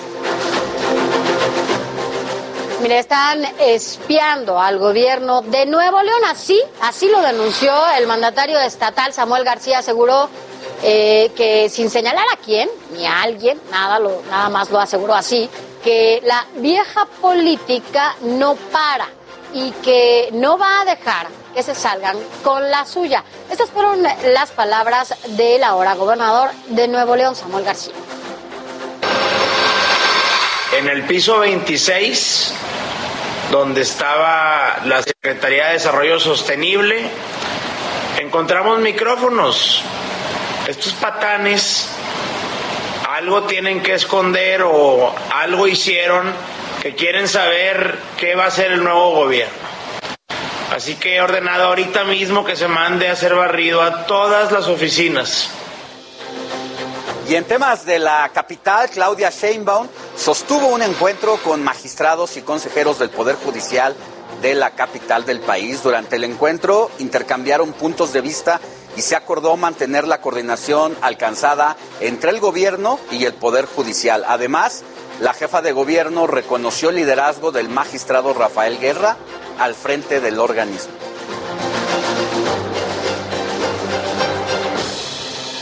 Mire, 2.81 2.97
están 2.97 3.43
espiando 3.59 4.59
al 4.59 4.79
gobierno 4.79 5.43
de 5.43 5.67
Nuevo 5.67 6.01
León. 6.01 6.21
Así, 6.27 6.59
así 6.81 7.07
lo 7.09 7.21
denunció 7.21 7.71
el 7.95 8.07
mandatario 8.07 8.59
estatal 8.59 9.13
Samuel 9.13 9.43
García. 9.43 9.79
Aseguró 9.79 10.27
eh, 10.81 11.31
que 11.35 11.69
sin 11.69 11.91
señalar 11.91 12.25
a 12.33 12.37
quién 12.37 12.67
ni 12.93 13.05
a 13.05 13.21
alguien, 13.21 13.61
nada, 13.69 13.99
nada 14.27 14.49
más 14.49 14.71
lo 14.71 14.79
aseguró 14.79 15.13
así, 15.13 15.47
que 15.83 16.21
la 16.23 16.47
vieja 16.55 17.05
política 17.21 18.15
no 18.21 18.55
para 18.55 19.07
y 19.53 19.69
que 19.83 20.29
no 20.33 20.57
va 20.57 20.81
a 20.81 20.85
dejar 20.85 21.27
que 21.53 21.61
se 21.61 21.75
salgan 21.75 22.17
con 22.43 22.71
la 22.71 22.85
suya. 22.85 23.23
Estas 23.51 23.69
fueron 23.69 24.01
las 24.01 24.49
palabras 24.51 25.13
del 25.27 25.63
ahora 25.63 25.93
gobernador 25.93 26.49
de 26.69 26.87
Nuevo 26.87 27.15
León, 27.15 27.35
Samuel 27.35 27.63
García. 27.63 27.93
En 30.73 30.87
el 30.87 31.03
piso 31.03 31.39
26 31.39 32.53
donde 33.51 33.81
estaba 33.81 34.77
la 34.85 35.01
Secretaría 35.03 35.67
de 35.67 35.73
Desarrollo 35.73 36.17
Sostenible, 36.19 37.01
encontramos 38.19 38.79
micrófonos. 38.79 39.83
Estos 40.67 40.93
patanes 40.93 41.89
algo 43.09 43.43
tienen 43.43 43.83
que 43.83 43.95
esconder 43.95 44.63
o 44.63 45.13
algo 45.33 45.67
hicieron 45.67 46.31
que 46.81 46.95
quieren 46.95 47.27
saber 47.27 47.99
qué 48.17 48.35
va 48.35 48.45
a 48.45 48.47
hacer 48.47 48.71
el 48.71 48.83
nuevo 48.83 49.11
gobierno. 49.11 49.53
Así 50.73 50.95
que 50.95 51.17
he 51.17 51.21
ordenado 51.21 51.65
ahorita 51.65 52.05
mismo 52.05 52.45
que 52.45 52.55
se 52.55 52.69
mande 52.69 53.09
a 53.09 53.11
hacer 53.11 53.35
barrido 53.35 53.81
a 53.81 54.05
todas 54.05 54.53
las 54.53 54.67
oficinas. 54.67 55.51
Y 57.31 57.35
en 57.37 57.45
temas 57.45 57.85
de 57.85 57.97
la 57.97 58.29
capital, 58.33 58.89
Claudia 58.89 59.29
Sheinbaum 59.29 59.87
sostuvo 60.17 60.67
un 60.67 60.81
encuentro 60.81 61.37
con 61.37 61.63
magistrados 61.63 62.35
y 62.35 62.41
consejeros 62.41 62.99
del 62.99 63.09
Poder 63.09 63.37
Judicial 63.37 63.95
de 64.41 64.53
la 64.53 64.71
capital 64.71 65.25
del 65.25 65.39
país. 65.39 65.81
Durante 65.81 66.17
el 66.17 66.25
encuentro 66.25 66.91
intercambiaron 66.99 67.71
puntos 67.71 68.11
de 68.11 68.19
vista 68.19 68.59
y 68.97 69.01
se 69.01 69.15
acordó 69.15 69.55
mantener 69.55 70.09
la 70.09 70.19
coordinación 70.19 70.97
alcanzada 71.01 71.77
entre 72.01 72.31
el 72.31 72.41
gobierno 72.41 72.99
y 73.11 73.23
el 73.23 73.33
Poder 73.33 73.65
Judicial. 73.65 74.25
Además, 74.27 74.83
la 75.21 75.33
jefa 75.33 75.61
de 75.61 75.71
gobierno 75.71 76.27
reconoció 76.27 76.89
el 76.89 76.97
liderazgo 76.97 77.53
del 77.53 77.69
magistrado 77.69 78.33
Rafael 78.33 78.77
Guerra 78.77 79.15
al 79.57 79.73
frente 79.73 80.19
del 80.19 80.37
organismo. 80.37 81.10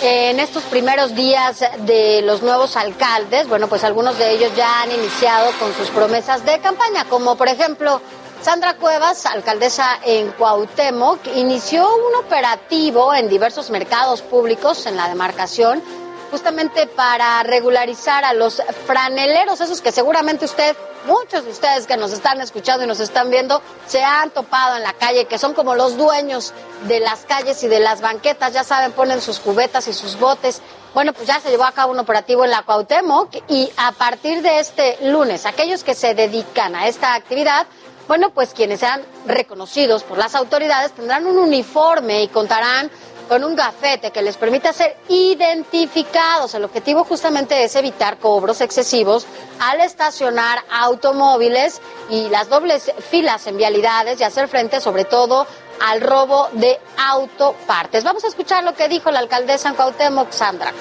En 0.01 0.39
estos 0.39 0.63
primeros 0.63 1.13
días 1.13 1.61
de 1.79 2.21
los 2.21 2.41
nuevos 2.41 2.77
alcaldes, 2.77 3.49
bueno, 3.49 3.67
pues 3.67 3.83
algunos 3.83 4.17
de 4.17 4.31
ellos 4.31 4.55
ya 4.55 4.81
han 4.81 4.91
iniciado 4.93 5.51
con 5.59 5.73
sus 5.73 5.89
promesas 5.89 6.45
de 6.45 6.57
campaña, 6.59 7.03
como 7.09 7.35
por 7.35 7.49
ejemplo 7.49 7.99
Sandra 8.41 8.75
Cuevas, 8.75 9.25
alcaldesa 9.25 9.99
en 10.05 10.31
Cuauhtémoc, 10.31 11.19
inició 11.35 11.83
un 11.83 12.15
operativo 12.25 13.13
en 13.13 13.27
diversos 13.27 13.69
mercados 13.71 14.21
públicos 14.21 14.85
en 14.85 14.95
la 14.95 15.09
demarcación 15.09 15.83
justamente 16.29 16.87
para 16.87 17.43
regularizar 17.43 18.23
a 18.23 18.33
los 18.33 18.61
franeleros, 18.85 19.61
esos 19.61 19.81
que 19.81 19.91
seguramente 19.91 20.45
usted, 20.45 20.75
muchos 21.05 21.45
de 21.45 21.51
ustedes 21.51 21.87
que 21.87 21.97
nos 21.97 22.11
están 22.11 22.41
escuchando 22.41 22.83
y 22.83 22.87
nos 22.87 22.99
están 22.99 23.29
viendo, 23.29 23.61
se 23.87 24.03
han 24.03 24.29
topado 24.31 24.77
en 24.77 24.83
la 24.83 24.93
calle, 24.93 25.25
que 25.25 25.37
son 25.37 25.53
como 25.53 25.75
los 25.75 25.97
dueños 25.97 26.53
de 26.87 26.99
las 26.99 27.25
calles 27.25 27.63
y 27.63 27.67
de 27.67 27.79
las 27.79 28.01
banquetas, 28.01 28.53
ya 28.53 28.63
saben, 28.63 28.91
ponen 28.91 29.21
sus 29.21 29.39
cubetas 29.39 29.87
y 29.87 29.93
sus 29.93 30.19
botes. 30.19 30.61
Bueno, 30.93 31.13
pues 31.13 31.27
ya 31.27 31.39
se 31.39 31.49
llevó 31.49 31.65
a 31.65 31.71
cabo 31.71 31.91
un 31.91 31.99
operativo 31.99 32.45
en 32.45 32.51
la 32.51 32.63
Cuauhtémoc 32.63 33.35
y 33.47 33.71
a 33.77 33.91
partir 33.91 34.41
de 34.41 34.59
este 34.59 34.97
lunes, 35.09 35.45
aquellos 35.45 35.83
que 35.83 35.93
se 35.93 36.15
dedican 36.15 36.75
a 36.75 36.87
esta 36.87 37.13
actividad, 37.13 37.67
bueno, 38.07 38.31
pues 38.31 38.55
quienes 38.55 38.79
sean 38.79 39.03
reconocidos 39.27 40.01
por 40.01 40.17
las 40.17 40.33
autoridades 40.33 40.93
tendrán 40.93 41.27
un 41.27 41.37
uniforme 41.37 42.23
y 42.23 42.27
contarán 42.27 42.89
con 43.29 43.43
un 43.43 43.55
gafete 43.55 44.09
que 44.11 44.23
les 44.23 44.35
permita 44.35 44.73
ser 44.73 44.97
identificados. 45.07 46.55
El 46.55 46.65
objetivo 46.65 47.03
justamente 47.03 47.63
es 47.63 47.75
evitar 47.75 48.17
cobros 48.17 48.59
excesivos 48.59 49.27
al 49.59 49.79
estacionar 49.81 50.59
automóviles 50.71 51.79
y 52.09 52.27
las 52.29 52.49
dobles 52.49 52.91
filas 53.09 53.45
en 53.45 53.57
vialidades 53.57 54.19
y 54.19 54.23
hacer 54.23 54.47
frente 54.47 54.81
sobre 54.81 55.05
todo 55.05 55.45
al 55.87 56.01
robo 56.01 56.47
de 56.53 56.79
autopartes. 56.97 58.03
Vamos 58.03 58.23
a 58.23 58.27
escuchar 58.27 58.63
lo 58.63 58.73
que 58.73 58.89
dijo 58.89 59.11
la 59.11 59.19
alcaldesa 59.19 59.69
en 59.69 59.75
Cuauhtémoc, 59.75 60.31
Sandra 60.31 60.73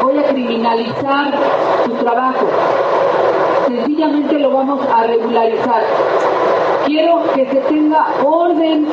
No 0.00 0.08
voy 0.08 0.18
a 0.18 0.28
criminalizar 0.28 1.38
su 1.84 1.92
trabajo, 1.96 2.48
sencillamente 3.66 4.38
lo 4.38 4.50
vamos 4.52 4.86
a 4.88 5.04
regularizar. 5.04 5.84
Quiero 6.94 7.24
que 7.34 7.44
se 7.46 7.56
tenga 7.56 8.06
orden 8.24 8.86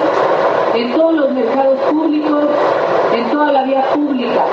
en 0.73 0.93
todos 0.93 1.13
los 1.13 1.31
mercados 1.33 1.79
públicos, 1.81 2.45
en 3.13 3.29
toda 3.29 3.51
la 3.51 3.61
vía 3.61 3.83
pública. 3.93 4.43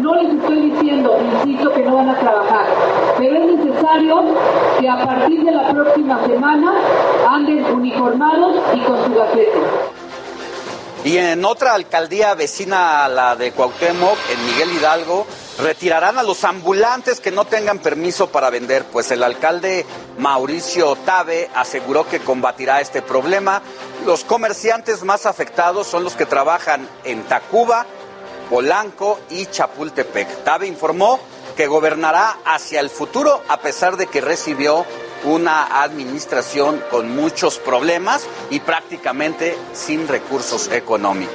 No 0.00 0.16
les 0.16 0.34
estoy 0.34 0.70
diciendo, 0.72 1.18
insisto, 1.34 1.72
que 1.72 1.84
no 1.84 1.94
van 1.94 2.08
a 2.08 2.18
trabajar, 2.18 2.66
pero 3.16 3.36
es 3.36 3.58
necesario 3.58 4.24
que 4.80 4.88
a 4.88 5.04
partir 5.04 5.44
de 5.44 5.52
la 5.52 5.68
próxima 5.68 6.18
semana 6.26 6.74
anden 7.30 7.64
uniformados 7.72 8.56
y 8.74 8.80
con 8.80 9.04
su 9.04 9.14
gafete. 9.14 9.62
Y 11.08 11.16
en 11.16 11.42
otra 11.46 11.72
alcaldía 11.72 12.34
vecina 12.34 13.02
a 13.02 13.08
la 13.08 13.34
de 13.34 13.52
Cuauhtémoc, 13.52 14.18
en 14.30 14.44
Miguel 14.44 14.72
Hidalgo, 14.72 15.26
retirarán 15.58 16.18
a 16.18 16.22
los 16.22 16.44
ambulantes 16.44 17.18
que 17.20 17.30
no 17.30 17.46
tengan 17.46 17.78
permiso 17.78 18.28
para 18.28 18.50
vender, 18.50 18.84
pues 18.84 19.10
el 19.10 19.22
alcalde 19.22 19.86
Mauricio 20.18 20.96
Tabe 21.06 21.48
aseguró 21.54 22.06
que 22.06 22.20
combatirá 22.20 22.82
este 22.82 23.00
problema. 23.00 23.62
Los 24.04 24.22
comerciantes 24.22 25.02
más 25.02 25.24
afectados 25.24 25.86
son 25.86 26.04
los 26.04 26.14
que 26.14 26.26
trabajan 26.26 26.86
en 27.04 27.22
Tacuba, 27.22 27.86
Polanco 28.50 29.18
y 29.30 29.46
Chapultepec. 29.46 30.44
Tabe 30.44 30.66
informó 30.66 31.20
que 31.56 31.68
gobernará 31.68 32.36
hacia 32.44 32.80
el 32.80 32.90
futuro 32.90 33.42
a 33.48 33.60
pesar 33.60 33.96
de 33.96 34.08
que 34.08 34.20
recibió 34.20 34.84
una 35.24 35.82
administración 35.82 36.82
con 36.90 37.14
muchos 37.14 37.58
problemas 37.58 38.26
y 38.50 38.60
prácticamente 38.60 39.56
sin 39.72 40.08
recursos 40.08 40.70
económicos. 40.72 41.34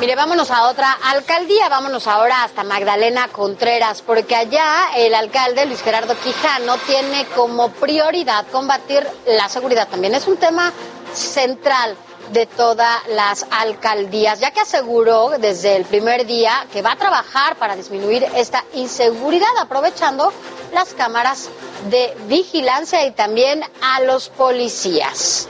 Mire, 0.00 0.14
vámonos 0.14 0.50
a 0.50 0.68
otra 0.68 0.92
alcaldía, 0.92 1.70
vámonos 1.70 2.06
ahora 2.06 2.44
hasta 2.44 2.62
Magdalena 2.64 3.28
Contreras, 3.28 4.02
porque 4.02 4.36
allá 4.36 4.90
el 4.94 5.14
alcalde 5.14 5.64
Luis 5.64 5.82
Gerardo 5.82 6.14
Quijano 6.20 6.76
tiene 6.86 7.24
como 7.34 7.70
prioridad 7.70 8.46
combatir 8.52 9.06
la 9.26 9.48
seguridad. 9.48 9.88
También 9.88 10.14
es 10.14 10.26
un 10.26 10.36
tema 10.36 10.70
central 11.14 11.96
de 12.32 12.46
todas 12.46 13.06
las 13.08 13.46
alcaldías, 13.50 14.40
ya 14.40 14.50
que 14.50 14.60
aseguró 14.60 15.30
desde 15.38 15.76
el 15.76 15.84
primer 15.84 16.26
día 16.26 16.66
que 16.72 16.82
va 16.82 16.92
a 16.92 16.96
trabajar 16.96 17.56
para 17.56 17.76
disminuir 17.76 18.26
esta 18.34 18.64
inseguridad, 18.74 19.48
aprovechando 19.60 20.32
las 20.72 20.94
cámaras 20.94 21.48
de 21.90 22.16
vigilancia 22.26 23.04
y 23.06 23.12
también 23.12 23.62
a 23.80 24.00
los 24.00 24.28
policías. 24.28 25.48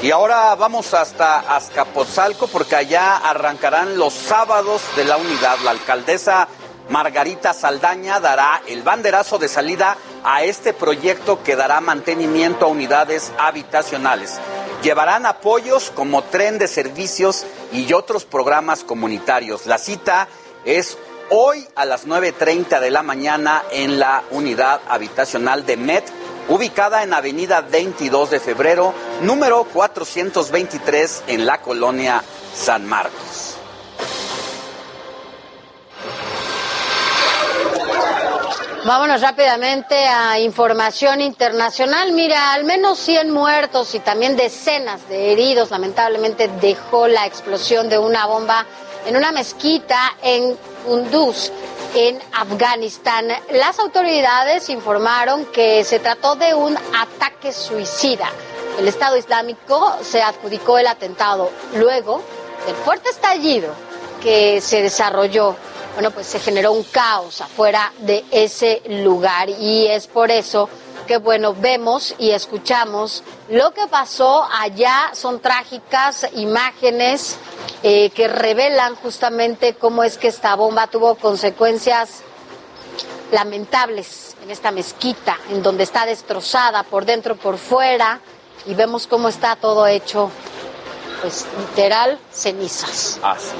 Y 0.00 0.12
ahora 0.12 0.54
vamos 0.54 0.94
hasta 0.94 1.56
Azcapotzalco 1.56 2.46
porque 2.46 2.76
allá 2.76 3.16
arrancarán 3.16 3.98
los 3.98 4.14
sábados 4.14 4.80
de 4.94 5.04
la 5.04 5.16
unidad. 5.16 5.58
La 5.64 5.72
alcaldesa 5.72 6.46
Margarita 6.88 7.52
Saldaña 7.52 8.20
dará 8.20 8.62
el 8.66 8.82
banderazo 8.82 9.38
de 9.38 9.48
salida 9.48 9.96
a 10.24 10.42
este 10.42 10.72
proyecto 10.72 11.42
que 11.42 11.56
dará 11.56 11.80
mantenimiento 11.80 12.64
a 12.64 12.68
unidades 12.68 13.32
habitacionales. 13.38 14.38
Llevarán 14.82 15.26
apoyos 15.26 15.90
como 15.94 16.22
tren 16.24 16.58
de 16.58 16.68
servicios 16.68 17.44
y 17.72 17.92
otros 17.92 18.24
programas 18.24 18.84
comunitarios. 18.84 19.66
La 19.66 19.78
cita 19.78 20.28
es 20.64 20.96
hoy 21.30 21.66
a 21.74 21.84
las 21.84 22.06
9.30 22.06 22.80
de 22.80 22.90
la 22.90 23.02
mañana 23.02 23.62
en 23.70 23.98
la 23.98 24.22
unidad 24.30 24.80
habitacional 24.88 25.66
de 25.66 25.76
MET 25.76 26.04
ubicada 26.48 27.02
en 27.02 27.12
Avenida 27.12 27.60
22 27.60 28.30
de 28.30 28.40
Febrero, 28.40 28.94
número 29.22 29.64
423, 29.64 31.24
en 31.26 31.44
la 31.44 31.60
colonia 31.60 32.22
San 32.54 32.86
Marcos. 32.86 33.57
Vámonos 38.84 39.20
rápidamente 39.20 39.96
a 40.06 40.38
información 40.38 41.20
internacional. 41.20 42.12
Mira, 42.12 42.52
al 42.52 42.62
menos 42.62 42.98
100 43.00 43.30
muertos 43.30 43.94
y 43.94 43.98
también 43.98 44.36
decenas 44.36 45.08
de 45.08 45.32
heridos 45.32 45.70
lamentablemente 45.70 46.48
dejó 46.60 47.08
la 47.08 47.26
explosión 47.26 47.88
de 47.88 47.98
una 47.98 48.26
bomba 48.26 48.64
en 49.04 49.16
una 49.16 49.32
mezquita 49.32 50.16
en 50.22 50.56
Kunduz, 50.86 51.50
en 51.94 52.20
Afganistán. 52.32 53.26
Las 53.50 53.80
autoridades 53.80 54.68
informaron 54.68 55.46
que 55.46 55.82
se 55.82 55.98
trató 55.98 56.36
de 56.36 56.54
un 56.54 56.76
ataque 56.76 57.52
suicida. 57.52 58.30
El 58.78 58.86
Estado 58.86 59.16
Islámico 59.16 59.96
se 60.02 60.22
adjudicó 60.22 60.78
el 60.78 60.86
atentado 60.86 61.50
luego 61.74 62.22
del 62.64 62.76
fuerte 62.76 63.10
estallido 63.10 63.74
que 64.22 64.60
se 64.60 64.82
desarrolló. 64.82 65.56
Bueno, 65.98 66.12
pues 66.12 66.28
se 66.28 66.38
generó 66.38 66.70
un 66.70 66.84
caos 66.84 67.40
afuera 67.40 67.92
de 67.98 68.24
ese 68.30 68.82
lugar 69.02 69.48
y 69.50 69.88
es 69.88 70.06
por 70.06 70.30
eso 70.30 70.68
que 71.08 71.16
bueno, 71.16 71.54
vemos 71.54 72.14
y 72.18 72.30
escuchamos 72.30 73.24
lo 73.48 73.74
que 73.74 73.88
pasó 73.88 74.46
allá. 74.48 75.10
Son 75.14 75.40
trágicas 75.40 76.24
imágenes 76.36 77.38
eh, 77.82 78.10
que 78.10 78.28
revelan 78.28 78.94
justamente 78.94 79.74
cómo 79.74 80.04
es 80.04 80.18
que 80.18 80.28
esta 80.28 80.54
bomba 80.54 80.86
tuvo 80.86 81.16
consecuencias 81.16 82.22
lamentables 83.32 84.36
en 84.44 84.52
esta 84.52 84.70
mezquita, 84.70 85.36
en 85.50 85.64
donde 85.64 85.82
está 85.82 86.06
destrozada 86.06 86.84
por 86.84 87.06
dentro, 87.06 87.34
por 87.34 87.58
fuera, 87.58 88.20
y 88.66 88.74
vemos 88.74 89.08
cómo 89.08 89.28
está 89.28 89.56
todo 89.56 89.84
hecho, 89.88 90.30
pues 91.22 91.44
literal, 91.58 92.20
cenizas. 92.30 93.18
Así 93.20 93.56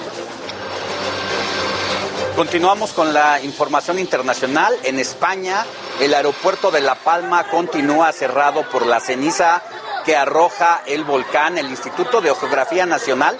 Continuamos 2.39 2.93
con 2.93 3.12
la 3.12 3.43
información 3.43 3.99
internacional. 3.99 4.72
En 4.84 5.01
España, 5.01 5.66
el 6.01 6.14
aeropuerto 6.14 6.70
de 6.70 6.80
La 6.80 6.95
Palma 6.95 7.51
continúa 7.51 8.12
cerrado 8.12 8.62
por 8.70 8.86
la 8.86 9.01
ceniza 9.01 9.61
que 10.05 10.14
arroja 10.14 10.82
el 10.86 11.03
volcán. 11.03 11.59
El 11.59 11.68
Instituto 11.68 12.20
de 12.20 12.32
Geografía 12.32 12.86
Nacional 12.86 13.36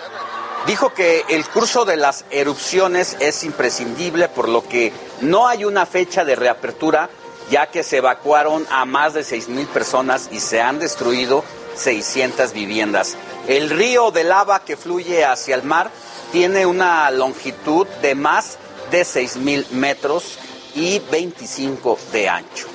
dijo 0.67 0.93
que 0.95 1.25
el 1.29 1.47
curso 1.47 1.85
de 1.85 1.97
las 1.97 2.25
erupciones 2.33 3.17
es 3.21 3.45
imprescindible, 3.45 4.29
por 4.29 4.49
lo 4.49 4.67
que 4.67 4.93
no 5.21 5.47
hay 5.47 5.65
una 5.65 5.87
fecha 5.87 6.25
de 6.25 6.35
reapertura, 6.35 7.09
ya 7.53 7.69
que 7.69 7.85
se 7.85 7.99
evacuaron 7.99 8.67
a 8.69 8.85
más 8.85 9.15
de 9.15 9.21
6.000 9.21 9.69
personas 9.69 10.29
y 10.33 10.41
se 10.41 10.61
han 10.61 10.81
destruido 10.81 11.45
600 11.77 12.53
viviendas. 12.53 13.17
El 13.47 13.71
río 13.71 14.11
de 14.11 14.25
lava 14.25 14.65
que 14.65 14.77
fluye 14.77 15.25
hacia 15.25 15.55
el 15.55 15.63
mar 15.63 15.89
tiene 16.33 16.67
una 16.67 17.09
longitud 17.13 17.87
de 18.03 18.17
más 18.17 18.59
de 18.91 19.03
6.000 19.03 19.71
metros 19.71 20.39
y 20.75 20.99
25 21.11 21.99
de 22.13 22.29
ancho. 22.29 22.67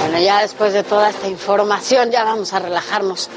Bueno, 0.00 0.18
ya 0.18 0.42
después 0.42 0.72
de 0.72 0.82
toda 0.82 1.10
esta 1.10 1.28
información, 1.28 2.10
ya 2.10 2.24
vamos 2.24 2.52
a 2.52 2.58
relajarnos 2.58 3.30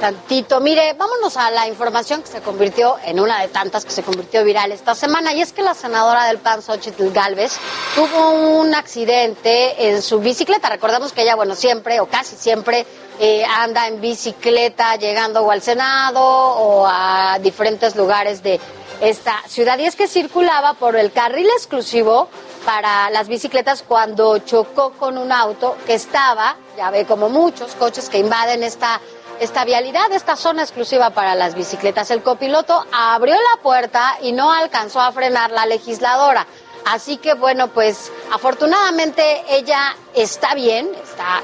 tantito. 0.00 0.58
Mire, 0.60 0.94
vámonos 0.94 1.36
a 1.36 1.50
la 1.50 1.68
información 1.68 2.22
que 2.22 2.28
se 2.28 2.40
convirtió 2.40 2.96
en 3.04 3.20
una 3.20 3.40
de 3.40 3.48
tantas 3.48 3.84
que 3.84 3.92
se 3.92 4.02
convirtió 4.02 4.42
viral 4.44 4.72
esta 4.72 4.94
semana. 4.94 5.32
Y 5.32 5.42
es 5.42 5.52
que 5.52 5.62
la 5.62 5.74
senadora 5.74 6.24
del 6.24 6.38
PAN, 6.38 6.62
Xochitl 6.62 7.12
Galvez, 7.12 7.58
tuvo 7.94 8.58
un 8.58 8.74
accidente 8.74 9.88
en 9.90 10.02
su 10.02 10.18
bicicleta. 10.18 10.68
Recordemos 10.70 11.12
que 11.12 11.22
ella, 11.22 11.36
bueno, 11.36 11.54
siempre 11.54 12.00
o 12.00 12.06
casi 12.06 12.34
siempre 12.34 12.86
eh, 13.20 13.44
anda 13.44 13.86
en 13.86 14.00
bicicleta 14.00 14.96
llegando 14.96 15.48
al 15.50 15.60
Senado 15.62 16.22
o 16.22 16.86
a 16.88 17.38
diferentes 17.40 17.94
lugares 17.94 18.42
de 18.42 18.58
esta 19.00 19.36
ciudad. 19.46 19.78
Y 19.78 19.84
es 19.84 19.96
que 19.96 20.08
circulaba 20.08 20.74
por 20.74 20.96
el 20.96 21.12
carril 21.12 21.48
exclusivo 21.56 22.28
para 22.64 23.10
las 23.10 23.28
bicicletas 23.28 23.82
cuando 23.86 24.38
chocó 24.38 24.92
con 24.92 25.16
un 25.18 25.32
auto 25.32 25.76
que 25.86 25.94
estaba, 25.94 26.56
ya 26.76 26.90
ve 26.90 27.06
como 27.06 27.28
muchos 27.28 27.74
coches 27.74 28.08
que 28.08 28.18
invaden 28.18 28.62
esta 28.62 29.00
esta 29.40 29.64
vialidad, 29.64 30.12
esta 30.12 30.36
zona 30.36 30.62
exclusiva 30.62 31.10
para 31.10 31.34
las 31.34 31.54
bicicletas. 31.54 32.10
El 32.10 32.22
copiloto 32.22 32.84
abrió 32.92 33.34
la 33.34 33.62
puerta 33.62 34.18
y 34.22 34.32
no 34.32 34.52
alcanzó 34.52 35.00
a 35.00 35.10
frenar 35.12 35.50
la 35.50 35.66
legisladora. 35.66 36.46
Así 36.86 37.16
que 37.18 37.34
bueno, 37.34 37.68
pues 37.68 38.10
afortunadamente 38.32 39.42
ella 39.50 39.94
está 40.14 40.54
bien, 40.54 40.90
está, 41.02 41.42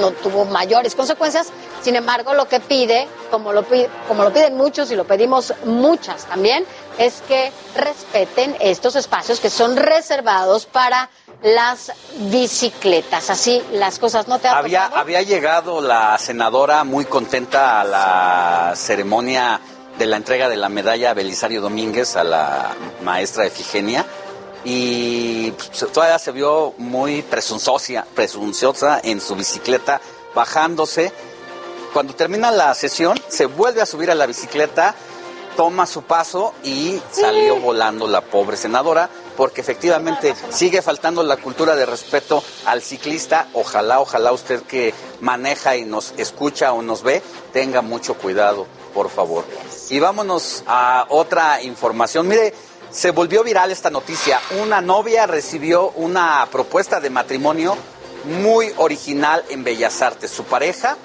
no 0.00 0.10
tuvo 0.12 0.44
mayores 0.44 0.94
consecuencias. 0.94 1.48
Sin 1.82 1.96
embargo, 1.96 2.34
lo 2.34 2.46
que 2.48 2.60
pide, 2.60 3.08
como 3.30 3.52
lo, 3.52 3.62
pi- 3.62 3.86
como 4.08 4.24
lo 4.24 4.32
piden 4.32 4.56
muchos 4.56 4.90
y 4.90 4.96
lo 4.96 5.04
pedimos 5.04 5.52
muchas 5.64 6.24
también, 6.26 6.64
es 6.98 7.22
que 7.28 7.52
respeten 7.74 8.56
estos 8.60 8.96
espacios 8.96 9.40
que 9.40 9.50
son 9.50 9.76
reservados 9.76 10.66
para 10.66 11.10
las 11.42 11.92
bicicletas. 12.30 13.30
Así 13.30 13.62
las 13.72 13.98
cosas 13.98 14.28
no 14.28 14.38
te 14.38 14.48
ha 14.48 14.58
Había, 14.58 14.84
tocado? 14.84 15.00
había 15.00 15.22
llegado 15.22 15.80
la 15.80 16.16
senadora 16.18 16.84
muy 16.84 17.04
contenta 17.04 17.80
a 17.80 17.84
la 17.84 18.72
ceremonia 18.76 19.60
de 19.98 20.06
la 20.06 20.16
entrega 20.16 20.48
de 20.48 20.56
la 20.56 20.68
medalla 20.68 21.10
a 21.10 21.14
Belisario 21.14 21.60
Domínguez, 21.60 22.16
a 22.16 22.24
la 22.24 22.74
maestra 23.02 23.46
Efigenia, 23.46 24.04
y 24.64 25.52
pues, 25.52 25.92
todavía 25.92 26.18
se 26.18 26.32
vio 26.32 26.74
muy 26.78 27.22
presunciosa, 27.22 28.04
presunciosa 28.14 29.00
en 29.02 29.20
su 29.20 29.36
bicicleta, 29.36 30.00
bajándose. 30.34 31.12
Cuando 31.92 32.14
termina 32.14 32.50
la 32.50 32.74
sesión, 32.74 33.18
se 33.28 33.46
vuelve 33.46 33.80
a 33.80 33.86
subir 33.86 34.10
a 34.10 34.14
la 34.14 34.26
bicicleta, 34.26 34.94
toma 35.56 35.86
su 35.86 36.02
paso 36.02 36.52
y 36.62 37.00
salió 37.10 37.56
volando 37.56 38.06
la 38.06 38.20
pobre 38.20 38.58
senadora, 38.58 39.08
porque 39.36 39.60
efectivamente 39.60 40.34
sigue 40.50 40.82
faltando 40.82 41.22
la 41.22 41.36
cultura 41.36 41.76
de 41.76 41.86
respeto 41.86 42.42
al 42.64 42.82
ciclista. 42.82 43.48
Ojalá, 43.52 44.00
ojalá 44.00 44.32
usted 44.32 44.62
que 44.62 44.94
maneja 45.20 45.76
y 45.76 45.84
nos 45.84 46.14
escucha 46.16 46.72
o 46.72 46.82
nos 46.82 47.02
ve, 47.02 47.22
tenga 47.52 47.82
mucho 47.82 48.14
cuidado, 48.14 48.66
por 48.94 49.10
favor. 49.10 49.44
Y 49.90 49.98
vámonos 50.00 50.64
a 50.66 51.06
otra 51.10 51.62
información. 51.62 52.26
Mire, 52.26 52.52
se 52.90 53.10
volvió 53.10 53.44
viral 53.44 53.70
esta 53.70 53.90
noticia. 53.90 54.40
Una 54.62 54.80
novia 54.80 55.26
recibió 55.26 55.90
una 55.90 56.46
propuesta 56.50 57.00
de 57.00 57.10
matrimonio 57.10 57.76
muy 58.40 58.72
original 58.78 59.44
en 59.50 59.64
Bellas 59.64 60.02
Artes. 60.02 60.30
Su 60.30 60.44
pareja 60.44 60.96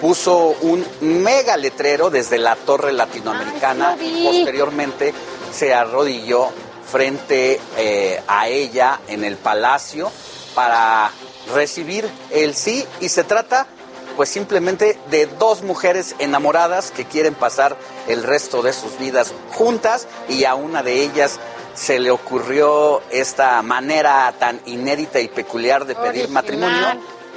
puso 0.00 0.56
un 0.62 0.84
mega 1.00 1.56
letrero 1.56 2.10
desde 2.10 2.38
la 2.38 2.56
torre 2.56 2.92
latinoamericana 2.92 3.96
y 4.00 4.24
posteriormente 4.24 5.14
se 5.52 5.74
arrodilló 5.74 6.48
frente 6.92 7.58
eh, 7.78 8.22
a 8.28 8.48
ella 8.48 9.00
en 9.08 9.24
el 9.24 9.36
palacio 9.36 10.12
para 10.54 11.10
recibir 11.54 12.08
el 12.30 12.54
sí 12.54 12.86
y 13.00 13.08
se 13.08 13.24
trata 13.24 13.66
pues 14.14 14.28
simplemente 14.28 14.98
de 15.10 15.24
dos 15.26 15.62
mujeres 15.62 16.14
enamoradas 16.18 16.90
que 16.90 17.06
quieren 17.06 17.34
pasar 17.34 17.78
el 18.08 18.22
resto 18.22 18.60
de 18.60 18.74
sus 18.74 18.98
vidas 18.98 19.32
juntas 19.54 20.06
y 20.28 20.44
a 20.44 20.54
una 20.54 20.82
de 20.82 21.02
ellas 21.02 21.40
se 21.74 21.98
le 21.98 22.10
ocurrió 22.10 23.00
esta 23.10 23.62
manera 23.62 24.34
tan 24.38 24.60
inédita 24.66 25.18
y 25.20 25.28
peculiar 25.28 25.86
de 25.86 25.94
pedir 25.94 26.24
Original. 26.24 26.30
matrimonio 26.30 26.86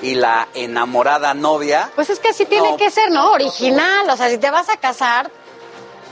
y 0.02 0.16
la 0.16 0.50
enamorada 0.54 1.34
novia 1.34 1.90
Pues 1.96 2.10
es 2.10 2.20
que 2.20 2.30
así 2.30 2.46
tiene 2.46 2.76
que 2.76 2.92
ser, 2.92 3.10
¿no? 3.10 3.32
Original. 3.32 4.10
O 4.10 4.18
sea, 4.18 4.30
si 4.30 4.38
te 4.38 4.52
vas 4.52 4.68
a 4.68 4.76
casar, 4.76 5.32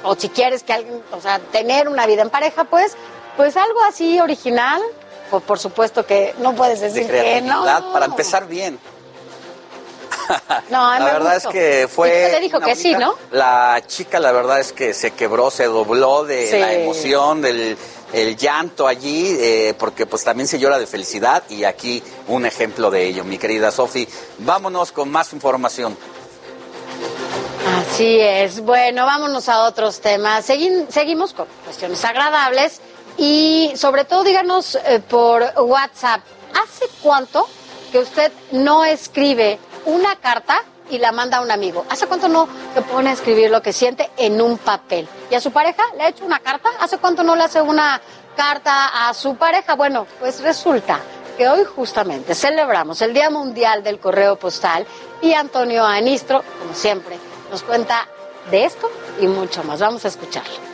o 0.04 0.16
si 0.16 0.30
quieres 0.30 0.64
que 0.64 0.74
alguien, 0.74 1.04
o 1.12 1.20
sea, 1.20 1.40
tener 1.40 1.90
una 1.90 2.06
vida 2.06 2.22
en 2.22 2.30
pareja, 2.30 2.64
pues, 2.64 2.96
pues 3.38 3.56
algo 3.58 3.80
así 3.88 4.20
original. 4.20 4.82
Pues 5.30 5.42
por 5.44 5.58
supuesto 5.58 6.06
que 6.06 6.36
no 6.40 6.54
puedes 6.54 6.80
de 6.82 6.90
decir 6.92 7.10
que 7.12 7.42
no. 7.42 7.66
para 7.92 8.06
empezar 8.06 8.48
bien. 8.48 8.80
No, 10.70 10.90
La 11.00 11.04
verdad 11.06 11.34
gustó. 11.34 11.50
es 11.50 11.54
que 11.54 11.88
fue. 11.90 12.08
usted 12.08 12.32
le 12.36 12.40
dijo 12.40 12.60
que 12.62 12.76
sí, 12.78 12.94
¿no? 12.96 13.14
La 13.32 13.82
chica, 13.86 14.20
la 14.22 14.32
verdad 14.32 14.60
es 14.62 14.72
que 14.72 14.94
se 14.94 15.12
quebró, 15.12 15.52
se 15.52 15.66
dobló 15.66 16.24
de 16.24 16.48
Sí. 16.50 16.58
la 16.60 16.74
emoción, 16.74 17.42
del 17.42 17.78
el 18.14 18.38
llanto 18.38 18.88
allí, 18.88 19.36
eh, 19.40 19.74
porque 19.78 20.06
pues 20.06 20.24
también 20.24 20.48
se 20.48 20.60
llora 20.60 20.78
de 20.80 20.86
felicidad 20.88 21.44
y 21.50 21.64
aquí 21.66 22.02
un 22.28 22.46
ejemplo 22.46 22.90
de 22.92 23.06
ello, 23.08 23.24
mi 23.26 23.38
querida 23.38 23.70
Sofi. 23.72 24.08
Vámonos 24.38 24.92
con 24.94 25.10
más 25.12 25.34
información. 25.34 25.98
Así 27.92 28.20
es. 28.20 28.62
Bueno, 28.62 29.06
vámonos 29.06 29.50
a 29.50 29.64
otros 29.64 30.00
temas. 30.00 30.48
Segui- 30.48 30.88
seguimos 30.90 31.34
con 31.34 31.48
cuestiones 31.66 32.04
agradables 32.06 32.80
y 33.18 33.74
sobre 33.76 34.06
todo 34.06 34.24
díganos 34.24 34.76
eh, 34.76 35.02
por 35.08 35.44
WhatsApp, 35.58 36.22
¿hace 36.62 36.86
cuánto 37.02 37.48
que 37.92 38.00
usted 38.00 38.32
no 38.52 38.86
escribe 38.86 39.60
una 39.86 40.16
carta 40.16 40.64
y 40.90 40.98
la 40.98 41.12
manda 41.12 41.38
a 41.38 41.42
un 41.42 41.52
amigo? 41.52 41.86
¿Hace 41.90 42.08
cuánto 42.08 42.28
no 42.28 42.48
se 42.74 42.82
pone 42.82 43.10
a 43.10 43.14
escribir 43.14 43.50
lo 43.50 43.62
que 43.62 43.74
siente 43.74 44.10
en 44.18 44.42
un 44.42 44.58
papel? 44.58 45.08
¿Y 45.30 45.36
a 45.36 45.42
su 45.42 45.52
pareja 45.52 45.84
le 45.98 46.04
ha 46.04 46.10
hecho 46.10 46.26
una 46.26 46.40
carta? 46.40 46.70
¿Hace 46.80 46.98
cuánto 46.98 47.24
no 47.24 47.36
le 47.36 47.44
hace 47.44 47.62
una 47.62 48.02
carta 48.36 49.08
a 49.08 49.14
su 49.14 49.36
pareja? 49.36 49.76
Bueno, 49.76 50.08
pues 50.20 50.42
resulta 50.42 51.00
que 51.38 51.48
hoy 51.48 51.64
justamente 51.64 52.36
celebramos 52.36 53.02
el 53.02 53.14
Día 53.14 53.30
Mundial 53.30 53.84
del 53.84 54.00
Correo 54.00 54.38
Postal 54.38 54.86
y 55.22 55.34
Antonio 55.34 55.84
Anistro, 55.84 56.44
como 56.60 56.74
siempre, 56.74 57.18
nos 57.50 57.64
cuenta 57.64 58.08
de 58.52 58.66
esto 58.66 58.90
y 59.20 59.28
mucho 59.28 59.64
más. 59.64 59.80
Vamos 59.80 60.06
a 60.06 60.10
escucharlo. 60.10 60.73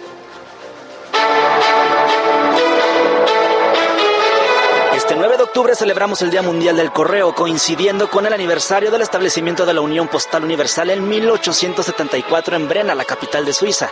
Este 5.10 5.18
9 5.18 5.38
de 5.38 5.44
octubre 5.44 5.76
celebramos 5.76 6.22
el 6.22 6.30
Día 6.30 6.44
Mundial 6.44 6.78
del 6.78 6.92
Correo, 6.92 7.34
coincidiendo 7.34 8.12
con 8.12 8.28
el 8.28 8.34
aniversario 8.34 8.92
del 8.92 9.02
establecimiento 9.02 9.66
de 9.66 9.74
la 9.74 9.82
Unión 9.82 10.08
Postal 10.08 10.44
Universal 10.44 10.92
en 10.92 11.10
1874 11.10 12.56
en 12.56 12.68
Brena, 12.68 12.94
la 12.94 13.06
capital 13.06 13.44
de 13.44 13.52
Suiza. 13.52 13.90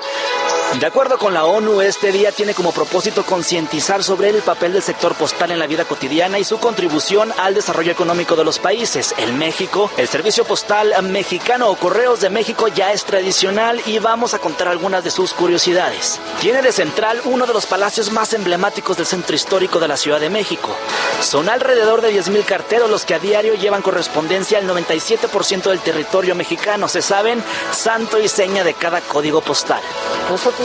De 0.76 0.86
acuerdo 0.86 1.18
con 1.18 1.34
la 1.34 1.46
ONU, 1.46 1.82
este 1.82 2.12
día 2.12 2.32
tiene 2.32 2.54
como 2.54 2.72
propósito 2.72 3.26
concientizar 3.26 4.04
sobre 4.04 4.30
el 4.30 4.44
papel 4.44 4.74
del 4.74 4.84
sector 4.84 5.16
postal 5.16 5.50
en 5.50 5.58
la 5.58 5.66
vida 5.66 5.86
cotidiana 5.86 6.38
y 6.38 6.44
su 6.44 6.60
contribución 6.60 7.34
al 7.40 7.56
desarrollo 7.56 7.92
económico 7.92 8.36
de 8.36 8.44
los 8.44 8.60
países. 8.60 9.16
En 9.18 9.40
México, 9.40 9.90
el 9.98 10.08
servicio 10.08 10.46
postal 10.46 10.94
mexicano 11.04 11.72
o 11.72 11.78
Correos 11.78 12.20
de 12.20 12.30
México 12.30 12.68
ya 12.68 12.92
es 12.92 13.06
tradicional 13.06 13.82
y 13.88 13.98
vamos 13.98 14.36
a 14.36 14.40
contar 14.40 14.68
algunas 14.68 15.04
de 15.04 15.10
sus 15.10 15.34
curiosidades. 15.34 16.20
Tiene 16.42 16.62
de 16.62 16.72
central 16.72 17.22
uno 17.26 17.48
de 17.48 17.54
los 17.54 17.66
palacios 17.66 18.12
más 18.12 18.34
emblemáticos 18.34 18.98
del 18.98 19.08
centro 19.08 19.36
histórico 19.36 19.80
de 19.80 19.88
la 19.88 19.98
Ciudad 19.98 20.20
de 20.20 20.30
México. 20.30 20.76
Son 21.22 21.50
alrededor 21.50 22.02
de 22.02 22.14
10.000 22.14 22.46
carteros 22.46 22.90
los 22.90 23.04
que 23.04 23.16
a 23.16 23.20
diario 23.20 23.56
llevan 23.56 23.82
correspondencia 23.82 24.60
al 24.60 24.68
97% 24.68 25.70
del 25.70 25.80
territorio 25.80 26.36
mexicano. 26.36 26.88
Se 26.88 27.02
saben 27.02 27.44
santo 27.72 28.20
y 28.20 28.28
seña 28.28 28.64
de 28.64 28.76
cada 28.76 29.02
código 29.02 29.42
postal. 29.42 29.82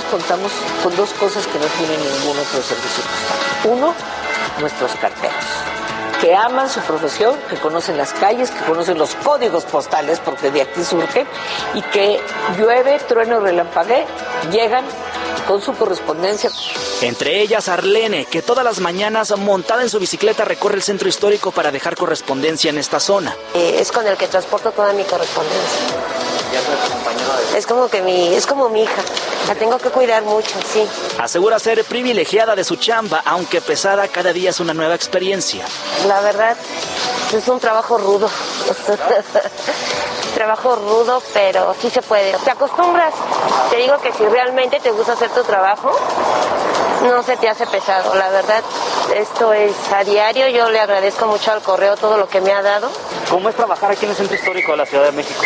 Contamos 0.00 0.52
con 0.82 0.96
dos 0.96 1.12
cosas 1.14 1.46
que 1.46 1.58
no 1.58 1.66
tiene 1.66 1.96
ningún 1.98 2.38
otro 2.38 2.62
servicio 2.62 3.04
postal. 3.04 3.72
Uno, 3.72 3.94
nuestros 4.60 4.92
carteros, 4.92 5.44
que 6.22 6.36
aman 6.36 6.70
su 6.70 6.78
profesión, 6.82 7.34
que 7.50 7.56
conocen 7.56 7.96
las 7.96 8.12
calles, 8.12 8.52
que 8.52 8.64
conocen 8.64 8.96
los 8.96 9.16
códigos 9.16 9.64
postales, 9.64 10.20
porque 10.20 10.52
de 10.52 10.62
aquí 10.62 10.84
surgen, 10.84 11.26
y 11.74 11.82
que 11.82 12.20
llueve, 12.56 13.00
trueno, 13.08 13.40
relampague, 13.40 14.06
llegan 14.52 14.84
con 15.48 15.60
su 15.60 15.72
correspondencia. 15.74 16.48
Entre 17.00 17.40
ellas 17.40 17.68
Arlene, 17.68 18.26
que 18.26 18.40
todas 18.40 18.64
las 18.64 18.78
mañanas 18.78 19.36
montada 19.36 19.82
en 19.82 19.90
su 19.90 19.98
bicicleta 19.98 20.44
recorre 20.44 20.76
el 20.76 20.82
centro 20.82 21.08
histórico 21.08 21.50
para 21.50 21.72
dejar 21.72 21.96
correspondencia 21.96 22.70
en 22.70 22.78
esta 22.78 23.00
zona. 23.00 23.34
Eh, 23.54 23.78
es 23.80 23.90
con 23.90 24.06
el 24.06 24.16
que 24.16 24.28
transporto 24.28 24.70
toda 24.70 24.92
mi 24.92 25.02
correspondencia. 25.02 25.80
Es 27.56 27.66
como 27.66 27.88
que 27.88 28.02
mi, 28.02 28.34
es 28.34 28.46
como 28.46 28.68
mi 28.68 28.82
hija. 28.82 29.02
La 29.48 29.54
tengo 29.54 29.78
que 29.78 29.90
cuidar 29.90 30.22
mucho, 30.22 30.54
sí. 30.72 30.86
Asegura 31.18 31.58
ser 31.58 31.84
privilegiada 31.84 32.54
de 32.54 32.64
su 32.64 32.76
chamba, 32.76 33.22
aunque 33.24 33.60
pesada, 33.60 34.06
cada 34.08 34.32
día 34.32 34.50
es 34.50 34.60
una 34.60 34.72
nueva 34.72 34.94
experiencia. 34.94 35.64
La 36.12 36.20
verdad, 36.20 36.54
es 37.32 37.48
un 37.48 37.58
trabajo 37.58 37.96
rudo. 37.96 38.28
trabajo 40.34 40.76
rudo, 40.76 41.22
pero 41.32 41.74
sí 41.80 41.88
se 41.88 42.02
puede. 42.02 42.34
Te 42.44 42.50
acostumbras. 42.50 43.14
Te 43.70 43.78
digo 43.78 43.96
que 43.96 44.12
si 44.12 44.26
realmente 44.26 44.78
te 44.80 44.90
gusta 44.90 45.14
hacer 45.14 45.30
tu 45.30 45.42
trabajo, 45.42 45.90
no 47.04 47.22
se 47.22 47.38
te 47.38 47.48
hace 47.48 47.66
pesado. 47.66 48.14
La 48.14 48.28
verdad, 48.28 48.62
esto 49.16 49.54
es 49.54 49.72
a 49.90 50.04
diario. 50.04 50.48
Yo 50.48 50.68
le 50.68 50.80
agradezco 50.80 51.28
mucho 51.28 51.50
al 51.50 51.62
correo 51.62 51.96
todo 51.96 52.18
lo 52.18 52.28
que 52.28 52.42
me 52.42 52.52
ha 52.52 52.60
dado. 52.60 52.90
¿Cómo 53.30 53.48
es 53.48 53.54
trabajar 53.54 53.92
aquí 53.92 54.04
en 54.04 54.10
el 54.10 54.16
centro 54.18 54.36
histórico 54.36 54.72
de 54.72 54.76
la 54.76 54.84
Ciudad 54.84 55.04
de 55.04 55.12
México? 55.12 55.40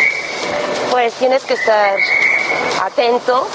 Pues 0.91 1.13
tienes 1.13 1.45
que 1.45 1.53
estar 1.53 1.95
atento 2.83 3.47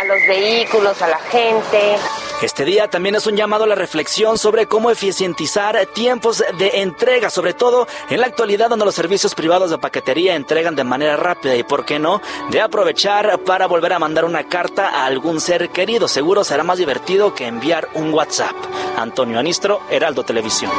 a 0.00 0.04
los 0.04 0.18
vehículos, 0.26 1.00
a 1.00 1.06
la 1.06 1.18
gente. 1.18 1.96
Este 2.44 2.66
día 2.66 2.90
también 2.90 3.14
es 3.14 3.26
un 3.26 3.36
llamado 3.36 3.64
a 3.64 3.66
la 3.66 3.74
reflexión 3.74 4.36
sobre 4.36 4.66
cómo 4.66 4.90
eficientizar 4.90 5.86
tiempos 5.94 6.44
de 6.58 6.82
entrega, 6.82 7.30
sobre 7.30 7.54
todo 7.54 7.88
en 8.10 8.20
la 8.20 8.26
actualidad 8.26 8.68
donde 8.68 8.84
los 8.84 8.94
servicios 8.94 9.34
privados 9.34 9.70
de 9.70 9.78
paquetería 9.78 10.36
entregan 10.36 10.76
de 10.76 10.84
manera 10.84 11.16
rápida 11.16 11.56
y, 11.56 11.62
por 11.62 11.86
qué 11.86 11.98
no, 11.98 12.20
de 12.50 12.60
aprovechar 12.60 13.40
para 13.44 13.66
volver 13.66 13.94
a 13.94 13.98
mandar 13.98 14.26
una 14.26 14.44
carta 14.44 14.90
a 14.90 15.06
algún 15.06 15.40
ser 15.40 15.70
querido. 15.70 16.06
Seguro 16.06 16.44
será 16.44 16.64
más 16.64 16.76
divertido 16.76 17.34
que 17.34 17.46
enviar 17.46 17.88
un 17.94 18.12
WhatsApp. 18.12 18.54
Antonio 18.98 19.38
Anistro, 19.38 19.80
Heraldo 19.88 20.22
Televisión. 20.22 20.70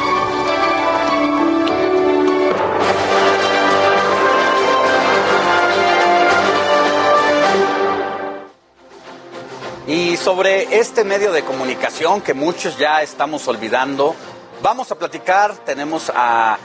Y 9.87 10.17
sobre 10.17 10.79
este 10.79 11.03
medio 11.03 11.31
de 11.31 11.43
comunicación 11.43 12.21
que 12.21 12.33
muchos 12.33 12.75
ya 12.79 13.03
estamos 13.03 13.47
olvidando, 13.47 14.15
vamos 14.63 14.91
a 14.91 14.95
platicar. 14.95 15.55
Tenemos 15.63 16.11
a 16.13 16.57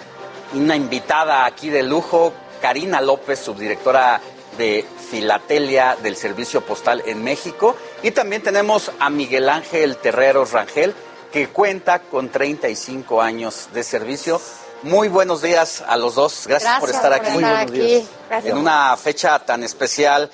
una 0.55 0.75
invitada 0.75 1.45
aquí 1.45 1.69
de 1.69 1.83
lujo, 1.83 2.33
Karina 2.63 3.03
López, 3.03 3.39
subdirectora 3.39 4.23
de 4.57 4.87
Filatelia 5.11 5.99
del 6.03 6.17
Servicio 6.17 6.63
Postal 6.63 7.03
en 7.05 7.23
México. 7.23 7.77
Y 8.03 8.13
también 8.13 8.43
tenemos 8.43 8.91
a 8.99 9.11
Miguel 9.11 9.51
Ángel 9.51 9.99
Terreros 9.99 10.53
Rangel, 10.53 10.95
que 11.31 11.49
cuenta 11.49 11.99
con 11.99 12.31
35 12.31 13.21
años 13.21 13.69
de 13.75 13.85
servicio. 13.85 14.41
Muy 14.83 15.09
buenos 15.09 15.43
días 15.43 15.85
a 15.87 15.99
los 15.99 16.15
dos. 16.15 16.47
Gracias, 16.47 16.81
por 16.81 16.89
estar 16.89 17.13
aquí. 17.13 18.09
En 18.45 18.57
una 18.57 18.97
fecha 18.97 19.39
tan 19.41 19.63
especial 19.63 20.31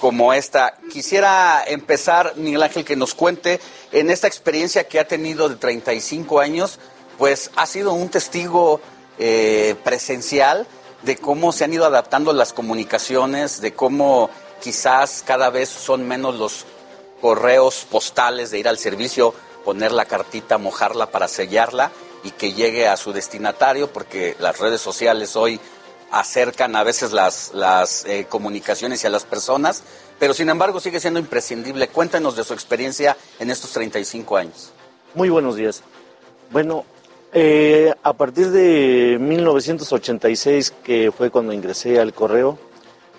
como 0.00 0.32
esta. 0.32 0.74
Quisiera 0.92 1.64
empezar, 1.66 2.34
Miguel 2.36 2.62
Ángel, 2.62 2.84
que 2.84 2.96
nos 2.96 3.14
cuente 3.14 3.60
en 3.92 4.10
esta 4.10 4.26
experiencia 4.26 4.88
que 4.88 5.00
ha 5.00 5.08
tenido 5.08 5.48
de 5.48 5.56
35 5.56 6.40
años, 6.40 6.78
pues 7.18 7.50
ha 7.56 7.66
sido 7.66 7.92
un 7.92 8.08
testigo 8.08 8.80
eh, 9.18 9.74
presencial 9.84 10.66
de 11.02 11.16
cómo 11.16 11.52
se 11.52 11.64
han 11.64 11.72
ido 11.72 11.84
adaptando 11.84 12.32
las 12.32 12.52
comunicaciones, 12.52 13.60
de 13.60 13.72
cómo 13.72 14.30
quizás 14.60 15.22
cada 15.26 15.50
vez 15.50 15.68
son 15.68 16.06
menos 16.06 16.36
los 16.36 16.64
correos 17.20 17.86
postales 17.90 18.50
de 18.50 18.58
ir 18.58 18.68
al 18.68 18.78
servicio, 18.78 19.34
poner 19.64 19.92
la 19.92 20.04
cartita, 20.04 20.58
mojarla 20.58 21.10
para 21.10 21.28
sellarla 21.28 21.90
y 22.24 22.30
que 22.32 22.52
llegue 22.52 22.88
a 22.88 22.96
su 22.96 23.12
destinatario, 23.12 23.92
porque 23.92 24.36
las 24.38 24.58
redes 24.58 24.80
sociales 24.80 25.36
hoy 25.36 25.60
acercan 26.10 26.76
a 26.76 26.84
veces 26.84 27.12
las, 27.12 27.52
las 27.54 28.04
eh, 28.04 28.26
comunicaciones 28.28 29.02
y 29.04 29.06
a 29.06 29.10
las 29.10 29.24
personas, 29.24 29.82
pero 30.18 30.34
sin 30.34 30.48
embargo 30.48 30.80
sigue 30.80 31.00
siendo 31.00 31.20
imprescindible. 31.20 31.88
Cuéntenos 31.88 32.36
de 32.36 32.44
su 32.44 32.54
experiencia 32.54 33.16
en 33.38 33.50
estos 33.50 33.72
35 33.72 34.36
años. 34.36 34.72
Muy 35.14 35.28
buenos 35.28 35.56
días. 35.56 35.82
Bueno, 36.50 36.84
eh, 37.32 37.94
a 38.02 38.12
partir 38.14 38.50
de 38.50 39.18
1986, 39.20 40.72
que 40.82 41.12
fue 41.12 41.30
cuando 41.30 41.52
ingresé 41.52 42.00
al 42.00 42.14
correo, 42.14 42.58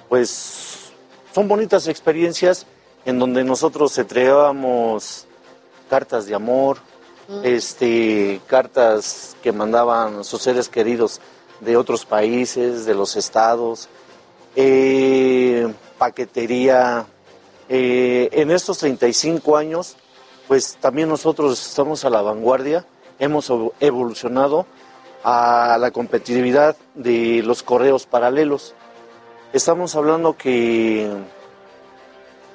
pues 0.08 0.92
son 1.34 1.48
bonitas 1.48 1.88
experiencias 1.88 2.66
en 3.06 3.20
donde 3.20 3.44
nosotros 3.44 3.98
entregábamos 3.98 5.28
cartas 5.90 6.26
de 6.26 6.36
amor, 6.36 6.78
este, 7.44 8.42
cartas 8.48 9.36
que 9.44 9.52
mandaban 9.52 10.24
sus 10.24 10.42
seres 10.42 10.68
queridos 10.68 11.22
de 11.62 11.78
otros 11.78 12.05
países, 12.05 12.86
de 12.86 12.93
los 12.95 13.16
estados, 13.16 13.89
eh, 14.55 15.72
paquetería. 15.97 17.05
Eh, 17.68 18.30
en 18.32 18.51
estos 18.51 18.80
35 18.80 19.55
años, 19.57 19.95
pues 20.47 20.76
también 20.80 21.10
nosotros 21.10 21.64
estamos 21.68 22.03
a 22.05 22.10
la 22.10 22.22
vanguardia, 22.22 22.86
hemos 23.20 23.49
evo- 23.49 23.74
evolucionado 23.80 24.66
a 25.24 25.78
la 25.80 25.91
competitividad 25.91 26.76
de 26.95 27.43
los 27.43 27.62
correos 27.62 28.05
paralelos. 28.05 28.74
Estamos 29.53 29.95
hablando 29.95 30.36
que, 30.38 31.10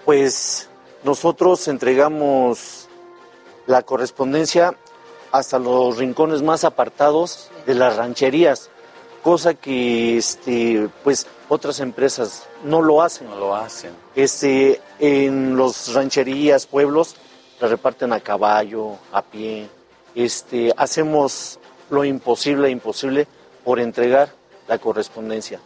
pues, 0.05 0.68
nosotros 1.05 1.68
entregamos 1.68 2.88
la 3.66 3.82
correspondencia 3.82 4.74
hasta 5.32 5.59
los 5.59 5.96
rincones 5.98 6.42
más 6.42 6.64
apartados 6.64 7.50
de 7.66 7.74
las 7.74 7.96
rancherías, 7.96 8.70
cosa 9.25 9.55
que 9.55 10.18
este 10.18 10.91
pues 11.03 11.27
otras 11.49 11.81
empresas 11.81 12.47
no 12.62 12.83
lo 12.83 13.03
hacen. 13.03 13.29
No 13.31 13.37
lo 13.37 13.57
hacen. 13.57 13.93
Este 14.14 14.83
en 15.01 15.57
los 15.57 15.95
rancherías, 15.95 16.66
pueblos 16.66 17.16
la 17.59 17.68
reparten 17.68 18.12
a 18.12 18.20
caballo, 18.20 18.99
a 19.11 19.22
pie. 19.22 19.68
Este 20.14 20.72
hacemos 20.77 21.59
lo 21.89 22.05
imposible 22.05 22.68
e 22.68 22.70
imposible 22.70 23.27
por 23.64 23.81
entregar 23.81 24.29
la 24.68 24.79
correspondencia. 24.79 25.59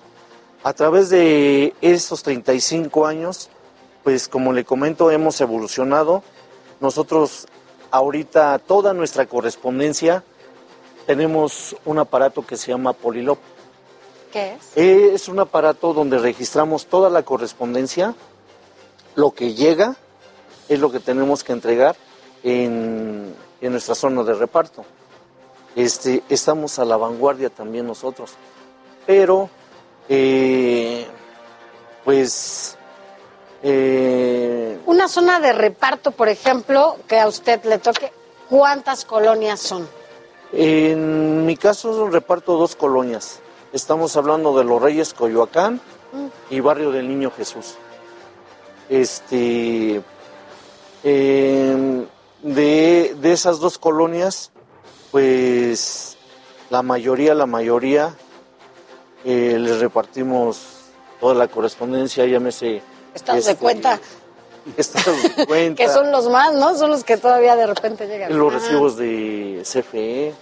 A 0.62 0.72
través 0.72 1.10
de 1.10 1.74
esos 1.80 2.22
35 2.22 3.06
años, 3.06 3.50
pues 4.04 4.28
como 4.28 4.52
le 4.52 4.64
comento, 4.64 5.10
hemos 5.10 5.40
evolucionado. 5.40 6.22
Nosotros 6.80 7.48
ahorita 7.90 8.60
toda 8.60 8.94
nuestra 8.94 9.26
correspondencia 9.26 10.22
tenemos 11.08 11.74
un 11.86 11.98
aparato 11.98 12.44
que 12.44 12.58
se 12.58 12.70
llama 12.70 12.92
Polilop. 12.92 13.38
¿Qué 14.30 14.52
es? 14.52 14.76
Es 14.76 15.28
un 15.28 15.38
aparato 15.38 15.94
donde 15.94 16.18
registramos 16.18 16.84
toda 16.84 17.08
la 17.08 17.22
correspondencia, 17.22 18.14
lo 19.14 19.30
que 19.30 19.54
llega 19.54 19.96
es 20.68 20.78
lo 20.78 20.92
que 20.92 21.00
tenemos 21.00 21.44
que 21.44 21.52
entregar 21.54 21.96
en, 22.42 23.34
en 23.62 23.72
nuestra 23.72 23.94
zona 23.94 24.22
de 24.22 24.34
reparto. 24.34 24.84
Este, 25.74 26.22
estamos 26.28 26.78
a 26.78 26.84
la 26.84 26.98
vanguardia 26.98 27.48
también 27.48 27.86
nosotros, 27.86 28.32
pero 29.06 29.48
eh, 30.10 31.06
pues 32.04 32.76
eh, 33.62 34.78
Una 34.84 35.08
zona 35.08 35.40
de 35.40 35.54
reparto, 35.54 36.10
por 36.10 36.28
ejemplo, 36.28 36.98
que 37.08 37.18
a 37.18 37.26
usted 37.26 37.64
le 37.64 37.78
toque, 37.78 38.12
¿cuántas 38.50 39.06
colonias 39.06 39.60
son? 39.60 39.88
En 40.52 41.44
mi 41.44 41.56
caso 41.56 42.08
reparto 42.08 42.56
dos 42.56 42.74
colonias. 42.74 43.40
Estamos 43.72 44.16
hablando 44.16 44.56
de 44.56 44.64
Los 44.64 44.80
Reyes 44.80 45.12
Coyoacán 45.12 45.80
y 46.48 46.60
Barrio 46.60 46.90
del 46.90 47.08
Niño 47.08 47.30
Jesús. 47.30 47.76
Este, 48.88 50.00
em, 51.04 52.06
de, 52.42 53.16
de 53.20 53.32
esas 53.32 53.60
dos 53.60 53.76
colonias, 53.76 54.50
pues 55.10 56.16
la 56.70 56.82
mayoría, 56.82 57.34
la 57.34 57.46
mayoría, 57.46 58.16
eh, 59.24 59.56
les 59.58 59.80
repartimos 59.80 60.60
toda 61.20 61.34
la 61.34 61.48
correspondencia, 61.48 62.24
llámese... 62.26 62.82
Estados 63.14 63.46
de 63.46 63.52
este, 63.52 63.62
cuenta, 63.62 63.98
Estados 64.76 65.22
de 65.36 65.46
cuenta. 65.46 65.82
que 65.84 65.88
son 65.90 66.10
los 66.12 66.28
más, 66.28 66.54
¿no? 66.54 66.76
Son 66.76 66.90
los 66.90 67.04
que 67.04 67.16
todavía 67.16 67.56
de 67.56 67.66
repente 67.66 68.06
llegan. 68.06 68.36
Los 68.36 68.52
Ah, 68.54 68.58
recibos 68.58 68.96
de 68.96 69.62
CFE, 69.64 70.34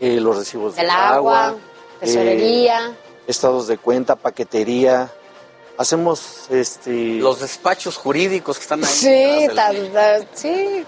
eh, 0.00 0.20
los 0.20 0.36
recibos 0.36 0.76
Del 0.76 0.86
del 0.86 0.90
agua, 0.90 1.46
agua, 1.48 1.58
tesorería. 2.00 2.88
eh, 2.88 2.94
estados 3.26 3.66
de 3.66 3.78
cuenta, 3.78 4.16
paquetería. 4.16 5.10
Hacemos 5.78 6.46
este 6.50 6.90
Los 7.18 7.40
despachos 7.40 7.96
jurídicos 7.96 8.56
que 8.56 8.62
están 8.62 8.82
ahí. 8.84 8.90
Sí, 8.90 9.46
tan- 9.54 9.92
tan- 9.92 10.26
sí. 10.34 10.84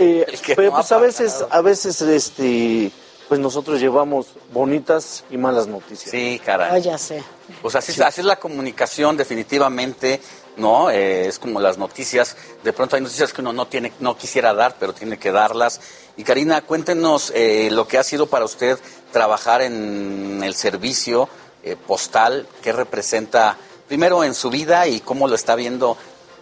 eh, 0.00 0.26
pero 0.56 0.70
no 0.70 0.76
pues 0.78 0.90
ha 0.92 0.96
a 0.96 0.98
veces, 0.98 1.44
a 1.50 1.60
veces 1.60 2.00
este 2.00 2.90
pues 3.28 3.38
nosotros 3.38 3.78
llevamos 3.78 4.26
bonitas 4.52 5.22
y 5.30 5.36
malas 5.36 5.68
noticias. 5.68 6.10
Sí, 6.10 6.40
caray. 6.44 6.72
Oh, 6.74 6.78
ya 6.78 6.98
sé. 6.98 7.22
Pues 7.62 7.76
así, 7.76 7.92
así 8.02 8.20
es 8.22 8.26
la 8.26 8.34
comunicación, 8.40 9.16
definitivamente. 9.16 10.20
¿No? 10.56 10.90
Eh, 10.90 11.28
es 11.28 11.38
como 11.38 11.60
las 11.60 11.78
noticias, 11.78 12.36
de 12.62 12.72
pronto 12.72 12.96
hay 12.96 13.02
noticias 13.02 13.32
que 13.32 13.40
uno 13.40 13.52
no 13.52 13.66
tiene, 13.66 13.92
no 14.00 14.16
quisiera 14.16 14.52
dar, 14.54 14.76
pero 14.78 14.92
tiene 14.92 15.18
que 15.18 15.32
darlas. 15.32 15.80
Y 16.16 16.24
Karina, 16.24 16.62
cuéntenos 16.62 17.32
eh, 17.34 17.68
lo 17.70 17.88
que 17.88 17.98
ha 17.98 18.02
sido 18.02 18.26
para 18.26 18.44
usted 18.44 18.78
trabajar 19.12 19.62
en 19.62 20.42
el 20.44 20.54
servicio 20.54 21.28
eh, 21.62 21.76
postal, 21.76 22.48
qué 22.62 22.72
representa 22.72 23.56
primero 23.88 24.24
en 24.24 24.34
su 24.34 24.50
vida 24.50 24.86
y 24.86 25.00
cómo 25.00 25.28
lo 25.28 25.34
está 25.34 25.54
viendo 25.54 25.96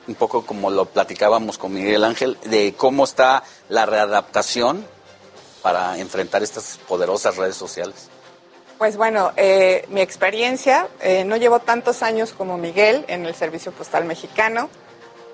un 0.06 0.14
poco 0.14 0.44
como 0.44 0.70
lo 0.70 0.86
platicábamos 0.86 1.59
con 1.59 1.74
Miguel 1.74 2.05
Ángel, 2.05 2.39
de 2.44 2.74
cómo 2.76 3.05
está 3.05 3.43
la 3.68 3.85
readaptación 3.85 4.86
para 5.62 5.98
enfrentar 5.98 6.43
estas 6.43 6.78
poderosas 6.89 7.36
redes 7.36 7.56
sociales. 7.56 8.09
Pues 8.78 8.96
bueno, 8.96 9.32
eh, 9.36 9.84
mi 9.88 10.00
experiencia, 10.00 10.86
eh, 11.00 11.24
no 11.24 11.36
llevo 11.36 11.59
tantos 11.59 12.02
años 12.05 12.32
como 12.32 12.56
Miguel 12.59 13.05
en 13.09 13.26
el 13.26 13.34
Servicio 13.34 13.72
Postal 13.72 14.05
Mexicano, 14.05 14.70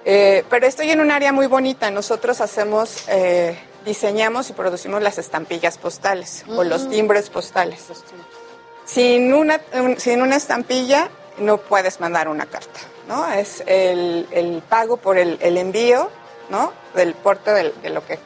eh, 0.07 0.45
pero 0.49 0.67
estoy 0.67 0.91
en 0.91 1.01
un 1.01 1.11
área 1.11 1.31
muy 1.33 1.47
bonita. 1.47 1.91
Nosotros 1.91 2.41
hacemos, 2.41 3.05
eh, 3.09 3.59
diseñamos 3.85 4.49
y 4.49 4.55
producimos 4.55 5.03
las 5.03 5.19
estampillas 5.19 5.77
postales 5.77 6.45
o 6.49 6.65
los 6.65 6.85
Mm. 6.87 6.91
timbres 6.91 7.29
postales. 7.29 7.85
Sin 8.87 9.33
una, 9.35 9.61
un- 9.75 9.99
sin 10.01 10.23
una 10.23 10.37
estampilla 10.37 11.11
no 11.39 11.59
puedes 11.59 12.01
mandar 12.01 12.29
una 12.29 12.47
carta, 12.47 12.81
¿no? 13.09 13.31
Es 13.31 13.63
el, 13.67 14.27
el 14.31 14.63
pago 14.67 14.97
por 14.97 15.19
el, 15.19 15.37
el 15.43 15.59
envío, 15.59 16.09
¿no? 16.49 16.73
Del 16.95 17.13
porte 17.15 17.51
del- 17.53 17.75
de, 17.83 17.91
lo 17.91 18.07
que, 18.07 18.19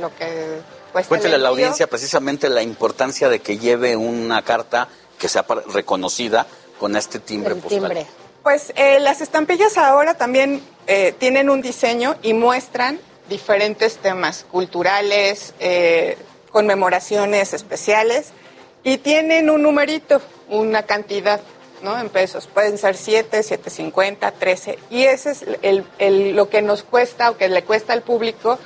lo 0.00 0.14
que 0.14 0.60
cuesta 0.90 1.08
Cuéntele 1.08 1.34
a 1.36 1.38
la 1.38 1.48
audiencia 1.48 1.86
precisamente 1.86 2.48
la 2.48 2.62
importancia 2.62 3.28
de 3.28 3.40
que 3.40 3.58
lleve 3.58 3.96
una 3.96 4.42
carta 4.42 4.88
que 5.18 5.28
sea 5.28 5.44
reconocida 5.72 6.46
con 6.78 6.96
este 6.96 7.18
timbre 7.18 7.54
postal. 7.56 8.06
Pues 8.42 8.72
eh, 8.76 9.00
las 9.00 9.20
estampillas 9.20 9.76
ahora 9.76 10.14
también 10.14 10.62
eh, 10.86 11.14
tienen 11.18 11.50
un 11.50 11.60
diseño 11.60 12.16
y 12.22 12.32
muestran 12.32 12.98
diferentes 13.28 13.98
temas 13.98 14.46
culturales, 14.50 15.52
eh, 15.60 16.16
conmemoraciones 16.50 17.52
especiales 17.52 18.28
y 18.82 18.98
tienen 18.98 19.50
un 19.50 19.62
numerito, 19.62 20.22
una 20.48 20.84
cantidad, 20.84 21.40
¿no? 21.82 21.98
En 21.98 22.08
pesos. 22.08 22.46
Pueden 22.46 22.78
ser 22.78 22.96
7, 22.96 23.40
7.50, 23.40 24.32
13. 24.38 24.78
Y 24.90 25.02
ese 25.04 25.32
es 25.32 25.44
el, 25.62 25.84
el- 25.98 26.34
lo 26.34 26.48
que 26.48 26.62
nos 26.62 26.82
cuesta 26.82 27.30
o 27.30 27.36
que 27.36 27.48
le 27.48 27.62
cuesta 27.64 27.92
al 27.92 28.02
público 28.02 28.58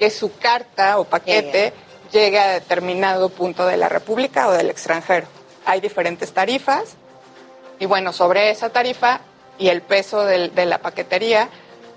que 0.00 0.10
su 0.10 0.36
carta 0.38 0.98
o 0.98 1.04
paquete 1.04 1.72
llegue 2.10 2.38
a 2.40 2.48
determinado 2.54 3.28
punto 3.28 3.66
de 3.66 3.76
la 3.76 3.88
República 3.88 4.48
o 4.48 4.52
del 4.52 4.70
extranjero. 4.70 5.28
Hay 5.66 5.80
diferentes 5.80 6.32
tarifas 6.32 6.94
y 7.78 7.86
bueno, 7.86 8.12
sobre 8.12 8.50
esa 8.50 8.70
tarifa 8.70 9.20
y 9.58 9.68
el 9.68 9.82
peso 9.82 10.24
del- 10.24 10.54
de 10.54 10.64
la 10.66 10.78
paquetería 10.78 11.48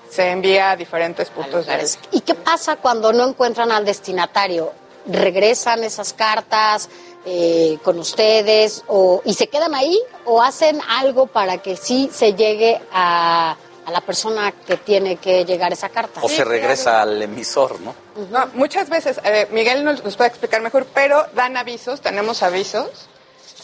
se 0.09 0.30
envía 0.30 0.71
a 0.71 0.75
diferentes 0.75 1.30
puntos 1.30 1.65
del... 1.65 1.88
¿Y 2.11 2.19
qué 2.21 2.35
pasa 2.35 2.75
cuando 2.75 3.11
no 3.13 3.27
encuentran 3.27 3.71
al 3.71 3.85
destinatario? 3.85 4.71
¿Regresan 5.07 5.84
esas 5.84 6.13
cartas 6.13 6.89
eh, 7.25 7.77
con 7.84 7.97
ustedes 7.99 8.84
o, 8.88 9.21
y 9.25 9.34
se 9.34 9.47
quedan 9.47 9.73
ahí 9.73 9.97
o 10.25 10.41
hacen 10.43 10.80
algo 10.89 11.25
para 11.27 11.57
que 11.59 11.77
sí 11.77 12.09
se 12.13 12.34
llegue 12.35 12.80
a, 12.91 13.55
a 13.85 13.91
la 13.91 14.01
persona 14.01 14.51
que 14.51 14.77
tiene 14.77 15.18
que 15.18 15.45
llegar 15.45 15.72
esa 15.73 15.89
carta? 15.89 16.19
O 16.23 16.30
se 16.30 16.43
regresa 16.43 17.01
al 17.01 17.22
emisor, 17.22 17.80
¿no? 17.81 17.95
No, 18.31 18.47
muchas 18.53 18.89
veces, 18.89 19.19
eh, 19.23 19.47
Miguel 19.51 19.84
nos, 19.84 20.03
nos 20.03 20.15
puede 20.15 20.30
explicar 20.30 20.61
mejor, 20.61 20.85
pero 20.93 21.26
dan 21.35 21.57
avisos, 21.57 22.01
tenemos 22.01 22.43
avisos, 22.43 23.10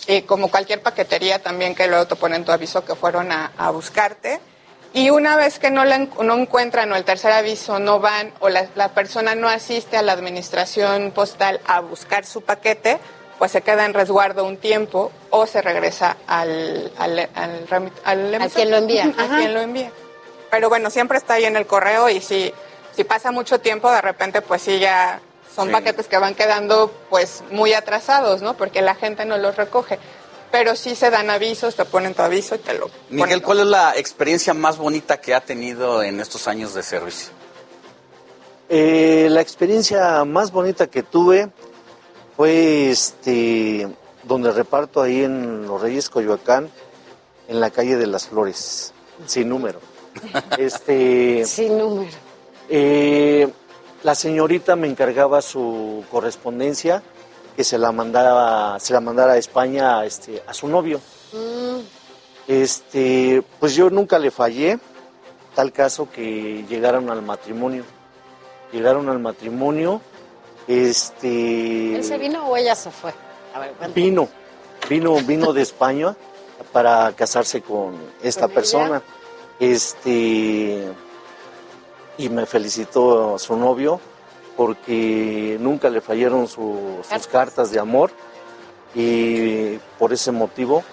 y 0.07 0.23
como 0.23 0.49
cualquier 0.49 0.81
paquetería 0.81 1.39
también 1.41 1.75
que 1.75 1.87
luego 1.87 2.07
te 2.07 2.15
ponen 2.15 2.43
tu 2.45 2.51
aviso 2.51 2.83
que 2.83 2.95
fueron 2.95 3.31
a, 3.31 3.51
a 3.57 3.69
buscarte. 3.71 4.39
Y 4.91 5.11
una 5.11 5.35
vez 5.35 5.59
que 5.59 5.69
no, 5.69 5.85
la 5.85 5.99
no 5.99 6.35
encuentran 6.35 6.91
o 6.91 6.95
el 6.95 7.03
tercer 7.03 7.31
aviso 7.31 7.77
no 7.77 7.99
van 7.99 8.33
o 8.39 8.49
la, 8.49 8.65
la 8.73 8.89
persona 8.95 9.35
no 9.35 9.47
asiste 9.47 9.97
a 9.97 10.01
la 10.01 10.13
administración 10.13 11.11
postal 11.11 11.61
a 11.67 11.79
buscar 11.81 12.25
su 12.25 12.41
paquete, 12.41 12.97
pues 13.37 13.51
se 13.51 13.61
queda 13.61 13.85
en 13.85 13.93
resguardo 13.93 14.45
un 14.45 14.57
tiempo 14.57 15.11
o 15.29 15.45
se 15.45 15.61
regresa 15.61 16.17
al, 16.25 16.91
al, 16.97 17.19
al, 17.35 17.67
remit- 17.67 17.93
al 18.03 18.33
emisor. 18.33 18.51
quien 18.55 18.71
lo 18.71 18.77
envía. 18.77 19.13
A 19.15 19.27
quien 19.37 19.53
lo 19.53 19.61
envía. 19.61 19.91
Pero 20.51 20.69
bueno, 20.69 20.89
siempre 20.89 21.17
está 21.17 21.35
ahí 21.35 21.45
en 21.45 21.55
el 21.55 21.65
correo 21.67 22.09
y 22.09 22.21
si, 22.21 22.53
si 22.95 23.03
pasa 23.03 23.31
mucho 23.31 23.59
tiempo, 23.59 23.91
de 23.91 24.01
repente 24.01 24.41
pues 24.41 24.61
sí 24.61 24.79
ya 24.79 25.21
son 25.55 25.67
Sí. 25.67 25.73
paquetes 25.73 26.07
que 26.07 26.17
van 26.17 26.35
quedando 26.35 26.91
pues 27.09 27.43
muy 27.51 27.73
atrasados, 27.73 28.41
¿no? 28.41 28.55
Porque 28.55 28.81
la 28.81 28.95
gente 28.95 29.25
no 29.25 29.37
los 29.37 29.55
recoge. 29.55 29.99
Pero 30.51 30.75
sí 30.75 30.95
se 30.95 31.11
dan 31.11 31.29
avisos, 31.29 31.75
te 31.75 31.85
ponen 31.85 32.15
tu 32.15 32.23
aviso 32.23 32.55
y 32.55 32.59
te 32.59 32.73
lo 32.73 32.89
Miguel, 33.09 33.41
¿cuál 33.43 33.59
es 33.59 33.65
la 33.67 33.95
experiencia 33.95 34.53
más 34.55 34.77
bonita 34.77 35.21
que 35.21 35.35
ha 35.35 35.41
tenido 35.41 36.01
en 36.01 36.19
estos 36.19 36.47
años 36.47 36.73
de 36.73 36.81
servicio? 36.81 37.31
Eh, 38.69 39.27
la 39.29 39.41
experiencia 39.41 40.23
más 40.25 40.51
bonita 40.51 40.87
que 40.87 41.03
tuve 41.03 41.49
fue 42.37 42.89
este 42.91 43.87
donde 44.23 44.51
reparto 44.51 45.01
ahí 45.01 45.23
en 45.23 45.65
Los 45.67 45.81
Reyes 45.81 46.09
Coyoacán, 46.09 46.69
en 47.47 47.59
la 47.59 47.71
calle 47.71 47.95
de 47.97 48.05
las 48.07 48.27
Flores, 48.27 48.93
sin 49.25 49.49
número. 49.49 49.79
Este, 50.57 51.45
sin 51.45 51.77
número. 51.77 52.09
eh, 52.69 53.47
la 54.03 54.15
señorita 54.15 54.75
me 54.75 54.87
encargaba 54.87 55.41
su 55.41 56.03
correspondencia 56.11 57.01
que 57.55 57.63
se 57.63 57.77
la 57.77 57.91
mandara, 57.91 58.79
se 58.79 58.93
la 58.93 59.01
mandara 59.01 59.33
a 59.33 59.37
España 59.37 60.05
este, 60.05 60.41
a 60.47 60.53
su 60.53 60.67
novio. 60.67 60.99
Mm, 61.33 61.79
Este, 62.47 63.43
pues 63.59 63.75
yo 63.75 63.89
nunca 63.89 64.17
le 64.17 64.31
fallé, 64.31 64.79
tal 65.55 65.71
caso 65.71 66.07
que 66.09 66.65
llegaron 66.69 67.09
al 67.09 67.21
matrimonio. 67.21 67.83
Llegaron 68.71 69.09
al 69.09 69.19
matrimonio, 69.19 69.99
este 70.67 71.95
¿Él 71.95 72.03
se 72.03 72.17
vino 72.17 72.47
o 72.47 72.55
ella 72.55 72.75
se 72.75 72.91
fue? 72.91 73.11
A 73.53 73.59
ver, 73.59 73.71
cuéntame. 73.71 73.93
vino, 73.93 74.27
vino, 74.87 75.15
vino 75.21 75.53
de 75.53 75.61
España 75.63 76.15
para 76.71 77.11
casarse 77.13 77.61
con 77.61 77.95
esta 78.21 78.47
¿Con 78.47 78.51
ella? 78.51 79.01
Este 79.59 80.87
y 82.17 82.29
me 82.29 82.45
felicitó 82.45 83.35
a 83.35 83.39
su 83.39 83.55
novio 83.55 83.99
porque 84.57 85.57
nunca 85.59 85.89
le 85.89 86.01
fallaron 86.01 86.47
su- 86.47 86.97
sus 87.09 87.27
cartas 87.27 87.71
de 87.71 87.79
amor 87.79 88.11
y 88.93 89.77
por 89.97 90.11
ese 90.11 90.31
motivo 90.31 90.83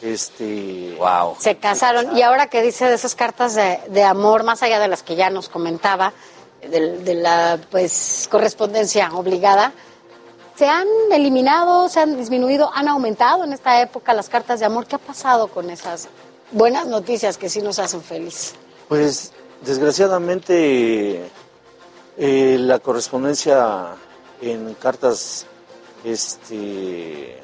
este 0.00 0.96
wow 0.98 1.36
Se 1.38 1.56
casaron. 1.56 2.16
Y 2.16 2.22
ahora 2.22 2.46
que 2.48 2.62
dice 2.62 2.86
de 2.86 2.94
esas 2.94 3.14
cartas 3.14 3.54
de, 3.54 3.80
de 3.88 4.02
amor, 4.02 4.42
más 4.44 4.62
allá 4.62 4.80
de 4.80 4.88
las 4.88 5.02
que 5.02 5.14
ya 5.14 5.30
nos 5.30 5.48
comentaba, 5.48 6.12
de, 6.62 6.98
de 6.98 7.14
la 7.14 7.58
pues 7.70 8.28
correspondencia 8.30 9.10
obligada, 9.14 9.72
¿se 10.56 10.66
han 10.68 10.86
eliminado, 11.12 11.88
se 11.88 12.00
han 12.00 12.16
disminuido, 12.16 12.70
han 12.74 12.88
aumentado 12.88 13.44
en 13.44 13.52
esta 13.52 13.80
época 13.80 14.12
las 14.14 14.28
cartas 14.28 14.58
de 14.60 14.66
amor? 14.66 14.86
¿Qué 14.86 14.96
ha 14.96 14.98
pasado 14.98 15.48
con 15.48 15.70
esas 15.70 16.08
buenas 16.52 16.86
noticias 16.86 17.38
que 17.38 17.48
sí 17.48 17.60
nos 17.60 17.78
hacen 17.78 18.02
feliz? 18.02 18.54
Pues 18.88 19.32
desgraciadamente 19.64 21.30
eh, 22.18 22.56
la 22.60 22.78
correspondencia 22.78 23.96
en 24.40 24.74
cartas 24.74 25.46
este, 26.04 27.38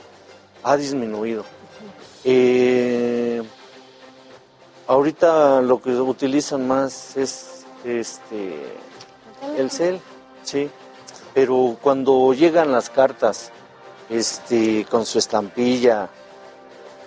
ha 0.62 0.76
disminuido. 0.76 1.44
Eh, 2.24 3.42
ahorita 4.86 5.62
lo 5.62 5.80
que 5.80 5.90
utilizan 5.90 6.66
más 6.66 7.16
es 7.16 7.64
este, 7.84 8.56
el 9.56 9.70
cel, 9.70 10.00
sí. 10.42 10.68
Pero 11.34 11.76
cuando 11.80 12.32
llegan 12.34 12.72
las 12.72 12.90
cartas 12.90 13.52
este, 14.10 14.84
con 14.90 15.06
su 15.06 15.18
estampilla, 15.18 16.10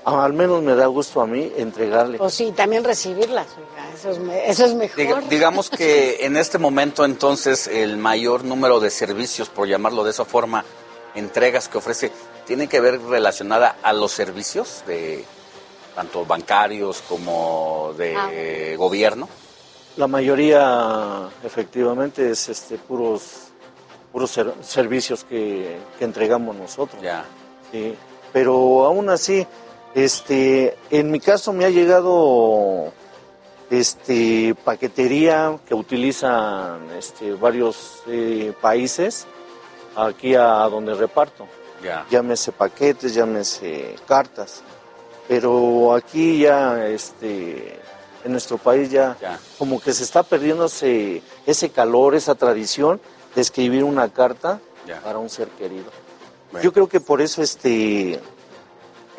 al 0.05 0.33
menos 0.33 0.61
me 0.63 0.75
da 0.75 0.87
gusto 0.87 1.21
a 1.21 1.27
mí 1.27 1.51
entregarle. 1.57 2.17
O 2.19 2.29
sí, 2.29 2.51
también 2.55 2.83
recibirlas, 2.83 3.47
eso 3.95 4.09
es, 4.11 4.19
me- 4.19 4.49
eso 4.49 4.65
es 4.65 4.73
mejor. 4.73 4.97
Diga- 4.97 5.21
digamos 5.29 5.69
que 5.69 6.17
en 6.25 6.37
este 6.37 6.57
momento 6.57 7.05
entonces 7.05 7.67
el 7.67 7.97
mayor 7.97 8.43
número 8.43 8.79
de 8.79 8.89
servicios, 8.89 9.49
por 9.49 9.67
llamarlo 9.67 10.03
de 10.03 10.11
esa 10.11 10.25
forma, 10.25 10.65
entregas 11.15 11.67
que 11.67 11.77
ofrece, 11.77 12.11
tiene 12.47 12.67
que 12.67 12.79
ver 12.81 12.99
relacionada 13.01 13.77
a 13.83 13.93
los 13.93 14.11
servicios 14.11 14.83
de 14.87 15.23
tanto 15.95 16.25
bancarios 16.25 17.03
como 17.07 17.93
de 17.97 18.75
gobierno. 18.77 19.27
La 19.97 20.07
mayoría, 20.07 21.27
efectivamente, 21.43 22.31
es 22.31 22.47
este 22.49 22.77
puros 22.77 23.49
puros 24.11 24.31
ser- 24.31 24.53
servicios 24.61 25.23
que, 25.23 25.77
que 25.99 26.05
entregamos 26.05 26.55
nosotros. 26.55 27.01
Ya. 27.01 27.23
Sí. 27.71 27.95
Pero 28.33 28.85
aún 28.85 29.09
así, 29.09 29.45
este, 29.93 30.77
en 30.89 31.11
mi 31.11 31.19
caso 31.19 31.53
me 31.53 31.65
ha 31.65 31.69
llegado 31.69 32.93
este 33.69 34.55
paquetería 34.63 35.57
que 35.65 35.73
utilizan 35.73 36.89
este, 36.97 37.33
varios 37.33 38.03
eh, 38.07 38.53
países 38.61 39.27
aquí 39.95 40.35
a 40.35 40.67
donde 40.69 40.93
reparto. 40.95 41.47
Ya. 41.83 42.05
Llámese 42.09 42.51
paquetes, 42.51 43.13
llámese 43.13 43.95
cartas. 44.07 44.61
Pero 45.27 45.93
aquí 45.93 46.39
ya 46.39 46.87
este 46.87 47.79
en 48.23 48.31
nuestro 48.31 48.57
país 48.57 48.91
ya, 48.91 49.17
como 49.57 49.81
que 49.81 49.93
se 49.93 50.03
está 50.03 50.23
perdiendo 50.23 50.65
ese, 50.65 51.23
ese 51.45 51.69
calor, 51.69 52.15
esa 52.15 52.35
tradición 52.35 53.01
de 53.33 53.41
escribir 53.41 53.83
una 53.83 54.09
carta 54.09 54.59
para 55.03 55.17
un 55.19 55.29
ser 55.29 55.47
querido. 55.49 55.89
Yo 56.61 56.73
creo 56.73 56.87
que 56.87 56.99
por 56.99 57.21
eso 57.21 57.41
este 57.41 58.19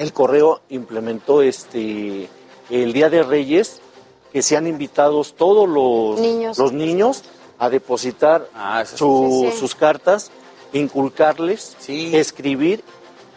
el 0.03 0.13
correo 0.13 0.61
implementó 0.69 1.43
este 1.43 2.29
el 2.71 2.93
Día 2.93 3.09
de 3.11 3.23
Reyes 3.23 3.81
que 4.33 4.43
sean 4.43 4.67
invitados 4.67 5.35
todos 5.37 5.69
los 5.69 6.19
Niños. 6.21 6.59
los 6.59 6.73
niños 6.73 7.23
a 7.59 7.69
depositar 7.71 8.49
su- 8.97 9.41
Sí, 9.47 9.51
sí. 9.53 9.59
sus 9.59 9.75
cartas, 9.75 10.31
inculcarles, 10.73 11.77
escribir 11.89 12.83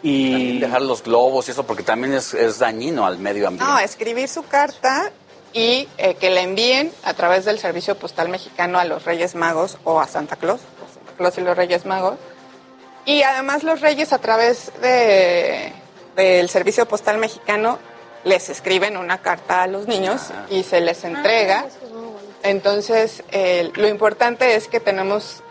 y 0.02 0.30
También 0.32 0.60
dejar 0.60 0.82
los 0.82 1.02
globos 1.02 1.48
y 1.48 1.50
eso, 1.52 1.64
porque 1.64 1.82
también 1.82 2.14
es, 2.14 2.34
es 2.34 2.58
dañino 2.58 3.06
al 3.06 3.18
medio 3.18 3.48
ambiente. 3.48 3.72
No, 3.72 3.78
escribir 3.78 4.28
su 4.28 4.42
carta 4.44 5.10
y 5.52 5.88
eh, 5.98 6.14
que 6.14 6.30
la 6.30 6.42
envíen 6.42 6.92
a 7.04 7.14
través 7.14 7.44
del 7.44 7.58
Servicio 7.58 7.94
Postal 7.96 8.28
Mexicano 8.28 8.78
a 8.78 8.84
los 8.84 9.04
Reyes 9.04 9.34
Magos 9.34 9.78
o 9.84 10.00
a 10.00 10.06
Santa 10.06 10.36
Claus, 10.36 10.60
Santa 10.94 11.12
Claus 11.16 11.38
y 11.38 11.40
los 11.42 11.56
Reyes 11.56 11.86
Magos. 11.86 12.16
Y 13.04 13.22
además 13.22 13.62
los 13.62 13.80
Reyes 13.80 14.12
a 14.12 14.18
través 14.18 14.72
de, 14.82 15.72
del 16.16 16.48
Servicio 16.48 16.86
Postal 16.88 17.18
Mexicano 17.18 17.78
les 18.24 18.48
escriben 18.48 18.96
una 18.96 19.18
carta 19.18 19.62
a 19.62 19.66
los 19.68 19.86
niños 19.86 20.22
y 20.50 20.64
se 20.64 20.80
les 20.80 21.04
entrega. 21.04 21.66
Entonces, 22.42 23.22
eh, 23.30 23.70
lo 23.74 23.88
importante 23.88 24.54
es 24.56 24.68
que 24.68 24.80
tenemos 24.80 25.42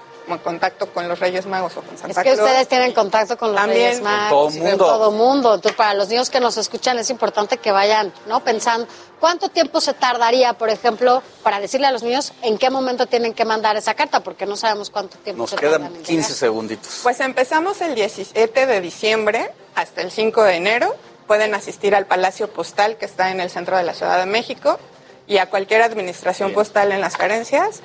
contacto 0.44 0.92
con 0.92 1.08
los 1.08 1.20
Reyes 1.20 1.46
Magos 1.46 1.78
o 1.78 1.82
con 1.84 1.96
Santa 2.00 2.08
Es 2.22 2.28
que 2.28 2.34
Claus. 2.34 2.40
ustedes 2.50 2.68
tienen 2.68 2.94
contacto 2.94 3.38
con 3.38 3.50
los 3.52 3.62
También. 3.62 3.90
Reyes 3.90 4.02
Magos, 4.02 4.56
Con 4.56 4.60
todo 4.60 4.60
con 4.64 4.70
mundo. 4.72 4.86
todo 4.86 5.12
mundo. 5.12 5.54
Entonces, 5.56 5.78
para 5.78 5.94
los 5.94 6.10
niños 6.10 6.30
que 6.32 6.40
nos 6.40 6.58
escuchan 6.58 6.98
es 6.98 7.10
importante 7.12 7.58
que 7.58 7.72
vayan, 7.72 8.12
¿no? 8.26 8.44
Pensando 8.44 8.88
cuánto 9.20 9.50
tiempo 9.50 9.80
se 9.82 9.94
tardaría, 9.94 10.54
por 10.54 10.70
ejemplo, 10.70 11.22
para 11.44 11.60
decirle 11.60 11.86
a 11.88 11.92
los 11.92 12.02
niños 12.02 12.34
en 12.42 12.58
qué 12.58 12.72
momento 12.72 13.06
tienen 13.06 13.36
que 13.36 13.46
mandar 13.46 13.78
esa 13.78 13.94
carta, 13.94 14.22
porque 14.22 14.48
no 14.48 14.56
sabemos 14.58 14.90
cuánto 14.90 15.16
tiempo 15.20 15.44
Nos 15.44 15.52
se 15.52 15.58
quedan 15.58 15.74
tardan 15.84 15.96
en 15.96 16.02
15 16.04 16.12
llegar. 16.24 16.32
segunditos. 16.32 17.00
Pues 17.04 17.20
empezamos 17.20 17.80
el 17.82 17.94
17 17.94 18.66
de 18.66 18.82
diciembre 18.82 19.52
hasta 19.76 20.02
el 20.02 20.12
5 20.12 20.44
de 20.44 20.56
enero. 20.56 20.96
Pueden 21.28 21.54
asistir 21.56 21.96
al 21.96 22.06
Palacio 22.06 22.50
Postal 22.50 22.98
que 22.98 23.06
está 23.06 23.32
en 23.32 23.40
el 23.40 23.50
centro 23.50 23.78
de 23.78 23.84
la 23.84 23.94
Ciudad 23.94 24.20
de 24.20 24.26
México 24.26 24.80
y 25.28 25.38
a 25.40 25.50
cualquier 25.50 25.82
administración 25.82 26.54
postal 26.54 26.92
en 26.92 27.02
las 27.02 27.18
carencias 27.18 27.82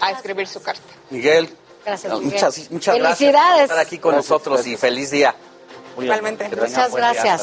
a 0.00 0.10
escribir 0.12 0.46
su 0.46 0.62
carta. 0.62 0.82
Miguel, 1.10 1.48
Gracias, 1.84 2.10
no, 2.12 2.18
Miguel. 2.20 2.34
muchas, 2.34 2.70
muchas 2.70 2.96
gracias 2.96 3.18
Felicidades. 3.18 3.54
por 3.54 3.62
estar 3.64 3.78
aquí 3.78 3.98
con 3.98 4.12
Gracias, 4.12 4.30
nosotros 4.30 4.54
gracias. 4.58 4.74
y 4.74 4.76
feliz 4.80 5.10
día. 5.10 5.34
Igualmente. 5.98 6.48
Muchas 6.48 6.94
día. 6.94 7.38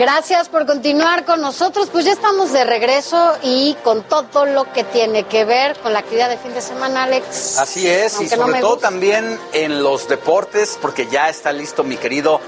Gracias. 0.00 0.48
Por 0.48 0.66
continuar 0.66 1.24
con 1.24 1.40
nosotros. 1.40 1.90
Pues 1.92 2.06
ya 2.06 2.12
estamos 2.12 2.52
de 2.52 2.64
regreso 2.64 3.36
y 3.42 3.76
con 3.84 4.02
todo 4.02 4.46
lo 4.46 4.72
que 4.72 4.82
tiene 4.82 5.24
que 5.24 5.44
ver 5.44 5.78
con 5.78 5.92
la 5.92 6.00
actividad 6.00 6.30
de 6.30 6.38
fin 6.38 6.54
de 6.54 6.62
semana, 6.62 7.04
Alex. 7.04 7.58
Así 7.58 7.86
es, 7.86 8.14
y 8.14 8.16
Aunque 8.16 8.36
sobre 8.36 8.60
todo 8.60 8.78
también 8.78 9.38
en 9.52 9.82
los 9.82 10.08
deportes, 10.08 10.78
porque 10.80 11.06
ya 11.06 11.28
está 11.28 11.52
listo 11.52 11.84
mi 11.84 11.98
querido 11.98 12.40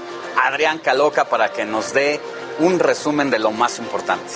Adrián 0.43 0.79
Caloca 0.79 1.25
para 1.25 1.53
que 1.53 1.63
nos 1.63 1.93
dé 1.93 2.19
un 2.59 2.79
resumen 2.79 3.29
de 3.29 3.39
lo 3.39 3.51
más 3.51 3.77
importante. 3.77 4.33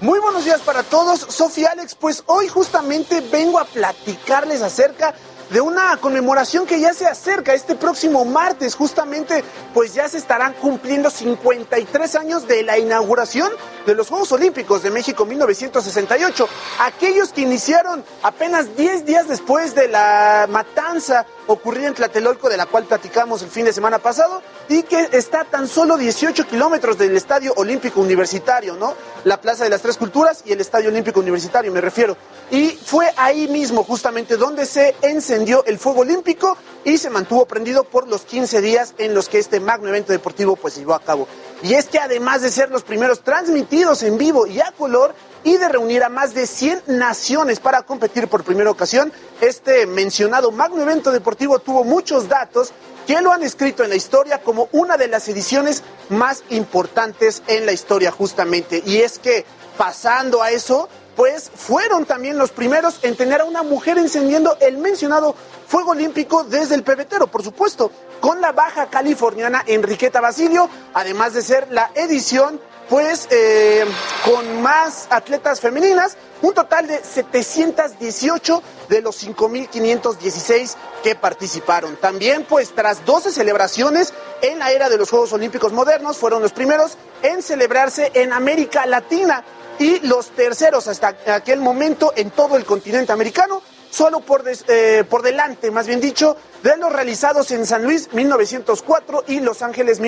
Muy 0.00 0.18
buenos 0.18 0.44
días 0.44 0.60
para 0.62 0.82
todos, 0.82 1.20
Sofía 1.28 1.68
Alex, 1.70 1.94
pues 1.94 2.24
hoy 2.26 2.48
justamente 2.48 3.20
vengo 3.20 3.60
a 3.60 3.64
platicarles 3.64 4.60
acerca 4.60 5.14
de 5.52 5.60
una 5.60 5.98
conmemoración 5.98 6.66
que 6.66 6.80
ya 6.80 6.94
se 6.94 7.06
acerca 7.06 7.52
este 7.52 7.74
próximo 7.74 8.24
martes, 8.24 8.74
justamente 8.74 9.44
pues 9.74 9.92
ya 9.92 10.08
se 10.08 10.16
estarán 10.16 10.54
cumpliendo 10.54 11.10
53 11.10 12.14
años 12.16 12.48
de 12.48 12.62
la 12.62 12.78
inauguración 12.78 13.50
de 13.86 13.94
los 13.94 14.08
Juegos 14.08 14.32
Olímpicos 14.32 14.82
de 14.82 14.90
México 14.90 15.26
1968, 15.26 16.48
aquellos 16.80 17.32
que 17.32 17.42
iniciaron 17.42 18.02
apenas 18.22 18.74
10 18.76 19.04
días 19.04 19.28
después 19.28 19.74
de 19.74 19.88
la 19.88 20.46
matanza 20.48 21.26
ocurrida 21.52 21.88
en 21.88 21.94
Tlatelolco, 21.94 22.48
de 22.48 22.56
la 22.56 22.66
cual 22.66 22.84
platicamos 22.84 23.42
el 23.42 23.48
fin 23.48 23.64
de 23.64 23.72
semana 23.72 23.98
pasado, 23.98 24.42
y 24.68 24.82
que 24.82 25.08
está 25.12 25.40
a 25.40 25.44
tan 25.44 25.68
solo 25.68 25.96
18 25.96 26.46
kilómetros 26.46 26.98
del 26.98 27.16
Estadio 27.16 27.52
Olímpico 27.56 28.00
Universitario, 28.00 28.76
¿no? 28.76 28.94
La 29.24 29.40
Plaza 29.40 29.64
de 29.64 29.70
las 29.70 29.82
Tres 29.82 29.96
Culturas 29.96 30.42
y 30.44 30.52
el 30.52 30.60
Estadio 30.60 30.88
Olímpico 30.88 31.20
Universitario, 31.20 31.72
me 31.72 31.80
refiero. 31.80 32.16
Y 32.50 32.68
fue 32.70 33.10
ahí 33.16 33.48
mismo, 33.48 33.84
justamente, 33.84 34.36
donde 34.36 34.66
se 34.66 34.94
encendió 35.02 35.64
el 35.64 35.78
fuego 35.78 36.00
olímpico 36.00 36.56
y 36.84 36.98
se 36.98 37.10
mantuvo 37.10 37.46
prendido 37.46 37.84
por 37.84 38.08
los 38.08 38.22
15 38.22 38.60
días 38.60 38.94
en 38.98 39.14
los 39.14 39.28
que 39.28 39.38
este 39.38 39.60
magno 39.60 39.88
evento 39.88 40.12
deportivo 40.12 40.56
pues 40.56 40.74
se 40.74 40.80
llevó 40.80 40.94
a 40.94 41.00
cabo. 41.00 41.28
Y 41.62 41.74
es 41.74 41.86
que 41.86 41.98
además 41.98 42.42
de 42.42 42.50
ser 42.50 42.70
los 42.70 42.82
primeros 42.82 43.20
transmitidos 43.20 44.02
en 44.02 44.18
vivo 44.18 44.46
y 44.46 44.60
a 44.60 44.72
color 44.72 45.14
y 45.44 45.56
de 45.56 45.68
reunir 45.68 46.04
a 46.04 46.08
más 46.08 46.34
de 46.34 46.46
100 46.46 46.82
naciones 46.86 47.60
para 47.60 47.82
competir 47.82 48.28
por 48.28 48.44
primera 48.44 48.70
ocasión, 48.70 49.12
este 49.40 49.86
mencionado 49.86 50.52
magno 50.52 50.82
evento 50.82 51.10
deportivo 51.10 51.58
tuvo 51.58 51.84
muchos 51.84 52.28
datos 52.28 52.72
que 53.06 53.20
lo 53.20 53.32
han 53.32 53.42
escrito 53.42 53.82
en 53.82 53.90
la 53.90 53.96
historia 53.96 54.42
como 54.42 54.68
una 54.72 54.96
de 54.96 55.08
las 55.08 55.28
ediciones 55.28 55.82
más 56.08 56.44
importantes 56.50 57.42
en 57.46 57.66
la 57.66 57.72
historia 57.72 58.12
justamente. 58.12 58.82
Y 58.86 58.98
es 58.98 59.18
que 59.18 59.44
pasando 59.76 60.42
a 60.42 60.50
eso, 60.50 60.88
pues 61.16 61.50
fueron 61.54 62.04
también 62.04 62.38
los 62.38 62.52
primeros 62.52 63.00
en 63.02 63.16
tener 63.16 63.40
a 63.40 63.44
una 63.44 63.62
mujer 63.62 63.98
encendiendo 63.98 64.56
el 64.60 64.78
mencionado 64.78 65.34
fuego 65.66 65.90
olímpico 65.90 66.44
desde 66.44 66.74
el 66.74 66.84
pebetero, 66.84 67.26
por 67.26 67.42
supuesto, 67.42 67.90
con 68.20 68.40
la 68.40 68.52
baja 68.52 68.88
californiana 68.88 69.64
Enriqueta 69.66 70.20
Basilio, 70.20 70.68
además 70.94 71.34
de 71.34 71.42
ser 71.42 71.68
la 71.70 71.90
edición 71.94 72.60
pues 72.88 73.28
eh, 73.30 73.84
con 74.24 74.62
más 74.62 75.06
atletas 75.10 75.60
femeninas, 75.60 76.16
un 76.42 76.54
total 76.54 76.86
de 76.86 77.02
718 77.02 78.62
de 78.88 79.00
los 79.00 79.24
5.516 79.24 80.74
que 81.02 81.14
participaron. 81.14 81.96
También 81.96 82.44
pues 82.48 82.74
tras 82.74 83.04
12 83.04 83.30
celebraciones 83.30 84.12
en 84.42 84.58
la 84.58 84.72
era 84.72 84.88
de 84.88 84.98
los 84.98 85.10
Juegos 85.10 85.32
Olímpicos 85.32 85.72
modernos, 85.72 86.16
fueron 86.16 86.42
los 86.42 86.52
primeros 86.52 86.98
en 87.22 87.42
celebrarse 87.42 88.10
en 88.14 88.32
América 88.32 88.86
Latina 88.86 89.44
y 89.78 90.00
los 90.06 90.30
terceros 90.30 90.88
hasta 90.88 91.16
aquel 91.34 91.60
momento 91.60 92.12
en 92.16 92.30
todo 92.30 92.56
el 92.56 92.64
continente 92.64 93.12
americano, 93.12 93.62
solo 93.90 94.20
por, 94.20 94.44
eh, 94.68 95.04
por 95.08 95.22
delante, 95.22 95.70
más 95.70 95.86
bien 95.86 96.00
dicho, 96.00 96.36
de 96.62 96.76
los 96.76 96.92
realizados 96.92 97.50
en 97.50 97.66
San 97.66 97.82
Luis 97.82 98.12
1904 98.12 99.24
y 99.28 99.40
Los 99.40 99.62
Ángeles 99.62 100.00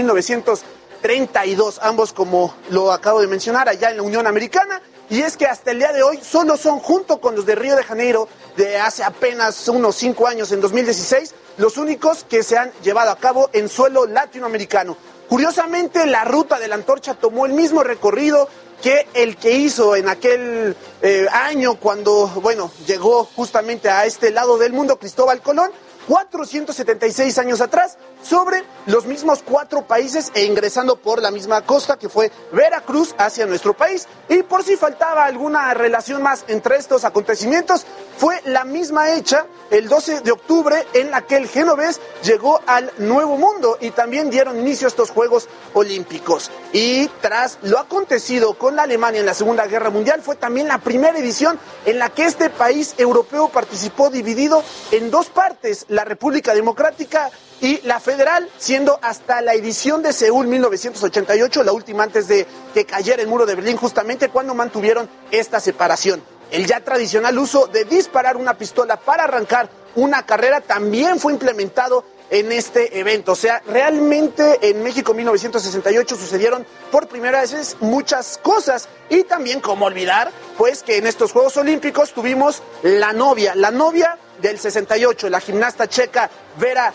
1932, 1.05 1.81
ambos 1.83 2.15
como 2.15 2.55
lo 2.71 2.91
acabo 2.91 3.21
de 3.21 3.27
mencionar 3.27 3.69
allá 3.69 3.91
en 3.91 3.99
la 3.99 4.03
Unión 4.03 4.27
Americana. 4.27 4.81
Y 5.11 5.21
es 5.21 5.37
que 5.37 5.45
hasta 5.45 5.71
el 5.71 5.79
día 5.79 5.93
de 5.93 6.03
hoy 6.03 6.19
solo 6.23 6.57
son, 6.57 6.79
junto 6.79 7.21
con 7.21 7.37
los 7.37 7.45
de 7.45 7.55
Río 7.55 7.77
de 7.77 7.85
Janeiro 7.85 8.27
de 8.57 8.79
hace 8.79 9.05
apenas 9.05 9.69
unos 9.69 9.97
cinco 9.97 10.27
años, 10.27 10.51
en 10.51 10.63
2016, 10.63 11.35
los 11.59 11.77
únicos 11.77 12.25
que 12.25 12.43
se 12.43 12.57
han 12.57 12.73
llevado 12.83 13.11
a 13.11 13.17
cabo 13.17 13.51
en 13.53 13.69
suelo 13.69 14.07
latinoamericano. 14.07 14.97
Curiosamente, 15.29 16.07
la 16.07 16.25
ruta 16.25 16.59
de 16.59 16.69
la 16.69 16.77
antorcha 16.77 17.13
tomó 17.13 17.45
el 17.45 17.53
mismo 17.53 17.83
recorrido 17.83 18.49
que 18.83 19.07
el 19.13 19.37
que 19.37 19.53
hizo 19.53 19.97
en 19.97 20.09
aquel 20.09 20.75
eh, 21.03 21.27
año 21.31 21.75
cuando, 21.75 22.29
bueno, 22.43 22.71
llegó 22.87 23.25
justamente 23.25 23.91
a 23.91 24.07
este 24.07 24.31
lado 24.31 24.57
del 24.57 24.73
mundo 24.73 24.99
Cristóbal 24.99 25.43
Colón, 25.43 25.71
476 26.09 27.39
años 27.39 27.61
atrás, 27.61 27.99
sobre 28.23 28.65
los 28.87 29.07
mismos 29.07 29.43
cuatro 29.45 29.87
países 29.87 30.33
e 30.35 30.45
ingresando 30.45 30.97
por 30.97 31.21
la 31.21 31.31
misma 31.31 31.63
costa 31.63 31.99
que 31.99 32.09
fue 32.09 32.31
Veracruz 32.53 33.15
hacia 33.19 33.47
nuestro 33.47 33.75
país. 33.75 34.07
Y 34.29 34.43
por 34.43 34.65
si 34.65 34.77
faltaba 34.77 35.25
alguna 35.25 35.73
relación 35.75 36.23
más 36.23 36.45
entre 36.49 36.77
estos 36.77 37.05
acontecimientos, 37.05 37.87
fue 38.17 38.41
la 38.45 38.65
misma 38.65 39.11
hecha 39.13 39.47
el 39.71 39.89
12 39.89 40.21
de 40.21 40.33
octubre 40.33 40.87
en 40.95 41.11
la 41.11 41.23
que 41.23 41.37
el 41.37 41.49
genovés 41.49 42.01
llegó 42.23 42.61
al 42.67 42.93
Nuevo 42.99 43.37
Mundo 43.37 43.77
y 43.81 43.91
también 43.91 44.31
dieron 44.31 44.59
inicio 44.59 44.87
a 44.87 44.89
estos 44.89 45.11
Juegos 45.11 45.49
Olímpicos. 45.75 46.51
Y 46.73 47.09
tras 47.21 47.59
lo 47.63 47.79
acontecido 47.79 48.55
con 48.55 48.77
la 48.77 48.83
Alemania 48.83 49.21
en 49.21 49.27
la 49.27 49.35
Segunda 49.35 49.67
Guerra 49.67 49.91
Mundial, 49.91 50.23
fue 50.23 50.37
también 50.37 50.69
la 50.69 50.79
primera 50.79 51.19
edición 51.19 51.59
en 51.87 51.99
la 51.99 52.11
que 52.11 52.25
este 52.25 52.51
país 52.51 52.95
europeo 52.99 53.49
participó 53.49 54.11
dividido 54.11 54.63
en 54.91 55.11
dos 55.11 55.27
partes, 55.27 55.87
la 55.95 56.05
República 56.05 56.55
Democrática 56.55 57.31
y 57.61 57.81
la 57.83 58.01
federal, 58.01 58.49
siendo 58.59 58.99
hasta 59.01 59.41
la 59.41 59.55
edición 59.55 60.03
de 60.03 60.13
Seúl 60.13 60.47
1988, 60.47 61.63
la 61.63 61.73
última 61.73 62.03
antes 62.03 62.29
de 62.29 62.47
que 62.75 62.85
cayera 62.85 63.23
el 63.23 63.29
muro 63.29 63.47
de 63.47 63.55
Berlín, 63.55 63.77
justamente 63.77 64.29
cuando 64.29 64.55
mantuvieron 64.55 65.09
esta 65.31 65.61
separación. 65.61 66.23
El 66.51 66.67
ya 66.67 66.81
tradicional 66.81 67.39
uso 67.39 67.67
de 67.67 67.85
disparar 67.85 68.37
una 68.37 68.59
pistola 68.59 68.97
para 68.99 69.25
arrancar 69.25 69.69
una 69.97 70.27
carrera 70.27 70.61
también 70.61 71.19
fue 71.19 71.33
implementado 71.33 72.05
en 72.31 72.53
este 72.53 72.99
evento. 72.99 73.33
O 73.33 73.37
sea, 73.37 73.63
realmente 73.67 74.59
en 74.69 74.83
México 74.83 75.15
1968 75.15 76.17
sucedieron 76.17 76.67
por 76.91 77.07
primera 77.09 77.41
vez 77.43 77.77
muchas 77.81 78.39
cosas 78.39 78.89
y 79.09 79.25
también 79.25 79.61
como 79.61 79.87
olvidar, 79.87 80.31
pues 80.59 80.83
que 80.83 80.97
en 80.97 81.07
estos 81.07 81.33
Juegos 81.33 81.57
Olímpicos 81.57 82.13
tuvimos 82.13 82.63
la 82.83 83.13
novia, 83.13 83.55
la 83.55 83.71
novia 83.71 84.19
del 84.41 84.59
68, 84.59 85.29
la 85.29 85.41
gimnasta 85.41 85.89
checa 85.89 86.31
Vera 86.59 86.93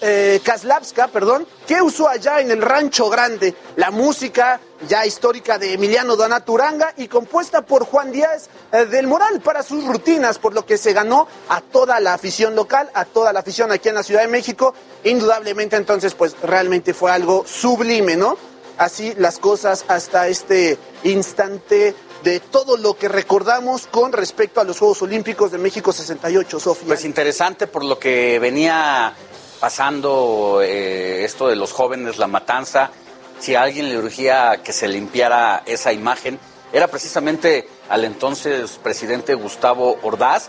eh, 0.00 0.40
Kaslavska, 0.44 1.08
perdón, 1.08 1.46
que 1.66 1.82
usó 1.82 2.08
allá 2.08 2.40
en 2.40 2.50
el 2.50 2.62
Rancho 2.62 3.10
Grande 3.10 3.54
la 3.76 3.90
música 3.90 4.60
ya 4.88 5.04
histórica 5.04 5.58
de 5.58 5.72
Emiliano 5.72 6.16
Donaturanga 6.16 6.92
y 6.96 7.08
compuesta 7.08 7.62
por 7.62 7.84
Juan 7.84 8.12
Díaz 8.12 8.48
eh, 8.72 8.86
del 8.86 9.06
Moral 9.06 9.40
para 9.40 9.62
sus 9.62 9.84
rutinas, 9.84 10.38
por 10.38 10.54
lo 10.54 10.64
que 10.64 10.78
se 10.78 10.92
ganó 10.92 11.26
a 11.48 11.60
toda 11.60 11.98
la 12.00 12.14
afición 12.14 12.54
local, 12.54 12.90
a 12.94 13.04
toda 13.04 13.32
la 13.32 13.40
afición 13.40 13.72
aquí 13.72 13.88
en 13.88 13.96
la 13.96 14.02
Ciudad 14.02 14.22
de 14.22 14.28
México. 14.28 14.74
Indudablemente 15.04 15.76
entonces 15.76 16.14
pues 16.14 16.36
realmente 16.42 16.94
fue 16.94 17.10
algo 17.10 17.44
sublime, 17.46 18.16
¿no? 18.16 18.36
Así 18.78 19.14
las 19.16 19.38
cosas 19.38 19.84
hasta 19.88 20.28
este 20.28 20.78
instante 21.02 21.94
de 22.26 22.40
todo 22.40 22.76
lo 22.76 22.94
que 22.94 23.06
recordamos 23.06 23.86
con 23.86 24.12
respecto 24.12 24.60
a 24.60 24.64
los 24.64 24.80
Juegos 24.80 25.00
Olímpicos 25.00 25.52
de 25.52 25.58
México 25.58 25.92
68, 25.92 26.58
Sofía. 26.58 26.88
Pues 26.88 27.04
interesante 27.04 27.68
por 27.68 27.84
lo 27.84 28.00
que 28.00 28.40
venía 28.40 29.14
pasando 29.60 30.58
eh, 30.60 31.24
esto 31.24 31.46
de 31.46 31.54
los 31.54 31.70
jóvenes, 31.70 32.18
la 32.18 32.26
matanza. 32.26 32.90
Si 33.38 33.54
a 33.54 33.62
alguien 33.62 33.90
le 33.90 33.98
urgía 33.98 34.60
que 34.64 34.72
se 34.72 34.88
limpiara 34.88 35.62
esa 35.66 35.92
imagen, 35.92 36.40
era 36.72 36.88
precisamente 36.88 37.68
al 37.88 38.04
entonces 38.04 38.72
presidente 38.82 39.34
Gustavo 39.34 39.96
Ordaz, 40.02 40.48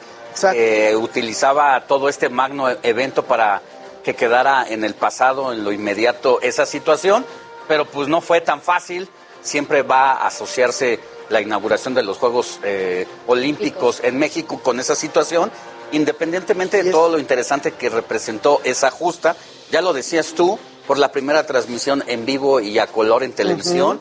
que 0.51 0.95
utilizaba 0.95 1.85
todo 1.85 2.09
este 2.09 2.29
magno 2.29 2.69
evento 2.81 3.23
para 3.23 3.61
que 4.03 4.15
quedara 4.15 4.65
en 4.67 4.83
el 4.83 4.95
pasado, 4.95 5.53
en 5.53 5.63
lo 5.63 5.71
inmediato, 5.71 6.41
esa 6.41 6.65
situación, 6.65 7.23
pero 7.67 7.85
pues 7.85 8.07
no 8.07 8.19
fue 8.19 8.41
tan 8.41 8.63
fácil. 8.63 9.07
Siempre 9.43 9.83
va 9.83 10.13
a 10.13 10.27
asociarse 10.27 10.99
la 11.29 11.41
inauguración 11.41 11.93
de 11.93 12.03
los 12.03 12.17
Juegos 12.17 12.59
eh, 12.63 13.05
Olímpicos 13.27 14.01
en 14.03 14.17
México 14.17 14.59
con 14.63 14.79
esa 14.79 14.95
situación, 14.95 15.51
independientemente 15.91 16.83
de 16.83 16.91
todo 16.91 17.09
lo 17.09 17.19
interesante 17.19 17.71
que 17.73 17.89
representó 17.89 18.61
esa 18.63 18.91
justa, 18.91 19.35
ya 19.71 19.81
lo 19.81 19.93
decías 19.93 20.33
tú, 20.33 20.57
por 20.87 20.97
la 20.97 21.11
primera 21.11 21.45
transmisión 21.45 22.03
en 22.07 22.25
vivo 22.25 22.59
y 22.61 22.79
a 22.79 22.87
color 22.87 23.23
en 23.23 23.33
televisión. 23.33 23.99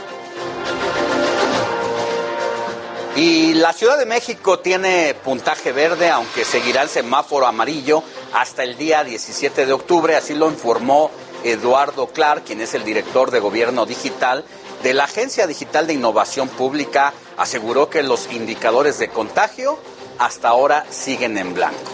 Y 3.15 3.53
la 3.53 3.73
Ciudad 3.73 3.99
de 3.99 4.07
México 4.07 4.57
tiene 4.59 5.13
puntaje 5.13 5.71
verde, 5.71 6.09
aunque 6.09 6.43
seguirá 6.45 6.81
el 6.81 6.89
semáforo 6.89 7.45
amarillo 7.45 8.01
hasta 8.33 8.63
el 8.63 8.75
día 8.75 9.03
17 9.03 9.67
de 9.67 9.73
octubre, 9.73 10.15
así 10.15 10.33
lo 10.33 10.49
informó 10.49 11.11
Eduardo 11.43 12.07
Clark, 12.07 12.45
quien 12.45 12.61
es 12.61 12.73
el 12.73 12.83
director 12.83 13.29
de 13.29 13.39
Gobierno 13.39 13.85
Digital 13.85 14.43
de 14.83 14.93
la 14.93 15.05
Agencia 15.05 15.47
Digital 15.47 15.87
de 15.87 15.93
Innovación 15.93 16.49
Pública, 16.49 17.13
aseguró 17.37 17.89
que 17.89 18.03
los 18.03 18.31
indicadores 18.31 18.99
de 18.99 19.07
contagio 19.09 19.79
hasta 20.19 20.49
ahora 20.49 20.85
siguen 20.89 21.37
en 21.37 21.53
blanco. 21.53 21.91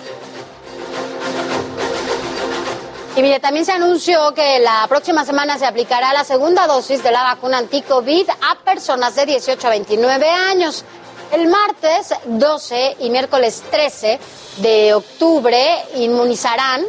Y 3.15 3.21
mire, 3.21 3.39
también 3.39 3.65
se 3.65 3.71
anunció 3.71 4.33
que 4.33 4.59
la 4.59 4.85
próxima 4.87 5.25
semana 5.25 5.57
se 5.57 5.65
aplicará 5.65 6.13
la 6.13 6.23
segunda 6.23 6.67
dosis 6.67 7.03
de 7.03 7.11
la 7.11 7.23
vacuna 7.23 7.57
anti-COVID 7.57 8.29
a 8.29 8.63
personas 8.63 9.15
de 9.15 9.25
18 9.25 9.67
a 9.67 9.69
29 9.71 10.29
años. 10.29 10.85
El 11.31 11.47
martes 11.47 12.13
12 12.25 12.97
y 12.99 13.09
miércoles 13.09 13.61
13 13.69 14.19
de 14.57 14.93
octubre 14.93 15.83
inmunizarán 15.95 16.83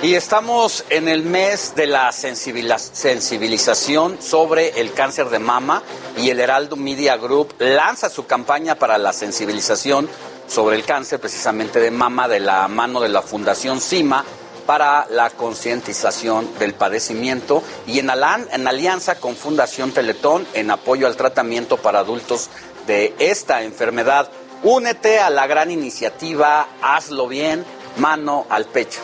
Y 0.02 0.14
estamos 0.14 0.84
en 0.90 1.08
el 1.08 1.24
mes 1.24 1.74
de 1.76 1.88
la 1.88 2.12
sensibilización 2.12 4.22
sobre 4.22 4.80
el 4.80 4.94
cáncer 4.94 5.30
de 5.30 5.40
mama 5.40 5.82
y 6.18 6.30
el 6.30 6.40
Heraldo 6.40 6.76
Media 6.76 7.18
Group 7.18 7.56
lanza 7.60 8.10
su 8.10 8.28
campaña 8.28 8.76
para 8.76 8.98
la 8.98 9.14
sensibilización 9.14 10.10
sobre 10.48 10.76
el 10.76 10.84
cáncer 10.86 11.20
precisamente 11.20 11.80
de 11.80 11.92
mama 11.92 12.28
de 12.28 12.40
la 12.40 12.68
mano 12.68 13.00
de 13.00 13.10
la 13.10 13.24
Fundación 13.24 13.82
CIMA 13.82 14.24
para 14.66 15.08
la 15.10 15.30
concientización 15.30 16.48
del 16.60 16.74
padecimiento 16.74 17.64
y 17.88 18.00
en, 18.00 18.10
alianza 18.10 19.16
con 19.16 19.36
Fundación 19.36 19.92
Teletón 19.92 20.46
en 20.54 20.72
apoyo 20.72 21.08
al 21.08 21.16
tratamiento 21.16 21.78
para 21.78 22.00
adultos 22.00 22.50
de 22.88 23.14
esta 23.20 23.64
enfermedad. 23.64 24.30
Únete 24.64 25.20
a 25.20 25.30
la 25.30 25.48
gran 25.48 25.72
iniciativa 25.72 26.68
Hazlo 26.82 27.28
bien, 27.28 27.64
mano 27.98 28.46
al 28.50 28.66
pecho. 28.66 29.02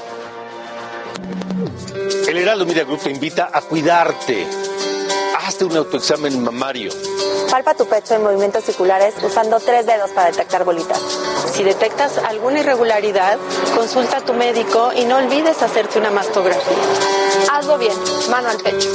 El 2.27 2.37
Heraldo 2.37 2.65
Media 2.65 2.83
Group 2.83 3.01
te 3.01 3.11
invita 3.11 3.49
a 3.53 3.61
cuidarte. 3.61 4.47
Hazte 5.37 5.65
un 5.65 5.75
autoexamen 5.75 6.43
mamario. 6.43 6.91
Palpa 7.49 7.73
tu 7.73 7.85
pecho 7.85 8.15
en 8.15 8.23
movimientos 8.23 8.63
circulares 8.63 9.15
usando 9.23 9.59
tres 9.59 9.85
dedos 9.85 10.11
para 10.11 10.31
detectar 10.31 10.63
bolitas. 10.63 10.99
Si 11.53 11.63
detectas 11.63 12.17
alguna 12.17 12.59
irregularidad, 12.59 13.37
consulta 13.75 14.17
a 14.17 14.21
tu 14.21 14.33
médico 14.33 14.91
y 14.95 15.05
no 15.05 15.17
olvides 15.17 15.61
hacerte 15.61 15.99
una 15.99 16.11
mastografía. 16.11 16.77
Hazlo 17.51 17.77
bien, 17.77 17.95
mano 18.29 18.49
al 18.49 18.57
pecho. 18.57 18.89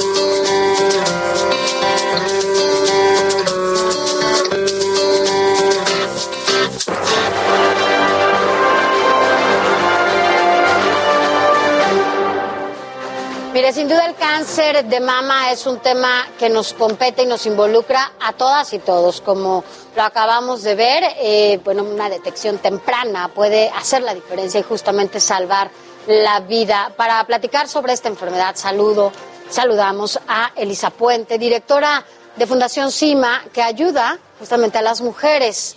Mire, 13.57 13.73
sin 13.73 13.89
duda 13.89 14.05
el 14.05 14.13
cáncer 14.13 14.85
de 14.85 14.99
mama 14.99 15.51
es 15.51 15.65
un 15.65 15.79
tema 15.79 16.27
que 16.37 16.47
nos 16.47 16.73
compete 16.73 17.23
y 17.23 17.25
nos 17.25 17.47
involucra 17.47 18.11
a 18.21 18.33
todas 18.33 18.71
y 18.73 18.77
todos, 18.77 19.19
como 19.19 19.63
lo 19.95 20.03
acabamos 20.03 20.61
de 20.61 20.75
ver. 20.75 21.03
eh, 21.17 21.59
bueno, 21.63 21.81
una 21.81 22.07
detección 22.07 22.59
temprana 22.59 23.29
puede 23.29 23.69
hacer 23.69 24.03
la 24.03 24.13
diferencia 24.13 24.59
y 24.59 24.63
justamente 24.63 25.19
salvar 25.19 25.71
la 26.05 26.41
vida. 26.41 26.91
Para 26.95 27.23
platicar 27.23 27.67
sobre 27.67 27.93
esta 27.93 28.09
enfermedad, 28.09 28.55
saludo, 28.55 29.11
saludamos 29.49 30.19
a 30.27 30.51
Elisa 30.55 30.91
Puente, 30.91 31.39
directora 31.39 32.05
de 32.35 32.45
Fundación 32.45 32.91
CIMA, 32.91 33.43
que 33.51 33.63
ayuda 33.63 34.19
justamente 34.37 34.77
a 34.77 34.83
las 34.83 35.01
mujeres 35.01 35.75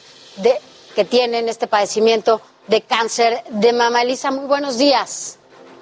que 0.94 1.07
tienen 1.07 1.48
este 1.48 1.66
padecimiento 1.66 2.43
de 2.66 2.82
cáncer 2.82 3.43
de 3.48 3.73
mama. 3.73 4.02
Elisa, 4.02 4.31
muy 4.31 4.44
buenos 4.44 4.77
días. 4.77 5.39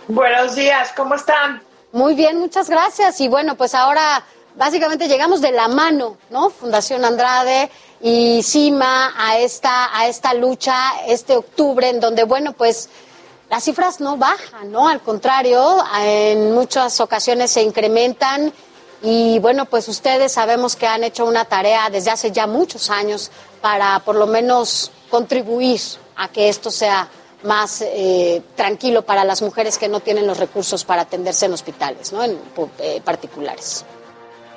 Buenos 0.06 0.54
días, 0.54 0.92
¿cómo 0.96 1.16
están? 1.16 1.67
Muy 1.92 2.14
bien, 2.14 2.38
muchas 2.38 2.68
gracias. 2.68 3.18
Y 3.20 3.28
bueno, 3.28 3.56
pues 3.56 3.74
ahora 3.74 4.22
básicamente 4.56 5.08
llegamos 5.08 5.40
de 5.40 5.52
la 5.52 5.68
mano, 5.68 6.18
¿no? 6.28 6.50
Fundación 6.50 7.02
Andrade 7.02 7.70
y 8.02 8.42
CIMA 8.42 9.14
a 9.16 9.38
esta, 9.38 9.96
a 9.98 10.06
esta 10.06 10.34
lucha 10.34 10.76
este 11.06 11.36
octubre, 11.36 11.88
en 11.88 11.98
donde, 11.98 12.24
bueno, 12.24 12.52
pues 12.52 12.90
las 13.48 13.64
cifras 13.64 14.00
no 14.00 14.18
bajan, 14.18 14.70
¿no? 14.70 14.86
Al 14.86 15.00
contrario, 15.00 15.82
en 16.02 16.52
muchas 16.52 17.00
ocasiones 17.00 17.52
se 17.52 17.62
incrementan. 17.62 18.52
Y 19.00 19.38
bueno, 19.38 19.64
pues 19.64 19.88
ustedes 19.88 20.32
sabemos 20.32 20.76
que 20.76 20.86
han 20.86 21.04
hecho 21.04 21.24
una 21.24 21.46
tarea 21.46 21.88
desde 21.88 22.10
hace 22.10 22.32
ya 22.32 22.46
muchos 22.46 22.90
años 22.90 23.30
para 23.62 24.00
por 24.00 24.16
lo 24.16 24.26
menos 24.26 24.90
contribuir 25.08 25.80
a 26.16 26.28
que 26.28 26.50
esto 26.50 26.70
sea 26.70 27.08
más 27.42 27.82
eh, 27.82 28.42
tranquilo 28.56 29.02
para 29.02 29.24
las 29.24 29.42
mujeres 29.42 29.78
que 29.78 29.88
no 29.88 30.00
tienen 30.00 30.26
los 30.26 30.38
recursos 30.38 30.84
para 30.84 31.02
atenderse 31.02 31.46
en 31.46 31.52
hospitales, 31.52 32.12
¿no? 32.12 32.24
En 32.24 32.38
eh, 32.78 33.00
particulares. 33.04 33.84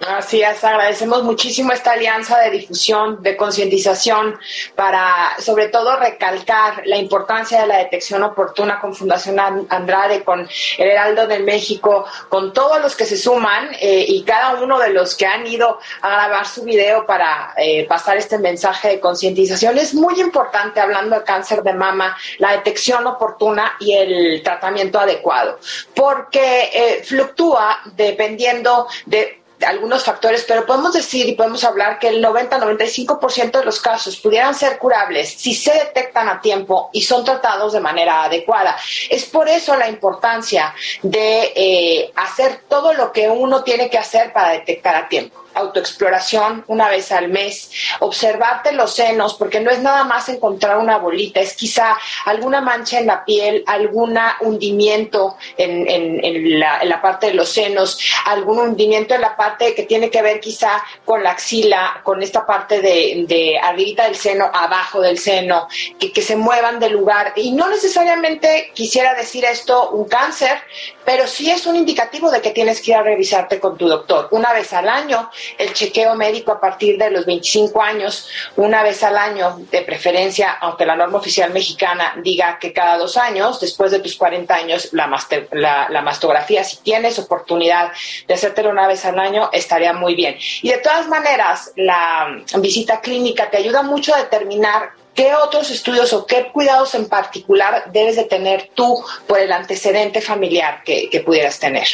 Así 0.07 0.41
es, 0.41 0.64
agradecemos 0.64 1.22
muchísimo 1.23 1.73
esta 1.73 1.91
alianza 1.91 2.40
de 2.40 2.49
difusión, 2.49 3.22
de 3.22 3.38
concientización, 3.38 4.36
para 4.76 5.36
sobre 5.38 5.68
todo 5.68 5.95
recalcar 5.95 6.82
la 6.86 6.98
importancia 6.98 7.61
de 7.61 7.68
la 7.68 7.78
detección 7.78 8.23
oportuna 8.23 8.80
con 8.80 8.95
Fundación 8.95 9.40
An- 9.40 9.68
Andrade, 9.69 10.23
con 10.23 10.40
el 10.80 10.88
Heraldo 10.90 11.28
de 11.28 11.38
México, 11.40 12.06
con 12.30 12.52
todos 12.52 12.82
los 12.82 12.95
que 12.95 13.06
se 13.06 13.15
suman 13.15 13.69
eh, 13.80 14.03
y 14.07 14.23
cada 14.23 14.56
uno 14.64 14.80
de 14.80 14.90
los 14.90 15.15
que 15.15 15.28
han 15.28 15.45
ido 15.45 15.78
a 16.02 16.10
grabar 16.10 16.48
su 16.48 16.64
video 16.64 17.06
para 17.06 17.53
eh, 17.57 17.86
pasar 17.88 18.18
este 18.18 18.40
mensaje 18.40 18.88
de 18.90 18.99
concientización. 18.99 19.78
Es 19.78 19.94
muy 19.94 20.19
importante, 20.19 20.80
hablando 20.80 21.15
de 21.19 21.23
cáncer 21.23 21.61
de 21.61 21.73
mama, 21.73 22.18
la 22.40 22.53
detección 22.53 23.06
oportuna 23.06 23.73
y 23.80 23.94
el 23.94 24.41
tratamiento 24.41 24.99
adecuado, 24.99 25.60
porque 25.95 26.72
eh, 26.73 27.03
fluctúa 27.03 27.82
dependiendo 27.95 28.88
de 29.06 29.11
de 29.11 29.40
algunos 29.65 30.03
factores, 30.03 30.45
pero 30.47 30.65
podemos 30.65 30.93
decir 30.93 31.27
y 31.27 31.33
podemos 31.33 31.63
hablar 31.63 31.99
que 31.99 32.09
el 32.09 32.23
90-95% 32.23 33.59
de 33.59 33.65
los 33.65 33.79
casos 33.79 34.17
pudieran 34.17 34.55
ser 34.55 34.77
curables 34.77 35.29
si 35.29 35.53
se 35.53 35.73
detectan 35.73 36.29
a 36.29 36.41
tiempo 36.41 36.89
y 36.93 37.01
son 37.01 37.23
tratados 37.23 37.73
de 37.73 37.79
manera 37.79 38.23
adecuada. 38.23 38.77
Es 39.09 39.25
por 39.25 39.47
eso 39.49 39.75
la 39.75 39.89
importancia 39.89 40.73
de 41.01 41.53
eh, 41.55 42.11
hacer 42.15 42.61
todo 42.67 42.93
lo 42.93 43.11
que 43.11 43.29
uno 43.29 43.63
tiene 43.63 43.89
que 43.89 43.97
hacer 43.97 44.33
para 44.33 44.51
detectar 44.51 44.95
a 44.95 45.07
tiempo 45.07 45.41
autoexploración 45.53 46.64
una 46.68 46.90
vez 46.90 47.11
al 47.11 47.30
mes, 47.30 47.72
observarte 47.99 48.72
los 48.72 48.94
senos, 48.94 49.34
porque 49.36 49.60
no 49.60 49.72
es 49.72 49.80
nada 49.80 50.03
más 50.03 50.30
encontrar 50.30 50.78
una 50.78 50.98
bolita, 50.98 51.40
es 51.40 51.53
quizá 51.56 51.98
alguna 52.26 52.61
mancha 52.61 52.99
en 52.99 53.07
la 53.07 53.23
piel, 53.26 53.64
algún 53.68 54.18
hundimiento 54.41 55.38
en, 55.57 55.88
en- 55.90 56.60
la, 56.60 57.02
parte 57.02 57.28
de 57.28 57.34
los 57.34 57.49
senos, 57.49 57.98
algún 58.26 58.60
hundimiento 58.60 59.15
en 59.15 59.22
la 59.22 59.36
parte 59.36 59.73
que 59.73 59.84
tiene 59.84 60.10
que 60.10 60.22
ver 60.22 60.40
quizá 60.40 60.84
con 61.06 61.23
la 61.23 61.32
axila, 61.32 62.02
con 62.03 62.22
esta 62.22 62.45
parte 62.45 62.80
de, 62.82 63.26
de 63.28 63.57
arribita 63.60 64.03
del 64.06 64.15
seno, 64.15 64.49
abajo 64.53 65.02
del 65.02 65.18
seno, 65.18 65.68
que, 65.99 66.11
que 66.11 66.22
se 66.22 66.36
muevan 66.36 66.80
de 66.80 66.90
lugar. 66.90 67.34
Y 67.36 67.52
no 67.52 67.69
necesariamente 67.69 68.72
quisiera 68.73 69.14
decir 69.15 69.45
esto 69.45 69.91
un 69.91 70.07
cáncer, 70.07 70.57
pero 71.06 71.28
sí 71.28 71.49
es 71.49 71.65
un 71.65 71.76
indicativo 71.76 72.30
de 72.30 72.41
que 72.41 72.52
tienes 72.52 72.82
que 72.82 72.91
ir 72.91 72.98
a 72.98 73.03
revisarte 73.03 73.60
con 73.60 73.78
tu 73.78 73.88
doctor 73.88 74.28
una 74.32 74.53
vez 74.53 74.73
al 74.73 74.88
año, 74.90 75.30
el 75.57 75.73
chequeo 75.73 76.15
médico 76.15 76.51
a 76.51 76.59
partir 76.59 76.97
de 76.97 77.11
los 77.11 77.26
25 77.26 77.81
años, 77.81 78.27
una 78.55 78.84
vez 78.84 79.03
al 79.03 79.18
año, 79.18 79.59
de 79.72 79.81
preferencia, 79.81 80.51
aunque 80.61 80.85
la 80.85 80.95
norma 80.95 81.18
oficial 81.19 81.51
mexicana 81.51 82.13
diga 82.23 82.59
que 82.59 82.73
cada 82.73 82.97
dos 82.97 83.18
años, 83.18 83.59
después 83.59 83.91
de 83.91 83.99
tus 83.99 84.15
40 84.15 84.53
años, 84.53 84.89
la, 84.91 85.07
master- 85.07 85.47
la, 85.51 86.01
mastografía, 86.01 86.63
si 86.63 86.77
tienes 86.77 87.19
oportunidad 87.19 87.91
de 88.27 88.34
hacértelo 88.34 88.69
una 88.69 88.88
vez 88.88 89.05
al 89.05 89.19
año, 89.19 89.49
estaría 89.51 89.93
muy 89.93 90.15
bien. 90.15 90.38
Y 90.61 90.69
de 90.69 90.77
todas 90.77 91.07
maneras, 91.07 91.72
la 91.76 92.41
visita 92.59 93.01
clínica 93.01 93.49
te 93.49 93.57
ayuda 93.57 93.84
mucho 93.84 94.13
a 94.15 94.19
determinar 94.19 95.01
¿Qué 95.13 95.35
otros 95.35 95.69
estudios 95.72 96.13
o 96.13 96.26
qué 96.26 96.51
cuidados 96.53 96.95
en 96.95 97.09
particular 97.09 97.91
debes 97.91 98.15
de 98.15 98.23
tener 98.23 98.72
tú 98.73 99.03
por 99.27 99.39
el 99.39 99.51
antecedente 99.51 100.22
familiar 100.22 100.84
que, 100.85 101.09
que 101.09 101.19
pudieras 101.19 101.59
tener? 101.59 101.85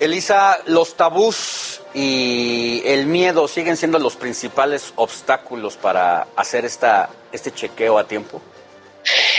Elisa, 0.00 0.58
los 0.66 0.94
tabús 0.94 1.73
y 1.94 2.82
el 2.84 3.06
miedo 3.06 3.46
siguen 3.46 3.76
siendo 3.76 3.98
los 3.98 4.16
principales 4.16 4.92
obstáculos 4.96 5.76
para 5.76 6.26
hacer 6.36 6.64
esta, 6.64 7.08
este 7.32 7.52
chequeo 7.52 7.98
a 7.98 8.04
tiempo. 8.04 8.42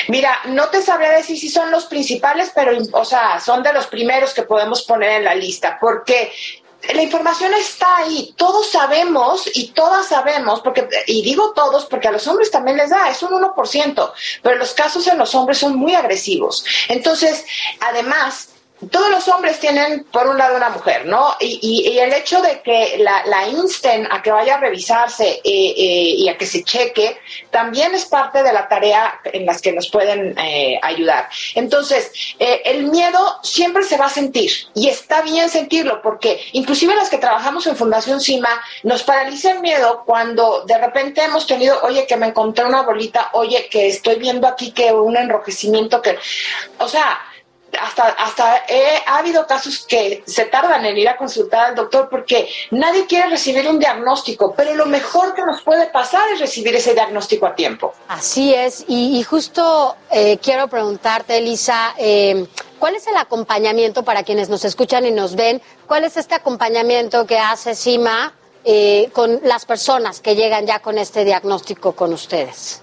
Mira, 0.08 0.38
no 0.46 0.68
te 0.70 0.82
sabría 0.82 1.12
decir 1.12 1.38
si 1.38 1.50
son 1.50 1.70
los 1.70 1.86
principales, 1.86 2.52
pero, 2.56 2.78
o 2.94 3.06
sea, 3.06 3.40
son 3.40 3.62
de 3.62 3.74
los 3.74 3.88
primeros 3.88 4.34
que 4.34 4.44
podemos 4.44 4.84
poner 4.84 5.12
en 5.12 5.26
la 5.26 5.36
lista, 5.36 5.78
porque 5.82 6.32
la 6.94 7.02
información 7.02 7.54
está 7.56 7.98
ahí, 7.98 8.34
todos 8.38 8.70
sabemos 8.70 9.50
y 9.54 9.70
todas 9.70 10.08
sabemos, 10.08 10.62
porque, 10.62 10.88
y 11.08 11.24
digo 11.24 11.52
todos 11.54 11.86
porque 11.86 12.08
a 12.08 12.12
los 12.12 12.28
hombres 12.28 12.52
también 12.52 12.78
les 12.78 12.92
da, 12.92 13.10
es 13.10 13.24
un 13.24 13.32
1%, 13.32 14.12
pero 14.44 14.56
los 14.58 14.74
casos 14.74 15.08
en 15.08 15.18
los 15.18 15.34
hombres 15.34 15.58
son 15.58 15.76
muy 15.76 15.96
agresivos. 15.96 16.64
Entonces, 16.88 17.44
además, 17.80 18.50
todos 18.92 19.10
los 19.10 19.28
hombres 19.30 19.60
tienen 19.60 20.04
por 20.12 20.28
un 20.28 20.38
lado 20.38 20.58
una 20.58 20.70
mujer, 20.70 21.06
¿no? 21.06 21.36
Y, 21.40 21.60
y- 21.62 21.90
y 21.92 22.00
el 22.00 22.12
hecho 22.14 22.42
de 22.42 22.62
que 22.62 22.98
la, 23.00 23.26
la 23.26 23.48
insten 23.48 24.06
a 24.12 24.22
que 24.22 24.32
vaya 24.32 24.56
a 24.56 24.60
revisarse 24.60 25.28
eh, 25.28 25.42
eh, 25.46 26.16
y 26.18 26.28
a 26.30 26.38
que 26.38 26.46
se 26.46 26.64
cheque, 26.64 27.18
también 27.52 27.96
es 27.96 28.06
parte 28.06 28.44
de 28.44 28.52
la 28.52 28.68
tarea 28.68 29.20
en 29.24 29.46
las 29.46 29.62
que 29.62 29.72
nos 29.72 29.90
pueden 29.90 30.38
eh, 30.38 30.78
ayudar. 30.82 31.30
Entonces, 31.56 32.12
eh, 32.38 32.62
el 32.66 32.84
miedo 32.88 33.40
siempre 33.44 33.84
se 33.84 33.98
va 33.98 34.06
a 34.08 34.10
sentir 34.10 34.52
y 34.74 34.90
está 34.90 35.22
bien 35.22 35.50
sentirlo 35.50 36.02
porque 36.02 36.42
inclusive 36.52 36.96
las 36.96 37.10
que 37.10 37.18
trabajamos 37.18 37.66
en 37.68 37.78
Fundación 37.78 38.20
CIMA 38.20 38.62
nos 38.84 39.04
paraliza 39.04 39.52
el 39.52 39.62
miedo 39.62 40.04
cuando 40.06 40.64
de 40.68 40.78
repente 40.78 41.24
hemos 41.24 41.48
tenido, 41.48 41.80
oye, 41.84 42.06
que 42.06 42.18
me 42.18 42.28
encontré 42.28 42.66
una 42.66 42.82
bolita, 42.84 43.30
oye, 43.34 43.68
que 43.72 43.88
estoy 43.88 44.16
viendo 44.16 44.48
aquí 44.48 44.72
que 44.72 44.92
un 44.92 45.16
enrojecimiento 45.16 46.02
que, 46.02 46.18
o 46.80 46.88
sea, 46.90 47.20
hasta, 47.82 48.08
hasta 48.10 48.64
he- 48.68 49.02
ha 49.06 49.18
habido 49.18 49.46
casos 49.48 49.86
que 49.88 50.24
se 50.26 50.46
tardan 50.46 50.86
en 50.86 50.98
ir 50.98 51.08
a 51.10 51.18
consultar 51.18 51.68
al 51.68 51.76
doctor 51.76 52.08
porque 52.10 52.50
nadie 52.72 53.06
quiere 53.06 53.30
recibir 53.30 53.68
un 53.68 53.80
diagnóstico, 53.80 54.54
pero 54.56 54.74
lo 54.76 54.86
mejor 54.86 55.34
que 55.34 55.42
nos 55.44 55.62
puede 55.62 55.88
pasar 55.88 56.30
es 56.34 56.40
recibir 56.40 56.76
ese 56.76 56.94
diagnóstico 56.94 57.46
a 57.46 57.56
tiempo. 57.56 57.94
Así 58.08 58.54
es, 58.54 58.84
y, 58.88 59.22
justo 59.24 59.96
eh, 60.12 60.38
quiero 60.42 60.68
preguntarte, 60.68 61.38
Elisa, 61.38 61.94
eh, 61.98 62.46
¿cuál 62.80 62.96
es 62.96 63.08
el 63.08 63.18
acompañamiento 63.18 64.04
para 64.04 64.24
quienes 64.24 64.50
nos 64.50 64.66
escuchan 64.66 65.06
y 65.06 65.12
nos 65.12 65.36
ven? 65.36 65.62
¿Cuál 65.88 66.04
es 66.04 66.18
este 66.18 66.36
acompañamiento 66.36 67.26
que 67.26 67.38
hace 67.40 67.76
CIMA 67.76 68.34
eh, 68.64 69.10
con 69.14 69.40
las 69.44 69.66
personas 69.66 70.20
que 70.22 70.36
llegan 70.36 70.66
ya 70.66 70.80
con 70.80 70.98
este 70.98 71.24
diagnóstico 71.26 71.94
con 71.94 72.14
ustedes? 72.14 72.82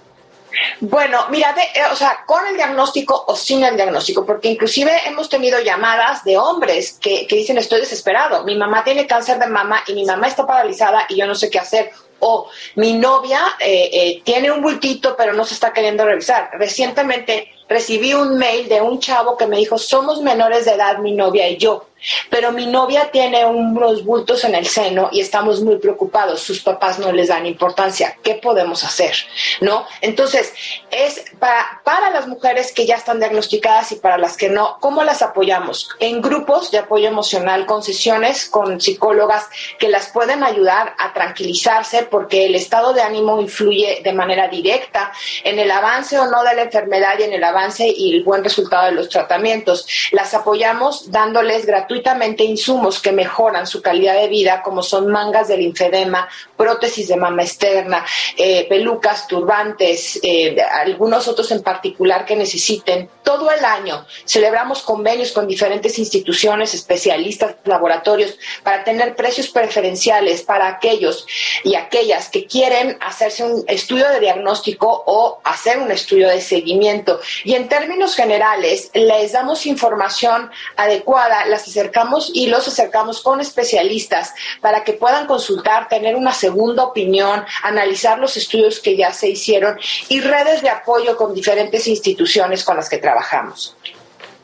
Bueno, 0.79 1.25
mira, 1.29 1.55
eh, 1.57 1.81
o 1.91 1.95
sea, 1.95 2.23
con 2.25 2.45
el 2.47 2.55
diagnóstico 2.55 3.23
o 3.27 3.35
sin 3.35 3.63
el 3.63 3.75
diagnóstico, 3.75 4.25
porque 4.25 4.49
inclusive 4.49 4.91
hemos 5.05 5.29
tenido 5.29 5.59
llamadas 5.59 6.23
de 6.23 6.37
hombres 6.37 6.97
que, 7.01 7.25
que 7.27 7.35
dicen 7.35 7.57
estoy 7.57 7.79
desesperado, 7.79 8.43
mi 8.43 8.55
mamá 8.55 8.83
tiene 8.83 9.07
cáncer 9.07 9.39
de 9.39 9.47
mama 9.47 9.83
y 9.87 9.93
mi 9.93 10.05
mamá 10.05 10.27
está 10.27 10.45
paralizada 10.45 11.05
y 11.09 11.15
yo 11.15 11.25
no 11.25 11.35
sé 11.35 11.49
qué 11.49 11.59
hacer. 11.59 11.91
O 12.25 12.49
mi 12.75 12.93
novia 12.93 13.41
eh, 13.59 13.89
eh, 13.91 14.21
tiene 14.23 14.49
un 14.49 14.61
bultito 14.61 15.15
pero 15.17 15.33
no 15.33 15.43
se 15.43 15.55
está 15.55 15.73
queriendo 15.73 16.05
revisar. 16.05 16.51
Recientemente 16.53 17.49
recibí 17.67 18.13
un 18.13 18.37
mail 18.37 18.69
de 18.69 18.81
un 18.81 18.99
chavo 18.99 19.35
que 19.35 19.47
me 19.47 19.57
dijo, 19.57 19.77
somos 19.77 20.21
menores 20.21 20.65
de 20.65 20.71
edad, 20.71 20.99
mi 20.99 21.13
novia 21.13 21.49
y 21.49 21.57
yo, 21.57 21.87
pero 22.29 22.51
mi 22.51 22.65
novia 22.65 23.09
tiene 23.11 23.45
unos 23.45 24.03
bultos 24.03 24.43
en 24.43 24.55
el 24.55 24.67
seno 24.67 25.09
y 25.11 25.21
estamos 25.21 25.61
muy 25.61 25.77
preocupados, 25.77 26.41
sus 26.41 26.61
papás 26.61 26.99
no 26.99 27.11
les 27.11 27.29
dan 27.29 27.45
importancia, 27.45 28.17
¿qué 28.23 28.35
podemos 28.35 28.83
hacer? 28.83 29.15
¿No? 29.61 29.85
Entonces, 30.01 30.53
es 30.91 31.23
para, 31.39 31.81
para 31.83 32.09
las 32.09 32.27
mujeres 32.27 32.71
que 32.71 32.85
ya 32.85 32.95
están 32.95 33.19
diagnosticadas 33.19 33.91
y 33.91 33.95
para 33.95 34.17
las 34.17 34.37
que 34.37 34.49
no, 34.49 34.77
¿cómo 34.79 35.03
las 35.03 35.21
apoyamos? 35.21 35.89
En 35.99 36.21
grupos 36.21 36.71
de 36.71 36.79
apoyo 36.79 37.07
emocional, 37.07 37.65
con 37.65 37.83
sesiones 37.83 38.49
con 38.49 38.79
psicólogas 38.79 39.47
que 39.79 39.89
las 39.89 40.09
pueden 40.09 40.43
ayudar 40.43 40.95
a 40.97 41.13
tranquilizarse 41.13 42.03
porque 42.03 42.45
el 42.45 42.55
estado 42.55 42.93
de 42.93 43.01
ánimo 43.01 43.39
influye 43.39 44.01
de 44.03 44.13
manera 44.13 44.47
directa 44.47 45.11
en 45.43 45.59
el 45.59 45.71
avance 45.71 46.19
o 46.19 46.29
no 46.29 46.43
de 46.43 46.55
la 46.55 46.63
enfermedad 46.63 47.13
y 47.19 47.23
en 47.23 47.33
el 47.33 47.43
avance 47.43 47.87
y 47.87 48.17
el 48.17 48.23
buen 48.23 48.43
resultado 48.43 48.85
de 48.85 48.93
los 48.93 49.09
tratamientos. 49.09 49.87
Las 50.11 50.33
apoyamos 50.33 51.11
dándoles 51.11 51.65
gratuitamente 51.65 51.92
gratuitamente 51.93 52.43
insumos 52.43 52.99
que 52.99 53.11
mejoran 53.11 53.67
su 53.67 53.81
calidad 53.81 54.15
de 54.15 54.27
vida, 54.27 54.63
como 54.63 54.81
son 54.81 55.11
mangas 55.11 55.47
del 55.47 55.59
linfedema, 55.59 56.27
prótesis 56.57 57.07
de 57.07 57.17
mama 57.17 57.43
externa, 57.43 58.03
eh, 58.35 58.65
pelucas, 58.67 59.27
turbantes, 59.27 60.19
eh, 60.23 60.55
algunos 60.61 61.27
otros 61.27 61.51
en 61.51 61.61
particular 61.61 62.25
que 62.25 62.35
necesiten. 62.35 63.09
Todo 63.21 63.51
el 63.51 63.63
año 63.63 64.05
celebramos 64.25 64.81
convenios 64.81 65.31
con 65.31 65.47
diferentes 65.47 65.99
instituciones, 65.99 66.73
especialistas, 66.73 67.55
laboratorios, 67.65 68.37
para 68.63 68.83
tener 68.83 69.15
precios 69.15 69.49
preferenciales 69.49 70.41
para 70.41 70.67
aquellos 70.67 71.27
y 71.63 71.75
aquellas 71.75 72.29
que 72.29 72.45
quieren 72.45 72.97
hacerse 73.01 73.43
un 73.43 73.63
estudio 73.67 74.09
de 74.09 74.19
diagnóstico 74.19 75.03
o 75.05 75.39
hacer 75.43 75.77
un 75.77 75.91
estudio 75.91 76.29
de 76.29 76.41
seguimiento. 76.41 77.19
Y 77.43 77.53
en 77.53 77.69
términos 77.69 78.15
generales, 78.15 78.89
les 78.93 79.31
damos 79.33 79.65
información 79.65 80.49
adecuada, 80.75 81.45
las 81.45 81.67
acercamos 81.83 82.31
y 82.33 82.47
los 82.47 82.67
acercamos 82.67 83.21
con 83.21 83.41
especialistas 83.41 84.33
para 84.61 84.83
que 84.83 84.93
puedan 84.93 85.27
consultar, 85.27 85.89
tener 85.89 86.15
una 86.15 86.33
segunda 86.33 86.83
opinión, 86.83 87.43
analizar 87.63 88.19
los 88.19 88.37
estudios 88.37 88.79
que 88.79 88.95
ya 88.95 89.11
se 89.11 89.29
hicieron 89.29 89.77
y 90.07 90.21
redes 90.21 90.61
de 90.61 90.69
apoyo 90.69 91.17
con 91.17 91.33
diferentes 91.33 91.87
instituciones 91.87 92.63
con 92.63 92.77
las 92.77 92.89
que 92.89 92.97
trabajamos. 92.97 93.75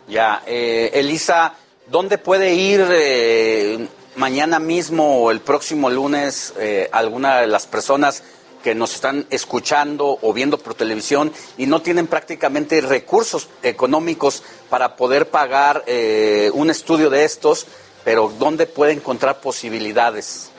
Ya, 0.08 0.44
eh, 0.46 0.92
Elisa, 0.94 1.54
¿dónde 1.88 2.18
puede 2.18 2.54
ir 2.54 2.86
eh, 2.92 3.88
mañana 4.16 4.60
mismo 4.60 5.24
o 5.24 5.32
el 5.32 5.40
próximo 5.40 5.90
lunes 5.90 6.54
eh, 6.58 6.90
alguna 6.92 7.40
de 7.40 7.48
las 7.48 7.68
personas 7.68 8.24
que 8.64 8.76
nos 8.76 8.94
están 8.94 9.26
escuchando 9.30 10.20
o 10.22 10.34
viendo 10.34 10.58
por 10.58 10.74
televisión 10.74 11.32
y 11.58 11.66
no 11.66 11.82
tienen 11.82 12.08
prácticamente 12.08 12.82
recursos 12.82 13.48
económicos 13.64 14.44
para 14.70 14.96
poder 14.96 15.30
pagar 15.30 15.84
eh, 15.88 16.52
un 16.54 16.70
estudio 16.70 17.10
de 17.10 17.24
estos, 17.24 17.66
pero 18.04 18.32
dónde 18.38 18.66
puede 18.66 18.94
encontrar 18.94 19.42
posibilidades? 19.42 20.52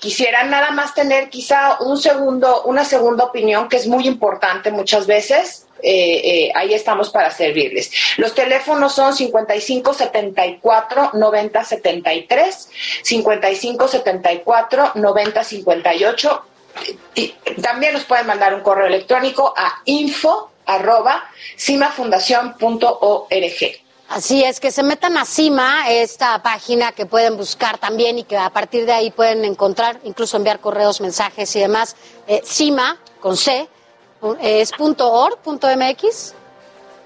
quisieran 0.01 0.51
nada 0.51 0.71
más 0.71 0.95
tener 0.95 1.29
quizá 1.29 1.79
un 1.81 1.99
segundo, 1.99 2.62
una 2.65 2.85
segunda 2.85 3.25
opinión 3.25 3.69
que 3.69 3.77
es 3.77 3.87
muy 3.87 4.07
importante 4.07 4.71
muchas 4.71 5.07
veces. 5.07 5.67
eh, 5.83 6.21
eh, 6.25 6.53
ahí 6.55 6.75
estamos 6.75 7.09
para 7.09 7.31
servirles. 7.31 7.91
Los 8.19 8.35
teléfonos 8.35 8.95
son 8.95 9.15
55 9.15 9.95
74 9.95 11.12
90 11.15 11.65
73, 11.65 12.69
55 13.03 13.89
74 13.89 14.93
90 14.97 15.43
58 15.45 16.45
y 17.15 17.29
también 17.63 17.95
nos 17.95 18.05
pueden 18.05 18.27
mandar 18.27 18.55
un 18.55 18.61
correo 18.61 18.87
electrónico 18.87 19.55
a 19.57 19.81
info 19.85 20.51
arroba 20.67 21.25
cimafundación.org. 21.59 23.31
Así 24.09 24.43
es, 24.43 24.59
que 24.59 24.73
se 24.73 24.83
metan 24.83 25.17
a 25.17 25.25
CIMA, 25.25 25.89
esta 25.89 26.43
página 26.43 26.91
que 26.91 27.07
pueden 27.07 27.37
buscar 27.37 27.79
también 27.79 28.19
y 28.19 28.25
que 28.25 28.37
a 28.37 28.51
partir 28.51 28.85
de 28.85 28.93
ahí 28.93 29.13
pueden 29.13 29.45
encontrar, 29.45 30.01
incluso 30.03 30.37
enviar 30.37 30.59
correos, 30.59 31.01
mensajes 31.01 31.55
y 31.55 31.61
demás. 31.61 31.95
Eh, 32.27 32.43
CIMA, 32.45 32.99
con 33.21 33.37
C, 33.37 33.69
es 34.41 34.73
punto 34.73 35.13
.org, 35.13 35.39
punto 35.39 35.69
.mx. 35.69 36.35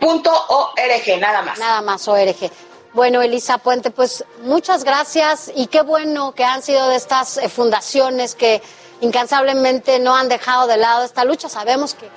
Punto 0.01 0.31
.org, 0.49 1.21
nada 1.21 1.43
más. 1.43 1.59
Nada 1.59 1.83
más, 1.83 2.09
ORG. 2.09 2.51
Bueno, 2.95 3.21
Elisa 3.21 3.59
Puente, 3.59 3.91
pues 3.91 4.25
muchas 4.43 4.85
gracias 4.85 5.51
y 5.55 5.67
qué 5.67 5.83
bueno 5.83 6.33
que 6.33 6.45
han 6.45 6.63
sido 6.63 6.89
de 6.89 6.97
estas 6.97 7.37
eh, 7.37 7.49
fundaciones 7.49 8.35
que 8.35 8.63
incansablemente 9.05 9.99
no 10.01 10.15
han 10.17 10.29
dejado 10.29 10.67
de 10.67 10.77
lado 10.77 11.05
esta 11.05 11.25
lucha. 11.25 11.49
Sabemos 11.49 11.95
que 11.95 12.09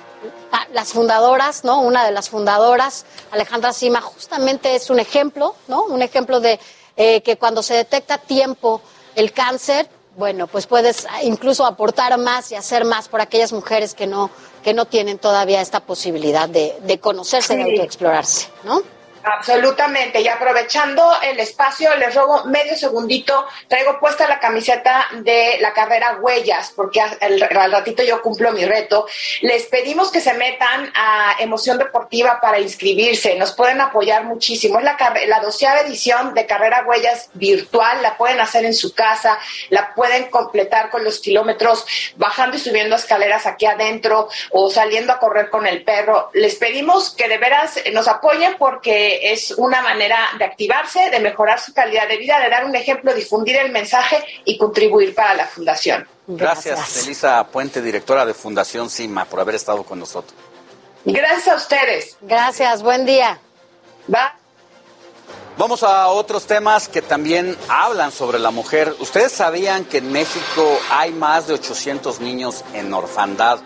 las 0.72 0.92
fundadoras, 0.92 1.64
¿no? 1.64 1.80
Una 1.80 2.04
de 2.04 2.10
las 2.12 2.28
fundadoras, 2.28 3.04
Alejandra 3.30 3.72
Sima, 3.72 4.00
justamente 4.00 4.74
es 4.74 4.90
un 4.90 4.98
ejemplo, 4.98 5.54
¿no? 5.68 5.84
Un 5.84 6.02
ejemplo 6.02 6.40
de 6.40 6.58
eh, 6.96 7.22
que 7.22 7.36
cuando 7.36 7.62
se 7.62 7.74
detecta 7.74 8.14
a 8.14 8.18
tiempo 8.18 8.80
el 9.14 9.32
cáncer, 9.32 9.88
bueno, 10.16 10.48
pues 10.48 10.66
puedes 10.66 11.06
incluso 11.22 11.64
aportar 11.64 12.16
más 12.18 12.50
y 12.50 12.56
hacer 12.56 12.84
más 12.84 13.08
por 13.08 13.20
aquellas 13.20 13.52
mujeres 13.52 13.94
que 13.94 14.06
no, 14.08 14.30
que 14.64 14.74
no 14.74 14.86
tienen 14.86 15.18
todavía 15.18 15.60
esta 15.60 15.80
posibilidad 15.80 16.48
de, 16.48 16.76
de 16.82 16.98
conocerse, 16.98 17.56
de 17.56 17.64
Sí. 17.64 17.70
autoexplorarse, 17.70 18.48
¿no? 18.64 18.82
Absolutamente. 19.30 20.22
Y 20.22 20.28
aprovechando 20.28 21.12
el 21.22 21.38
espacio, 21.38 21.94
les 21.96 22.14
robo 22.14 22.44
medio 22.44 22.76
segundito. 22.76 23.46
Traigo 23.68 23.98
puesta 24.00 24.26
la 24.26 24.40
camiseta 24.40 25.06
de 25.12 25.58
la 25.60 25.74
carrera 25.74 26.18
Huellas, 26.20 26.72
porque 26.74 27.00
al, 27.00 27.40
ratito 27.70 28.02
yo 28.02 28.22
cumplo 28.22 28.52
mi 28.52 28.64
reto. 28.64 29.06
Les 29.42 29.66
pedimos 29.66 30.10
que 30.10 30.20
se 30.22 30.32
metan 30.34 30.90
a 30.94 31.36
Emoción 31.40 31.76
Deportiva 31.76 32.40
para 32.40 32.58
inscribirse. 32.58 33.34
Nos 33.36 33.52
pueden 33.52 33.80
apoyar 33.82 34.24
muchísimo. 34.24 34.78
Es 34.78 34.84
la, 34.84 34.96
la 35.26 35.40
doceava 35.40 35.80
edición 35.80 36.32
de 36.32 36.46
Carrera 36.46 36.84
Huellas 36.86 37.28
virtual. 37.34 38.00
La 38.00 38.16
pueden 38.16 38.40
hacer 38.40 38.64
en 38.64 38.74
su 38.74 38.94
casa. 38.94 39.38
La 39.68 39.94
pueden 39.94 40.30
completar 40.30 40.88
con 40.88 41.04
los 41.04 41.20
kilómetros 41.20 41.84
bajando 42.16 42.56
y 42.56 42.60
subiendo 42.60 42.96
escaleras 42.96 43.46
aquí 43.46 43.66
adentro 43.66 44.28
o 44.52 44.70
saliendo 44.70 45.12
a 45.12 45.18
correr 45.18 45.50
con 45.50 45.66
el 45.66 45.84
perro. 45.84 46.30
Les 46.32 46.54
pedimos 46.54 47.10
que 47.10 47.28
de 47.28 47.36
veras 47.36 47.78
nos 47.92 48.08
apoyen 48.08 48.56
porque 48.58 49.17
es 49.22 49.52
una 49.52 49.82
manera 49.82 50.18
de 50.38 50.44
activarse, 50.44 51.10
de 51.10 51.20
mejorar 51.20 51.60
su 51.60 51.72
calidad 51.72 52.08
de 52.08 52.16
vida, 52.16 52.38
de 52.40 52.48
dar 52.48 52.64
un 52.64 52.74
ejemplo, 52.74 53.14
difundir 53.14 53.56
el 53.56 53.70
mensaje 53.72 54.24
y 54.44 54.58
contribuir 54.58 55.14
para 55.14 55.34
la 55.34 55.46
fundación. 55.46 56.06
Gracias, 56.26 57.04
Elisa 57.04 57.46
Puente, 57.48 57.80
directora 57.80 58.26
de 58.26 58.34
Fundación 58.34 58.90
CIMA, 58.90 59.24
por 59.24 59.40
haber 59.40 59.54
estado 59.54 59.82
con 59.82 59.98
nosotros. 59.98 60.34
Gracias 61.04 61.48
a 61.48 61.54
ustedes. 61.54 62.16
Gracias, 62.20 62.82
buen 62.82 63.06
día. 63.06 63.40
Va. 64.12 64.34
Vamos 65.56 65.82
a 65.82 66.08
otros 66.08 66.46
temas 66.46 66.88
que 66.88 67.02
también 67.02 67.56
hablan 67.68 68.12
sobre 68.12 68.38
la 68.38 68.50
mujer. 68.50 68.94
¿Ustedes 69.00 69.32
sabían 69.32 69.84
que 69.84 69.98
en 69.98 70.12
México 70.12 70.78
hay 70.90 71.12
más 71.12 71.48
de 71.48 71.54
800 71.54 72.20
niños 72.20 72.64
en 72.74 72.92
orfandad 72.94 73.58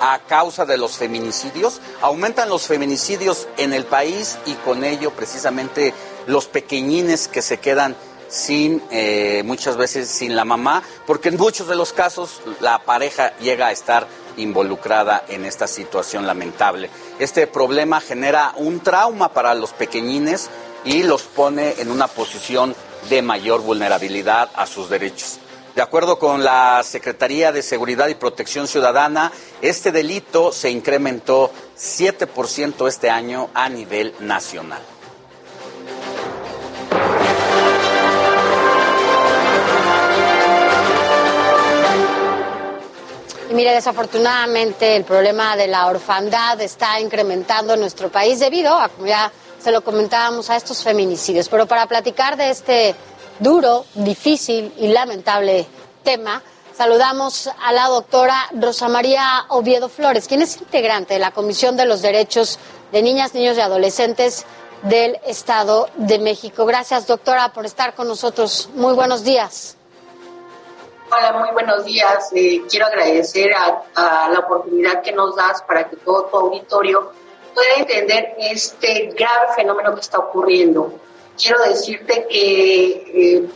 a 0.00 0.18
causa 0.20 0.64
de 0.64 0.76
los 0.76 0.96
feminicidios? 0.96 1.80
Aumentan 2.00 2.48
los 2.48 2.66
feminicidios 2.66 3.48
en 3.56 3.72
el 3.72 3.84
país 3.84 4.38
y 4.46 4.54
con 4.54 4.84
ello 4.84 5.10
precisamente 5.10 5.94
los 6.26 6.46
pequeñines 6.46 7.28
que 7.28 7.42
se 7.42 7.58
quedan 7.58 7.96
sin, 8.28 8.82
eh, 8.90 9.42
muchas 9.44 9.76
veces 9.76 10.08
sin 10.08 10.34
la 10.34 10.44
mamá, 10.44 10.82
porque 11.06 11.28
en 11.28 11.36
muchos 11.36 11.68
de 11.68 11.76
los 11.76 11.92
casos 11.92 12.40
la 12.60 12.80
pareja 12.80 13.36
llega 13.38 13.68
a 13.68 13.72
estar 13.72 14.06
involucrada 14.36 15.24
en 15.28 15.44
esta 15.44 15.66
situación 15.66 16.26
lamentable. 16.26 16.90
Este 17.18 17.46
problema 17.46 18.00
genera 18.00 18.52
un 18.56 18.80
trauma 18.80 19.32
para 19.32 19.54
los 19.54 19.72
pequeñines 19.72 20.50
y 20.84 21.02
los 21.02 21.22
pone 21.22 21.74
en 21.78 21.90
una 21.90 22.06
posición 22.06 22.74
de 23.08 23.22
mayor 23.22 23.62
vulnerabilidad 23.62 24.50
a 24.54 24.66
sus 24.66 24.90
derechos. 24.90 25.38
De 25.76 25.82
acuerdo 25.82 26.18
con 26.18 26.42
la 26.42 26.82
Secretaría 26.82 27.52
de 27.52 27.60
Seguridad 27.60 28.08
y 28.08 28.14
Protección 28.14 28.66
Ciudadana, 28.66 29.30
este 29.60 29.92
delito 29.92 30.50
se 30.50 30.70
incrementó 30.70 31.52
7% 31.76 32.88
este 32.88 33.10
año 33.10 33.50
a 33.52 33.68
nivel 33.68 34.14
nacional. 34.20 34.80
Y 43.50 43.52
mire, 43.52 43.74
desafortunadamente 43.74 44.96
el 44.96 45.04
problema 45.04 45.58
de 45.58 45.66
la 45.66 45.88
orfandad 45.88 46.58
está 46.58 46.98
incrementando 47.00 47.74
en 47.74 47.80
nuestro 47.80 48.08
país 48.08 48.40
debido 48.40 48.72
a, 48.72 48.88
como 48.88 49.08
ya 49.08 49.30
se 49.62 49.70
lo 49.70 49.84
comentábamos, 49.84 50.48
a 50.48 50.56
estos 50.56 50.82
feminicidios. 50.82 51.50
Pero 51.50 51.66
para 51.66 51.86
platicar 51.86 52.38
de 52.38 52.48
este 52.48 52.94
duro, 53.38 53.84
difícil 53.94 54.72
y 54.78 54.88
lamentable 54.88 55.66
tema, 56.02 56.42
saludamos 56.74 57.48
a 57.60 57.72
la 57.72 57.88
doctora 57.88 58.34
Rosa 58.52 58.88
María 58.88 59.46
Oviedo 59.48 59.88
Flores, 59.88 60.28
quien 60.28 60.42
es 60.42 60.56
integrante 60.58 61.14
de 61.14 61.20
la 61.20 61.30
Comisión 61.30 61.76
de 61.76 61.86
los 61.86 62.02
Derechos 62.02 62.58
de 62.92 63.02
Niñas, 63.02 63.34
Niños 63.34 63.56
y 63.56 63.60
Adolescentes 63.60 64.44
del 64.82 65.18
Estado 65.26 65.88
de 65.96 66.18
México. 66.18 66.66
Gracias, 66.66 67.06
doctora, 67.06 67.52
por 67.52 67.66
estar 67.66 67.94
con 67.94 68.08
nosotros. 68.08 68.68
Muy 68.74 68.94
buenos 68.94 69.24
días. 69.24 69.76
Hola, 71.10 71.38
muy 71.38 71.50
buenos 71.52 71.84
días. 71.84 72.30
Eh, 72.34 72.62
quiero 72.68 72.86
agradecer 72.86 73.50
a, 73.54 73.82
a 73.94 74.28
la 74.28 74.40
oportunidad 74.40 75.02
que 75.02 75.12
nos 75.12 75.36
das 75.36 75.62
para 75.62 75.88
que 75.88 75.96
todo 75.96 76.24
tu 76.24 76.36
auditorio 76.36 77.12
pueda 77.54 77.74
entender 77.78 78.34
este 78.38 79.12
grave 79.16 79.54
fenómeno 79.54 79.94
que 79.94 80.00
está 80.00 80.18
ocurriendo. 80.18 80.92
Quiero 81.36 81.62
decirte 81.62 82.26
que 82.28 83.36
eh, 83.36 83.48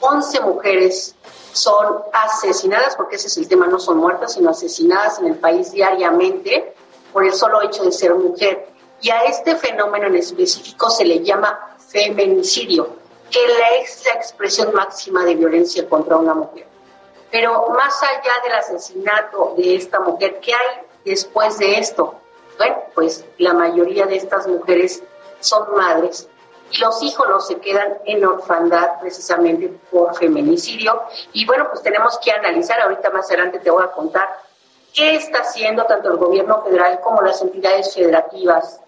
11 0.00 0.40
mujeres 0.40 1.14
son 1.52 2.02
asesinadas, 2.12 2.96
porque 2.96 3.16
ese 3.16 3.28
es 3.28 3.36
el 3.36 3.48
tema, 3.48 3.66
no 3.66 3.78
son 3.78 3.98
muertas, 3.98 4.34
sino 4.34 4.50
asesinadas 4.50 5.18
en 5.18 5.26
el 5.26 5.36
país 5.36 5.70
diariamente 5.72 6.74
por 7.12 7.24
el 7.24 7.32
solo 7.32 7.62
hecho 7.62 7.84
de 7.84 7.92
ser 7.92 8.14
mujer. 8.14 8.68
Y 9.00 9.10
a 9.10 9.24
este 9.24 9.56
fenómeno 9.56 10.06
en 10.06 10.16
específico 10.16 10.88
se 10.88 11.04
le 11.04 11.22
llama 11.22 11.76
feminicidio, 11.88 12.96
que 13.30 13.38
es 13.80 14.04
la 14.06 14.12
expresión 14.12 14.72
máxima 14.72 15.24
de 15.24 15.34
violencia 15.34 15.88
contra 15.88 16.16
una 16.16 16.34
mujer. 16.34 16.66
Pero 17.30 17.68
más 17.70 18.02
allá 18.02 18.32
del 18.44 18.52
asesinato 18.52 19.54
de 19.56 19.76
esta 19.76 20.00
mujer, 20.00 20.38
¿qué 20.40 20.54
hay 20.54 20.86
después 21.04 21.58
de 21.58 21.78
esto? 21.78 22.14
Bueno, 22.58 22.76
pues 22.94 23.24
la 23.38 23.54
mayoría 23.54 24.06
de 24.06 24.16
estas 24.16 24.46
mujeres 24.46 25.02
son 25.40 25.74
madres 25.74 26.28
y 26.72 26.78
los 26.78 27.02
hijos 27.02 27.26
no 27.28 27.40
se 27.40 27.56
quedan 27.56 27.98
en 28.06 28.24
orfandad 28.24 29.00
precisamente 29.00 29.68
por 29.90 30.14
feminicidio. 30.16 31.02
Y 31.32 31.44
bueno, 31.44 31.68
pues 31.68 31.82
tenemos 31.82 32.18
que 32.18 32.32
analizar, 32.32 32.80
ahorita 32.80 33.10
más 33.10 33.26
adelante 33.26 33.58
te 33.58 33.70
voy 33.70 33.84
a 33.84 33.92
contar 33.92 34.26
qué 34.94 35.16
está 35.16 35.40
haciendo 35.40 35.84
tanto 35.84 36.10
el 36.10 36.16
gobierno 36.16 36.62
federal 36.62 37.00
como 37.02 37.20
las 37.22 37.42
entidades 37.42 37.94
federativas 37.94 38.80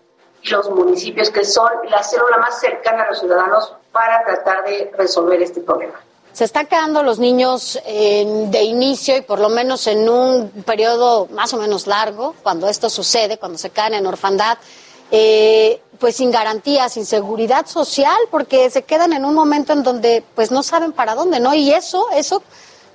y 0.43 0.49
los 0.51 0.71
municipios, 0.71 1.31
que 1.31 1.45
son 1.45 1.71
la 1.89 2.03
célula 2.03 2.39
más 2.39 2.59
cercana 2.61 3.05
a 3.05 3.09
los 3.09 3.21
ciudadanos 3.21 3.73
para 3.93 4.25
tratar 4.25 4.65
de 4.65 4.91
resolver 4.97 5.41
este 5.43 5.61
problema. 5.61 6.01
Se 6.33 6.45
están 6.45 6.67
quedando 6.67 7.03
los 7.03 7.21
niños 7.21 7.81
de 7.85 8.63
inicio 8.63 9.17
y 9.17 9.21
por 9.23 9.39
lo 9.39 9.49
menos 9.49 9.87
en 9.87 10.09
un 10.09 10.51
periodo 10.67 11.27
más 11.27 11.55
o 11.55 11.59
menos 11.59 11.87
largo, 11.87 12.35
cuando 12.43 12.69
esto 12.69 12.91
sucede, 12.91 13.39
cuando 13.39 13.57
se 13.57 13.71
caen 13.71 13.95
en 13.95 14.07
orfandad, 14.07 14.59
eh, 15.17 15.81
pues 16.01 16.17
sin 16.17 16.33
garantía, 16.33 16.89
sin 16.89 17.07
seguridad 17.07 17.67
social, 17.67 18.19
porque 18.33 18.69
se 18.69 18.83
quedan 18.83 19.13
en 19.13 19.25
un 19.25 19.33
momento 19.33 19.73
en 19.73 19.85
donde 19.85 20.25
pues 20.35 20.51
no 20.51 20.65
saben 20.65 20.93
para 20.93 21.15
dónde, 21.15 21.39
¿no? 21.39 21.55
Y 21.55 21.73
eso, 21.73 22.09
eso 22.17 22.43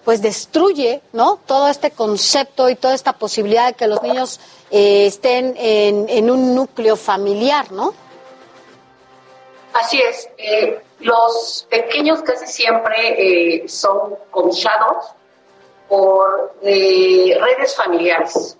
pues 0.04 0.22
destruye, 0.22 1.02
¿no? 1.14 1.40
Todo 1.46 1.70
este 1.70 1.92
concepto 1.92 2.70
y 2.70 2.76
toda 2.76 2.94
esta 2.94 3.14
posibilidad 3.14 3.68
de 3.68 3.74
que 3.74 3.88
los 3.88 4.04
niños 4.04 4.42
eh, 4.70 5.06
estén 5.06 5.56
en, 5.58 6.30
un 6.30 6.54
núcleo 6.54 6.98
familiar, 6.98 7.72
¿no? 7.72 7.94
Así 9.74 10.02
es. 10.02 10.28
Eh, 10.38 10.82
los 11.00 11.68
pequeños 11.70 12.22
casi 12.24 12.48
siempre 12.48 13.62
eh, 13.64 13.70
son 13.70 14.16
cobijados 14.30 15.06
por 15.88 16.54
redes 16.62 17.76
familiares. 17.78 18.59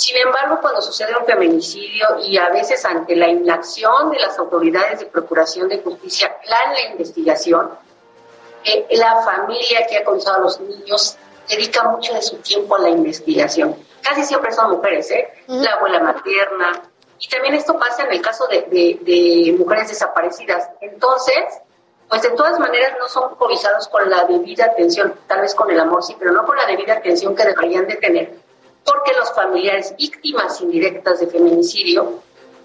Sin 0.00 0.16
embargo, 0.16 0.58
cuando 0.62 0.80
sucede 0.80 1.14
un 1.14 1.26
feminicidio 1.26 2.06
y 2.22 2.38
a 2.38 2.48
veces 2.48 2.82
ante 2.86 3.14
la 3.14 3.28
inacción 3.28 4.10
de 4.10 4.18
las 4.18 4.38
autoridades 4.38 5.00
de 5.00 5.04
procuración 5.04 5.68
de 5.68 5.82
justicia 5.82 6.38
en 6.42 6.72
la 6.72 6.92
investigación, 6.92 7.70
eh, 8.64 8.86
la 8.92 9.20
familia 9.20 9.86
que 9.86 9.98
ha 9.98 10.02
causado 10.02 10.36
a 10.36 10.40
los 10.40 10.58
niños 10.58 11.18
dedica 11.46 11.84
mucho 11.84 12.14
de 12.14 12.22
su 12.22 12.38
tiempo 12.38 12.76
a 12.76 12.78
la 12.78 12.88
investigación. 12.88 13.76
Casi 14.00 14.24
siempre 14.24 14.50
son 14.52 14.70
mujeres, 14.70 15.10
¿eh? 15.10 15.28
La 15.48 15.74
abuela 15.74 16.00
materna. 16.00 16.80
Y 17.18 17.28
también 17.28 17.52
esto 17.56 17.78
pasa 17.78 18.04
en 18.04 18.12
el 18.12 18.22
caso 18.22 18.46
de, 18.46 18.62
de 18.70 19.54
mujeres 19.58 19.88
desaparecidas. 19.88 20.66
Entonces, 20.80 21.60
pues 22.08 22.22
de 22.22 22.30
todas 22.30 22.58
maneras 22.58 22.94
no 22.98 23.06
son 23.06 23.34
cobijados 23.34 23.86
con 23.88 24.08
la 24.08 24.24
debida 24.24 24.64
atención, 24.64 25.14
tal 25.26 25.42
vez 25.42 25.54
con 25.54 25.70
el 25.70 25.78
amor 25.78 26.02
sí, 26.02 26.16
pero 26.18 26.32
no 26.32 26.46
con 26.46 26.56
la 26.56 26.64
debida 26.64 26.94
atención 26.94 27.36
que 27.36 27.44
deberían 27.44 27.86
de 27.86 27.96
tener 27.96 28.49
porque 28.84 29.12
los 29.12 29.32
familiares 29.32 29.94
víctimas 29.96 30.60
indirectas 30.60 31.20
de 31.20 31.26
feminicidio, 31.26 32.20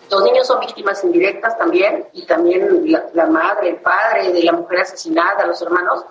los 0.09 0.23
niños 0.23 0.47
son 0.47 0.59
víctimas 0.59 1.03
indirectas 1.03 1.57
también, 1.57 2.07
y 2.13 2.25
también 2.25 2.85
la, 3.13 3.25
madre, 3.25 3.69
el 3.69 3.75
padre 3.77 4.31
de 4.31 4.43
la 4.43 4.51
mujer 4.51 4.81
asesinada, 4.81 5.45
los 5.45 5.61
hermanos, 5.61 6.05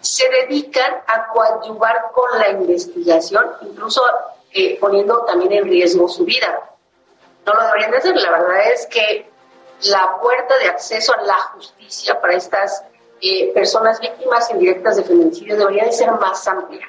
se 0.00 0.28
dedican 0.28 0.94
a 1.06 1.28
coadyuvar 1.28 2.10
con 2.12 2.38
la 2.38 2.50
investigación, 2.50 3.44
incluso 3.62 4.02
eh, 4.52 4.78
poniendo 4.80 5.24
también 5.24 5.52
en 5.52 5.64
riesgo 5.64 6.08
su 6.08 6.24
vida. 6.24 6.70
No 7.46 7.54
lo 7.54 7.64
deberían 7.66 7.90
de 7.90 7.96
hacer, 7.98 8.16
la 8.16 8.30
verdad 8.30 8.72
es 8.72 8.86
que 8.86 9.30
la 9.84 10.18
puerta 10.20 10.58
de 10.58 10.68
acceso 10.68 11.14
a 11.14 11.22
la 11.22 11.38
justicia 11.54 12.20
para 12.20 12.34
estas 12.34 12.84
eh, 13.22 13.52
personas 13.52 14.00
víctimas 14.00 14.50
indirectas 14.50 14.96
de 14.96 15.04
feminicidio 15.04 15.56
debería 15.56 15.84
de 15.84 15.92
ser 15.92 16.10
más 16.12 16.46
amplia. 16.46 16.86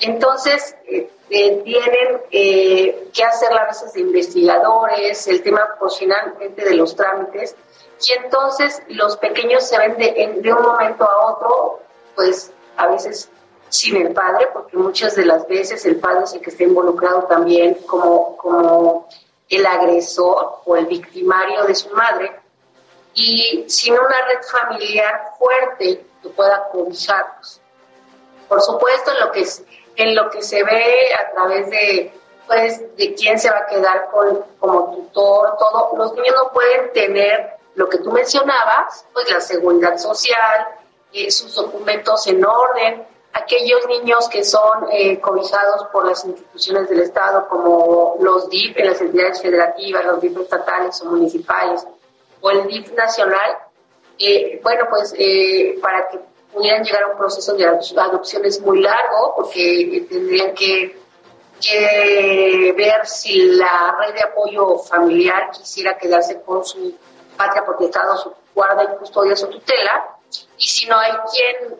Entonces, 0.00 0.76
eh, 0.86 1.10
eh, 1.30 1.62
tienen 1.62 2.22
eh, 2.30 3.10
que 3.12 3.24
hacer 3.24 3.52
a 3.52 3.66
veces 3.66 3.92
de 3.92 4.00
investigadores, 4.00 5.26
el 5.28 5.42
tema 5.42 5.76
finalmente 5.98 6.64
de 6.64 6.74
los 6.74 6.96
trámites, 6.96 7.54
y 8.00 8.12
entonces 8.24 8.82
los 8.88 9.16
pequeños 9.16 9.64
se 9.64 9.76
ven 9.76 9.96
de, 9.96 10.40
de 10.40 10.52
un 10.52 10.62
momento 10.62 11.04
a 11.04 11.32
otro, 11.32 11.80
pues 12.14 12.52
a 12.76 12.86
veces 12.88 13.30
sin 13.68 13.96
el 13.96 14.14
padre, 14.14 14.48
porque 14.52 14.76
muchas 14.76 15.14
de 15.16 15.26
las 15.26 15.46
veces 15.46 15.84
el 15.84 15.96
padre 15.96 16.24
es 16.24 16.32
el 16.32 16.40
que 16.40 16.50
está 16.50 16.62
involucrado 16.62 17.24
también 17.24 17.74
como, 17.86 18.36
como 18.36 19.08
el 19.48 19.66
agresor 19.66 20.60
o 20.64 20.76
el 20.76 20.86
victimario 20.86 21.64
de 21.64 21.74
su 21.74 21.90
madre, 21.90 22.40
y 23.14 23.64
sin 23.68 23.94
una 23.94 24.24
red 24.26 24.42
familiar 24.50 25.32
fuerte 25.38 26.04
que 26.22 26.28
pueda 26.30 26.68
cobijarlos. 26.70 27.60
Por 28.48 28.62
supuesto, 28.62 29.12
lo 29.20 29.32
que 29.32 29.44
en 29.98 30.14
lo 30.14 30.30
que 30.30 30.42
se 30.42 30.62
ve 30.62 31.12
a 31.12 31.32
través 31.32 31.68
de 31.70 32.12
pues 32.46 32.96
de 32.96 33.14
quién 33.14 33.38
se 33.38 33.50
va 33.50 33.58
a 33.58 33.66
quedar 33.66 34.08
con, 34.10 34.42
como 34.58 34.96
tutor, 34.96 35.56
todo, 35.58 35.94
los 35.98 36.14
niños 36.14 36.34
no 36.34 36.50
pueden 36.50 36.90
tener 36.94 37.58
lo 37.74 37.90
que 37.90 37.98
tú 37.98 38.10
mencionabas, 38.10 39.04
pues 39.12 39.30
la 39.30 39.40
seguridad 39.40 39.98
social, 39.98 40.66
eh, 41.12 41.30
sus 41.30 41.54
documentos 41.54 42.26
en 42.26 42.42
orden, 42.42 43.06
aquellos 43.34 43.86
niños 43.86 44.28
que 44.30 44.42
son 44.44 44.88
eh, 44.90 45.20
cobijados 45.20 45.84
por 45.92 46.06
las 46.06 46.24
instituciones 46.24 46.88
del 46.88 47.00
Estado, 47.00 47.46
como 47.48 48.16
los 48.20 48.48
DIF 48.48 48.78
en 48.78 48.86
las 48.86 49.00
entidades 49.02 49.42
federativas, 49.42 50.06
los 50.06 50.20
DIF 50.20 50.38
estatales 50.38 51.02
o 51.02 51.04
municipales, 51.06 51.86
o 52.40 52.50
el 52.50 52.66
DIF 52.66 52.92
nacional, 52.92 53.58
eh, 54.18 54.58
bueno, 54.62 54.86
pues 54.88 55.12
para 55.82 56.08
que 56.08 56.18
pudieran 56.58 56.84
llegar 56.84 57.04
a 57.04 57.06
un 57.08 57.16
proceso 57.16 57.54
de 57.54 57.64
adopción 57.64 58.44
es 58.44 58.60
muy 58.60 58.80
largo 58.80 59.34
porque 59.36 60.06
tendrían 60.10 60.54
que, 60.54 60.96
ver 62.76 63.06
si 63.06 63.52
la 63.52 63.96
red 64.00 64.14
de 64.14 64.22
apoyo 64.22 64.78
familiar 64.78 65.50
quisiera 65.52 65.96
quedarse 65.96 66.40
con 66.42 66.64
su 66.64 66.94
patria 67.36 67.64
Estado, 67.80 68.16
su 68.16 68.34
guarda 68.54 68.84
y 68.84 68.96
custodia, 68.98 69.36
su 69.36 69.46
tutela, 69.48 70.16
y 70.56 70.66
si 70.66 70.86
no 70.86 70.98
hay 70.98 71.12
quien, 71.32 71.76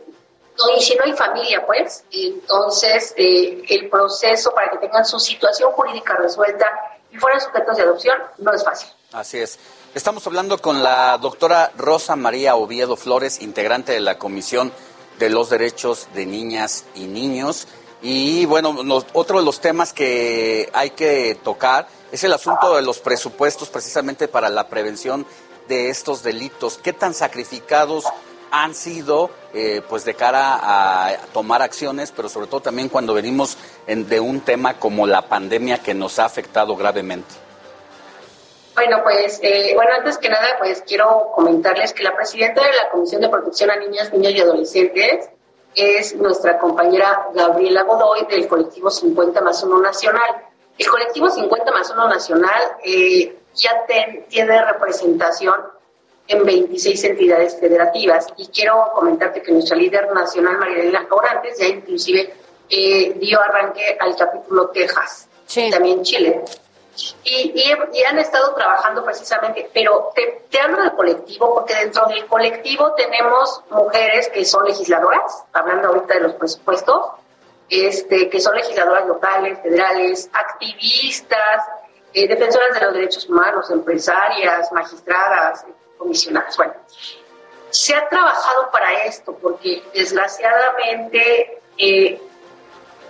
y 0.77 0.81
si 0.81 0.95
no 0.97 1.05
hay 1.05 1.13
familia, 1.13 1.67
pues, 1.67 2.05
entonces 2.11 3.15
eh, 3.17 3.63
el 3.69 3.89
proceso 3.89 4.53
para 4.55 4.71
que 4.71 4.79
tengan 4.79 5.05
su 5.05 5.19
situación 5.19 5.73
jurídica 5.73 6.15
resuelta 6.15 6.67
y 7.11 7.17
fueran 7.17 7.41
sujetos 7.41 7.77
de 7.77 7.83
adopción 7.83 8.19
no 8.39 8.53
es 8.53 8.65
fácil. 8.65 8.89
Así 9.13 9.39
es. 9.39 9.59
Estamos 9.99 10.25
hablando 10.29 10.59
con 10.59 10.85
la 10.85 11.19
doctora 11.19 11.73
Rosa 11.77 12.15
María 12.15 12.55
Oviedo 12.55 12.95
Flores, 12.95 13.43
integrante 13.43 13.91
de 13.91 13.99
la 13.99 14.17
Comisión 14.17 14.73
de 15.19 15.29
los 15.29 15.51
Derechos 15.51 16.07
de 16.15 16.25
Niñas 16.25 16.85
y 16.95 17.09
Niños. 17.09 17.67
Y 18.01 18.47
bueno, 18.47 18.77
otro 19.13 19.41
de 19.41 19.45
los 19.45 19.59
temas 19.61 19.93
que 19.93 20.71
hay 20.73 20.91
que 20.91 21.37
tocar 21.43 21.89
es 22.13 22.23
el 22.23 22.33
asunto 22.33 22.77
de 22.77 22.83
los 22.83 23.01
presupuestos 23.01 23.71
precisamente 23.71 24.29
para 24.29 24.51
la 24.51 24.69
prevención 24.69 25.27
de 25.67 25.91
estos 25.91 26.23
delitos. 26.23 26.79
¿Qué 26.81 26.93
tan 26.93 27.13
sacrificados 27.13 28.05
han 28.53 28.77
sido 28.77 29.31
eh, 29.53 29.83
pues 29.89 30.05
de 30.05 30.15
cara 30.15 30.61
a 30.63 31.17
tomar 31.33 31.61
acciones, 31.61 32.13
pero 32.15 32.29
sobre 32.29 32.47
todo 32.47 32.61
también 32.61 32.89
cuando 32.89 33.15
venimos 33.15 33.57
de 33.89 34.21
un 34.21 34.43
tema 34.43 34.79
como 34.79 35.09
la 35.09 35.23
pandemia 35.23 35.83
que 35.83 35.93
nos 35.93 36.21
ha 36.21 36.25
afectado 36.25 36.77
gravemente? 36.77 37.48
Bueno, 38.79 39.03
pues, 39.03 39.41
eh, 39.43 39.73
bueno, 39.75 39.91
antes 39.97 40.19
que 40.19 40.29
nada, 40.29 40.55
pues 40.57 40.85
quiero 40.87 41.33
comentarles 41.35 41.93
que 41.93 42.05
la 42.05 42.15
presidenta 42.15 42.63
de 42.63 42.73
la 42.77 42.89
Comisión 42.91 43.21
de 43.21 43.29
Protección 43.29 43.73
a 43.73 43.77
Niñas, 43.77 44.13
Niños 44.13 44.33
y 44.35 44.41
Adolescentes 44.41 45.31
es 45.75 46.15
nuestra 46.15 46.61
compañera 46.61 47.27
Gabriela 47.35 47.83
Godoy 47.83 48.27
del 48.27 48.47
colectivo 48.47 48.89
50 48.89 49.41
más 49.41 49.65
1 49.65 49.81
Nacional. 49.81 50.31
El 50.79 50.87
colectivo 50.87 51.29
50 51.29 51.73
más 51.73 51.91
1 51.91 52.09
Nacional 52.09 52.63
eh, 52.85 53.37
ya 53.53 53.85
tiene 54.29 54.65
representación 54.65 55.57
en 56.29 56.45
26 56.45 57.03
entidades 57.03 57.59
federativas 57.59 58.29
y 58.37 58.47
quiero 58.47 58.93
comentarte 58.95 59.43
que 59.43 59.51
nuestra 59.51 59.77
líder 59.77 60.13
nacional, 60.15 60.57
María 60.57 61.05
Orantes, 61.11 61.59
ya 61.59 61.67
inclusive 61.67 62.33
eh, 62.71 63.13
dio 63.19 63.41
arranque 63.41 63.97
al 63.99 64.15
capítulo 64.15 64.69
Texas, 64.69 65.27
también 65.73 66.05
Chile. 66.05 66.45
Y, 67.25 67.73
han 68.03 68.19
estado 68.19 68.55
trabajando 68.55 69.05
precisamente, 69.05 69.71
pero 69.73 70.11
te, 70.15 70.47
te, 70.51 70.61
hablo 70.61 70.83
del 70.83 70.93
colectivo 70.93 71.55
porque 71.55 71.75
dentro 71.75 72.07
del 72.07 72.27
colectivo 72.27 72.93
tenemos 72.95 73.63
mujeres 73.71 74.29
que 74.29 74.45
son 74.45 74.65
legisladoras, 74.65 75.45
hablando 75.53 75.89
ahorita 75.89 76.15
de 76.15 76.21
los 76.21 76.35
presupuestos, 76.35 77.11
este, 77.69 78.29
que 78.29 78.41
son 78.41 78.55
legisladoras 78.57 79.07
locales, 79.07 79.59
federales, 79.61 80.31
activistas, 80.33 81.67
eh, 82.15 82.27
defensoras 82.27 82.75
de 82.75 82.81
los 82.81 82.95
derechos 82.95 83.29
humanos, 83.29 83.71
empresarias, 83.71 84.73
magistradas, 84.73 85.65
comisionadas. 85.99 86.57
Bueno, 86.57 86.75
se 87.71 87.95
ha 87.95 88.09
trabajado 88.09 88.71
para 88.71 89.05
esto 89.05 89.37
porque 89.41 89.83
desgraciadamente 89.93 91.61
eh, 91.77 92.21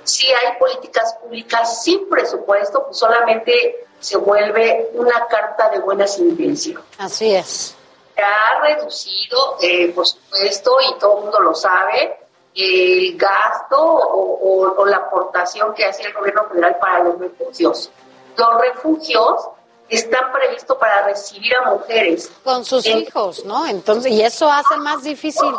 si 0.08 0.26
hay 0.26 0.58
políticas 0.58 1.14
públicas 1.22 1.82
sin 1.82 2.08
presupuesto, 2.08 2.84
pues 2.84 2.98
solamente 2.98 3.86
se 4.00 4.16
vuelve 4.16 4.90
una 4.94 5.26
carta 5.26 5.68
de 5.70 5.80
buenas 5.80 6.18
intenciones. 6.18 6.84
Así 6.98 7.34
es. 7.34 7.74
Se 8.14 8.22
ha 8.22 8.60
reducido, 8.62 9.58
eh, 9.60 9.92
por 9.94 10.06
supuesto, 10.06 10.76
y 10.88 10.98
todo 10.98 11.18
el 11.18 11.24
mundo 11.24 11.40
lo 11.40 11.54
sabe, 11.54 12.18
el 12.54 13.16
gasto 13.16 13.76
o, 13.78 14.64
o, 14.64 14.74
o 14.76 14.86
la 14.86 14.96
aportación 14.96 15.74
que 15.74 15.84
hace 15.84 16.02
el 16.02 16.12
gobierno 16.12 16.48
federal 16.48 16.76
para 16.80 17.04
los 17.04 17.18
refugios. 17.18 17.90
Los 18.36 18.60
refugios 18.60 19.48
están 19.88 20.32
previstos 20.32 20.76
para 20.78 21.02
recibir 21.02 21.54
a 21.56 21.70
mujeres. 21.70 22.30
Con 22.42 22.64
sus 22.64 22.86
hijos, 22.86 23.44
¿no? 23.44 23.66
Entonces, 23.66 24.12
y 24.12 24.22
eso 24.22 24.50
hace 24.50 24.76
más 24.76 25.02
difícil 25.02 25.52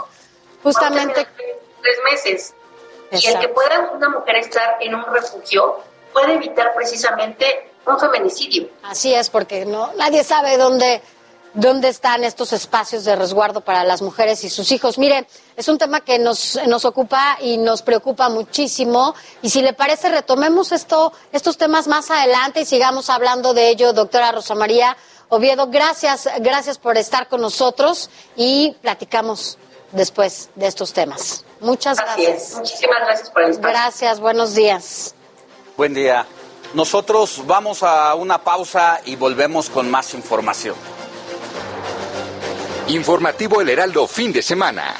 justamente... 0.63 1.27
Tres 1.81 1.97
meses. 2.11 2.53
Y 3.11 3.27
el 3.27 3.39
que 3.39 3.49
pueda 3.49 3.91
una 3.93 4.09
mujer 4.09 4.35
estar 4.37 4.77
en 4.79 4.95
un 4.95 5.05
refugio 5.05 5.79
puede 6.13 6.33
evitar 6.35 6.73
precisamente 6.75 7.71
un 7.85 7.99
feminicidio. 7.99 8.69
Así 8.83 9.13
es, 9.13 9.29
porque 9.29 9.65
no 9.65 9.91
nadie 9.97 10.23
sabe 10.23 10.57
dónde 10.57 11.01
dónde 11.53 11.89
están 11.89 12.23
estos 12.23 12.53
espacios 12.53 13.05
de 13.05 13.15
resguardo 13.15 13.61
para 13.61 13.83
las 13.83 14.01
mujeres 14.01 14.43
y 14.43 14.49
sus 14.49 14.71
hijos. 14.71 14.97
Mire, 14.97 15.27
es 15.55 15.67
un 15.67 15.77
tema 15.77 16.01
que 16.01 16.19
nos, 16.19 16.59
nos 16.67 16.85
ocupa 16.85 17.37
y 17.41 17.57
nos 17.57 17.81
preocupa 17.81 18.29
muchísimo. 18.29 19.15
Y 19.41 19.49
si 19.49 19.61
le 19.61 19.73
parece, 19.73 20.09
retomemos 20.09 20.71
esto, 20.71 21.11
estos 21.31 21.57
temas 21.57 21.87
más 21.87 22.11
adelante 22.11 22.61
y 22.61 22.65
sigamos 22.65 23.09
hablando 23.09 23.53
de 23.53 23.69
ello, 23.69 23.93
doctora 23.93 24.31
Rosa 24.31 24.55
María 24.55 24.95
Oviedo. 25.29 25.67
Gracias, 25.67 26.29
gracias 26.39 26.77
por 26.77 26.97
estar 26.97 27.27
con 27.27 27.41
nosotros 27.41 28.09
y 28.35 28.75
platicamos 28.81 29.57
después 29.91 30.49
de 30.55 30.67
estos 30.67 30.93
temas. 30.93 31.45
Muchas 31.59 31.97
gracias. 31.97 32.55
Muchísimas 32.55 32.99
gracias 32.99 33.29
por 33.29 33.43
el 33.43 33.51
espacio. 33.51 33.69
Gracias, 33.69 34.19
buenos 34.19 34.55
días. 34.55 35.15
Buen 35.77 35.93
día. 35.93 36.25
Nosotros 36.73 37.41
vamos 37.45 37.83
a 37.83 38.13
una 38.15 38.43
pausa 38.43 39.01
y 39.05 39.15
volvemos 39.15 39.69
con 39.69 39.89
más 39.89 40.13
información. 40.13 40.75
Informativo 42.87 43.61
El 43.61 43.69
Heraldo 43.69 44.07
fin 44.07 44.31
de 44.31 44.41
semana. 44.41 44.95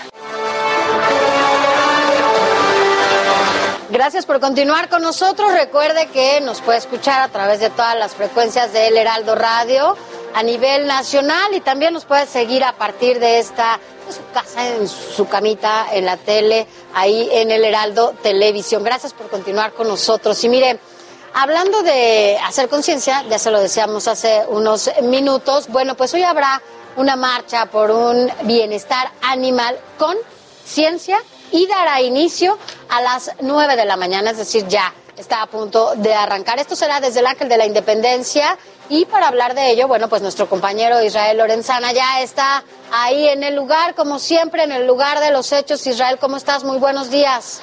Gracias 3.92 4.26
por 4.28 4.40
continuar 4.40 4.88
con 4.88 5.02
nosotros. 5.02 5.52
Recuerde 5.52 6.08
que 6.08 6.42
nos 6.42 6.62
puede 6.62 6.78
escuchar 6.78 7.22
a 7.22 7.30
través 7.30 7.60
de 7.60 7.72
todas 7.72 7.98
las 7.98 8.14
frecuencias 8.14 8.72
de 8.72 8.88
El 8.88 8.98
Heraldo 8.98 9.34
Radio 9.34 9.98
a 10.34 10.44
nivel 10.44 10.88
nacional 10.88 11.54
y 11.54 11.62
también 11.62 11.94
nos 11.94 12.06
puede 12.06 12.26
seguir 12.26 12.64
a 12.64 12.74
partir 12.74 13.20
de 13.20 13.40
esta 13.40 13.80
su 14.12 14.22
casa, 14.34 14.68
en 14.68 14.88
su 14.88 15.28
camita, 15.28 15.88
en 15.92 16.06
la 16.06 16.18
tele, 16.18 16.68
ahí 16.94 17.30
en 17.32 17.52
El 17.52 17.64
Heraldo 17.64 18.14
Televisión. 18.22 18.84
Gracias 18.84 19.14
por 19.14 19.30
continuar 19.30 19.74
con 19.74 19.88
nosotros. 19.88 20.44
Y 20.44 20.50
mire, 20.50 20.80
hablando 21.34 21.84
de 21.84 22.38
hacer 22.44 22.70
conciencia, 22.70 23.24
ya 23.30 23.40
se 23.40 23.52
lo 23.52 23.60
decíamos 23.60 24.08
hace 24.08 24.44
unos 24.48 24.90
minutos, 25.04 25.68
bueno, 25.68 25.96
pues 25.96 26.14
hoy 26.14 26.24
habrá 26.24 26.62
una 26.96 27.16
marcha 27.16 27.68
por 27.68 27.92
un 27.92 28.32
bienestar 28.44 29.12
animal 29.22 29.78
con 29.98 30.18
ciencia 30.66 31.20
y 31.52 31.68
dará 31.68 32.02
inicio 32.02 32.58
a 32.90 33.02
las 33.02 33.32
9 33.42 33.76
de 33.76 33.86
la 33.86 33.96
mañana, 33.96 34.32
es 34.32 34.38
decir, 34.38 34.68
ya 34.68 34.94
está 35.18 35.42
a 35.42 35.48
punto 35.48 35.94
de 35.96 36.14
arrancar. 36.14 36.60
Esto 36.60 36.76
será 36.76 37.00
desde 37.00 37.20
el 37.20 37.28
Ángel 37.28 37.50
de 37.50 37.58
la 37.58 37.66
Independencia 37.66 38.58
y 38.90 39.06
para 39.06 39.28
hablar 39.28 39.54
de 39.54 39.72
ello, 39.72 39.88
bueno, 39.88 40.10
pues 40.10 40.22
nuestro 40.22 40.50
compañero 40.50 41.02
Israel 41.04 41.38
Lorenzana 41.38 41.94
ya 41.94 42.22
está 42.22 42.64
ahí 42.92 43.28
en 43.28 43.44
el 43.44 43.56
lugar, 43.56 43.94
como 43.94 44.18
siempre, 44.18 44.64
en 44.64 44.72
el 44.72 44.88
lugar 44.88 45.20
de 45.20 45.32
los 45.32 45.52
hechos. 45.52 45.86
Israel, 45.86 46.18
¿cómo 46.20 46.38
estás? 46.38 46.64
Muy 46.64 46.80
buenos 46.80 47.12
días. 47.12 47.62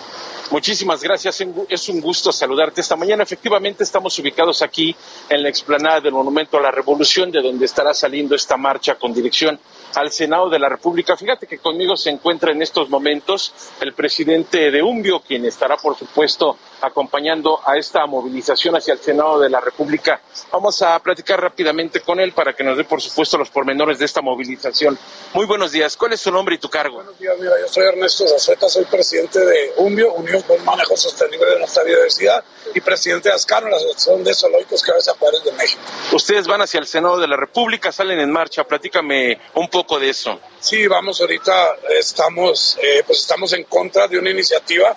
Muchísimas 0.51 1.03
gracias. 1.03 1.43
Es 1.69 1.89
un 1.89 2.01
gusto 2.01 2.31
saludarte 2.31 2.81
esta 2.81 2.95
mañana. 2.95 3.25
Efectivamente, 3.25 3.83
estamos 3.83 4.17
ubicados 4.21 4.63
aquí 4.63 4.95
en 5.29 5.43
la 5.43 5.49
explanada 5.49 6.01
del 6.01 6.13
Monumento 6.13 6.57
a 6.57 6.61
la 6.61 6.71
Revolución, 6.71 7.33
de 7.33 7.43
donde 7.43 7.65
estará 7.65 7.93
saliendo 7.93 8.37
esta 8.37 8.57
marcha 8.57 8.95
con 8.95 9.13
dirección 9.13 9.59
al 9.97 10.13
Senado 10.13 10.49
de 10.49 10.61
la 10.61 10.69
República. 10.69 11.17
Fíjate 11.17 11.49
que 11.49 11.59
conmigo 11.59 11.97
se 11.97 12.11
encuentra 12.11 12.53
en 12.53 12.63
estos 12.63 12.89
momentos 12.89 13.53
el 13.81 13.93
presidente 13.95 14.71
de 14.71 14.83
Umbio, 14.83 15.21
quien 15.21 15.45
estará, 15.45 15.77
por 15.77 15.97
supuesto, 15.97 16.57
acompañando 16.81 17.61
a 17.65 17.77
esta 17.77 18.07
movilización 18.07 18.77
hacia 18.77 18.95
el 18.95 19.01
Senado 19.01 19.41
de 19.41 19.51
la 19.51 19.61
República. 19.61 20.21
Vamos 20.53 20.83
a 20.83 20.99
platicar 21.01 21.41
rápidamente 21.41 22.01
con 22.01 22.21
él 22.21 22.33
para 22.33 22.55
que 22.55 22.65
nos 22.65 22.77
dé, 22.77 22.85
por 22.85 23.01
supuesto, 23.01 23.39
los 23.39 23.51
pormenores 23.51 23.99
de 23.99 24.05
esta 24.05 24.23
movilización. 24.23 24.99
Muy 25.35 25.47
buenos 25.47 25.73
días. 25.73 25.97
¿Cuál 25.97 26.13
es 26.13 26.21
su 26.21 26.31
nombre 26.31 26.55
y 26.55 26.59
tu 26.59 26.69
cargo? 26.69 26.97
Buenos 26.97 27.19
días, 27.19 27.35
mira, 27.39 27.53
yo 27.61 27.69
soy 27.69 27.85
Ernesto 27.85 28.27
Zazueta, 28.29 28.69
soy 28.69 28.85
presidente 28.85 29.41
de 29.41 29.73
Umbio, 29.77 30.13
Unión 30.15 30.43
por 30.43 30.59
un 30.59 30.65
Manejo 30.65 30.97
Sostenible 30.97 31.47
de 31.47 31.59
nuestra 31.59 31.83
Biodiversidad, 31.83 32.45
y 32.75 32.81
presidente 32.81 33.29
de 33.29 33.35
ASCANO, 33.35 33.69
la 33.69 33.77
Asociación 33.77 34.25
de 34.25 34.35
Zoológicos 34.35 34.83
Cabeza 34.83 35.13
Juárez 35.19 35.43
de 35.45 35.53
México. 35.53 35.81
Ustedes 36.13 36.47
van 36.47 36.63
hacia 36.63 36.81
el 36.81 36.87
Senado 36.87 37.19
de 37.19 37.29
la 37.29 37.37
República, 37.37 37.93
salen 37.93 38.19
en 38.19 38.31
marcha. 38.31 38.65
Platícame 38.65 39.41
un 39.55 39.69
poco 39.69 39.99
de 39.99 40.11
eso. 40.11 40.39
Sí, 40.61 40.87
vamos, 40.87 41.21
ahorita 41.21 41.77
estamos, 41.99 42.79
eh, 42.83 43.03
pues 43.07 43.21
estamos 43.21 43.53
en 43.53 43.65
contra 43.65 44.09
de 44.09 44.19
una 44.19 44.31
iniciativa 44.31 44.97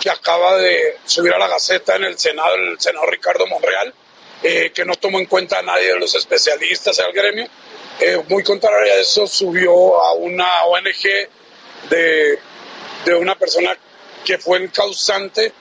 que 0.00 0.10
acaba 0.10 0.56
de 0.56 0.96
subir 1.04 1.32
a 1.32 1.38
la 1.38 1.46
Gaceta 1.46 1.94
en 1.96 2.04
el 2.04 2.18
Senado, 2.18 2.54
el 2.54 2.80
senador 2.80 3.10
Ricardo 3.10 3.46
Monreal, 3.46 3.94
eh, 4.42 4.72
que 4.74 4.84
no 4.84 4.94
tomó 4.94 5.20
en 5.20 5.26
cuenta 5.26 5.58
a 5.58 5.62
nadie 5.62 5.88
de 5.88 6.00
los 6.00 6.14
especialistas 6.14 6.96
del 6.96 7.12
gremio. 7.12 7.46
Eh, 8.00 8.20
muy 8.28 8.42
contrario 8.42 8.92
a 8.92 8.96
eso, 8.96 9.26
subió 9.26 10.02
a 10.02 10.14
una 10.14 10.64
ONG 10.64 11.28
de, 11.90 12.38
de 13.04 13.14
una 13.14 13.36
persona 13.36 13.76
que 14.24 14.38
fue 14.38 14.58
el 14.58 14.72
causante 14.72 15.52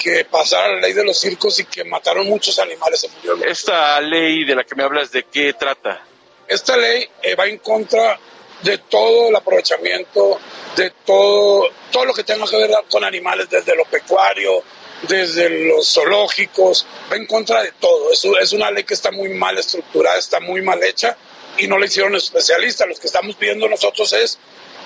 que 0.00 0.24
pasara 0.24 0.74
la 0.74 0.80
ley 0.80 0.92
de 0.92 1.04
los 1.04 1.18
circos 1.18 1.58
y 1.58 1.64
que 1.64 1.84
mataron 1.84 2.26
muchos 2.28 2.58
animales. 2.58 3.08
Esta 3.46 4.00
ley 4.00 4.44
de 4.44 4.54
la 4.54 4.64
que 4.64 4.74
me 4.76 4.84
hablas, 4.84 5.10
¿de 5.10 5.24
qué 5.24 5.52
trata? 5.54 6.00
Esta 6.46 6.76
ley 6.76 7.08
eh, 7.22 7.34
va 7.34 7.46
en 7.46 7.58
contra 7.58 8.18
de 8.64 8.78
todo 8.78 9.28
el 9.28 9.36
aprovechamiento, 9.36 10.40
de 10.74 10.90
todo, 11.04 11.68
todo 11.92 12.04
lo 12.06 12.14
que 12.14 12.24
tenga 12.24 12.46
que 12.48 12.56
ver 12.56 12.70
con 12.90 13.04
animales, 13.04 13.48
desde 13.50 13.76
lo 13.76 13.84
pecuario, 13.84 14.62
desde 15.02 15.66
los 15.68 15.92
zoológicos, 15.92 16.86
va 17.12 17.16
en 17.16 17.26
contra 17.26 17.62
de 17.62 17.72
todo. 17.72 18.10
Es, 18.10 18.24
es 18.24 18.52
una 18.52 18.70
ley 18.70 18.84
que 18.84 18.94
está 18.94 19.10
muy 19.12 19.28
mal 19.28 19.58
estructurada, 19.58 20.18
está 20.18 20.40
muy 20.40 20.62
mal 20.62 20.82
hecha 20.82 21.16
y 21.58 21.68
no 21.68 21.78
la 21.78 21.86
hicieron 21.86 22.14
especialistas. 22.14 22.88
Lo 22.88 22.94
que 22.94 23.06
estamos 23.06 23.36
pidiendo 23.36 23.68
nosotros 23.68 24.12
es 24.14 24.38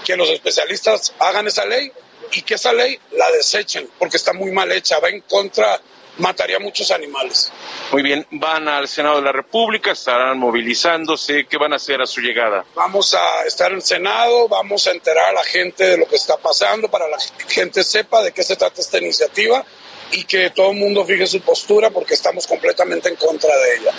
que 0.05 0.17
los 0.17 0.29
especialistas 0.29 1.15
hagan 1.21 1.47
esa 1.47 1.65
ley 1.65 1.93
y 2.33 2.43
que 2.43 2.55
esa 2.55 2.73
ley 2.73 2.99
la 3.13 3.31
desechen 3.31 3.89
porque 3.99 4.17
está 4.17 4.33
muy 4.33 4.51
mal 4.51 4.73
hecha, 4.73 4.99
va 4.99 5.09
en 5.09 5.21
contra 5.21 5.81
mataría 6.19 6.57
a 6.57 6.61
muchos 6.61 6.90
animales. 6.90 7.53
Muy 7.93 8.03
bien, 8.03 8.27
van 8.32 8.69
al 8.69 8.89
Senado 8.89 9.16
de 9.16 9.23
la 9.23 9.32
República, 9.32 9.93
estarán 9.93 10.39
movilizándose, 10.39 11.47
¿qué 11.47 11.57
van 11.57 11.73
a 11.73 11.77
hacer 11.77 12.01
a 12.01 12.07
su 12.07 12.20
llegada? 12.20 12.65
Vamos 12.74 13.15
a 13.15 13.45
estar 13.47 13.70
en 13.70 13.77
el 13.77 13.82
Senado, 13.82 14.49
vamos 14.49 14.86
a 14.86 14.93
enterar 14.93 15.31
a 15.31 15.32
la 15.32 15.45
gente 15.45 15.85
de 15.85 15.97
lo 15.97 16.07
que 16.07 16.16
está 16.16 16.36
pasando, 16.36 16.89
para 16.89 17.07
que 17.07 17.11
la 17.11 17.19
gente 17.49 17.85
sepa 17.85 18.23
de 18.23 18.32
qué 18.32 18.43
se 18.43 18.57
trata 18.57 18.81
esta 18.81 18.99
iniciativa 18.99 19.65
y 20.12 20.24
que 20.24 20.51
todo 20.51 20.70
el 20.70 20.78
mundo 20.78 21.05
fije 21.05 21.27
su 21.27 21.40
postura 21.40 21.90
porque 21.90 22.15
estamos 22.15 22.47
completamente 22.47 23.09
en 23.09 23.16
contra 23.16 23.57
de 23.57 23.77
ella. 23.77 23.93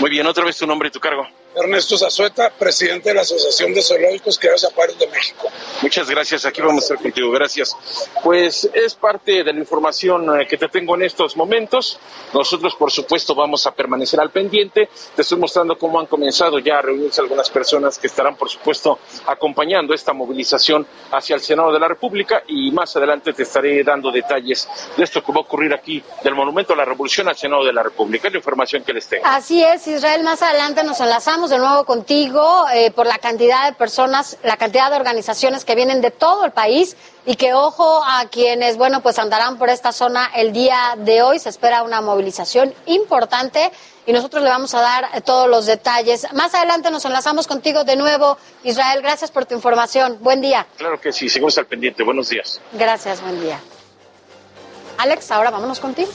Muy 0.00 0.10
bien, 0.10 0.26
otra 0.26 0.44
vez 0.44 0.56
tu 0.56 0.66
nombre 0.66 0.88
y 0.88 0.90
tu 0.90 1.00
cargo. 1.00 1.26
Ernesto 1.56 1.96
Zazueta, 1.96 2.50
presidente 2.50 3.08
de 3.08 3.14
la 3.14 3.22
Asociación 3.22 3.72
de 3.72 3.80
Zoológicos 3.80 4.38
Criados 4.38 4.66
Acuarios 4.66 4.98
de 4.98 5.06
México. 5.06 5.48
Muchas 5.80 6.10
gracias, 6.10 6.44
aquí 6.44 6.60
vamos 6.60 6.82
a 6.82 6.84
estar 6.84 6.98
contigo, 6.98 7.30
gracias. 7.30 7.74
Pues 8.22 8.68
es 8.74 8.94
parte 8.94 9.42
de 9.42 9.52
la 9.54 9.58
información 9.58 10.26
que 10.46 10.58
te 10.58 10.68
tengo 10.68 10.94
en 10.96 11.02
estos 11.02 11.34
momentos. 11.34 11.98
Nosotros, 12.34 12.74
por 12.76 12.92
supuesto, 12.92 13.34
vamos 13.34 13.66
a 13.66 13.74
permanecer 13.74 14.20
al 14.20 14.30
pendiente. 14.30 14.90
Te 15.14 15.22
estoy 15.22 15.38
mostrando 15.38 15.78
cómo 15.78 15.98
han 15.98 16.04
comenzado 16.04 16.58
ya 16.58 16.78
a 16.78 16.82
reunirse 16.82 17.22
algunas 17.22 17.48
personas 17.48 17.98
que 17.98 18.08
estarán, 18.08 18.36
por 18.36 18.50
supuesto, 18.50 18.98
acompañando 19.26 19.94
esta 19.94 20.12
movilización 20.12 20.86
hacia 21.10 21.36
el 21.36 21.40
Senado 21.40 21.72
de 21.72 21.80
la 21.80 21.88
República 21.88 22.42
y 22.46 22.70
más 22.70 22.94
adelante 22.96 23.32
te 23.32 23.44
estaré 23.44 23.82
dando 23.82 24.10
detalles 24.10 24.68
de 24.94 25.04
esto 25.04 25.24
que 25.24 25.32
va 25.32 25.38
a 25.38 25.42
ocurrir 25.42 25.72
aquí 25.72 26.02
del 26.22 26.34
Monumento 26.34 26.74
a 26.74 26.76
la 26.76 26.84
Revolución 26.84 27.28
al 27.28 27.36
Senado 27.36 27.64
de 27.64 27.72
la 27.72 27.82
República. 27.82 28.28
Es 28.28 28.34
la 28.34 28.38
información 28.40 28.84
que 28.84 28.92
les 28.92 29.06
tengo. 29.06 29.24
Así 29.24 29.62
es, 29.64 29.86
Israel, 29.86 30.22
más 30.22 30.42
adelante 30.42 30.84
nos 30.84 31.00
enlazamos 31.00 31.45
de 31.50 31.58
nuevo 31.58 31.84
contigo 31.84 32.66
eh, 32.72 32.90
por 32.90 33.06
la 33.06 33.18
cantidad 33.18 33.66
de 33.66 33.74
personas, 33.74 34.38
la 34.42 34.56
cantidad 34.56 34.90
de 34.90 34.96
organizaciones 34.96 35.64
que 35.64 35.74
vienen 35.74 36.00
de 36.00 36.10
todo 36.10 36.44
el 36.44 36.52
país 36.52 36.96
y 37.24 37.36
que 37.36 37.54
ojo 37.54 38.02
a 38.04 38.26
quienes, 38.28 38.76
bueno, 38.76 39.02
pues 39.02 39.18
andarán 39.18 39.58
por 39.58 39.68
esta 39.68 39.92
zona 39.92 40.30
el 40.34 40.52
día 40.52 40.94
de 40.98 41.22
hoy. 41.22 41.38
Se 41.38 41.48
espera 41.48 41.82
una 41.82 42.00
movilización 42.00 42.74
importante 42.86 43.70
y 44.06 44.12
nosotros 44.12 44.42
le 44.42 44.50
vamos 44.50 44.74
a 44.74 44.80
dar 44.80 45.22
todos 45.22 45.48
los 45.48 45.66
detalles. 45.66 46.26
Más 46.32 46.54
adelante 46.54 46.90
nos 46.90 47.04
enlazamos 47.04 47.46
contigo 47.46 47.84
de 47.84 47.96
nuevo. 47.96 48.38
Israel, 48.62 49.02
gracias 49.02 49.30
por 49.30 49.46
tu 49.46 49.54
información. 49.54 50.18
Buen 50.20 50.40
día. 50.40 50.66
Claro 50.76 51.00
que 51.00 51.12
sí, 51.12 51.28
seguimos 51.28 51.58
al 51.58 51.66
pendiente. 51.66 52.02
Buenos 52.02 52.28
días. 52.28 52.60
Gracias, 52.72 53.20
buen 53.20 53.40
día. 53.40 53.60
Alex, 54.98 55.30
ahora 55.30 55.50
vámonos 55.50 55.80
contigo. 55.80 56.10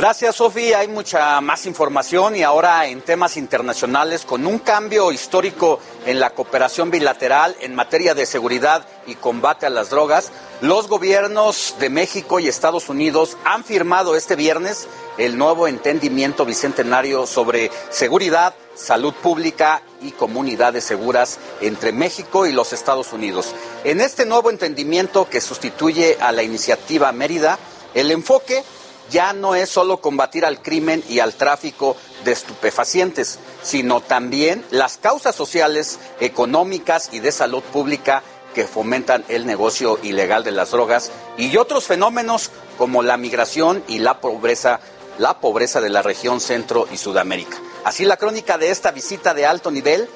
Gracias, 0.00 0.36
Sofi. 0.36 0.72
Hay 0.72 0.88
mucha 0.88 1.38
más 1.42 1.66
información 1.66 2.34
y 2.34 2.42
ahora 2.42 2.86
en 2.86 3.02
temas 3.02 3.36
internacionales 3.36 4.24
con 4.24 4.46
un 4.46 4.58
cambio 4.58 5.12
histórico 5.12 5.78
en 6.06 6.18
la 6.18 6.30
cooperación 6.30 6.90
bilateral 6.90 7.54
en 7.60 7.74
materia 7.74 8.14
de 8.14 8.24
seguridad 8.24 8.86
y 9.06 9.16
combate 9.16 9.66
a 9.66 9.68
las 9.68 9.90
drogas. 9.90 10.32
Los 10.62 10.88
gobiernos 10.88 11.74
de 11.78 11.90
México 11.90 12.40
y 12.40 12.48
Estados 12.48 12.88
Unidos 12.88 13.36
han 13.44 13.62
firmado 13.62 14.16
este 14.16 14.36
viernes 14.36 14.88
el 15.18 15.36
nuevo 15.36 15.68
entendimiento 15.68 16.46
bicentenario 16.46 17.26
sobre 17.26 17.70
seguridad, 17.90 18.54
salud 18.74 19.12
pública 19.12 19.82
y 20.00 20.12
comunidades 20.12 20.84
seguras 20.84 21.38
entre 21.60 21.92
México 21.92 22.46
y 22.46 22.52
los 22.52 22.72
Estados 22.72 23.12
Unidos. 23.12 23.54
En 23.84 24.00
este 24.00 24.24
nuevo 24.24 24.48
entendimiento 24.48 25.28
que 25.28 25.42
sustituye 25.42 26.16
a 26.22 26.32
la 26.32 26.42
iniciativa 26.42 27.12
Mérida, 27.12 27.58
el 27.92 28.10
enfoque 28.12 28.64
ya 29.10 29.32
no 29.32 29.54
es 29.54 29.68
solo 29.68 30.00
combatir 30.00 30.44
al 30.44 30.62
crimen 30.62 31.02
y 31.08 31.18
al 31.18 31.34
tráfico 31.34 31.96
de 32.24 32.32
estupefacientes, 32.32 33.38
sino 33.62 34.00
también 34.00 34.64
las 34.70 34.96
causas 34.96 35.34
sociales, 35.34 35.98
económicas 36.20 37.10
y 37.12 37.20
de 37.20 37.32
salud 37.32 37.62
pública 37.62 38.22
que 38.54 38.66
fomentan 38.66 39.24
el 39.28 39.46
negocio 39.46 39.98
ilegal 40.02 40.44
de 40.44 40.50
las 40.50 40.70
drogas 40.70 41.10
y 41.36 41.56
otros 41.56 41.84
fenómenos 41.84 42.50
como 42.78 43.02
la 43.02 43.16
migración 43.16 43.84
y 43.88 43.98
la 43.98 44.20
pobreza, 44.20 44.80
la 45.18 45.38
pobreza 45.40 45.80
de 45.80 45.90
la 45.90 46.02
región 46.02 46.40
Centro 46.40 46.88
y 46.92 46.96
Sudamérica. 46.96 47.58
Así 47.84 48.04
la 48.04 48.16
crónica 48.16 48.58
de 48.58 48.70
esta 48.70 48.90
visita 48.90 49.34
de 49.34 49.46
alto 49.46 49.70
nivel 49.70 50.08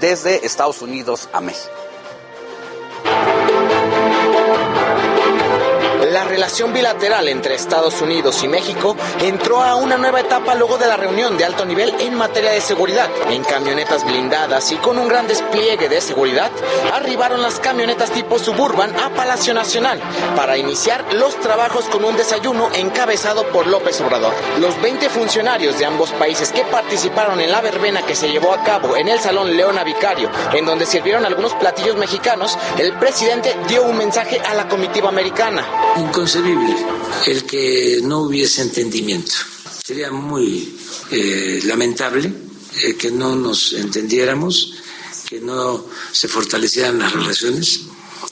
desde 0.00 0.44
Estados 0.46 0.82
Unidos 0.82 1.28
a 1.32 1.40
México. 1.40 1.70
La 6.12 6.24
relación 6.24 6.74
bilateral 6.74 7.26
entre 7.28 7.54
Estados 7.54 8.02
Unidos 8.02 8.42
y 8.44 8.48
México 8.48 8.94
entró 9.22 9.62
a 9.62 9.76
una 9.76 9.96
nueva 9.96 10.20
etapa 10.20 10.54
luego 10.54 10.76
de 10.76 10.86
la 10.86 10.98
reunión 10.98 11.38
de 11.38 11.46
alto 11.46 11.64
nivel 11.64 11.94
en 12.00 12.14
materia 12.16 12.50
de 12.50 12.60
seguridad. 12.60 13.08
En 13.30 13.42
camionetas 13.42 14.04
blindadas 14.04 14.70
y 14.72 14.76
con 14.76 14.98
un 14.98 15.08
gran 15.08 15.26
despliegue 15.26 15.88
de 15.88 16.02
seguridad, 16.02 16.50
arribaron 16.92 17.40
las 17.40 17.58
camionetas 17.60 18.10
tipo 18.10 18.38
Suburban 18.38 18.94
a 19.00 19.08
Palacio 19.08 19.54
Nacional 19.54 20.02
para 20.36 20.58
iniciar 20.58 21.14
los 21.14 21.40
trabajos 21.40 21.86
con 21.86 22.04
un 22.04 22.14
desayuno 22.14 22.68
encabezado 22.74 23.44
por 23.48 23.66
López 23.66 23.98
Obrador. 24.02 24.34
Los 24.60 24.78
20 24.82 25.08
funcionarios 25.08 25.78
de 25.78 25.86
ambos 25.86 26.10
países 26.10 26.52
que 26.52 26.66
participaron 26.66 27.40
en 27.40 27.50
la 27.50 27.62
verbena 27.62 28.02
que 28.02 28.14
se 28.14 28.30
llevó 28.30 28.52
a 28.52 28.62
cabo 28.62 28.98
en 28.98 29.08
el 29.08 29.18
Salón 29.18 29.56
Leona 29.56 29.82
Vicario, 29.82 30.30
en 30.52 30.66
donde 30.66 30.84
sirvieron 30.84 31.24
algunos 31.24 31.54
platillos 31.54 31.96
mexicanos, 31.96 32.58
el 32.76 32.92
presidente 32.98 33.56
dio 33.66 33.84
un 33.84 33.96
mensaje 33.96 34.38
a 34.40 34.52
la 34.52 34.68
comitiva 34.68 35.08
americana 35.08 35.64
inconcebible 36.02 36.76
el 37.26 37.44
que 37.44 38.00
no 38.02 38.20
hubiese 38.22 38.62
entendimiento. 38.62 39.34
Sería 39.84 40.10
muy 40.10 40.76
eh, 41.10 41.60
lamentable 41.64 42.32
eh, 42.82 42.94
que 42.94 43.10
no 43.10 43.34
nos 43.36 43.72
entendiéramos, 43.72 44.74
que 45.28 45.40
no 45.40 45.84
se 46.12 46.28
fortalecieran 46.28 46.98
las 46.98 47.12
relaciones 47.12 47.80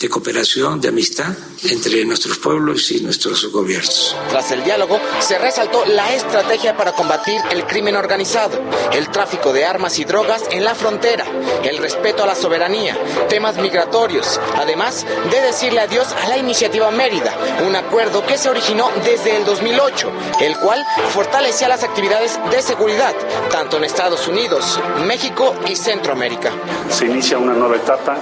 de 0.01 0.09
cooperación, 0.09 0.81
de 0.81 0.89
amistad 0.89 1.29
entre 1.63 2.03
nuestros 2.07 2.39
pueblos 2.39 2.91
y 2.91 3.01
nuestros 3.01 3.45
gobiernos. 3.53 4.17
Tras 4.31 4.51
el 4.51 4.65
diálogo, 4.65 4.99
se 5.21 5.39
resaltó 5.39 5.85
la 5.85 6.15
estrategia 6.15 6.75
para 6.75 6.93
combatir 6.93 7.39
el 7.51 7.67
crimen 7.67 7.97
organizado, 7.97 8.59
el 8.93 9.11
tráfico 9.11 9.53
de 9.53 9.67
armas 9.67 9.99
y 9.99 10.05
drogas 10.05 10.43
en 10.51 10.65
la 10.65 10.75
frontera, 10.75 11.27
el 11.65 11.77
respeto 11.77 12.23
a 12.23 12.27
la 12.27 12.35
soberanía, 12.35 12.97
temas 13.29 13.59
migratorios, 13.59 14.41
además 14.57 15.05
de 15.31 15.41
decirle 15.43 15.81
adiós 15.81 16.09
a 16.13 16.29
la 16.29 16.39
iniciativa 16.39 16.91
Mérida, 16.91 17.37
un 17.67 17.77
acuerdo 17.77 18.25
que 18.25 18.39
se 18.39 18.49
originó 18.49 18.91
desde 19.05 19.37
el 19.37 19.45
2008, 19.45 20.11
el 20.41 20.57
cual 20.57 20.83
fortalecía 21.13 21.69
las 21.69 21.83
actividades 21.83 22.41
de 22.51 22.63
seguridad, 22.63 23.15
tanto 23.51 23.77
en 23.77 23.85
Estados 23.85 24.27
Unidos, 24.29 24.81
México 25.07 25.55
y 25.69 25.77
Centroamérica. 25.77 26.53
Se 26.89 27.05
inicia 27.05 27.37
una 27.37 27.53
nueva 27.53 27.77
etapa 27.77 28.19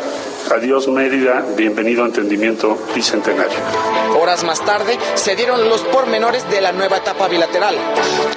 Adiós 0.51 0.89
Mérida, 0.89 1.45
bienvenido 1.57 2.03
a 2.03 2.07
Entendimiento 2.07 2.79
Bicentenario. 2.95 3.59
Horas 4.19 4.45
más 4.45 4.65
tarde 4.65 4.99
se 5.15 5.37
dieron 5.37 5.69
los 5.69 5.83
pormenores 5.83 6.49
de 6.51 6.61
la 6.61 6.73
nueva 6.73 6.97
etapa 6.97 7.29
bilateral. 7.29 7.77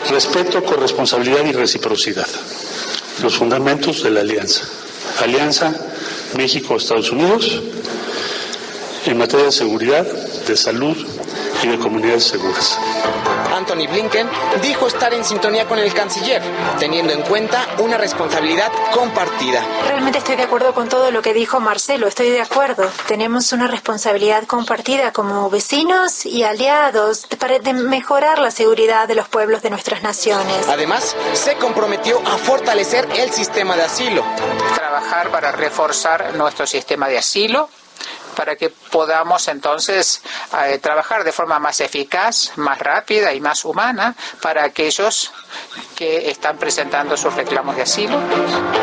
Respeto, 0.09 0.61
corresponsabilidad 0.63 1.45
y 1.45 1.53
reciprocidad. 1.53 2.27
Los 3.23 3.37
fundamentos 3.37 4.03
de 4.03 4.09
la 4.09 4.21
alianza. 4.21 4.65
Alianza 5.21 5.73
México-Estados 6.35 7.11
Unidos 7.11 7.61
en 9.05 9.17
materia 9.17 9.45
de 9.45 9.51
seguridad, 9.51 10.05
de 10.05 10.57
salud 10.57 10.97
y 11.63 11.67
de 11.67 11.77
comunidades 11.77 12.23
seguras. 12.23 12.79
Anthony 13.53 13.87
Blinken 13.87 14.27
dijo 14.61 14.87
estar 14.87 15.13
en 15.13 15.23
sintonía 15.23 15.67
con 15.67 15.77
el 15.77 15.93
canciller, 15.93 16.41
teniendo 16.79 17.13
en 17.13 17.21
cuenta 17.21 17.67
una 17.79 17.97
responsabilidad 17.97 18.71
compartida. 18.93 19.63
Realmente 19.87 20.19
estoy 20.19 20.35
de 20.35 20.43
acuerdo 20.43 20.73
con 20.73 20.89
todo 20.89 21.11
lo 21.11 21.21
que 21.21 21.33
dijo 21.33 21.59
Marcelo, 21.59 22.07
estoy 22.07 22.29
de 22.29 22.41
acuerdo. 22.41 22.89
Tenemos 23.07 23.51
una 23.51 23.67
responsabilidad 23.67 24.45
compartida 24.45 25.11
como 25.11 25.49
vecinos 25.49 26.25
y 26.25 26.43
aliados 26.43 27.27
para 27.39 27.59
mejorar 27.73 28.39
la 28.39 28.51
seguridad 28.51 29.07
de 29.07 29.15
los 29.15 29.27
pueblos 29.27 29.61
de 29.61 29.69
nuestras 29.69 30.01
naciones. 30.01 30.67
Además, 30.67 31.15
se 31.33 31.55
comprometió 31.55 32.19
a 32.25 32.37
fortalecer 32.37 33.07
el 33.15 33.31
sistema 33.31 33.75
de 33.75 33.83
asilo. 33.83 34.23
Trabajar 34.75 35.29
para 35.29 35.51
reforzar 35.51 36.35
nuestro 36.35 36.65
sistema 36.65 37.07
de 37.07 37.17
asilo 37.17 37.69
para 38.35 38.55
que 38.55 38.69
podamos 38.69 39.47
entonces 39.47 40.21
eh, 40.65 40.79
trabajar 40.79 41.23
de 41.23 41.31
forma 41.31 41.59
más 41.59 41.81
eficaz, 41.81 42.51
más 42.57 42.79
rápida 42.79 43.33
y 43.33 43.41
más 43.41 43.65
humana 43.65 44.15
para 44.41 44.63
aquellos 44.63 45.31
que 45.95 46.29
están 46.29 46.57
presentando 46.57 47.15
sus 47.17 47.33
reclamos 47.33 47.75
de 47.75 47.83
asilo. 47.83 48.17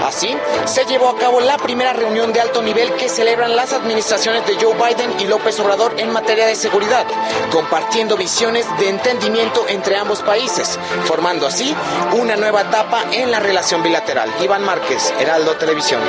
Así, 0.06 0.36
se 0.66 0.84
llevó 0.84 1.08
a 1.10 1.18
cabo 1.18 1.40
la 1.40 1.56
primera 1.58 1.92
reunión 1.92 2.32
de 2.32 2.40
alto 2.40 2.62
nivel 2.62 2.94
que 2.94 3.08
celebran 3.08 3.56
las 3.56 3.72
administraciones 3.72 4.46
de 4.46 4.56
Joe 4.56 4.74
Biden 4.74 5.20
y 5.20 5.24
López 5.26 5.58
Obrador 5.60 5.94
en 5.98 6.10
materia 6.10 6.46
de 6.46 6.54
seguridad, 6.54 7.06
compartiendo 7.50 8.16
visiones 8.16 8.66
de 8.78 8.88
entendimiento 8.88 9.66
entre 9.68 9.96
ambos 9.96 10.22
países, 10.22 10.78
formando 11.04 11.46
así 11.46 11.74
una 12.12 12.36
nueva 12.36 12.62
etapa 12.62 13.04
en 13.12 13.30
la 13.30 13.40
relación 13.40 13.82
bilateral. 13.82 14.32
Iván 14.40 14.64
Márquez, 14.64 15.12
Heraldo 15.18 15.56
Televisión. 15.56 16.00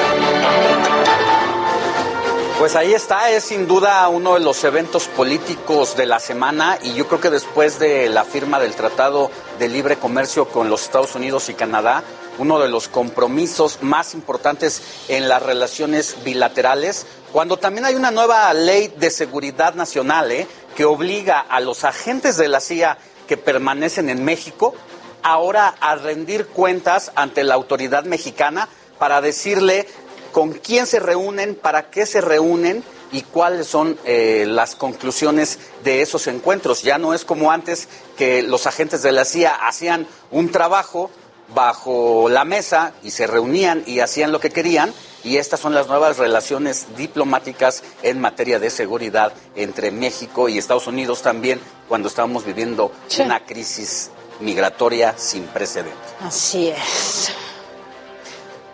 Pues 2.60 2.76
ahí 2.76 2.94
está, 2.94 3.30
es 3.30 3.46
sin 3.46 3.70
duda 3.70 4.06
uno 4.10 4.34
de 4.34 4.42
los 4.42 4.66
eventos 4.66 5.08
políticos 5.08 5.96
de 5.96 6.06
la 6.06 6.20
semana 6.20 6.78
y 6.84 6.94
yo 6.94 7.08
creo 7.08 7.22
que 7.22 7.30
después 7.30 7.80
de 7.80 8.10
la 8.10 8.26
firma 8.26 8.60
del 8.60 8.76
Tratado 8.76 9.32
de 9.58 9.70
Libre 9.70 9.96
Comercio 9.96 10.50
con 10.50 10.70
los 10.70 10.84
Estados 10.84 11.16
Unidos 11.16 11.48
y 11.48 11.54
Canadá, 11.54 12.04
uno 12.38 12.60
de 12.60 12.68
los 12.68 12.90
compromisos 12.90 13.82
más 13.82 14.14
importantes 14.14 14.82
en 15.08 15.30
las 15.30 15.42
relaciones 15.42 16.18
bilaterales, 16.26 17.06
cuando 17.32 17.56
también 17.56 17.86
hay 17.86 17.96
una 17.96 18.12
nueva 18.12 18.54
ley 18.54 18.94
de 18.98 19.10
seguridad 19.10 19.74
nacional 19.76 20.30
¿eh? 20.30 20.46
que 20.76 20.84
obliga 20.84 21.40
a 21.40 21.62
los 21.62 21.86
agentes 21.86 22.36
de 22.36 22.50
la 22.50 22.60
CIA 22.60 22.98
que 23.26 23.38
permanecen 23.38 24.10
en 24.10 24.26
México 24.26 24.76
ahora 25.24 25.76
a 25.80 25.96
rendir 25.96 26.48
cuentas 26.48 27.14
ante 27.16 27.46
la 27.46 27.56
autoridad 27.56 28.04
mexicana 28.04 28.68
para 28.98 29.22
decirle 29.22 29.88
con 30.32 30.54
quién 30.54 30.86
se 30.86 31.00
reúnen, 31.00 31.56
para 31.56 31.90
qué 31.90 32.06
se 32.06 32.22
reúnen 32.22 32.84
y 33.12 33.22
cuáles 33.22 33.68
son 33.68 33.98
eh, 34.06 34.46
las 34.48 34.76
conclusiones 34.76 35.60
de 35.84 36.02
esos 36.02 36.28
encuentros. 36.28 36.84
Ya 36.84 36.98
no 36.98 37.14
es 37.14 37.26
como 37.26 37.52
antes 37.52 37.88
que 38.18 38.44
los 38.44 38.68
agentes 38.68 39.02
de 39.02 39.12
la 39.12 39.26
CIA 39.26 39.56
hacían 39.68 40.08
un 40.32 40.52
trabajo 40.52 41.10
bajo 41.54 42.30
la 42.30 42.46
mesa 42.46 42.94
y 43.04 43.12
se 43.12 43.28
reunían 43.28 43.84
y 43.86 44.00
hacían 44.00 44.32
lo 44.32 44.40
que 44.40 44.52
querían. 44.52 44.94
Y 45.24 45.38
estas 45.38 45.60
son 45.60 45.74
las 45.74 45.88
nuevas 45.88 46.18
relaciones 46.18 46.88
diplomáticas 46.96 47.84
en 48.04 48.22
materia 48.22 48.60
de 48.60 48.70
seguridad 48.70 49.34
entre 49.56 49.92
México 49.92 50.48
y 50.48 50.58
Estados 50.58 50.88
Unidos 50.88 51.22
también, 51.22 51.60
cuando 51.90 52.08
estamos 52.08 52.46
viviendo 52.46 52.94
una 53.20 53.46
crisis 53.46 54.12
migratoria 54.40 55.16
sin 55.18 55.44
precedentes. 55.48 56.14
Así 56.22 56.70
es. 56.70 57.34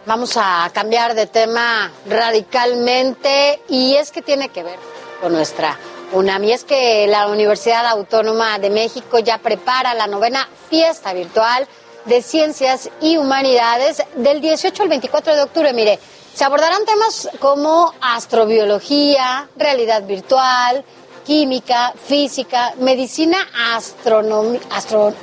Vamos 0.07 0.37
a 0.37 0.69
cambiar 0.71 1.15
de 1.15 1.25
tema 1.25 1.91
radicalmente 2.07 3.59
y 3.67 3.95
es 3.95 4.11
que 4.11 4.21
tiene 4.21 4.49
que 4.49 4.61
ver 4.61 4.77
con 5.19 5.33
nuestra 5.33 5.79
UNAM. 6.13 6.43
Y 6.43 6.51
es 6.51 6.63
que 6.63 7.07
la 7.07 7.25
Universidad 7.25 7.87
Autónoma 7.87 8.59
de 8.59 8.69
México 8.69 9.17
ya 9.17 9.39
prepara 9.39 9.95
la 9.95 10.05
novena 10.05 10.47
fiesta 10.69 11.11
virtual 11.11 11.67
de 12.05 12.21
Ciencias 12.21 12.91
y 13.01 13.17
Humanidades 13.17 14.03
del 14.15 14.41
18 14.41 14.83
al 14.83 14.89
24 14.89 15.35
de 15.35 15.41
octubre. 15.41 15.73
Mire, 15.73 15.97
se 16.35 16.43
abordarán 16.43 16.85
temas 16.85 17.27
como 17.39 17.91
astrobiología, 17.99 19.49
realidad 19.57 20.03
virtual, 20.03 20.85
química, 21.25 21.95
física, 22.05 22.75
medicina, 22.77 23.39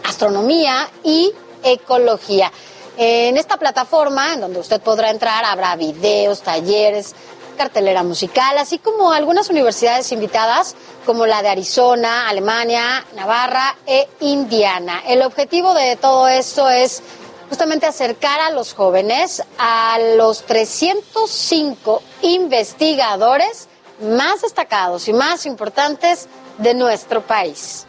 astronomía 0.02 0.90
y 1.04 1.32
ecología. 1.62 2.50
En 2.96 3.36
esta 3.36 3.56
plataforma, 3.56 4.34
en 4.34 4.40
donde 4.40 4.60
usted 4.60 4.80
podrá 4.80 5.10
entrar, 5.10 5.44
habrá 5.44 5.76
videos, 5.76 6.42
talleres, 6.42 7.14
cartelera 7.56 8.02
musical, 8.02 8.58
así 8.58 8.78
como 8.78 9.12
algunas 9.12 9.50
universidades 9.50 10.10
invitadas 10.12 10.74
como 11.06 11.26
la 11.26 11.42
de 11.42 11.48
Arizona, 11.48 12.28
Alemania, 12.28 13.04
Navarra 13.14 13.76
e 13.86 14.08
Indiana. 14.20 15.02
El 15.06 15.22
objetivo 15.22 15.74
de 15.74 15.96
todo 15.96 16.28
esto 16.28 16.68
es 16.68 17.02
justamente 17.48 17.86
acercar 17.86 18.40
a 18.40 18.50
los 18.50 18.72
jóvenes 18.72 19.42
a 19.58 19.98
los 20.16 20.42
305 20.44 22.02
investigadores 22.22 23.68
más 24.00 24.42
destacados 24.42 25.06
y 25.08 25.12
más 25.12 25.46
importantes 25.46 26.28
de 26.58 26.74
nuestro 26.74 27.22
país. 27.22 27.86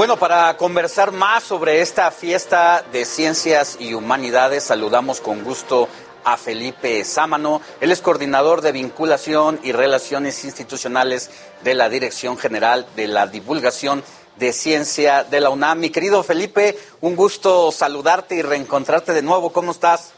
Bueno, 0.00 0.16
para 0.16 0.56
conversar 0.56 1.12
más 1.12 1.44
sobre 1.44 1.82
esta 1.82 2.10
fiesta 2.10 2.82
de 2.90 3.04
ciencias 3.04 3.76
y 3.78 3.92
humanidades, 3.92 4.64
saludamos 4.64 5.20
con 5.20 5.44
gusto 5.44 5.90
a 6.24 6.38
Felipe 6.38 7.04
Sámano. 7.04 7.60
Él 7.82 7.92
es 7.92 8.00
coordinador 8.00 8.62
de 8.62 8.72
vinculación 8.72 9.60
y 9.62 9.72
relaciones 9.72 10.42
institucionales 10.46 11.30
de 11.64 11.74
la 11.74 11.90
Dirección 11.90 12.38
General 12.38 12.86
de 12.96 13.08
la 13.08 13.26
Divulgación 13.26 14.02
de 14.38 14.54
Ciencia 14.54 15.22
de 15.22 15.38
la 15.38 15.50
UNAM. 15.50 15.80
Mi 15.80 15.90
querido 15.90 16.22
Felipe, 16.22 16.78
un 17.02 17.14
gusto 17.14 17.70
saludarte 17.70 18.36
y 18.36 18.40
reencontrarte 18.40 19.12
de 19.12 19.20
nuevo. 19.20 19.52
¿Cómo 19.52 19.70
estás? 19.70 20.14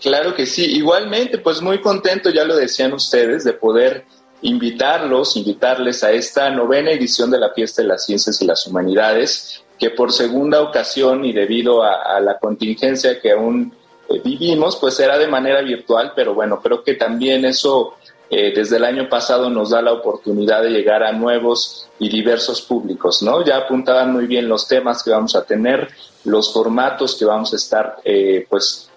Claro 0.00 0.36
que 0.36 0.46
sí, 0.46 0.64
igualmente, 0.64 1.38
pues 1.38 1.60
muy 1.60 1.80
contento, 1.80 2.30
ya 2.30 2.44
lo 2.44 2.54
decían 2.54 2.92
ustedes, 2.92 3.42
de 3.42 3.54
poder 3.54 4.04
invitarlos, 4.42 5.36
invitarles 5.36 6.04
a 6.04 6.12
esta 6.12 6.50
novena 6.50 6.90
edición 6.90 7.30
de 7.30 7.38
la 7.38 7.50
Fiesta 7.50 7.82
de 7.82 7.88
las 7.88 8.04
Ciencias 8.04 8.40
y 8.40 8.46
las 8.46 8.66
Humanidades, 8.66 9.62
que 9.78 9.90
por 9.90 10.12
segunda 10.12 10.60
ocasión 10.60 11.24
y 11.24 11.32
debido 11.32 11.82
a, 11.82 12.20
la 12.20 12.38
contingencia 12.38 13.20
que 13.20 13.32
aún 13.32 13.72
eh, 14.08 14.20
vivimos, 14.24 14.76
pues 14.76 14.94
será 14.94 15.18
de 15.18 15.28
manera 15.28 15.62
virtual, 15.62 16.12
pero 16.14 16.34
bueno, 16.34 16.60
creo 16.60 16.82
que 16.82 16.94
también 16.94 17.44
eso 17.44 17.94
eh, 18.30 18.52
desde 18.54 18.76
el 18.76 18.84
año 18.84 19.08
pasado 19.08 19.48
nos 19.48 19.70
da 19.70 19.80
la 19.80 19.92
oportunidad 19.92 20.62
de 20.62 20.70
llegar 20.70 21.02
a 21.02 21.12
nuevos 21.12 21.88
y 21.98 22.08
diversos 22.08 22.60
públicos, 22.60 23.22
¿no? 23.22 23.44
Ya 23.44 23.56
apuntaban 23.56 24.12
muy 24.12 24.26
bien 24.26 24.48
los 24.48 24.68
temas 24.68 25.02
que 25.02 25.10
vamos 25.10 25.34
a 25.34 25.44
tener, 25.44 25.88
los 26.24 26.52
formatos 26.52 27.16
que 27.16 27.24
vamos 27.24 27.52
a 27.52 27.56
estar, 27.56 27.96
eh, 28.04 28.46
pues, 28.48 28.87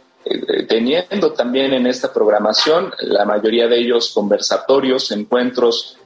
teniendo 0.67 1.33
también 1.33 1.73
en 1.73 1.87
esta 1.87 2.13
programación, 2.13 2.93
la 2.99 3.25
mayoría 3.25 3.67
de 3.67 3.79
ellos 3.79 4.11
conversatorios, 4.13 5.11
encuentros 5.11 5.97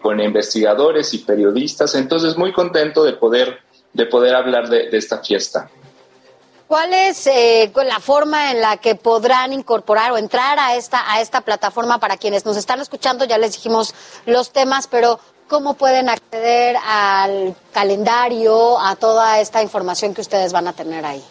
con 0.00 0.20
investigadores 0.20 1.12
y 1.14 1.18
periodistas. 1.18 1.96
Entonces, 1.96 2.36
muy 2.36 2.52
contento 2.52 3.02
de 3.02 3.14
poder, 3.14 3.58
de 3.92 4.06
poder 4.06 4.36
hablar 4.36 4.68
de 4.68 4.88
esta 4.92 5.18
fiesta. 5.18 5.68
¿Cuál 6.68 6.92
es 6.92 7.26
eh, 7.26 7.72
la 7.74 7.98
forma 7.98 8.50
en 8.50 8.60
la 8.60 8.76
que 8.76 8.94
podrán 8.94 9.54
incorporar 9.54 10.12
o 10.12 10.18
entrar 10.18 10.58
a 10.58 10.74
esta, 10.74 11.10
a 11.10 11.22
esta 11.22 11.40
plataforma 11.40 11.98
para 11.98 12.18
quienes 12.18 12.44
nos 12.44 12.58
están 12.58 12.78
escuchando? 12.82 13.24
Ya 13.24 13.38
les 13.38 13.54
dijimos 13.54 13.94
los 14.26 14.52
temas, 14.52 14.86
pero 14.86 15.18
¿cómo 15.48 15.74
pueden 15.74 16.10
acceder 16.10 16.76
al 16.86 17.56
calendario, 17.72 18.78
a 18.78 18.96
toda 18.96 19.40
esta 19.40 19.62
información 19.62 20.12
que 20.12 20.20
ustedes 20.20 20.52
van 20.52 20.68
a 20.68 20.74
tener 20.74 21.06
ahí? 21.06 21.24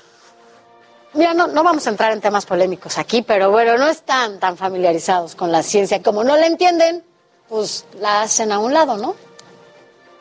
mira, 1.15 1.35
no, 1.35 1.47
no 1.47 1.63
vamos 1.63 1.87
a 1.87 1.91
entrar 1.91 2.13
en 2.13 2.21
temas 2.21 2.47
polémicos 2.47 2.99
aquí, 2.99 3.23
pero 3.23 3.51
bueno, 3.51 3.77
no 3.79 3.89
están 3.89 4.39
tan 4.39 4.57
familiarizados 4.57 5.35
con 5.35 5.53
la 5.53 5.63
ciencia. 5.63 6.03
Como 6.03 6.25
no 6.25 6.37
la 6.37 6.47
entienden, 6.47 7.05
pues 7.49 7.87
la 8.01 8.23
hacen 8.23 8.53
a 8.53 8.59
un 8.59 8.73
lado, 8.73 8.97
¿no? 8.97 9.15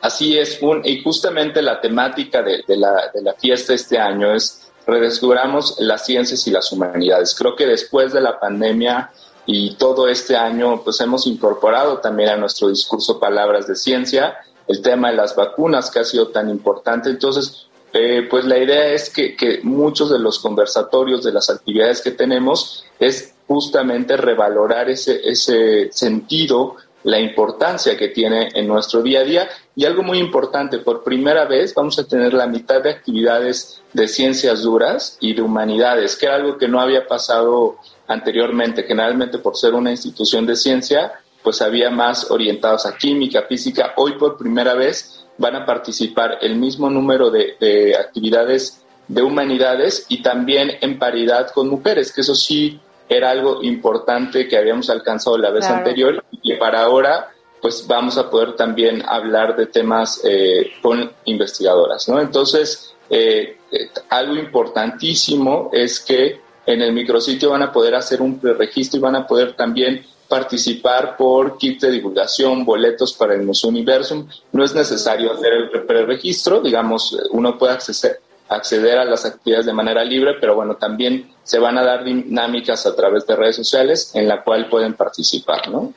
Así 0.00 0.38
es, 0.38 0.58
un, 0.62 0.82
y 0.84 1.02
justamente 1.02 1.60
la 1.60 1.80
temática 1.80 2.42
de, 2.42 2.62
la, 2.68 3.10
de 3.12 3.22
la 3.22 3.34
fiesta 3.34 3.74
este 3.74 3.98
año 3.98 4.32
es 4.32 4.70
redescubramos 4.86 5.76
las 5.80 6.06
ciencias 6.06 6.46
y 6.46 6.50
las 6.50 6.72
humanidades. 6.72 7.34
Creo 7.34 7.54
que 7.56 7.66
después 7.66 8.12
de 8.12 8.20
la 8.20 8.40
pandemia 8.40 9.10
y 9.44 9.74
todo 9.74 10.08
este 10.08 10.36
año, 10.36 10.82
pues 10.82 11.00
hemos 11.00 11.26
incorporado 11.26 11.98
también 11.98 12.30
a 12.30 12.36
nuestro 12.36 12.68
discurso 12.68 13.18
palabras 13.20 13.66
de 13.66 13.76
ciencia 13.76 14.38
el 14.66 14.82
tema 14.82 15.10
de 15.10 15.16
las 15.16 15.34
vacunas 15.34 15.90
que 15.90 15.98
ha 15.98 16.04
sido 16.04 16.28
tan 16.28 16.48
importante. 16.48 17.10
Entonces, 17.10 17.67
eh, 17.92 18.26
pues 18.28 18.44
la 18.44 18.58
idea 18.58 18.92
es 18.92 19.10
que, 19.10 19.34
que, 19.34 19.60
muchos 19.62 20.10
de 20.10 20.18
los 20.18 20.38
conversatorios, 20.38 21.24
de 21.24 21.32
las 21.32 21.48
actividades 21.48 22.02
que 22.02 22.10
tenemos, 22.10 22.84
es 22.98 23.34
justamente 23.46 24.16
revalorar 24.16 24.90
ese, 24.90 25.20
ese 25.24 25.90
sentido, 25.90 26.76
la 27.04 27.18
importancia 27.18 27.96
que 27.96 28.08
tiene 28.08 28.48
en 28.54 28.66
nuestro 28.66 29.02
día 29.02 29.20
a 29.20 29.24
día. 29.24 29.48
Y 29.74 29.84
algo 29.84 30.02
muy 30.02 30.18
importante, 30.18 30.78
por 30.78 31.02
primera 31.02 31.46
vez 31.46 31.74
vamos 31.74 31.98
a 31.98 32.06
tener 32.06 32.34
la 32.34 32.46
mitad 32.46 32.82
de 32.82 32.90
actividades 32.90 33.80
de 33.92 34.06
ciencias 34.08 34.62
duras 34.62 35.16
y 35.20 35.32
de 35.32 35.42
humanidades, 35.42 36.16
que 36.16 36.26
era 36.26 36.34
algo 36.36 36.58
que 36.58 36.68
no 36.68 36.80
había 36.80 37.06
pasado 37.06 37.76
anteriormente. 38.06 38.82
Generalmente 38.82 39.38
por 39.38 39.56
ser 39.56 39.74
una 39.74 39.90
institución 39.90 40.44
de 40.46 40.56
ciencia, 40.56 41.12
pues 41.42 41.62
había 41.62 41.90
más 41.90 42.30
orientados 42.30 42.84
a 42.84 42.96
química, 42.98 43.42
física. 43.42 43.94
Hoy 43.96 44.12
por 44.18 44.36
primera 44.36 44.74
vez 44.74 45.24
van 45.38 45.56
a 45.56 45.64
participar 45.64 46.38
el 46.42 46.56
mismo 46.56 46.90
número 46.90 47.30
de, 47.30 47.96
actividades 47.98 48.84
de 49.06 49.22
humanidades 49.22 50.04
y 50.08 50.22
también 50.22 50.72
en 50.80 50.98
paridad 50.98 51.50
con 51.52 51.68
mujeres, 51.68 52.12
que 52.12 52.20
eso 52.20 52.34
sí 52.34 52.78
era 53.08 53.30
algo 53.30 53.62
importante 53.62 54.46
que 54.46 54.58
habíamos 54.58 54.90
alcanzado 54.90 55.38
la 55.38 55.50
vez 55.50 55.64
anterior 55.64 56.22
y 56.42 56.54
para 56.56 56.82
ahora 56.82 57.30
pues 57.62 57.86
vamos 57.86 58.18
a 58.18 58.30
poder 58.30 58.54
también 58.54 59.02
hablar 59.06 59.56
de 59.56 59.66
temas 59.66 60.20
eh, 60.24 60.72
con 60.82 61.10
investigadoras, 61.24 62.08
¿no? 62.08 62.20
Entonces, 62.20 62.94
eh, 63.10 63.56
eh, 63.72 63.90
algo 64.10 64.36
importantísimo 64.36 65.70
es 65.72 65.98
que 66.00 66.40
en 66.66 66.82
el 66.82 66.92
micrositio 66.92 67.50
van 67.50 67.62
a 67.62 67.72
poder 67.72 67.94
hacer 67.94 68.20
un 68.20 68.38
preregistro 68.38 68.98
y 68.98 69.02
van 69.02 69.16
a 69.16 69.26
poder 69.26 69.54
también 69.54 70.04
participar 70.28 71.16
por 71.16 71.56
kit 71.56 71.80
de 71.80 71.90
divulgación, 71.90 72.64
boletos 72.64 73.14
para 73.14 73.34
el 73.34 73.42
Museo 73.42 73.70
Universum. 73.70 74.28
No 74.52 74.64
es 74.64 74.74
necesario 74.74 75.32
hacer 75.32 75.52
el 75.52 75.70
preregistro, 75.86 76.60
digamos, 76.60 77.16
uno 77.30 77.58
puede 77.58 77.72
acceder, 77.72 78.20
acceder 78.48 78.98
a 78.98 79.04
las 79.04 79.24
actividades 79.24 79.66
de 79.66 79.72
manera 79.72 80.04
libre, 80.04 80.34
pero 80.40 80.54
bueno, 80.54 80.76
también 80.76 81.32
se 81.42 81.58
van 81.58 81.78
a 81.78 81.84
dar 81.84 82.04
dinámicas 82.04 82.86
a 82.86 82.94
través 82.94 83.26
de 83.26 83.36
redes 83.36 83.56
sociales 83.56 84.10
en 84.14 84.28
la 84.28 84.42
cual 84.42 84.68
pueden 84.68 84.94
participar, 84.94 85.68
¿no? 85.68 85.92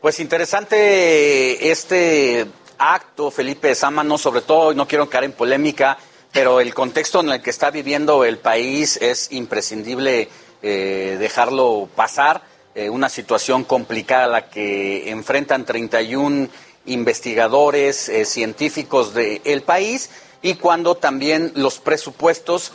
Pues 0.00 0.18
interesante 0.20 1.70
este 1.70 2.46
acto, 2.78 3.30
Felipe 3.30 3.74
Sámano, 3.74 4.16
sobre 4.16 4.40
todo, 4.40 4.72
no 4.72 4.88
quiero 4.88 5.08
caer 5.10 5.24
en 5.24 5.32
polémica, 5.32 5.98
pero 6.32 6.60
el 6.60 6.72
contexto 6.72 7.20
en 7.20 7.30
el 7.30 7.42
que 7.42 7.50
está 7.50 7.70
viviendo 7.70 8.24
el 8.24 8.38
país 8.38 8.96
es 8.96 9.30
imprescindible 9.32 10.28
eh, 10.62 11.16
dejarlo 11.18 11.88
pasar. 11.94 12.42
Eh, 12.80 12.88
una 12.88 13.08
situación 13.08 13.64
complicada 13.64 14.26
la 14.26 14.48
que 14.48 15.10
enfrentan 15.10 15.66
31 15.66 16.48
investigadores, 16.86 18.08
eh, 18.08 18.24
científicos 18.24 19.12
del 19.12 19.62
país 19.62 20.10
y 20.40 20.54
cuando 20.54 20.94
también 20.94 21.52
los 21.56 21.78
presupuestos 21.78 22.72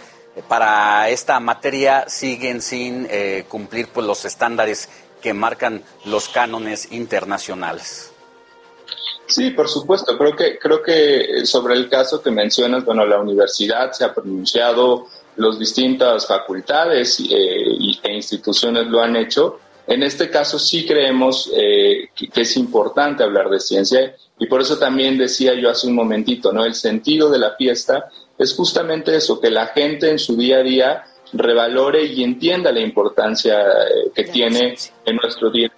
para 0.48 1.10
esta 1.10 1.40
materia 1.40 2.06
siguen 2.08 2.62
sin 2.62 3.08
cumplir 3.48 3.88
pues, 3.88 4.06
los 4.06 4.26
estándares 4.26 4.90
que 5.22 5.34
marcan 5.34 5.82
los 6.04 6.30
cánones 6.30 6.92
internacionales. 6.92 8.12
Sí, 9.28 9.52
por 9.52 9.68
supuesto. 9.68 10.18
Creo 10.18 10.36
que 10.36 10.60
creo 10.60 10.84
que 10.84 11.46
sobre 11.46 11.74
el 11.74 11.90
caso 11.90 12.22
que 12.22 12.30
mencionas, 12.30 12.86
bueno, 12.86 13.06
la 13.06 13.20
universidad 13.20 13.92
se 13.92 14.06
ha 14.06 14.14
pronunciado, 14.14 15.08
las 15.38 15.60
distintas 15.60 16.28
facultades 16.28 17.20
eh, 17.20 17.98
e 18.04 18.14
instituciones 18.14 18.88
lo 18.88 19.02
han 19.02 19.16
hecho. 19.16 19.60
En 19.88 20.02
este 20.04 20.30
caso 20.30 20.58
sí 20.58 20.86
creemos 20.86 21.52
eh, 21.56 22.10
que, 22.16 22.42
es 22.42 22.58
importante 22.58 23.24
hablar 23.24 23.50
de 23.50 23.60
ciencia 23.60 24.16
y 24.40 24.48
por 24.48 24.62
eso 24.62 24.78
también 24.78 25.18
decía 25.18 25.54
yo 25.54 25.70
hace 25.70 25.88
un 25.88 25.94
momentito, 25.94 26.52
¿no? 26.52 26.66
El 26.66 26.74
sentido 26.74 27.30
de 27.30 27.40
la 27.40 27.52
fiesta 27.56 28.10
es 28.38 28.54
justamente 28.56 29.16
eso, 29.16 29.40
que 29.40 29.52
la 29.52 29.68
gente 29.68 30.10
en 30.10 30.20
su 30.20 30.36
día 30.36 30.58
a 30.58 30.64
día 30.64 31.04
revalore 31.34 32.04
y 32.04 32.24
entienda 32.24 32.72
la 32.72 32.82
importancia 32.82 33.62
eh, 33.62 34.12
que 34.14 34.24
tiene 34.24 34.76
en 35.06 35.16
nuestro 35.18 35.52
día 35.52 35.72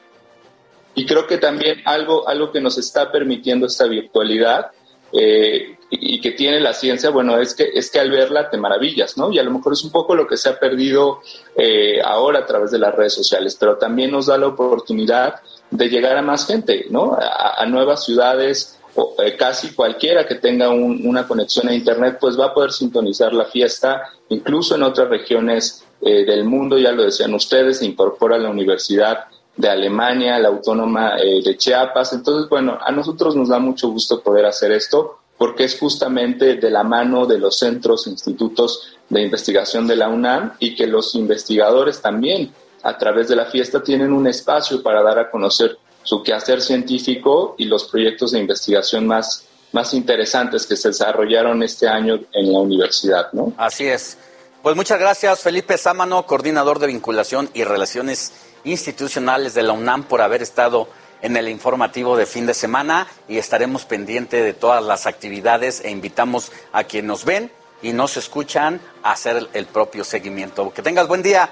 y 0.97 1.05
creo 1.05 1.27
que 1.27 1.38
también 1.38 1.79
algo, 1.85 2.27
algo 2.27 2.51
que 2.51 2.59
nos 2.59 2.79
está 2.79 3.11
permitiendo 3.11 3.67
esta 3.67 3.85
virtualidad 3.85 4.71
eh, 5.13 5.77
y, 5.89 6.19
que 6.19 6.31
tiene 6.31 6.59
la 6.59 6.73
ciencia, 6.73 7.09
bueno, 7.09 7.38
es 7.38 7.53
que, 7.53 7.69
es 7.73 7.89
que 7.89 7.99
al 7.99 8.11
verla 8.11 8.49
te 8.49 8.57
maravillas, 8.57 9.17
¿no? 9.17 9.31
Y 9.31 9.39
a 9.39 9.43
lo 9.43 9.51
mejor 9.51 9.73
es 9.73 9.84
un 9.84 9.91
poco 9.91 10.15
lo 10.15 10.27
que 10.27 10.35
se 10.35 10.49
ha 10.49 10.59
perdido 10.59 11.21
eh, 11.55 12.01
ahora 12.03 12.39
a 12.39 12.45
través 12.45 12.71
de 12.71 12.79
las 12.79 12.93
redes 12.93 13.13
sociales, 13.13 13.55
pero 13.57 13.77
también 13.77 14.11
nos 14.11 14.25
da 14.25 14.38
la 14.38 14.47
oportunidad 14.47 15.35
de 15.71 15.89
llegar 15.89 16.17
a 16.17 16.21
más 16.21 16.45
gente, 16.45 16.88
¿no? 16.89 17.17
A, 17.19 17.65
nuevas 17.65 18.03
ciudades, 18.03 18.77
o, 18.95 19.15
eh, 19.23 19.38
casi 19.38 19.73
cualquiera 19.73 20.27
que 20.27 20.35
tenga 20.35 20.69
una 20.69 21.27
conexión 21.27 21.69
a 21.69 21.73
Internet, 21.73 22.17
pues 22.19 22.38
va 22.38 22.47
a 22.47 22.53
poder 22.53 22.71
sintonizar 22.71 23.34
la 23.34 23.45
fiesta, 23.45 24.11
incluso 24.29 24.75
en 24.75 24.84
otras 24.84 25.07
regiones 25.07 25.84
del 25.99 26.43
mundo, 26.43 26.77
ya 26.77 26.91
lo 26.91 27.03
decían 27.03 27.34
ustedes, 27.34 27.79
se 27.79 27.85
incorpora 27.85 28.38
la 28.38 28.51
universidad 28.51 29.25
de 29.57 29.69
Alemania, 29.69 30.39
la 30.39 30.49
autónoma 30.49 31.17
eh, 31.19 31.41
de 31.43 31.57
Chiapas. 31.57 32.13
Entonces, 32.13 32.47
bueno, 32.49 32.77
a 32.79 32.91
nosotros 32.91 33.35
nos 33.35 33.49
da 33.49 33.59
mucho 33.59 33.89
gusto 33.89 34.21
poder 34.21 34.45
hacer 34.45 34.71
esto 34.71 35.19
porque 35.38 35.65
es 35.65 35.77
justamente 35.77 36.55
de 36.55 36.69
la 36.71 36.84
mano 36.84 37.25
de 37.25 37.38
los 37.38 37.59
centros, 37.59 38.07
institutos 38.07 38.97
de 39.09 39.21
investigación 39.21 39.88
de 39.88 39.95
la 39.95 40.09
UNAM 40.09 40.53
y 40.59 40.75
que 40.75 40.88
los 40.88 41.15
investigadores 41.15 42.01
también 42.01 42.51
a 42.84 42.97
través 42.97 43.27
de 43.27 43.35
la 43.35 43.45
fiesta 43.45 43.84
tienen 43.84 44.13
un 44.13 44.27
espacio 44.27 44.81
para 44.81 45.03
dar 45.03 45.19
a 45.19 45.29
conocer 45.29 45.77
su 46.03 46.23
quehacer 46.23 46.61
científico 46.61 47.55
y 47.57 47.65
los 47.65 47.85
proyectos 47.85 48.31
de 48.31 48.39
investigación 48.39 49.05
más, 49.05 49.45
más 49.73 49.93
interesantes 49.93 50.65
que 50.65 50.75
se 50.75 50.89
desarrollaron 50.89 51.61
este 51.63 51.88
año 51.88 52.19
en 52.31 52.53
la 52.53 52.59
universidad, 52.59 53.31
¿no? 53.34 53.53
Así 53.57 53.85
es. 53.85 54.17
Pues 54.63 54.75
muchas 54.75 54.99
gracias, 54.99 55.39
Felipe 55.39 55.77
Sámano, 55.77 56.25
coordinador 56.25 56.79
de 56.79 56.88
vinculación 56.88 57.49
y 57.53 57.63
relaciones 57.63 58.31
institucionales 58.72 59.53
de 59.53 59.64
la 59.64 59.73
UNAM 59.73 60.03
por 60.03 60.22
haber 60.22 60.41
estado 60.41 60.88
en 61.22 61.35
el 61.35 61.49
informativo 61.49 62.15
de 62.15 62.26
fin 62.26 62.45
de 62.45 62.53
semana 62.53 63.07
y 63.27 63.38
estaremos 63.38 63.85
pendientes 63.85 64.44
de 64.44 64.53
todas 64.53 64.84
las 64.84 65.07
actividades 65.07 65.81
e 65.84 65.89
invitamos 65.89 66.52
a 66.72 66.84
quienes 66.84 67.07
nos 67.07 67.26
ven 67.26 67.52
y 67.81 67.94
nos 67.94 68.18
escuchan 68.18 68.80
a 69.03 69.11
hacer 69.11 69.48
el 69.53 69.65
propio 69.65 70.03
seguimiento. 70.03 70.72
Que 70.73 70.81
tengas 70.81 71.07
buen 71.07 71.23
día. 71.23 71.49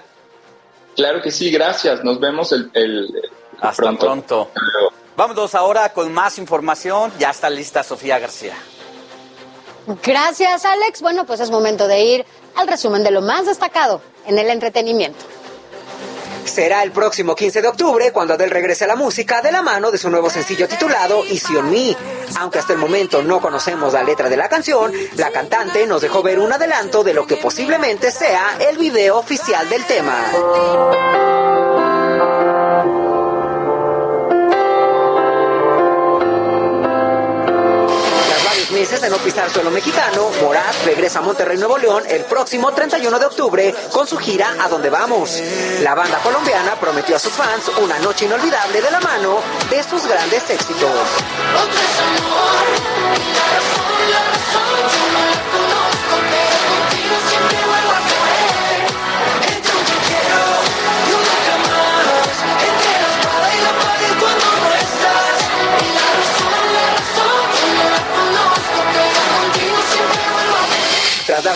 Claro 0.96 1.22
que 1.22 1.32
sí, 1.32 1.52
gracias. 1.52 2.04
Nos 2.04 2.20
vemos 2.20 2.52
el, 2.52 2.72
Hasta 3.60 3.84
pronto. 3.84 4.06
pronto. 4.06 4.52
Vámonos 5.16 5.56
ahora 5.56 5.94
con 5.94 6.14
más 6.14 6.38
información. 6.38 7.12
Ya 7.20 7.30
está 7.30 7.50
lista 7.50 7.84
Sofía 7.84 8.20
García. 8.20 8.56
Gracias, 10.04 10.66
Alex. 10.66 11.02
Bueno, 11.02 11.26
pues 11.26 11.40
es 11.40 11.52
momento 11.52 11.88
de 11.88 12.04
ir 12.04 12.26
al 12.56 12.68
resumen 12.68 13.04
de 13.04 13.12
lo 13.12 13.22
más 13.22 13.46
destacado 13.46 14.02
en 14.26 14.40
el 14.40 14.50
entretenimiento. 14.50 15.24
Será 16.46 16.84
el 16.84 16.92
próximo 16.92 17.36
15 17.36 17.62
de 17.62 17.68
octubre 17.68 18.12
cuando 18.12 18.36
Adele 18.36 18.54
regrese 18.54 18.86
a 18.86 18.88
la 18.88 18.96
música 18.96 19.42
de 19.42 19.52
la 19.52 19.62
mano 19.62 19.92
de 19.92 19.98
su 19.98 20.10
nuevo 20.10 20.30
sencillo 20.30 20.68
titulado 20.68 21.26
Easy 21.26 21.56
on 21.56 21.70
Me. 21.70 21.96
Aunque 22.40 22.60
hasta 22.60 22.74
el 22.74 22.80
momento 22.80 23.22
no 23.22 23.42
conocemos 23.42 23.94
la 23.94 24.04
letra 24.04 24.30
de 24.30 24.38
la 24.38 24.48
canción, 24.48 24.94
la 25.18 25.32
cantante 25.32 25.86
nos 25.88 26.02
dejó 26.02 26.22
ver 26.24 26.40
un 26.40 26.54
adelanto 26.54 27.04
de 27.04 27.14
lo 27.14 27.26
que 27.26 27.38
posiblemente 27.38 28.12
sea 28.12 28.58
el 28.70 28.78
video 28.78 29.18
oficial 29.18 29.68
del 29.70 29.86
tema. 29.86 30.24
Meses 38.76 39.00
de 39.00 39.10
no 39.10 39.16
pisar 39.20 39.50
suelo 39.50 39.72
mexicano, 39.72 40.30
Morat 40.42 40.76
regresa 40.84 41.20
a 41.20 41.22
Monterrey, 41.22 41.58
Nuevo 41.58 41.78
León 41.78 42.04
el 42.10 42.26
próximo 42.26 42.74
31 42.74 43.20
de 43.20 43.26
octubre 43.26 43.74
con 43.94 44.06
su 44.06 44.18
gira 44.18 44.54
A 44.60 44.68
Dónde 44.68 44.90
Vamos. 44.90 45.42
La 45.82 45.96
banda 45.96 46.18
colombiana 46.20 46.76
prometió 46.76 47.16
a 47.16 47.20
sus 47.20 47.32
fans 47.32 47.72
una 47.82 47.98
noche 48.00 48.26
inolvidable 48.26 48.82
de 48.82 48.92
la 48.92 49.00
mano 49.00 49.40
de 49.70 49.82
sus 49.82 50.06
grandes 50.06 50.50
éxitos. 50.50 50.92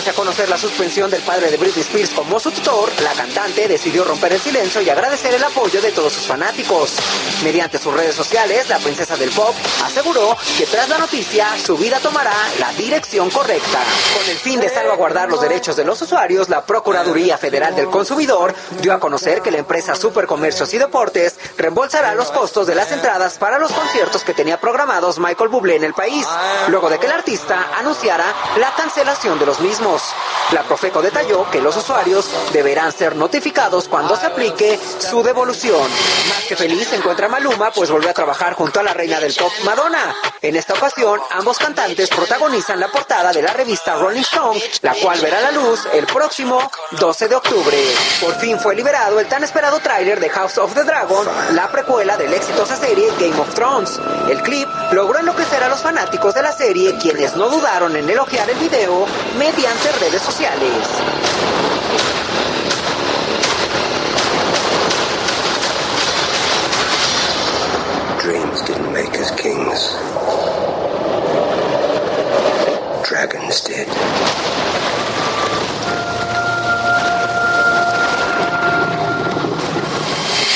Darse 0.00 0.10
a 0.12 0.14
conocer 0.14 0.48
la 0.48 0.56
suspensión 0.56 1.10
del 1.10 1.20
padre 1.20 1.50
de 1.50 1.58
Britney 1.58 1.82
Spears 1.82 2.12
como 2.12 2.40
su 2.40 2.50
tutor, 2.50 2.90
la 3.02 3.12
cantante 3.12 3.68
decidió 3.68 4.02
romper 4.02 4.32
el 4.32 4.40
silencio 4.40 4.80
y 4.80 4.88
agradecer 4.88 5.34
el 5.34 5.44
apoyo 5.44 5.78
de 5.82 5.92
todos 5.92 6.14
sus 6.14 6.26
fanáticos. 6.26 6.96
Mediante 7.44 7.76
sus 7.76 7.92
redes 7.92 8.14
sociales, 8.14 8.66
la 8.70 8.78
princesa 8.78 9.18
del 9.18 9.28
pop 9.28 9.54
aseguró 9.84 10.38
que 10.56 10.64
tras 10.64 10.88
la 10.88 10.96
noticia, 10.96 11.48
su 11.62 11.76
vida 11.76 11.98
tomará 11.98 12.32
la 12.58 12.72
dirección 12.72 13.28
correcta. 13.28 13.78
Con 14.16 14.30
el 14.30 14.38
fin 14.38 14.58
de 14.58 14.70
salvaguardar 14.70 15.28
los 15.28 15.42
derechos 15.42 15.76
de 15.76 15.84
los 15.84 16.00
usuarios, 16.00 16.48
la 16.48 16.64
Procuraduría 16.64 17.36
Federal 17.36 17.76
del 17.76 17.90
Consumidor 17.90 18.54
dio 18.80 18.94
a 18.94 19.00
conocer 19.00 19.42
que 19.42 19.50
la 19.50 19.58
empresa 19.58 19.94
Supercomercios 19.94 20.72
y 20.72 20.78
Deportes 20.78 21.38
reembolsará 21.58 22.14
los 22.14 22.30
costos 22.30 22.66
de 22.66 22.74
las 22.74 22.90
entradas 22.90 23.36
para 23.36 23.58
los 23.58 23.70
conciertos 23.70 24.24
que 24.24 24.32
tenía 24.32 24.58
programados 24.58 25.18
Michael 25.18 25.50
Bublé 25.50 25.76
en 25.76 25.84
el 25.84 25.92
país, 25.92 26.26
luego 26.68 26.88
de 26.88 26.98
que 26.98 27.04
el 27.04 27.12
artista 27.12 27.68
anunciara 27.76 28.24
la 28.58 28.74
cancelación 28.74 29.38
de 29.38 29.44
los 29.44 29.60
mismos. 29.60 29.89
La 30.52 30.62
Profeco 30.62 31.02
detalló 31.02 31.50
que 31.50 31.60
los 31.60 31.76
usuarios 31.76 32.28
deberán 32.52 32.92
ser 32.92 33.16
notificados 33.16 33.88
cuando 33.88 34.16
se 34.16 34.26
aplique 34.26 34.78
su 34.98 35.22
devolución. 35.22 35.88
Más 36.28 36.44
que 36.48 36.56
feliz 36.56 36.88
se 36.88 36.96
encuentra 36.96 37.28
Maluma, 37.28 37.70
pues 37.72 37.90
volvió 37.90 38.10
a 38.10 38.14
trabajar 38.14 38.54
junto 38.54 38.78
a 38.78 38.82
la 38.84 38.94
reina 38.94 39.18
del 39.18 39.34
pop 39.34 39.50
Madonna. 39.64 40.14
En 40.42 40.56
esta 40.56 40.74
ocasión, 40.74 41.20
ambos 41.30 41.58
cantantes 41.58 42.08
protagonizan 42.08 42.78
la 42.78 42.88
portada 42.88 43.32
de 43.32 43.42
la 43.42 43.52
revista 43.52 43.96
Rolling 43.96 44.22
Stone, 44.22 44.62
la 44.82 44.94
cual 44.94 45.20
verá 45.20 45.40
la 45.40 45.52
luz 45.52 45.86
el 45.92 46.06
próximo 46.06 46.58
12 46.92 47.28
de 47.28 47.34
octubre. 47.34 47.76
Por 48.20 48.34
fin 48.36 48.58
fue 48.58 48.74
liberado 48.74 49.18
el 49.18 49.26
tan 49.26 49.44
esperado 49.44 49.80
tráiler 49.80 50.20
de 50.20 50.30
House 50.30 50.58
of 50.58 50.74
the 50.74 50.84
Dragon, 50.84 51.26
la 51.52 51.70
precuela 51.70 52.16
de 52.16 52.28
la 52.28 52.36
exitosa 52.36 52.76
serie 52.76 53.10
Game 53.18 53.40
of 53.40 53.54
Thrones. 53.54 54.00
El 54.28 54.42
clip 54.42 54.68
logró 54.92 55.18
enloquecer 55.18 55.62
a 55.62 55.68
los 55.68 55.80
fanáticos 55.80 56.34
de 56.34 56.42
la 56.42 56.52
serie, 56.52 56.96
quienes 56.98 57.36
no 57.36 57.48
dudaron 57.48 57.96
en 57.96 58.08
elogiar 58.08 58.48
el 58.50 58.58
video 58.58 59.06
mediante 59.36 59.69
redes 59.70 60.22
sociales. 60.22 60.88
Dreams 68.20 68.62
didn't 68.62 68.92
make 68.92 69.14
us 69.18 69.30
kings. 69.40 69.94
Dragons 73.08 73.60
did. 73.60 74.49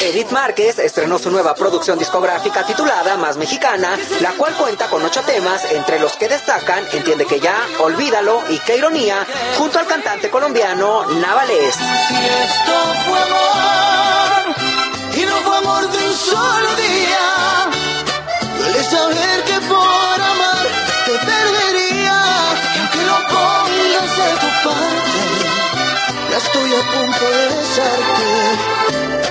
Edith 0.05 0.32
Márquez 0.32 0.78
estrenó 0.78 1.18
su 1.18 1.31
nueva 1.31 1.55
producción 1.55 1.98
discográfica 1.98 2.66
titulada 2.66 3.16
Más 3.16 3.39
Mexicana, 3.39 3.97
la 4.20 4.32
cual 4.32 4.52
cuenta 4.55 4.90
con 4.90 5.02
ocho 5.02 5.22
temas, 5.22 5.64
entre 5.72 5.98
los 5.98 6.12
que 6.16 6.28
destacan 6.28 6.85
Entiende 6.93 7.24
que 7.24 7.40
ya, 7.40 7.56
Olvídalo 7.81 8.43
y 8.51 8.59
Qué 8.59 8.76
ironía, 8.76 9.26
junto 9.56 9.78
al 9.78 9.86
cantante 9.86 10.28
colombiano 10.28 11.06
Navales. 11.06 11.74
esto 11.74 12.94
fue 13.06 13.18
amor, 13.18 14.55
y 15.16 15.22
no 15.24 15.36
fue 15.39 15.56
amor 15.56 15.90
de 15.90 15.98
un 16.06 16.14
solo 16.14 16.76
día, 16.76 17.70
duele 18.59 18.85
saber 18.85 19.44
que 19.44 19.59
por 19.66 20.20
amar 20.20 20.66
te 21.06 21.12
perdería, 21.12 22.22
y 22.74 22.78
aunque 22.78 23.02
lo 23.06 23.16
pongas 23.28 24.16
de 24.18 24.31
tu 24.40 24.68
parte, 24.68 25.22
ya 26.31 26.36
estoy 26.36 26.74
a 26.74 26.82
punto 26.93 27.24
de 27.24 27.44
besarte. 27.56 29.23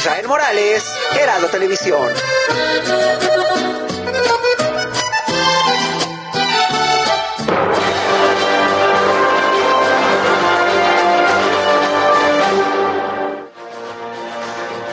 Israel 0.00 0.28
Morales, 0.28 0.82
Heraldo 1.20 1.48
Televisión. 1.48 2.08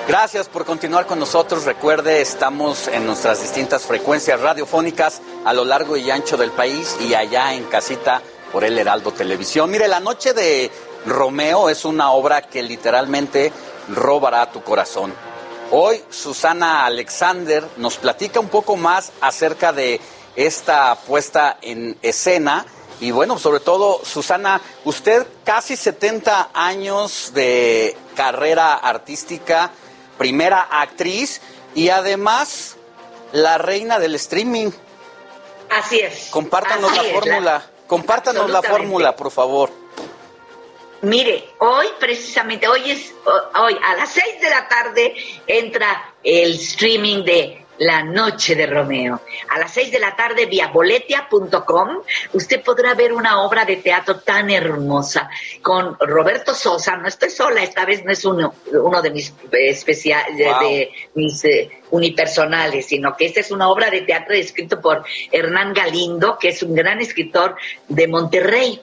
Gracias 0.09 0.49
por 0.49 0.65
continuar 0.65 1.05
con 1.05 1.19
nosotros. 1.19 1.63
Recuerde, 1.63 2.19
estamos 2.19 2.89
en 2.89 3.05
nuestras 3.05 3.41
distintas 3.41 3.83
frecuencias 3.83 4.41
radiofónicas 4.41 5.21
a 5.45 5.53
lo 5.53 5.63
largo 5.63 5.95
y 5.95 6.11
ancho 6.11 6.35
del 6.35 6.51
país 6.51 6.97
y 6.99 7.13
allá 7.13 7.53
en 7.53 7.63
casita 7.63 8.21
por 8.51 8.65
el 8.65 8.77
Heraldo 8.77 9.13
Televisión. 9.13 9.71
Mire, 9.71 9.87
La 9.87 10.01
Noche 10.01 10.33
de 10.33 10.69
Romeo 11.05 11.69
es 11.69 11.85
una 11.85 12.11
obra 12.11 12.41
que 12.41 12.61
literalmente 12.61 13.53
robará 13.89 14.51
tu 14.51 14.63
corazón. 14.63 15.13
Hoy 15.71 16.01
Susana 16.09 16.85
Alexander 16.85 17.63
nos 17.77 17.97
platica 17.97 18.39
un 18.39 18.47
poco 18.49 18.75
más 18.75 19.11
acerca 19.19 19.73
de 19.73 19.99
esta 20.35 20.95
puesta 20.95 21.57
en 21.61 21.97
escena. 22.01 22.65
Y 22.99 23.11
bueno, 23.11 23.37
sobre 23.37 23.59
todo, 23.59 24.03
Susana, 24.03 24.61
usted 24.85 25.27
casi 25.43 25.75
70 25.75 26.51
años 26.53 27.31
de 27.33 27.95
carrera 28.15 28.75
artística, 28.75 29.71
primera 30.17 30.61
actriz 30.61 31.41
y 31.75 31.89
además 31.89 32.77
la 33.33 33.57
reina 33.57 33.99
del 33.99 34.15
streaming. 34.15 34.71
Así 35.69 35.99
es. 35.99 36.29
Compártanos 36.31 36.91
Así 36.91 37.07
la 37.07 37.13
fórmula, 37.13 37.65
compártanos 37.87 38.49
la 38.49 38.61
fórmula, 38.61 39.15
por 39.15 39.31
favor. 39.31 39.86
Mire, 41.01 41.49
hoy 41.59 41.87
precisamente, 41.99 42.67
hoy 42.67 42.89
es, 42.89 43.13
hoy 43.59 43.77
a 43.83 43.95
las 43.95 44.09
seis 44.09 44.41
de 44.41 44.49
la 44.49 44.67
tarde 44.67 45.15
entra 45.45 46.13
el 46.23 46.53
streaming 46.55 47.23
de 47.23 47.65
La 47.77 48.01
Noche 48.03 48.55
de 48.55 48.65
Romeo. 48.65 49.21
A 49.49 49.59
las 49.59 49.71
seis 49.73 49.91
de 49.91 49.99
la 49.99 50.15
tarde 50.15 50.47
vía 50.47 50.67
boletia.com 50.67 52.01
usted 52.33 52.63
podrá 52.63 52.95
ver 52.95 53.13
una 53.13 53.41
obra 53.43 53.63
de 53.63 53.77
teatro 53.77 54.21
tan 54.21 54.49
hermosa 54.49 55.29
con 55.61 55.95
Roberto 55.99 56.55
Sosa. 56.55 56.97
No 56.97 57.07
estoy 57.07 57.29
sola, 57.29 57.61
esta 57.61 57.85
vez 57.85 58.03
no 58.03 58.11
es 58.11 58.25
uno, 58.25 58.55
uno 58.71 59.01
de 59.01 59.11
mis 59.11 59.31
especiales, 59.51 60.47
Wow. 60.47 60.59
de 60.67 60.91
mis 61.13 61.45
eh, 61.45 61.69
unipersonales, 61.91 62.87
sino 62.87 63.15
que 63.15 63.27
esta 63.27 63.41
es 63.41 63.51
una 63.51 63.69
obra 63.69 63.91
de 63.91 64.01
teatro 64.01 64.33
escrito 64.33 64.81
por 64.81 65.03
Hernán 65.31 65.73
Galindo, 65.73 66.39
que 66.39 66.49
es 66.49 66.63
un 66.63 66.73
gran 66.73 66.99
escritor 67.01 67.55
de 67.87 68.07
Monterrey 68.07 68.81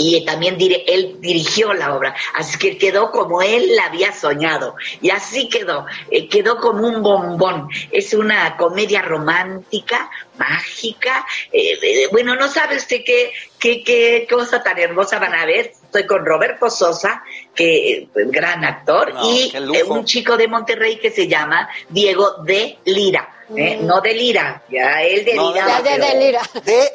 y 0.00 0.24
también 0.24 0.56
dire- 0.56 0.82
él 0.86 1.16
dirigió 1.20 1.74
la 1.74 1.94
obra, 1.94 2.14
así 2.34 2.58
que 2.58 2.78
quedó 2.78 3.10
como 3.10 3.42
él 3.42 3.76
la 3.76 3.84
había 3.86 4.12
soñado 4.12 4.74
y 5.02 5.10
así 5.10 5.48
quedó, 5.48 5.84
eh, 6.10 6.26
quedó 6.28 6.56
como 6.58 6.86
un 6.88 7.02
bombón. 7.02 7.68
Es 7.90 8.14
una 8.14 8.56
comedia 8.56 9.02
romántica, 9.02 10.10
mágica, 10.38 11.26
eh, 11.52 11.78
eh, 11.82 12.08
bueno, 12.10 12.34
no 12.34 12.48
sabe 12.48 12.76
usted 12.76 13.02
qué, 13.04 13.32
qué, 13.58 13.82
qué 13.84 14.26
cosa 14.28 14.62
tan 14.62 14.78
hermosa 14.78 15.18
van 15.18 15.34
a 15.34 15.44
ver. 15.44 15.72
Estoy 15.90 16.06
con 16.06 16.24
Roberto 16.24 16.70
Sosa, 16.70 17.22
que 17.54 17.92
eh, 17.98 18.08
gran 18.14 18.64
actor, 18.64 19.12
No, 19.12 19.24
y 19.24 19.52
eh, 19.54 19.82
un 19.84 20.04
chico 20.04 20.36
de 20.36 20.48
Monterrey 20.48 20.98
que 20.98 21.10
se 21.10 21.26
llama 21.28 21.68
Diego 21.88 22.36
de 22.44 22.78
Lira. 22.84 23.28
¿eh? 23.56 23.78
Mm. 23.80 23.86
No 23.86 24.00
de 24.00 24.14
Lira, 24.14 24.62
ya 24.70 25.02
él 25.02 25.24
de 25.24 25.34
No, 25.34 25.52
Lira. 25.52 25.66
ya 25.66 25.82
de, 25.82 25.90
pero- 25.90 26.06
de 26.06 26.24
Lira. 26.26 26.42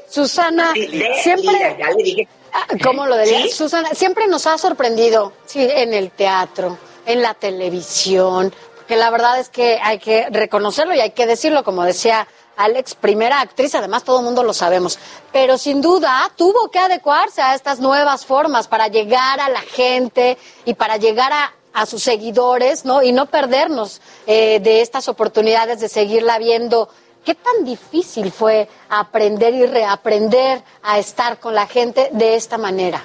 Susana, 0.10 0.72
Sí, 0.74 0.88
de 0.88 1.14
siempre... 1.22 1.52
Lira, 1.54 1.78
ya 1.78 1.90
le 1.92 2.04
dije. 2.04 2.28
¿Cómo 2.84 3.06
lo 3.06 3.16
de 3.16 3.26
¿Sí? 3.26 3.50
Susana, 3.50 3.90
siempre 3.94 4.28
nos 4.28 4.48
ha 4.48 4.58
sorprendido, 4.58 5.34
sí, 5.46 5.68
en 5.70 5.94
el 5.94 6.12
teatro, 6.12 6.78
en 7.06 7.22
la 7.22 7.34
televisión, 7.34 8.54
que 8.88 8.96
la 8.96 9.10
verdad 9.10 9.40
es 9.40 9.50
que 9.50 9.80
hay 9.82 10.00
que 10.00 10.28
reconocerlo 10.30 10.94
y 10.94 11.00
hay 11.00 11.12
que 11.12 11.26
decirlo, 11.26 11.64
como 11.64 11.84
decía 11.84 12.28
Alex, 12.58 12.96
primera 12.96 13.42
actriz, 13.42 13.76
además 13.76 14.04
todo 14.04 14.20
el 14.20 14.26
mundo 14.26 14.44
lo 14.44 14.54
sabemos, 14.54 14.98
pero 15.32 15.58
sin 15.58 15.82
duda 15.82 16.32
tuvo 16.36 16.70
que 16.70 16.80
adecuarse 16.80 17.42
a 17.42 17.56
estas 17.56 17.80
nuevas 17.80 18.26
formas 18.26 18.68
para 18.68 18.88
llegar 18.88 19.40
a 19.40 19.50
la 19.50 19.62
gente 19.62 20.38
y 20.64 20.74
para 20.76 20.98
llegar 20.98 21.34
a, 21.34 21.54
a 21.74 21.86
sus 21.86 22.04
seguidores, 22.04 22.86
¿no? 22.86 23.04
Y 23.04 23.12
no 23.12 23.26
perdernos 23.26 24.02
eh, 24.28 24.60
de 24.62 24.82
estas 24.82 25.10
oportunidades 25.10 25.82
de 25.82 25.90
seguirla 25.90 26.38
viendo 26.38 26.88
¿Qué 27.26 27.34
tan 27.36 27.66
difícil 27.66 28.32
fue 28.32 28.68
aprender 28.90 29.54
y 29.54 29.66
reaprender 29.66 30.62
a 30.84 31.00
estar 31.00 31.40
con 31.40 31.56
la 31.56 31.66
gente 31.68 32.10
de 32.12 32.36
esta 32.36 32.58
manera? 32.58 33.04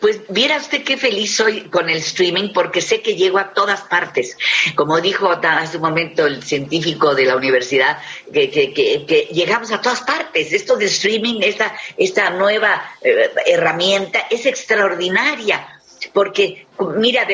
Pues 0.00 0.20
viera 0.28 0.56
usted 0.56 0.82
qué 0.82 0.96
feliz 0.96 1.36
soy 1.36 1.68
con 1.68 1.90
el 1.90 1.98
streaming 1.98 2.52
porque 2.54 2.80
sé 2.80 3.02
que 3.02 3.16
llego 3.16 3.38
a 3.38 3.52
todas 3.52 3.82
partes. 3.82 4.38
Como 4.74 4.98
dijo 5.00 5.28
hace 5.42 5.76
un 5.76 5.82
momento 5.82 6.24
el 6.26 6.42
científico 6.42 7.14
de 7.14 7.26
la 7.26 7.36
universidad, 7.36 7.98
que, 8.32 8.48
que- 8.50 8.72
que- 8.72 9.04
que 9.04 9.28
llegamos 9.32 9.70
a 9.72 9.80
todas 9.82 10.00
partes. 10.00 10.52
Esto 10.54 10.76
de 10.76 10.86
streaming, 10.86 11.40
esta, 11.42 11.74
esta 11.98 12.30
nueva 12.30 12.82
eh, 13.02 13.30
herramienta 13.44 14.20
es 14.30 14.46
extraordinaria. 14.46 15.68
Porque, 16.14 16.66
mira, 16.96 17.26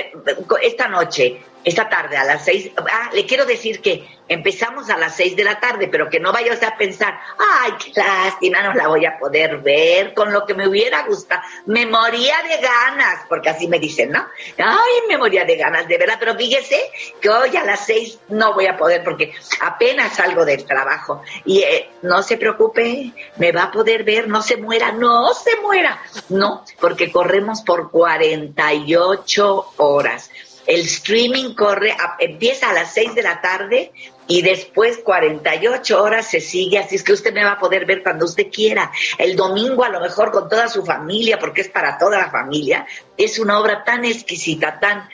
esta 0.61 0.89
noche, 0.89 1.41
esta 1.67 1.89
tarde 1.89 2.17
a 2.17 2.23
las 2.23 2.45
seis, 2.45 2.71
ah, 2.77 3.11
le 3.13 3.27
quiero 3.27 3.45
decir 3.45 3.83
que 3.83 4.07
empezamos 4.29 4.89
a 4.89 4.97
las 4.97 5.17
seis 5.17 5.35
de 5.35 5.43
la 5.43 5.59
tarde, 5.59 5.89
pero 5.89 6.09
que 6.09 6.21
no 6.21 6.31
vaya 6.31 6.53
usted 6.53 6.69
a 6.69 6.77
pensar, 6.77 7.19
ay, 7.39 7.73
qué 7.73 7.93
lástima, 8.01 8.63
no 8.63 8.73
la 8.73 8.87
voy 8.87 9.05
a 9.05 9.19
poder 9.19 9.59
ver 9.59 10.15
con 10.15 10.33
lo 10.33 10.47
que 10.47 10.55
me 10.55 10.69
hubiera 10.69 11.03
gustado. 11.03 11.43
Me 11.67 11.85
moría 11.85 12.37
de 12.43 12.59
ganas, 12.59 13.25
porque 13.29 13.51
así 13.51 13.67
me 13.67 13.81
dicen, 13.81 14.13
¿no? 14.13 14.25
Ay, 14.59 15.09
me 15.09 15.19
moría 15.19 15.45
de 15.45 15.57
ganas, 15.57 15.89
de 15.89 15.99
verdad, 15.99 16.19
pero 16.21 16.37
fíjese 16.37 16.81
que 17.21 17.29
hoy 17.29 17.57
a 17.57 17.65
las 17.65 17.85
seis 17.85 18.21
no 18.29 18.55
voy 18.55 18.67
a 18.67 18.77
poder 18.77 19.03
porque 19.03 19.35
apenas 19.61 20.15
salgo 20.15 20.45
del 20.45 20.65
trabajo. 20.65 21.23
Y 21.45 21.63
eh, 21.63 21.91
no 22.03 22.23
se 22.23 22.37
preocupe, 22.37 23.13
me 23.39 23.51
va 23.51 23.65
a 23.65 23.71
poder 23.73 24.05
ver, 24.05 24.29
no 24.29 24.41
se 24.41 24.57
muera, 24.57 24.93
no 24.93 25.35
se 25.35 25.57
muera. 25.61 26.01
No, 26.29 26.65
porque 26.81 27.11
corremos 27.11 27.63
por 27.63 27.91
48 27.91 29.73
horas. 29.79 30.31
El 30.67 30.81
streaming 30.81 31.55
corre, 31.55 31.93
a- 31.93 32.17
empieza 32.19 32.71
a 32.71 32.73
las 32.73 32.93
6 32.93 33.15
de 33.15 33.23
la 33.23 33.41
tarde 33.41 33.93
y 34.29 34.43
después 34.43 34.99
48 35.05 36.03
horas 36.03 36.27
se 36.29 36.41
sigue, 36.41 36.79
así 36.79 36.97
es 36.97 37.05
que 37.05 37.13
usted 37.13 37.33
me 37.33 37.45
va 37.45 37.53
a 37.53 37.59
poder 37.61 37.87
ver 37.87 38.03
cuando 38.03 38.25
usted 38.25 38.49
quiera. 38.51 38.91
El 39.19 39.37
domingo 39.37 39.85
a 39.85 39.89
lo 39.89 40.01
mejor 40.01 40.33
con 40.33 40.49
toda 40.49 40.67
su 40.67 40.85
familia, 40.85 41.39
porque 41.39 41.61
es 41.61 41.69
para 41.69 41.97
toda 41.97 42.19
la 42.19 42.31
familia. 42.31 42.85
Es 43.17 43.39
una 43.39 43.61
obra 43.61 43.85
tan 43.85 44.05
exquisita, 44.05 44.81
tan, 44.81 45.09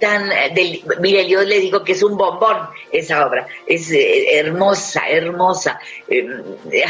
tan, 0.00 0.32
eh, 0.32 0.82
mire, 1.00 1.28
yo 1.28 1.42
le 1.42 1.60
digo 1.60 1.84
que 1.84 1.92
es 1.92 2.02
un 2.02 2.16
bombón 2.16 2.56
esa 2.90 3.26
obra. 3.26 3.46
Es 3.66 3.90
eh, 3.90 4.38
hermosa, 4.38 5.02
hermosa. 5.10 5.78
Eh, 6.08 6.26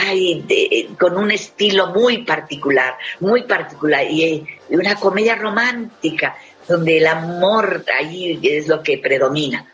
ay, 0.07 0.43
de- 0.47 0.91
con 0.97 1.19
un 1.19 1.33
estilo 1.33 1.89
muy 1.89 2.19
particular, 2.19 2.97
muy 3.19 3.43
particular 3.43 4.03
eh, 4.03 4.45
y 4.71 4.77
una 4.77 4.95
comedia 4.95 5.35
romántica 5.35 6.37
donde 6.69 6.99
el 6.99 7.07
amor 7.07 7.85
ahí 7.99 8.41
es 8.43 8.69
lo 8.69 8.83
que 8.83 8.99
predomina. 8.99 9.67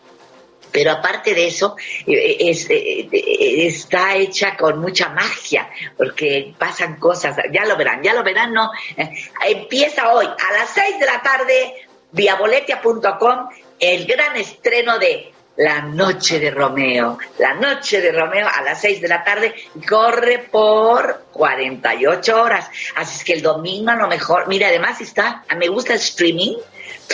Pero 0.73 0.93
aparte 0.93 1.35
de 1.35 1.47
eso, 1.47 1.77
eh, 2.07 2.37
es, 2.41 2.69
eh, 2.71 3.09
eh, 3.11 3.67
está 3.67 4.17
hecha 4.17 4.57
con 4.57 4.79
mucha 4.79 5.09
magia, 5.09 5.69
porque 5.97 6.55
pasan 6.57 6.97
cosas, 6.97 7.37
ya 7.53 7.65
lo 7.65 7.77
verán, 7.77 8.03
ya 8.03 8.15
lo 8.15 8.23
verán, 8.23 8.53
no. 8.53 8.71
Eh, 8.97 9.11
Empieza 9.49 10.12
hoy 10.12 10.27
a 10.27 10.53
las 10.53 10.71
6 10.71 11.01
de 11.01 11.07
la 11.07 11.23
tarde, 11.23 11.75
vía 12.12 12.37
boletia.com, 12.37 13.49
el 13.79 14.07
gran 14.07 14.37
estreno 14.37 14.99
de 14.99 15.33
La 15.57 15.81
Noche 15.83 16.39
de 16.39 16.51
Romeo. 16.51 17.19
La 17.39 17.55
Noche 17.55 18.01
de 18.01 18.12
Romeo 18.12 18.47
a 18.47 18.62
las 18.62 18.81
6 18.81 19.01
de 19.01 19.09
la 19.09 19.25
tarde 19.25 19.55
corre 19.89 20.39
por 20.51 21.25
48 21.33 22.43
horas. 22.43 22.71
Así 22.95 23.19
es 23.19 23.25
que 23.25 23.33
el 23.33 23.43
domingo 23.43 23.91
a 23.91 23.97
lo 23.97 24.07
mejor, 24.07 24.47
mira, 24.47 24.69
además 24.69 25.01
está, 25.01 25.45
me 25.57 25.69
gusta 25.69 25.95
el 25.95 25.99
streaming, 25.99 26.57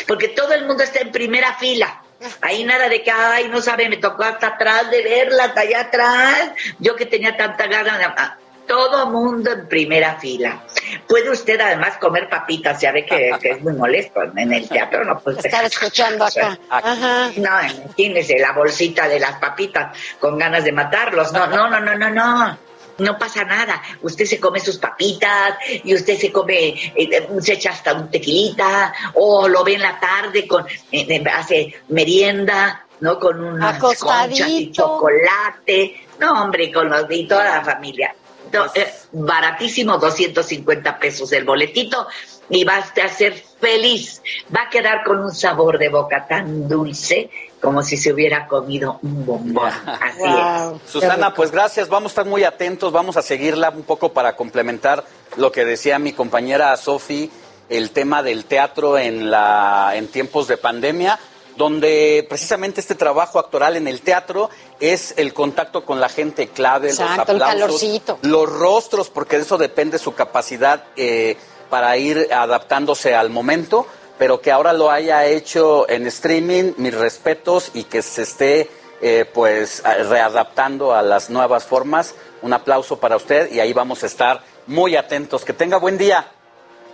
porque 0.07 0.29
todo 0.29 0.53
el 0.55 0.67
mundo 0.67 0.83
está 0.83 1.01
en 1.01 1.13
primera 1.13 1.55
fila. 1.55 2.03
Ahí 2.41 2.65
nada 2.65 2.89
de 2.89 3.03
que, 3.03 3.11
ay, 3.11 3.49
no 3.49 3.61
sabe, 3.61 3.89
me 3.89 3.99
tocó 3.99 4.25
hasta 4.25 4.49
atrás 4.49 4.91
de 4.91 5.03
verla, 5.03 5.45
hasta 5.45 5.61
allá 5.61 5.81
atrás. 5.81 6.51
Yo 6.79 6.97
que 6.97 7.07
tenía 7.07 7.37
tanta 7.37 7.67
gana, 7.67 8.39
todo 8.67 9.07
mundo 9.07 9.53
en 9.53 9.69
primera 9.69 10.17
fila. 10.17 10.65
Puede 11.07 11.31
usted 11.31 11.61
además 11.61 11.99
comer 11.99 12.29
papitas, 12.29 12.81
ya 12.81 12.93
ve 12.93 13.05
que, 13.05 13.33
que 13.41 13.51
es 13.51 13.63
muy 13.63 13.75
molesto 13.75 14.21
en 14.37 14.53
el 14.53 14.69
teatro, 14.69 15.05
no 15.05 15.19
puede 15.19 15.39
Estar 15.41 15.65
escuchando 15.65 16.25
acá. 16.25 16.59
Ajá. 16.69 17.31
No, 17.37 17.63
imagínese 17.63 18.39
la 18.39 18.53
bolsita 18.53 19.09
de 19.09 19.21
las 19.21 19.39
papitas 19.39 19.97
con 20.19 20.39
ganas 20.39 20.65
de 20.65 20.73
matarlos. 20.73 21.33
No, 21.33 21.47
no, 21.47 21.69
no, 21.69 21.81
no, 21.81 21.97
no, 21.97 22.11
no. 22.11 22.59
No 22.99 23.19
pasa 23.19 23.45
nada. 23.45 23.83
Usted 24.03 24.25
se 24.25 24.41
come 24.41 24.61
sus 24.61 24.79
papitas 24.79 25.57
y 25.85 25.95
usted 25.95 26.19
se 26.19 26.33
come, 26.33 26.69
eh, 26.95 27.29
se 27.41 27.55
echa 27.55 27.71
hasta 27.71 27.95
un 27.95 28.11
tequilita 28.11 28.95
o 29.15 29.49
lo 29.49 29.65
ve 29.65 29.75
en 29.75 29.83
la 29.83 30.01
tarde 30.01 30.47
con, 30.47 30.67
eh, 30.67 31.07
eh, 31.09 31.25
hace 31.33 31.75
merienda, 31.89 32.87
¿no? 33.01 33.19
Con 33.19 33.43
unas 33.43 33.79
conchas 33.79 34.49
y 34.49 34.73
chocolate. 34.73 36.07
No, 36.19 36.43
hombre, 36.43 36.73
con 36.73 36.89
los 36.89 37.05
y 37.11 37.27
toda 37.27 37.45
la 37.45 37.63
familia. 37.63 38.15
No, 38.53 38.67
eh, 38.75 38.93
baratísimo, 39.13 39.99
250 39.99 40.99
pesos 40.99 41.33
el 41.33 41.45
boletito 41.45 42.07
y 42.49 42.65
va 42.65 42.77
a 42.77 43.09
ser 43.09 43.35
feliz. 43.61 44.23
Va 44.55 44.63
a 44.63 44.71
quedar 44.71 45.03
con 45.05 45.19
un 45.19 45.35
sabor 45.35 45.79
de 45.79 45.89
boca 45.89 46.27
tan 46.27 46.69
dulce 46.69 47.31
como 47.67 47.83
si 47.83 47.97
se 47.97 48.13
hubiera 48.13 48.47
comido 48.47 49.01
un 49.03 49.27
bombón. 49.27 49.73
Así 50.01 50.23
es. 50.23 50.89
Susana, 50.89 51.35
pues 51.35 51.51
gracias, 51.51 51.89
vamos 51.89 52.11
a 52.11 52.13
estar 52.13 52.25
muy 52.25 52.45
atentos, 52.45 52.93
vamos 52.93 53.17
a 53.17 53.23
seguirla 53.23 53.71
un 53.71 53.83
poco 53.83 54.13
para 54.13 54.37
complementar 54.37 55.03
lo 55.37 55.51
que 55.51 55.65
decía 55.65 55.99
mi 55.99 56.13
compañera 56.13 56.77
Sofi, 56.77 57.29
el 57.69 57.91
tema 57.91 58.23
del 58.23 58.45
teatro 58.45 58.97
en, 58.99 59.33
la, 59.33 59.95
en 59.97 60.07
tiempos 60.07 60.47
de 60.47 60.59
pandemia 60.59 61.19
donde 61.57 62.25
precisamente 62.29 62.81
este 62.81 62.95
trabajo 62.95 63.41
actoral 63.41 63.77
en 63.77 63.89
el 63.89 64.01
teatro 64.03 64.49
es 64.79 65.15
el 65.17 65.35
contacto 65.35 65.85
con 65.85 65.99
la 65.99 66.09
gente 66.09 66.49
clave, 66.49 66.91
Exacto, 66.91 67.33
los 67.33 67.43
el 67.43 67.49
calorcito. 67.49 68.19
los 68.23 68.49
rostros, 68.49 69.09
porque 69.09 69.39
de 69.39 69.43
eso 69.43 69.59
depende 69.59 69.99
su 69.99 70.15
capacidad 70.15 70.85
eh, 70.97 71.37
para 71.69 71.97
ir 71.97 72.29
adaptándose 72.31 73.15
al 73.15 73.31
momento, 73.31 73.87
pero 74.19 74.41
que 74.41 74.51
ahora 74.51 74.73
lo 74.73 74.91
haya 74.91 75.25
hecho 75.27 75.89
en 75.89 76.07
streaming, 76.07 76.73
mis 76.77 76.95
respetos, 76.95 77.71
y 77.75 77.85
que 77.85 78.03
se 78.03 78.23
esté 78.23 78.71
eh, 79.03 79.25
pues 79.33 79.83
readaptando 79.83 80.95
a 80.95 81.03
las 81.03 81.31
nuevas 81.31 81.65
formas. 81.65 82.15
Un 82.43 82.53
aplauso 82.53 82.99
para 82.99 83.17
usted 83.17 83.51
y 83.51 83.61
ahí 83.61 83.73
vamos 83.73 84.03
a 84.03 84.07
estar 84.07 84.43
muy 84.67 84.97
atentos. 84.97 85.45
Que 85.45 85.53
tenga 85.53 85.79
buen 85.79 85.99
día. 85.99 86.29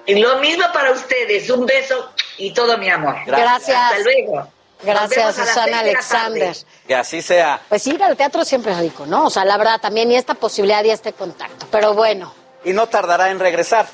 Y 0.07 0.17
lo 0.17 0.39
mismo 0.39 0.65
para 0.73 0.91
ustedes, 0.91 1.49
un 1.51 1.65
beso 1.65 2.11
y 2.39 2.53
todo 2.53 2.77
mi 2.79 2.89
amor. 2.91 3.17
Gracias. 3.27 3.77
Hasta 3.77 3.99
luego. 4.01 4.49
Gracias, 4.83 5.37
Susana 5.37 5.81
Alexander. 5.81 6.57
Que 6.89 6.95
así 6.97 7.23
sea. 7.23 7.61
Pues 7.69 7.87
ir 7.87 8.03
al 8.03 8.17
teatro 8.17 8.45
siempre 8.45 8.73
es 8.73 8.79
rico, 8.79 9.07
¿no? 9.07 9.27
O 9.27 9.31
sea, 9.31 9.45
la 9.45 9.57
verdad, 9.57 9.81
también 9.81 10.11
y 10.11 10.17
esta 10.17 10.35
posibilidad 10.35 10.83
y 10.83 10.91
este 10.91 11.13
contacto. 11.13 11.67
Pero 11.71 11.95
bueno, 11.95 12.35
Y 12.65 12.73
no 12.73 12.89
tardará 12.89 13.31
en 13.31 13.39
regresar 13.39 13.87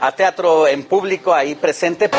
a 0.00 0.12
teatro 0.12 0.66
en 0.66 0.84
público 0.84 1.34
ahí 1.34 1.54
presente. 1.54 2.10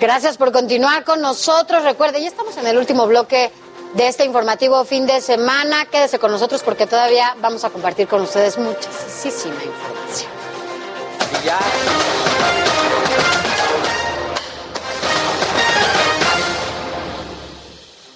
Gracias 0.00 0.36
por 0.36 0.52
continuar 0.52 1.04
con 1.04 1.20
nosotros. 1.20 1.82
Recuerde, 1.84 2.20
ya 2.20 2.28
estamos 2.28 2.56
en 2.56 2.66
el 2.66 2.78
último 2.78 3.06
bloque 3.06 3.50
de 3.94 4.06
este 4.06 4.24
informativo 4.24 4.84
fin 4.84 5.06
de 5.06 5.20
semana. 5.20 5.86
Quédese 5.86 6.18
con 6.18 6.30
nosotros 6.30 6.62
porque 6.62 6.86
todavía 6.86 7.34
vamos 7.40 7.64
a 7.64 7.70
compartir 7.70 8.06
con 8.06 8.22
ustedes 8.22 8.58
muchísima 8.58 9.62
información. 9.64 10.30
Y 11.40 11.46
ya. 11.46 11.58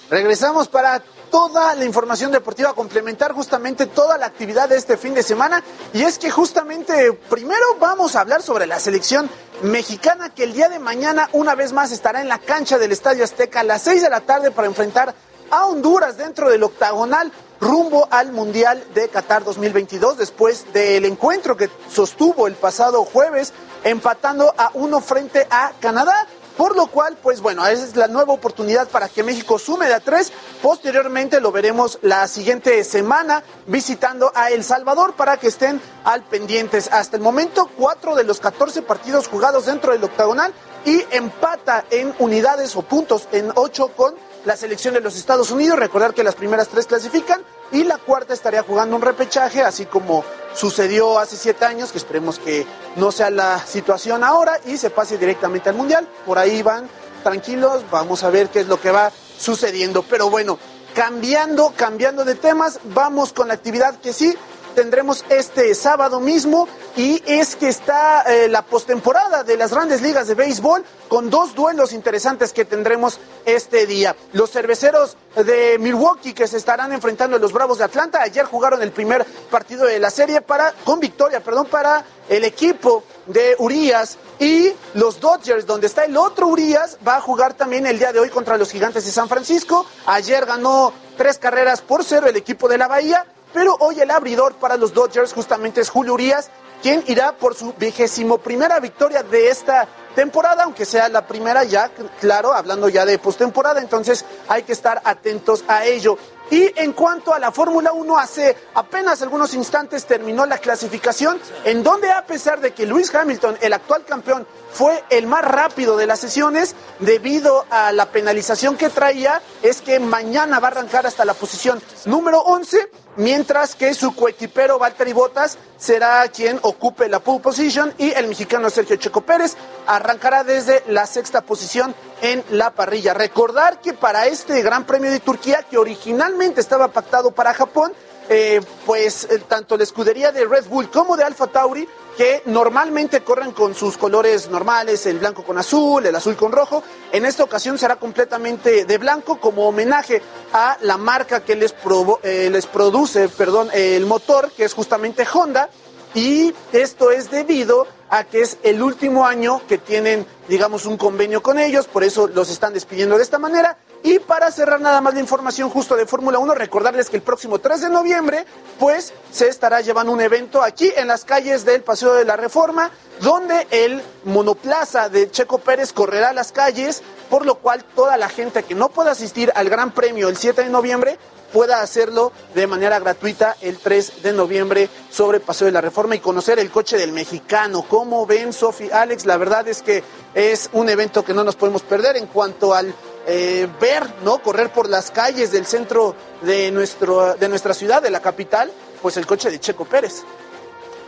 Regresamos 0.09 0.67
para 0.67 1.01
toda 1.33 1.73
la 1.73 1.83
información 1.83 2.31
deportiva, 2.31 2.75
complementar 2.75 3.31
justamente 3.31 3.87
toda 3.87 4.19
la 4.19 4.27
actividad 4.27 4.69
de 4.69 4.77
este 4.77 4.97
fin 4.97 5.15
de 5.15 5.23
semana. 5.23 5.63
Y 5.91 6.03
es 6.03 6.19
que 6.19 6.29
justamente 6.29 7.11
primero 7.27 7.65
vamos 7.79 8.15
a 8.15 8.21
hablar 8.21 8.43
sobre 8.43 8.67
la 8.67 8.79
selección 8.79 9.27
mexicana 9.63 10.29
que 10.29 10.43
el 10.43 10.53
día 10.53 10.69
de 10.69 10.77
mañana 10.77 11.29
una 11.33 11.55
vez 11.55 11.73
más 11.73 11.91
estará 11.91 12.21
en 12.21 12.29
la 12.29 12.37
cancha 12.37 12.77
del 12.77 12.91
Estadio 12.91 13.23
Azteca 13.23 13.61
a 13.61 13.63
las 13.63 13.81
6 13.81 14.03
de 14.03 14.11
la 14.11 14.21
tarde 14.21 14.51
para 14.51 14.67
enfrentar 14.67 15.15
a 15.49 15.65
Honduras 15.65 16.17
dentro 16.17 16.51
del 16.51 16.61
octagonal 16.61 17.31
rumbo 17.59 18.07
al 18.11 18.31
Mundial 18.31 18.83
de 18.93 19.09
Qatar 19.09 19.43
2022 19.43 20.19
después 20.19 20.71
del 20.71 21.03
encuentro 21.05 21.57
que 21.57 21.67
sostuvo 21.89 22.45
el 22.45 22.53
pasado 22.53 23.05
jueves 23.05 23.53
empatando 23.83 24.53
a 24.55 24.69
uno 24.75 25.01
frente 25.01 25.47
a 25.49 25.71
Canadá. 25.79 26.27
Por 26.57 26.75
lo 26.75 26.87
cual, 26.87 27.17
pues 27.21 27.41
bueno, 27.41 27.65
esa 27.65 27.83
es 27.83 27.95
la 27.95 28.07
nueva 28.07 28.33
oportunidad 28.33 28.87
para 28.87 29.09
que 29.09 29.23
México 29.23 29.57
sume 29.57 29.87
de 29.87 29.95
a 29.95 29.99
tres. 29.99 30.31
Posteriormente 30.61 31.41
lo 31.41 31.51
veremos 31.51 31.97
la 32.03 32.27
siguiente 32.27 32.83
semana 32.83 33.43
visitando 33.65 34.31
a 34.35 34.51
El 34.51 34.63
Salvador 34.63 35.15
para 35.15 35.37
que 35.37 35.47
estén 35.47 35.81
al 36.03 36.23
pendientes. 36.23 36.89
Hasta 36.91 37.17
el 37.17 37.23
momento, 37.23 37.69
cuatro 37.75 38.15
de 38.15 38.23
los 38.23 38.39
14 38.39 38.83
partidos 38.83 39.27
jugados 39.27 39.65
dentro 39.65 39.93
del 39.93 40.03
octagonal 40.03 40.53
y 40.85 41.03
empata 41.11 41.85
en 41.89 42.13
unidades 42.19 42.75
o 42.75 42.81
puntos 42.83 43.27
en 43.31 43.51
ocho 43.55 43.87
con 43.95 44.13
la 44.45 44.57
selección 44.57 44.93
de 44.93 45.01
los 45.01 45.15
Estados 45.15 45.51
Unidos. 45.51 45.79
Recordar 45.79 46.13
que 46.13 46.23
las 46.23 46.35
primeras 46.35 46.67
tres 46.67 46.87
clasifican 46.87 47.41
y 47.71 47.83
la 47.83 47.97
cuarta 47.97 48.33
estaría 48.33 48.63
jugando 48.63 48.95
un 48.95 49.01
repechaje, 49.01 49.61
así 49.61 49.85
como 49.85 50.23
sucedió 50.53 51.19
hace 51.19 51.35
siete 51.35 51.65
años, 51.65 51.91
que 51.91 51.97
esperemos 51.97 52.39
que 52.39 52.65
no 52.95 53.11
sea 53.11 53.29
la 53.29 53.59
situación 53.65 54.23
ahora 54.23 54.59
y 54.65 54.77
se 54.77 54.89
pase 54.89 55.17
directamente 55.17 55.69
al 55.69 55.75
Mundial. 55.75 56.07
Por 56.25 56.37
ahí 56.37 56.61
van 56.61 56.89
tranquilos, 57.23 57.83
vamos 57.89 58.23
a 58.23 58.29
ver 58.29 58.49
qué 58.49 58.61
es 58.61 58.67
lo 58.67 58.79
que 58.79 58.91
va 58.91 59.11
sucediendo. 59.37 60.03
Pero 60.03 60.29
bueno, 60.29 60.59
cambiando, 60.93 61.73
cambiando 61.75 62.25
de 62.25 62.35
temas, 62.35 62.79
vamos 62.83 63.33
con 63.33 63.47
la 63.47 63.55
actividad 63.55 63.99
que 63.99 64.13
sí 64.13 64.37
tendremos 64.73 65.23
este 65.29 65.73
sábado 65.75 66.19
mismo 66.19 66.67
y 66.95 67.21
es 67.25 67.55
que 67.55 67.69
está 67.69 68.21
eh, 68.23 68.47
la 68.49 68.63
postemporada 68.63 69.43
de 69.43 69.57
las 69.57 69.71
grandes 69.71 70.01
ligas 70.01 70.27
de 70.27 70.35
béisbol 70.35 70.83
con 71.07 71.29
dos 71.29 71.55
duelos 71.55 71.93
interesantes 71.93 72.53
que 72.53 72.65
tendremos 72.65 73.19
este 73.45 73.85
día. 73.85 74.15
Los 74.33 74.51
cerveceros 74.51 75.15
de 75.35 75.77
Milwaukee 75.79 76.33
que 76.33 76.47
se 76.47 76.57
estarán 76.57 76.91
enfrentando 76.91 77.37
a 77.37 77.39
los 77.39 77.53
Bravos 77.53 77.77
de 77.77 77.85
Atlanta. 77.85 78.21
Ayer 78.21 78.45
jugaron 78.45 78.81
el 78.81 78.91
primer 78.91 79.25
partido 79.49 79.85
de 79.85 79.99
la 79.99 80.09
serie 80.09 80.41
para 80.41 80.73
con 80.83 80.99
victoria, 80.99 81.43
perdón, 81.43 81.67
para 81.67 82.03
el 82.29 82.43
equipo 82.43 83.03
de 83.27 83.55
Urias 83.59 84.17
y 84.39 84.71
los 84.95 85.19
Dodgers, 85.19 85.65
donde 85.65 85.87
está 85.87 86.05
el 86.05 86.17
otro 86.17 86.47
Urias, 86.47 86.97
va 87.07 87.17
a 87.17 87.21
jugar 87.21 87.53
también 87.53 87.85
el 87.85 87.99
día 87.99 88.11
de 88.11 88.19
hoy 88.19 88.29
contra 88.29 88.57
los 88.57 88.71
Gigantes 88.71 89.05
de 89.05 89.11
San 89.11 89.29
Francisco. 89.29 89.85
Ayer 90.05 90.45
ganó 90.45 90.93
tres 91.17 91.37
carreras 91.37 91.81
por 91.81 92.03
cero 92.03 92.27
el 92.27 92.35
equipo 92.35 92.67
de 92.67 92.77
la 92.77 92.87
Bahía 92.87 93.25
pero 93.53 93.77
hoy 93.79 93.99
el 93.99 94.11
abridor 94.11 94.55
para 94.55 94.77
los 94.77 94.93
Dodgers 94.93 95.33
justamente 95.33 95.81
es 95.81 95.89
Julio 95.89 96.15
Urias, 96.15 96.49
quien 96.81 97.03
irá 97.07 97.31
por 97.37 97.55
su 97.55 97.73
vigésimo 97.73 98.39
primera 98.39 98.79
victoria 98.79 99.23
de 99.23 99.49
esta 99.49 99.87
temporada, 100.15 100.63
aunque 100.63 100.85
sea 100.85 101.07
la 101.09 101.25
primera 101.25 101.63
ya, 101.63 101.89
claro, 102.19 102.53
hablando 102.53 102.89
ya 102.89 103.05
de 103.05 103.17
postemporada, 103.17 103.79
entonces 103.79 104.25
hay 104.47 104.63
que 104.63 104.73
estar 104.73 105.01
atentos 105.05 105.63
a 105.67 105.85
ello. 105.85 106.17
Y 106.51 106.71
en 106.75 106.91
cuanto 106.91 107.33
a 107.33 107.39
la 107.39 107.51
Fórmula 107.51 107.93
1, 107.93 108.19
hace 108.19 108.55
apenas 108.75 109.21
algunos 109.21 109.53
instantes 109.53 110.05
terminó 110.05 110.45
la 110.45 110.57
clasificación, 110.57 111.39
en 111.63 111.83
donde 111.83 112.11
a 112.11 112.25
pesar 112.25 112.59
de 112.59 112.73
que 112.73 112.85
Lewis 112.85 113.15
Hamilton, 113.15 113.57
el 113.61 113.73
actual 113.73 114.03
campeón, 114.05 114.45
fue 114.71 115.03
el 115.09 115.25
más 115.25 115.43
rápido 115.43 115.95
de 115.95 116.05
las 116.05 116.19
sesiones, 116.19 116.75
debido 116.99 117.65
a 117.69 117.91
la 117.91 118.07
penalización 118.07 118.75
que 118.75 118.89
traía, 118.89 119.41
es 119.61 119.81
que 119.81 119.99
mañana 119.99 120.59
va 120.59 120.67
a 120.67 120.71
arrancar 120.71 121.07
hasta 121.07 121.25
la 121.25 121.33
posición 121.33 121.81
número 122.05 122.41
11, 122.41 122.89
mientras 123.17 123.75
que 123.75 123.93
su 123.93 124.15
coequipero 124.15 124.79
Valtteri 124.79 125.13
Bottas 125.13 125.57
será 125.77 126.27
quien 126.29 126.59
ocupe 126.61 127.09
la 127.09 127.19
pole 127.19 127.39
position 127.39 127.93
y 127.97 128.11
el 128.11 128.27
mexicano 128.27 128.69
Sergio 128.69 128.95
Checo 128.95 129.21
Pérez 129.21 129.55
arrancará 129.87 130.43
desde 130.43 130.83
la 130.87 131.05
sexta 131.05 131.41
posición 131.41 131.95
en 132.21 132.43
la 132.51 132.71
parrilla. 132.71 133.13
Recordar 133.13 133.79
que 133.79 133.93
para 133.93 134.27
este 134.27 134.61
Gran 134.61 134.85
Premio 134.85 135.11
de 135.11 135.19
Turquía, 135.19 135.63
que 135.63 135.77
originalmente 135.77 136.61
estaba 136.61 136.87
pactado 136.87 137.31
para 137.31 137.53
Japón, 137.53 137.93
eh, 138.29 138.61
pues 138.85 139.25
eh, 139.25 139.39
tanto 139.47 139.75
la 139.75 139.83
escudería 139.83 140.31
de 140.31 140.45
Red 140.45 140.65
Bull 140.67 140.89
como 140.89 141.17
de 141.17 141.23
Alfa 141.23 141.47
Tauri, 141.47 141.87
que 142.17 142.43
normalmente 142.45 143.21
corren 143.23 143.51
con 143.51 143.73
sus 143.73 143.97
colores 143.97 144.49
normales, 144.49 145.05
el 145.05 145.19
blanco 145.19 145.43
con 145.43 145.57
azul, 145.57 146.05
el 146.05 146.15
azul 146.15 146.35
con 146.35 146.51
rojo, 146.51 146.83
en 147.11 147.25
esta 147.25 147.43
ocasión 147.43 147.77
será 147.77 147.95
completamente 147.95 148.85
de 148.85 148.97
blanco 148.97 149.39
como 149.39 149.67
homenaje 149.67 150.21
a 150.53 150.77
la 150.81 150.97
marca 150.97 151.43
que 151.43 151.55
les, 151.55 151.75
provo- 151.75 152.19
eh, 152.23 152.49
les 152.51 152.67
produce 152.67 153.29
perdón, 153.29 153.69
el 153.73 154.05
motor, 154.05 154.51
que 154.51 154.65
es 154.65 154.73
justamente 154.73 155.25
Honda, 155.33 155.69
y 156.13 156.53
esto 156.71 157.09
es 157.09 157.31
debido 157.31 157.87
a 158.09 158.23
que 158.25 158.41
es 158.41 158.57
el 158.61 158.83
último 158.83 159.25
año 159.25 159.61
que 159.67 159.79
tienen, 159.79 160.27
digamos, 160.47 160.85
un 160.85 160.97
convenio 160.97 161.41
con 161.41 161.57
ellos, 161.57 161.87
por 161.87 162.03
eso 162.03 162.27
los 162.27 162.51
están 162.51 162.73
despidiendo 162.73 163.17
de 163.17 163.23
esta 163.23 163.39
manera. 163.39 163.77
Y 164.05 164.19
para 164.19 164.51
cerrar 164.51 164.81
nada 164.81 164.99
más 164.99 165.13
la 165.13 165.21
información 165.21 165.69
justo 165.69 165.95
de 165.95 166.05
Fórmula 166.05 166.37
1, 166.37 166.53
recordarles 166.55 167.09
que 167.09 167.15
el 167.15 167.21
próximo 167.21 167.59
3 167.59 167.81
de 167.81 167.89
noviembre, 167.89 168.45
pues 168.77 169.13
se 169.31 169.47
estará 169.47 169.79
llevando 169.79 170.11
un 170.11 170.19
evento 170.19 170.61
aquí 170.61 170.91
en 170.97 171.07
las 171.07 171.23
calles 171.23 171.63
del 171.63 171.83
Paseo 171.83 172.13
de 172.13 172.25
la 172.25 172.35
Reforma, 172.35 172.91
donde 173.21 173.65
el 173.71 174.01
monoplaza 174.25 175.07
de 175.07 175.31
Checo 175.31 175.59
Pérez 175.59 175.93
correrá 175.93 176.33
las 176.33 176.51
calles, 176.51 177.01
por 177.29 177.45
lo 177.45 177.55
cual 177.55 177.85
toda 177.95 178.17
la 178.17 178.27
gente 178.27 178.63
que 178.63 178.75
no 178.75 178.89
pueda 178.89 179.11
asistir 179.11 179.53
al 179.55 179.69
Gran 179.69 179.91
Premio 179.91 180.27
el 180.27 180.35
7 180.35 180.63
de 180.63 180.69
noviembre 180.69 181.17
pueda 181.53 181.81
hacerlo 181.81 182.33
de 182.55 182.67
manera 182.67 182.99
gratuita 182.99 183.55
el 183.61 183.77
3 183.77 184.23
de 184.23 184.33
noviembre 184.33 184.89
sobre 185.11 185.39
Paseo 185.39 185.67
de 185.67 185.71
la 185.71 185.81
Reforma 185.81 186.15
y 186.15 186.19
conocer 186.19 186.59
el 186.59 186.71
coche 186.71 186.97
del 186.97 187.13
mexicano. 187.13 187.85
¿Cómo 187.87 188.25
ven, 188.25 188.51
Sofi, 188.51 188.89
Alex? 188.91 189.25
La 189.25 189.37
verdad 189.37 189.65
es 189.67 189.83
que 189.83 190.03
es 190.33 190.69
un 190.73 190.89
evento 190.89 191.23
que 191.23 191.33
no 191.33 191.43
nos 191.43 191.55
podemos 191.55 191.83
perder 191.83 192.17
en 192.17 192.25
cuanto 192.25 192.73
al 192.73 192.93
eh, 193.25 193.67
ver, 193.79 194.03
¿no? 194.23 194.39
Correr 194.39 194.71
por 194.71 194.89
las 194.89 195.11
calles 195.11 195.51
del 195.51 195.65
centro 195.65 196.15
de, 196.41 196.71
nuestro, 196.71 197.35
de 197.35 197.49
nuestra 197.49 197.73
ciudad, 197.73 198.01
de 198.01 198.09
la 198.09 198.21
capital, 198.21 198.71
pues 199.01 199.17
el 199.17 199.25
coche 199.25 199.49
de 199.49 199.59
Checo 199.59 199.85
Pérez. 199.85 200.23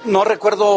No 0.06 0.24
recuerdo 0.24 0.68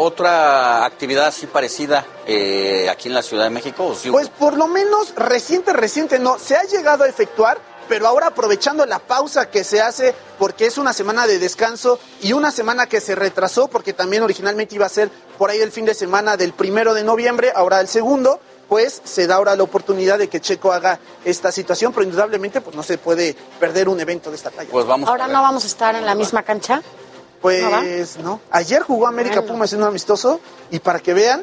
otra 0.00 0.86
actividad 0.86 1.26
así 1.26 1.46
parecida 1.46 2.06
eh, 2.26 2.88
aquí 2.88 3.08
en 3.08 3.14
la 3.14 3.22
Ciudad 3.22 3.44
de 3.44 3.50
México. 3.50 3.94
Pues 4.10 4.30
por 4.30 4.56
lo 4.56 4.66
menos 4.66 5.14
reciente, 5.14 5.74
reciente 5.74 6.18
no. 6.18 6.38
Se 6.38 6.56
ha 6.56 6.62
llegado 6.62 7.04
a 7.04 7.08
efectuar, 7.08 7.58
pero 7.86 8.06
ahora 8.06 8.28
aprovechando 8.28 8.86
la 8.86 8.98
pausa 8.98 9.50
que 9.50 9.62
se 9.62 9.82
hace 9.82 10.14
porque 10.38 10.64
es 10.64 10.78
una 10.78 10.94
semana 10.94 11.26
de 11.26 11.38
descanso 11.38 11.98
y 12.22 12.32
una 12.32 12.50
semana 12.50 12.86
que 12.86 13.02
se 13.02 13.14
retrasó 13.14 13.68
porque 13.68 13.92
también 13.92 14.22
originalmente 14.22 14.76
iba 14.76 14.86
a 14.86 14.90
ser 14.90 15.10
por 15.36 15.50
ahí 15.50 15.58
el 15.58 15.70
fin 15.70 15.84
de 15.84 15.94
semana 15.94 16.38
del 16.38 16.54
primero 16.54 16.94
de 16.94 17.04
noviembre, 17.04 17.52
ahora 17.54 17.80
el 17.80 17.88
segundo, 17.88 18.40
pues 18.68 19.00
se 19.04 19.26
da 19.26 19.36
ahora 19.36 19.56
la 19.56 19.62
oportunidad 19.62 20.18
de 20.18 20.28
que 20.28 20.40
Checo 20.40 20.72
haga 20.72 20.98
esta 21.24 21.50
situación, 21.50 21.92
pero 21.92 22.04
indudablemente 22.04 22.60
pues 22.60 22.76
no 22.76 22.82
se 22.82 22.98
puede 22.98 23.34
perder 23.58 23.88
un 23.88 23.98
evento 24.00 24.30
de 24.30 24.36
esta 24.36 24.50
talla. 24.50 24.68
Pues 24.70 24.86
vamos. 24.86 25.08
Ahora 25.08 25.26
no 25.26 25.40
vamos 25.42 25.64
a 25.64 25.66
estar 25.66 25.94
en 25.94 26.04
la 26.04 26.14
misma 26.14 26.42
cancha. 26.42 26.82
Pues 27.40 28.18
no. 28.18 28.40
Ayer 28.50 28.82
jugó 28.82 29.06
América 29.06 29.36
Bueno. 29.36 29.54
Pumas 29.54 29.72
en 29.72 29.82
un 29.82 29.88
amistoso 29.88 30.40
y 30.70 30.80
para 30.80 30.98
que 30.98 31.14
vean, 31.14 31.42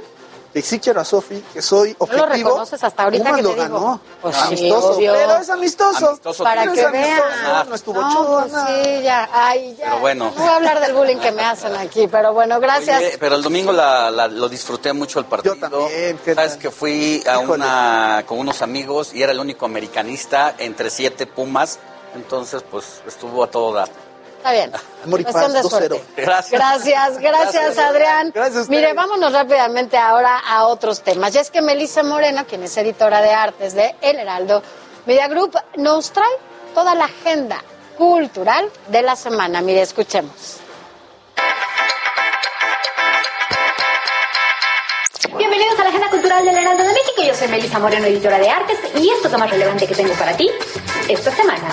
sí 0.62 0.80
quiero 0.80 1.02
a 1.02 1.06
Sofi, 1.06 1.44
que 1.54 1.62
soy 1.62 1.90
¿No 2.00 2.06
lo 2.16 2.24
objetivo. 2.24 2.50
reconoces 2.50 2.84
hasta 2.84 3.04
ahorita 3.04 3.36
que 3.36 3.42
lo 3.42 3.50
te 3.50 3.56
digo? 3.62 3.74
ganó. 3.76 4.00
Pues 4.22 4.36
sí, 4.36 4.42
amistoso, 4.48 4.90
obvio. 4.92 5.14
pero 5.14 5.36
es 5.38 5.50
amistoso. 5.50 6.08
Amistoso, 6.10 6.44
Para 6.44 6.62
Pero 6.62 6.74
que 6.74 6.80
es 6.80 6.86
amistoso, 6.88 7.24
vean. 7.46 7.70
No 7.70 7.76
estuvo 7.76 8.02
No, 8.02 8.12
chulo, 8.14 8.48
pues 8.50 8.54
sí, 8.68 9.02
ya. 9.04 9.30
Ay, 9.34 9.76
ya. 9.78 9.86
Pero 9.86 10.00
bueno. 10.00 10.26
No 10.36 10.42
voy 10.42 10.48
a 10.50 10.56
hablar 10.56 10.80
del 10.80 10.94
bullying 10.94 11.18
que 11.18 11.32
me 11.32 11.44
hacen 11.44 11.76
aquí, 11.76 12.08
pero 12.08 12.34
bueno, 12.34 12.60
gracias. 12.60 13.00
Oye, 13.00 13.18
pero 13.20 13.36
el 13.36 13.42
domingo 13.44 13.72
la- 13.72 14.10
la- 14.12 14.28
lo 14.28 14.48
disfruté 14.50 14.94
mucho 14.94 15.20
el 15.20 15.26
partido. 15.26 15.56
Yo 15.56 15.60
también. 15.62 16.20
Sabes 16.36 16.58
que 16.58 16.72
fui 16.72 17.24
a 17.30 17.40
una 17.40 18.24
con 18.26 18.40
unos 18.40 18.62
amigos 18.62 19.14
y 19.14 19.24
era 19.24 19.32
el 19.32 19.40
único 19.40 19.66
americanista 19.66 20.56
entre 20.58 20.90
siete 20.90 21.26
Pumas. 21.28 21.80
Entonces, 22.16 22.64
pues 22.72 23.02
estuvo 23.06 23.44
a 23.44 23.48
todo 23.48 23.74
dar. 23.74 23.90
Está 24.46 24.54
bien. 24.54 24.72
Amor 25.04 25.22
y 25.22 25.24
Cuestión 25.24 25.54
paz, 25.54 25.54
de 25.54 25.62
2-0. 25.62 25.70
suerte. 25.70 26.04
Gracias. 26.18 26.52
Gracias, 26.52 27.18
gracias, 27.18 27.54
Gracias. 27.54 27.78
Adrián. 27.80 28.32
Gracias 28.32 28.58
a 28.58 28.62
ustedes. 28.62 28.70
Mire, 28.70 28.94
vámonos 28.94 29.34
rápidamente 29.34 29.98
ahora 29.98 30.38
a 30.38 30.66
otros 30.66 31.02
temas. 31.02 31.34
Ya 31.34 31.42
es 31.42 31.50
que 31.50 31.64
Melissa 31.64 32.04
Moreno, 32.04 32.46
quien 32.46 32.62
es 32.62 32.78
editora 32.78 33.22
de 33.22 33.32
artes 33.32 33.74
de 33.74 33.96
El 34.02 34.20
Heraldo 34.20 34.62
Media 35.08 35.28
Group, 35.28 35.58
nos 35.78 36.12
trae 36.12 36.30
toda 36.76 36.94
la 36.94 37.06
agenda 37.06 37.64
cultural 37.98 38.70
de 38.90 39.02
la 39.02 39.16
semana. 39.16 39.62
Mire, 39.62 39.82
escuchemos. 39.82 40.58
Bienvenidos 45.36 45.80
a 45.80 45.84
la 45.84 45.90
Agenda 45.90 46.10
Cultural 46.12 46.46
del 46.46 46.56
Heraldo 46.56 46.84
de 46.84 46.94
México. 46.94 47.24
Yo 47.26 47.34
soy 47.34 47.48
Melissa 47.48 47.80
Moreno, 47.80 48.06
editora 48.06 48.38
de 48.38 48.48
artes, 48.48 48.78
y 48.96 49.10
esto 49.10 49.28
es 49.28 49.32
lo 49.32 49.40
más 49.40 49.50
relevante 49.50 49.88
que 49.88 49.96
tengo 49.96 50.14
para 50.14 50.38
ti 50.38 50.52
esta 51.10 51.32
semana. 51.32 51.68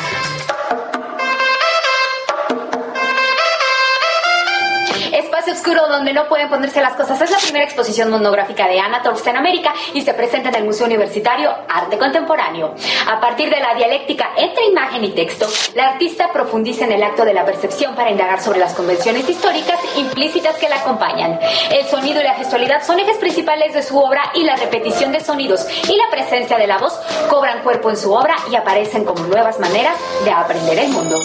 Oscuro 5.62 5.86
donde 5.86 6.12
no 6.12 6.28
pueden 6.28 6.48
ponerse 6.48 6.80
las 6.80 6.94
cosas 6.94 7.20
es 7.20 7.30
la 7.30 7.38
primera 7.38 7.64
exposición 7.64 8.10
monográfica 8.10 8.66
de 8.66 8.80
Anna 8.80 9.00
Torps 9.00 9.28
en 9.28 9.36
América 9.36 9.72
y 9.94 10.02
se 10.02 10.12
presenta 10.12 10.48
en 10.48 10.56
el 10.56 10.64
Museo 10.64 10.86
Universitario 10.86 11.54
Arte 11.68 11.96
Contemporáneo. 11.98 12.74
A 13.08 13.20
partir 13.20 13.48
de 13.48 13.60
la 13.60 13.72
dialéctica 13.76 14.30
entre 14.36 14.64
imagen 14.64 15.04
y 15.04 15.10
texto, 15.10 15.46
la 15.76 15.90
artista 15.90 16.32
profundiza 16.32 16.84
en 16.84 16.90
el 16.90 17.02
acto 17.04 17.24
de 17.24 17.32
la 17.32 17.44
percepción 17.44 17.94
para 17.94 18.10
indagar 18.10 18.42
sobre 18.42 18.58
las 18.58 18.74
convenciones 18.74 19.28
históricas 19.28 19.78
implícitas 19.96 20.56
que 20.56 20.68
la 20.68 20.80
acompañan. 20.80 21.38
El 21.70 21.86
sonido 21.86 22.20
y 22.20 22.24
la 22.24 22.34
gestualidad 22.34 22.84
son 22.84 22.98
ejes 22.98 23.18
principales 23.18 23.72
de 23.72 23.84
su 23.84 23.96
obra 23.96 24.32
y 24.34 24.42
la 24.42 24.56
repetición 24.56 25.12
de 25.12 25.20
sonidos 25.20 25.64
y 25.88 25.94
la 25.94 26.10
presencia 26.10 26.58
de 26.58 26.66
la 26.66 26.78
voz 26.78 26.98
cobran 27.30 27.62
cuerpo 27.62 27.88
en 27.88 27.96
su 27.96 28.12
obra 28.12 28.34
y 28.50 28.56
aparecen 28.56 29.04
como 29.04 29.26
nuevas 29.26 29.60
maneras 29.60 29.94
de 30.24 30.32
aprender 30.32 30.80
el 30.80 30.88
mundo. 30.88 31.20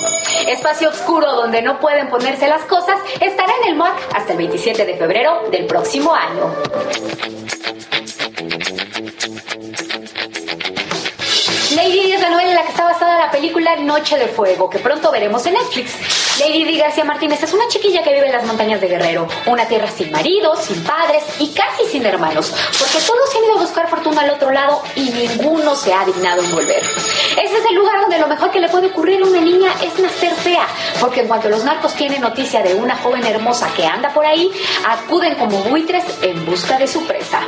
Espacio 0.47 0.89
Oscuro 0.89 1.33
donde 1.33 1.63
no 1.63 1.79
pueden 1.79 2.07
ponerse 2.09 2.47
las 2.47 2.61
cosas 2.65 2.99
estará 3.19 3.51
en 3.63 3.69
el 3.71 3.75
MOAC 3.75 3.97
hasta 4.13 4.26
el 4.29 4.37
27 4.37 4.85
de 4.85 4.95
febrero 4.95 5.43
del 5.51 5.65
próximo 5.65 6.13
año. 6.13 6.53
Lady 11.75 12.11
es 12.11 12.21
la 12.21 12.29
novela 12.29 12.49
en 12.49 12.55
la 12.55 12.63
que 12.63 12.69
está 12.69 12.85
basada 12.85 13.25
la 13.25 13.31
película 13.31 13.75
Noche 13.77 14.17
de 14.17 14.27
Fuego, 14.27 14.69
que 14.69 14.79
pronto 14.79 15.11
veremos 15.11 15.45
en 15.45 15.53
Netflix. 15.53 16.26
Lady 16.39 16.65
Di 16.65 16.77
García 16.77 17.03
Martínez 17.03 17.41
es 17.41 17.51
una 17.51 17.67
chiquilla 17.67 18.03
que 18.03 18.13
vive 18.13 18.27
en 18.27 18.31
las 18.31 18.45
montañas 18.45 18.79
de 18.79 18.87
Guerrero, 18.87 19.27
una 19.47 19.67
tierra 19.67 19.89
sin 19.89 20.11
marido, 20.11 20.55
sin 20.55 20.83
padres 20.83 21.23
y 21.39 21.51
casi 21.51 21.85
sin 21.85 22.05
hermanos, 22.05 22.53
porque 22.77 23.03
todos 23.05 23.35
han 23.35 23.43
ido 23.43 23.55
a 23.55 23.61
buscar 23.61 23.89
fortuna 23.89 24.21
al 24.21 24.29
otro 24.29 24.51
lado 24.51 24.83
y 24.95 25.09
ninguno 25.09 25.75
se 25.75 25.91
ha 25.91 26.05
dignado 26.05 26.43
en 26.43 26.51
volver. 26.51 26.83
Ese 27.31 27.57
es 27.57 27.65
el 27.69 27.75
lugar 27.75 28.01
donde 28.01 28.19
lo 28.19 28.27
mejor 28.27 28.51
que 28.51 28.59
le 28.59 28.69
puede 28.69 28.87
ocurrir 28.87 29.21
a 29.23 29.25
una 29.25 29.41
niña 29.41 29.71
es 29.83 29.97
nacer 29.99 30.33
fea, 30.35 30.67
porque 30.99 31.21
en 31.21 31.27
cuanto 31.27 31.49
los 31.49 31.63
narcos 31.63 31.95
tienen 31.95 32.21
noticia 32.21 32.61
de 32.61 32.75
una 32.75 32.95
joven 32.97 33.25
hermosa 33.25 33.71
que 33.75 33.85
anda 33.85 34.13
por 34.13 34.25
ahí, 34.25 34.51
acuden 34.87 35.35
como 35.35 35.57
buitres 35.63 36.03
en 36.21 36.45
busca 36.45 36.77
de 36.77 36.87
su 36.87 37.03
presa. 37.07 37.41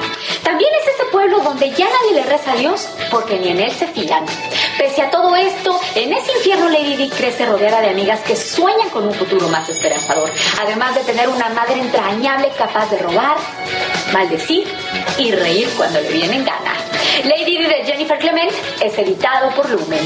También 0.43 0.71
es 0.81 0.95
ese 0.95 1.05
pueblo 1.11 1.41
donde 1.41 1.69
ya 1.71 1.85
nadie 1.85 2.15
le 2.15 2.23
reza 2.23 2.53
a 2.53 2.55
Dios, 2.55 2.87
porque 3.11 3.37
ni 3.37 3.49
en 3.49 3.59
él 3.59 3.71
se 3.71 3.87
fían. 3.87 4.25
Pese 4.79 5.03
a 5.03 5.11
todo 5.11 5.35
esto, 5.35 5.79
en 5.93 6.11
ese 6.11 6.31
infierno 6.31 6.69
Lady 6.69 6.95
Di 6.95 7.09
crece 7.09 7.45
rodeada 7.45 7.81
de 7.81 7.89
amigas 7.89 8.21
que 8.21 8.35
sueñan 8.35 8.78
con 8.87 9.05
un 9.05 9.13
futuro 9.13 9.47
más 9.49 9.67
esperanzador, 9.67 10.29
además 10.59 10.95
de 10.95 11.01
tener 11.01 11.27
una 11.27 11.49
madre 11.49 11.79
entrañable 11.79 12.49
capaz 12.57 12.89
de 12.89 12.97
robar, 12.99 13.37
maldecir 14.13 14.67
y 15.17 15.31
reír 15.31 15.69
cuando 15.75 15.99
le 16.01 16.09
vienen 16.09 16.45
gana. 16.45 16.73
Lady 17.25 17.57
Di 17.57 17.65
de 17.65 17.83
Jennifer 17.85 18.17
Clement 18.17 18.51
es 18.81 18.97
editado 18.97 19.49
por 19.51 19.69
Lumen. 19.69 19.99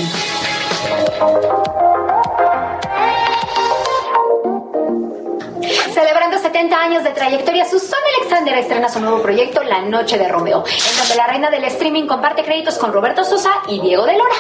Celebrando 5.94 6.40
70 6.40 6.76
años 6.76 7.04
de 7.04 7.12
trayectoria, 7.12 7.66
Susana 7.66 8.02
Alexander 8.18 8.58
estrena 8.58 8.90
su 8.90 9.00
nuevo 9.00 9.22
proyecto 9.22 9.62
La 9.62 9.82
Noche 9.82 10.18
de 10.18 10.28
Romeo, 10.28 10.64
en 10.66 10.98
donde 10.98 11.16
la 11.16 11.28
reina 11.28 11.52
del 11.52 11.64
streaming 11.66 12.08
comparte 12.08 12.44
créditos 12.44 12.80
con 12.80 12.92
Roberto 12.92 13.24
Sosa 13.24 13.52
y 13.68 13.80
Diego 13.80 14.04
de 14.06 14.18
Lora. 14.18 14.34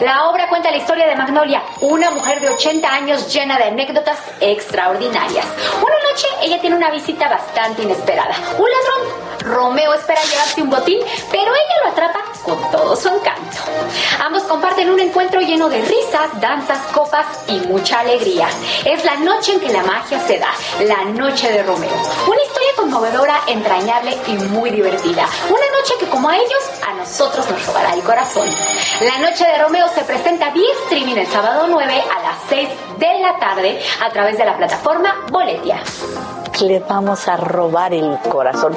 La 0.00 0.28
obra 0.28 0.48
cuenta 0.48 0.70
la 0.70 0.76
historia 0.76 1.08
de 1.08 1.16
Magnolia, 1.16 1.62
una 1.80 2.12
mujer 2.12 2.40
de 2.40 2.50
80 2.50 2.88
años 2.88 3.34
llena 3.34 3.58
de 3.58 3.64
anécdotas 3.64 4.20
extraordinarias. 4.40 5.46
Una 5.78 6.10
noche 6.10 6.28
ella 6.42 6.60
tiene 6.60 6.76
una 6.76 6.90
visita 6.92 7.28
bastante 7.28 7.82
inesperada. 7.82 8.36
Un 8.56 8.68
ladrón. 8.70 9.29
Romeo 9.40 9.94
espera 9.94 10.20
llevarse 10.22 10.62
un 10.62 10.70
botín, 10.70 11.00
pero 11.30 11.52
ella 11.52 11.74
lo 11.84 11.90
atrapa 11.90 12.20
con 12.42 12.70
todo 12.70 12.96
su 12.96 13.08
encanto. 13.08 13.58
Ambos 14.24 14.42
comparten 14.44 14.90
un 14.90 15.00
encuentro 15.00 15.40
lleno 15.40 15.68
de 15.68 15.80
risas, 15.80 16.40
danzas, 16.40 16.78
copas 16.92 17.26
y 17.48 17.58
mucha 17.60 18.00
alegría. 18.00 18.48
Es 18.84 19.04
la 19.04 19.16
noche 19.16 19.52
en 19.52 19.60
que 19.60 19.72
la 19.72 19.82
magia 19.82 20.20
se 20.20 20.38
da, 20.38 20.50
la 20.86 21.04
noche 21.04 21.50
de 21.50 21.62
Romeo. 21.62 21.90
Una 22.26 22.42
historia 22.42 22.68
conmovedora, 22.76 23.40
entrañable 23.46 24.16
y 24.26 24.32
muy 24.32 24.70
divertida. 24.70 25.26
Una 25.48 25.78
noche 25.78 25.94
que 25.98 26.06
como 26.06 26.28
a 26.28 26.36
ellos, 26.36 26.70
a 26.86 26.94
nosotros 26.94 27.48
nos 27.50 27.66
robará 27.66 27.94
el 27.94 28.02
corazón. 28.02 28.48
La 29.00 29.18
noche 29.18 29.44
de 29.44 29.58
Romeo 29.62 29.88
se 29.88 30.02
presenta 30.04 30.50
vía 30.50 30.68
streaming 30.84 31.16
el 31.16 31.26
sábado 31.26 31.66
9 31.68 31.92
a 31.92 32.22
las 32.22 32.38
6 32.48 32.68
de 32.98 33.18
la 33.20 33.38
tarde 33.38 33.80
a 34.02 34.10
través 34.10 34.38
de 34.38 34.44
la 34.44 34.56
plataforma 34.56 35.26
Boletia. 35.30 35.82
Le 36.60 36.78
vamos 36.80 37.26
a 37.26 37.38
robar 37.38 37.94
el 37.94 38.18
corazón 38.28 38.76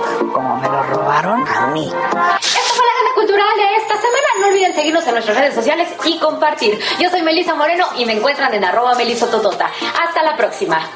me 0.56 0.68
lo 0.68 0.84
robaron 0.84 1.48
a 1.48 1.68
mí. 1.68 1.86
Esta 1.86 2.00
fue 2.10 2.86
la 2.86 2.94
agenda 2.94 3.14
cultural 3.16 3.56
de 3.56 3.76
esta 3.76 3.96
semana. 3.96 4.28
No 4.40 4.48
olviden 4.48 4.74
seguirnos 4.74 5.06
en 5.08 5.14
nuestras 5.14 5.38
redes 5.38 5.56
sociales 5.56 5.90
y 6.06 6.20
compartir. 6.20 6.80
Yo 7.00 7.10
soy 7.10 7.22
Melisa 7.22 7.56
Moreno 7.56 7.86
y 7.98 8.06
me 8.06 8.14
encuentran 8.14 8.54
en 8.54 8.64
arroba 8.64 8.96
melisototota. 8.96 9.70
Hasta 10.02 10.24
la 10.24 10.36
próxima. 10.36 10.88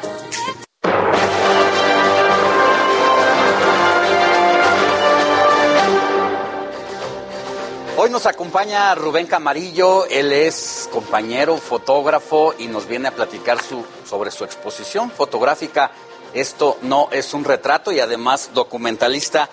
Hoy 8.00 8.12
nos 8.12 8.28
acompaña 8.28 8.94
Rubén 8.94 9.26
Camarillo, 9.26 10.06
él 10.06 10.32
es 10.32 10.88
compañero, 10.92 11.58
fotógrafo 11.58 12.54
y 12.60 12.68
nos 12.68 12.88
viene 12.88 13.08
a 13.08 13.12
platicar 13.12 13.60
su, 13.60 13.84
sobre 14.06 14.30
su 14.30 14.44
exposición 14.44 15.10
fotográfica. 15.10 15.90
Esto 16.34 16.78
no 16.84 17.10
es 17.12 17.34
un 17.34 17.44
retrato 17.44 17.92
y 17.92 18.00
además 18.00 18.52
documentalista. 18.54 19.50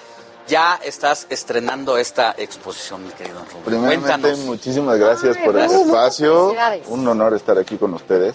ya 0.46 0.78
estás 0.84 1.26
estrenando 1.30 1.96
esta 1.96 2.34
exposición, 2.36 3.02
mi 3.06 3.10
querido 3.12 3.38
Rubén. 3.50 3.64
Primeramente, 3.64 4.02
Cuéntanos. 4.10 4.38
muchísimas 4.40 4.98
gracias 4.98 5.38
por 5.38 5.56
el 5.58 5.70
espacio. 5.70 6.54
Un 6.88 7.08
honor 7.08 7.32
estar 7.34 7.56
aquí 7.58 7.78
con 7.78 7.94
ustedes. 7.94 8.34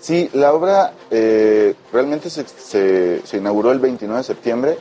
Sí, 0.00 0.30
la 0.32 0.52
obra 0.54 0.94
eh, 1.10 1.74
realmente 1.92 2.30
se, 2.30 2.46
se- 2.48 3.20
se 3.26 3.36
inauguró 3.36 3.72
el 3.72 3.78
29 3.78 4.18
de 4.20 4.24
septiembre 4.24 4.78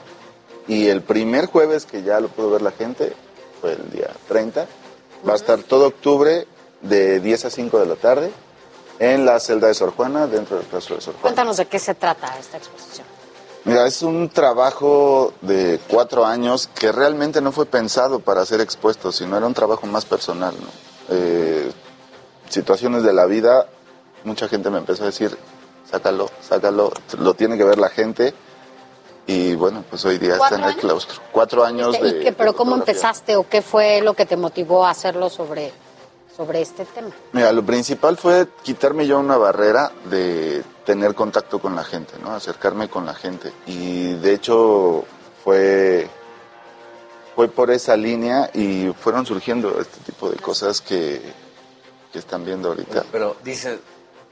y 0.67 0.87
el 0.87 1.01
primer 1.01 1.47
jueves 1.47 1.85
que 1.85 2.01
ya 2.03 2.19
lo 2.21 2.29
pudo 2.29 2.51
ver 2.51 2.61
la 2.61 2.71
gente 2.71 3.13
fue 3.59 3.73
el 3.73 3.89
día 3.91 4.11
30. 4.29 4.65
Va 5.27 5.33
a 5.33 5.35
estar 5.35 5.59
todo 5.63 5.87
octubre 5.87 6.47
de 6.81 7.19
10 7.19 7.45
a 7.45 7.49
5 7.49 7.79
de 7.79 7.85
la 7.87 7.95
tarde 7.95 8.31
en 8.99 9.25
la 9.25 9.39
celda 9.39 9.67
de 9.67 9.73
Sor 9.73 9.93
Juana, 9.95 10.27
dentro 10.27 10.57
del 10.57 10.65
claustro 10.67 10.95
de 10.95 11.01
Sor 11.01 11.13
Juana. 11.13 11.21
Cuéntanos 11.23 11.57
de 11.57 11.65
qué 11.65 11.79
se 11.79 11.95
trata 11.95 12.37
esta 12.39 12.57
exposición. 12.57 13.05
Mira, 13.65 13.87
es 13.87 14.01
un 14.01 14.29
trabajo 14.29 15.33
de 15.41 15.79
cuatro 15.87 16.25
años 16.25 16.69
que 16.75 16.91
realmente 16.91 17.39
no 17.41 17.51
fue 17.53 17.65
pensado 17.65 18.19
para 18.19 18.45
ser 18.45 18.59
expuesto, 18.61 19.11
sino 19.11 19.37
era 19.37 19.45
un 19.45 19.53
trabajo 19.53 19.87
más 19.87 20.03
personal. 20.05 20.53
¿no? 20.59 20.67
Eh, 21.09 21.71
situaciones 22.49 23.03
de 23.03 23.13
la 23.13 23.25
vida, 23.25 23.67
mucha 24.25 24.47
gente 24.49 24.69
me 24.69 24.79
empezó 24.79 25.03
a 25.03 25.07
decir, 25.07 25.37
sácalo, 25.89 26.29
sácalo, 26.41 26.91
lo 27.17 27.33
tiene 27.35 27.57
que 27.57 27.63
ver 27.63 27.77
la 27.79 27.89
gente. 27.89 28.33
Y 29.25 29.55
bueno, 29.55 29.85
pues 29.89 30.03
hoy 30.03 30.17
día 30.17 30.33
está 30.33 30.39
¿Cuatro 30.39 30.57
en 30.57 30.63
el 30.63 30.69
años? 30.71 30.81
claustro. 30.81 31.21
Cuatro 31.31 31.63
años 31.63 31.95
Este, 31.95 32.07
¿y 32.07 32.13
de... 32.15 32.19
qué- 32.19 32.33
pero 32.33 32.51
de 32.51 32.57
cómo 32.57 32.75
empezaste 32.75 33.37
o 33.37 33.47
qué 33.47 33.61
fue 33.61 34.01
lo 34.01 34.13
que 34.13 34.25
te 34.25 34.35
motivó 34.35 34.85
a 34.85 34.89
hacerlo 34.89 35.29
sobre, 35.29 35.71
sobre 36.35 36.61
este 36.61 36.85
tema? 36.85 37.09
Mira, 37.31 37.51
lo 37.51 37.63
principal 37.63 38.17
fue 38.17 38.47
quitarme 38.63 39.05
yo 39.05 39.19
una 39.19 39.37
barrera 39.37 39.91
de 40.05 40.63
tener 40.85 41.13
contacto 41.15 41.59
con 41.59 41.75
la 41.75 41.83
gente, 41.83 42.13
¿no? 42.21 42.31
Acercarme 42.31 42.89
con 42.89 43.05
la 43.05 43.13
gente. 43.13 43.51
Y 43.67 44.13
de 44.13 44.33
hecho 44.33 45.05
fue, 45.43 46.07
fue 47.35 47.47
por 47.47 47.71
esa 47.71 47.95
línea 47.95 48.49
y 48.53 48.91
fueron 48.99 49.25
surgiendo 49.25 49.79
este 49.79 49.99
tipo 50.05 50.29
de 50.29 50.37
cosas 50.37 50.81
que, 50.81 51.21
que 52.11 52.19
están 52.19 52.43
viendo 52.45 52.69
ahorita. 52.69 53.05
Pero 53.11 53.35
dice, 53.43 53.79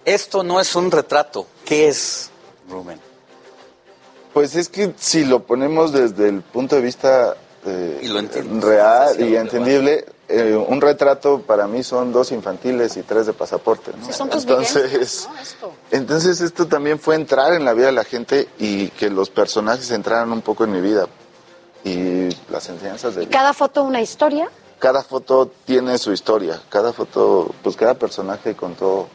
esto 0.06 0.44
no 0.44 0.60
es 0.60 0.76
un 0.76 0.90
retrato. 0.90 1.46
¿Qué 1.66 1.88
es, 1.88 2.32
Rubén? 2.70 3.00
Pues 4.34 4.56
es 4.56 4.70
que 4.70 4.94
si 4.98 5.26
lo 5.26 5.44
ponemos 5.44 5.92
desde 5.92 6.30
el 6.30 6.42
punto 6.42 6.76
de 6.78 6.82
vista 6.82 7.36
eh, 7.66 8.00
Y 8.02 8.08
lo 8.08 8.20
entiendes. 8.20 8.64
real 8.64 9.20
y 9.20 9.36
entendible, 9.36 10.06
eh, 10.32 10.56
un 10.56 10.82
retrato 10.82 11.42
para 11.42 11.68
mí 11.68 11.84
son 11.84 12.12
dos 12.12 12.32
infantiles 12.32 12.98
y 12.98 13.04
tres 13.04 13.28
de 13.28 13.34
pasaporte. 13.34 13.92
¿no? 13.98 14.06
Sí, 14.06 14.14
son 14.14 14.30
tus 14.30 14.44
Entonces. 14.44 15.28
Esto. 15.42 15.74
Entonces 15.92 16.42
esto 16.42 16.68
también 16.68 17.00
fue 17.00 17.16
entrar 17.16 17.54
en 17.54 17.66
la 17.66 17.74
vida 17.74 17.88
de 17.88 17.92
la 17.94 18.04
gente 18.04 18.48
y 18.58 18.90
que 18.90 19.10
los 19.10 19.30
personajes 19.30 19.92
entraran 19.92 20.32
un 20.32 20.42
poco 20.42 20.64
en 20.64 20.72
mi 20.72 20.82
vida 20.82 21.08
y 21.84 22.30
las 22.50 22.70
enseñanzas 22.70 23.16
de 23.16 23.24
¿Y 23.24 23.28
cada 23.28 23.54
foto 23.54 23.84
una 23.84 24.02
historia? 24.02 24.50
cada 24.82 25.04
foto 25.04 25.52
tiene 25.66 26.00
su 26.00 26.12
historia, 26.12 26.60
cada 26.70 26.92
foto, 26.92 27.54
pues 27.62 27.76
cada 27.76 27.94
personaje 27.94 28.56
contó 28.56 29.08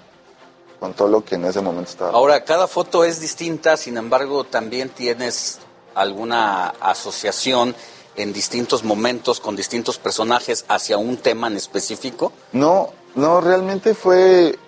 contó 0.78 1.08
lo 1.08 1.24
que 1.24 1.34
en 1.34 1.44
ese 1.44 1.60
momento 1.60 1.90
estaba. 1.90 2.12
Ahora, 2.12 2.44
cada 2.44 2.68
foto 2.68 3.02
es 3.02 3.20
distinta, 3.20 3.76
sin 3.76 3.96
embargo, 3.96 4.44
también 4.44 4.90
tienes 4.90 5.58
alguna 5.94 6.68
asociación 6.80 7.74
en 8.16 8.32
distintos 8.32 8.84
momentos 8.84 9.40
con 9.40 9.56
distintos 9.56 9.98
personajes 9.98 10.64
hacia 10.68 10.98
un 10.98 11.16
tema 11.16 11.46
en 11.46 11.56
específico. 11.56 12.32
No, 12.52 12.90
no, 13.14 13.40
realmente 13.40 13.94
fue 13.94 14.58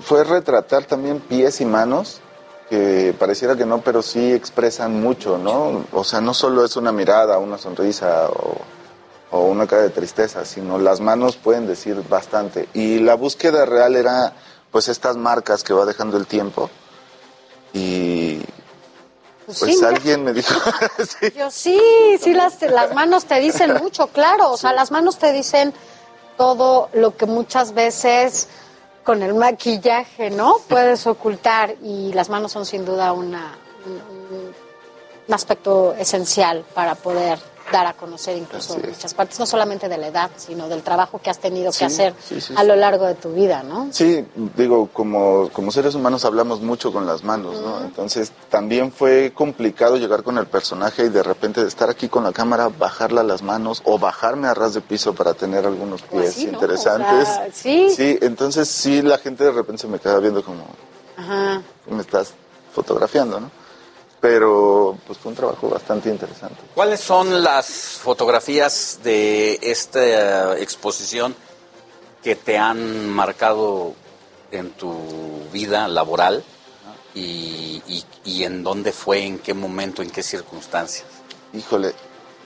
fue 0.00 0.24
retratar 0.24 0.84
también 0.84 1.20
pies 1.20 1.60
y 1.60 1.64
manos 1.64 2.20
que 2.68 3.14
pareciera 3.18 3.56
que 3.56 3.66
no, 3.66 3.82
pero 3.82 4.02
sí 4.02 4.32
expresan 4.32 5.00
mucho, 5.00 5.38
¿no? 5.38 5.84
O 5.92 6.02
sea, 6.02 6.20
no 6.20 6.34
solo 6.34 6.64
es 6.64 6.76
una 6.76 6.92
mirada, 6.92 7.38
una 7.38 7.58
sonrisa 7.58 8.28
o, 8.30 8.56
o 9.30 9.40
una 9.46 9.66
cara 9.66 9.82
de 9.82 9.90
tristeza, 9.90 10.44
sino 10.44 10.78
las 10.78 11.00
manos 11.00 11.36
pueden 11.36 11.66
decir 11.66 12.02
bastante. 12.08 12.68
Y 12.72 13.00
la 13.00 13.14
búsqueda 13.14 13.66
real 13.66 13.96
era, 13.96 14.32
pues, 14.70 14.88
estas 14.88 15.16
marcas 15.16 15.62
que 15.62 15.74
va 15.74 15.84
dejando 15.84 16.16
el 16.16 16.26
tiempo. 16.26 16.70
Y 17.74 18.40
Pues 19.46 19.58
pues 19.58 19.70
sí, 19.72 19.76
mira. 19.76 19.88
alguien 19.88 20.24
me 20.24 20.32
dijo, 20.32 20.54
Yo 21.36 21.50
sí, 21.50 21.78
sí, 22.20 22.32
las, 22.32 22.60
las 22.62 22.94
manos 22.94 23.26
te 23.26 23.40
dicen 23.40 23.74
mucho, 23.74 24.06
claro. 24.08 24.52
O 24.52 24.56
sea, 24.56 24.72
las 24.72 24.90
manos 24.90 25.18
te 25.18 25.32
dicen 25.32 25.74
todo 26.36 26.88
lo 26.92 27.16
que 27.16 27.26
muchas 27.26 27.74
veces 27.74 28.48
con 29.04 29.22
el 29.22 29.34
maquillaje, 29.34 30.30
¿no? 30.30 30.56
Puedes 30.68 31.06
ocultar 31.06 31.74
y 31.82 32.12
las 32.14 32.30
manos 32.30 32.52
son 32.52 32.64
sin 32.64 32.84
duda 32.84 33.12
una, 33.12 33.56
un, 33.84 34.54
un 35.28 35.34
aspecto 35.34 35.94
esencial 35.94 36.64
para 36.74 36.94
poder 36.94 37.38
dar 37.72 37.86
a 37.86 37.94
conocer 37.94 38.36
incluso 38.36 38.78
muchas 38.78 39.14
partes, 39.14 39.38
no 39.38 39.46
solamente 39.46 39.88
de 39.88 39.96
la 39.98 40.08
edad, 40.08 40.30
sino 40.36 40.68
del 40.68 40.82
trabajo 40.82 41.18
que 41.18 41.30
has 41.30 41.38
tenido 41.38 41.72
Sí, 41.72 41.78
que 41.80 41.84
hacer 41.86 42.14
sí, 42.22 42.40
sí, 42.40 42.54
a 42.56 42.62
lo 42.64 42.76
largo 42.76 43.06
de 43.06 43.14
tu 43.14 43.32
vida, 43.32 43.62
¿no? 43.62 43.88
Sí, 43.90 44.24
digo, 44.56 44.88
como, 44.92 45.48
como 45.50 45.70
seres 45.72 45.94
humanos 45.94 46.24
hablamos 46.24 46.60
mucho 46.60 46.92
con 46.92 47.06
las 47.06 47.24
manos, 47.24 47.60
¿no? 47.60 47.80
Entonces 47.80 48.32
también 48.50 48.92
fue 48.92 49.32
complicado 49.34 49.96
llegar 49.96 50.22
con 50.22 50.38
el 50.38 50.46
personaje 50.46 51.06
y 51.06 51.08
de 51.08 51.22
repente 51.22 51.62
estar 51.62 51.88
aquí 51.90 52.08
con 52.08 52.24
la 52.24 52.32
cámara, 52.32 52.68
bajarla 52.68 53.22
a 53.22 53.24
las 53.24 53.42
manos 53.42 53.82
o 53.84 53.98
bajarme 53.98 54.48
a 54.48 54.54
ras 54.54 54.74
de 54.74 54.80
piso 54.80 55.14
para 55.14 55.34
tener 55.34 55.66
algunos 55.66 56.02
pies 56.02 56.28
así, 56.30 56.46
¿no? 56.46 56.52
interesantes. 56.52 57.28
O 57.28 57.34
sea, 57.34 57.48
sí. 57.52 57.88
Sí, 57.90 58.18
entonces 58.20 58.68
sí, 58.68 59.02
la 59.02 59.18
gente 59.18 59.44
de 59.44 59.52
repente 59.52 59.82
se 59.82 59.88
me 59.88 59.98
queda 59.98 60.18
viendo 60.18 60.44
como, 60.44 60.64
Ajá. 61.16 61.62
me 61.88 62.02
estás 62.02 62.34
fotografiando, 62.74 63.40
¿no? 63.40 63.50
Pero 64.24 64.96
pues 65.06 65.18
fue 65.18 65.32
un 65.32 65.36
trabajo 65.36 65.68
bastante 65.68 66.08
interesante. 66.08 66.56
¿Cuáles 66.74 66.98
son 67.00 67.44
las 67.44 67.66
fotografías 68.02 69.00
de 69.04 69.58
esta 69.60 70.58
exposición 70.58 71.36
que 72.22 72.34
te 72.34 72.56
han 72.56 73.10
marcado 73.10 73.92
en 74.50 74.70
tu 74.70 74.94
vida 75.52 75.88
laboral 75.88 76.42
y, 77.14 77.82
y- 77.86 78.06
y 78.24 78.44
en 78.44 78.62
dónde 78.64 78.92
fue, 78.92 79.26
en 79.26 79.38
qué 79.40 79.52
momento, 79.52 80.00
en 80.00 80.08
qué 80.08 80.22
circunstancias? 80.22 81.04
Híjole, 81.52 81.92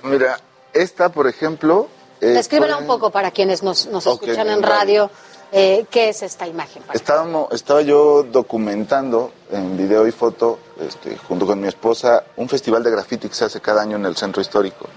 mira, 0.02 0.40
esta, 0.72 1.10
por 1.10 1.28
ejemplo... 1.28 1.86
eh, 2.20 2.26
Descríbela 2.30 2.74
fue- 2.74 2.82
un 2.82 2.88
poco 2.88 3.10
para 3.10 3.30
quienes 3.30 3.62
nos, 3.62 3.86
nos 3.86 4.05
escuchan 4.05 4.50
en 4.50 4.65
radio. 4.65 5.12
Eh, 5.52 5.86
¿Qué 5.91 6.10
es 6.10 6.23
esta 6.23 6.47
imagen? 6.47 6.83
Estábamos, 6.93 7.52
estaba 7.52 7.83
yo 7.83 8.23
documentando 8.23 9.33
en 9.51 9.77
video 9.77 10.07
y 10.07 10.12
foto, 10.12 10.59
este, 10.81 11.17
junto 11.17 11.47
con 11.47 11.60
mi 11.60 11.68
esposa, 11.68 12.25
un 12.36 12.49
festival 12.49 12.83
de 12.83 12.91
graffiti 12.91 13.28
que 13.28 13.35
se 13.35 13.47
hace 13.47 13.60
cada 13.60 13.83
año 13.83 13.97
en 13.97 14.07
el 14.07 14.17
centro 14.17 14.43
histórico. 14.43 14.89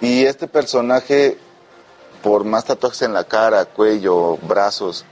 Y 0.00 0.24
este 0.24 0.48
personaje, 0.48 1.38
por 2.22 2.44
más 2.44 2.64
tatuajes 2.64 3.02
en 3.02 3.14
la 3.14 3.24
cara, 3.24 3.64
cuello, 3.64 4.36
brazos, 4.38 5.04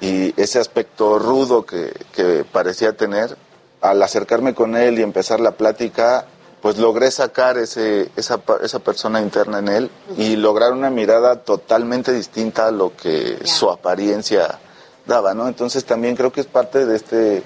y 0.00 0.38
ese 0.40 0.58
aspecto 0.58 1.18
rudo 1.18 1.64
que, 1.64 1.92
que 2.12 2.44
parecía 2.44 2.96
tener, 2.96 3.36
al 3.80 4.02
acercarme 4.02 4.54
con 4.54 4.76
él 4.76 4.98
y 4.98 5.02
empezar 5.02 5.40
la 5.40 5.52
plática, 5.52 6.26
pues 6.66 6.78
logré 6.78 7.12
sacar 7.12 7.58
ese, 7.58 8.10
esa, 8.16 8.40
esa 8.60 8.80
persona 8.80 9.20
interna 9.20 9.60
en 9.60 9.68
él 9.68 9.90
y 10.16 10.34
lograr 10.34 10.72
una 10.72 10.90
mirada 10.90 11.44
totalmente 11.44 12.12
distinta 12.12 12.66
a 12.66 12.70
lo 12.72 12.92
que 12.96 13.38
su 13.44 13.70
apariencia 13.70 14.58
daba, 15.06 15.32
¿no? 15.32 15.46
Entonces 15.46 15.84
también 15.84 16.16
creo 16.16 16.32
que 16.32 16.40
es 16.40 16.48
parte 16.48 16.84
de 16.84 16.96
este, 16.96 17.16
de 17.16 17.42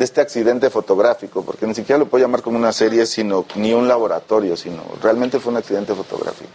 este 0.00 0.20
accidente 0.20 0.70
fotográfico, 0.70 1.44
porque 1.44 1.68
ni 1.68 1.74
siquiera 1.76 2.00
lo 2.00 2.06
puedo 2.06 2.24
llamar 2.24 2.42
como 2.42 2.58
una 2.58 2.72
serie, 2.72 3.06
sino 3.06 3.44
ni 3.54 3.72
un 3.72 3.86
laboratorio, 3.86 4.56
sino 4.56 4.82
realmente 5.00 5.38
fue 5.38 5.52
un 5.52 5.58
accidente 5.58 5.94
fotográfico. 5.94 6.50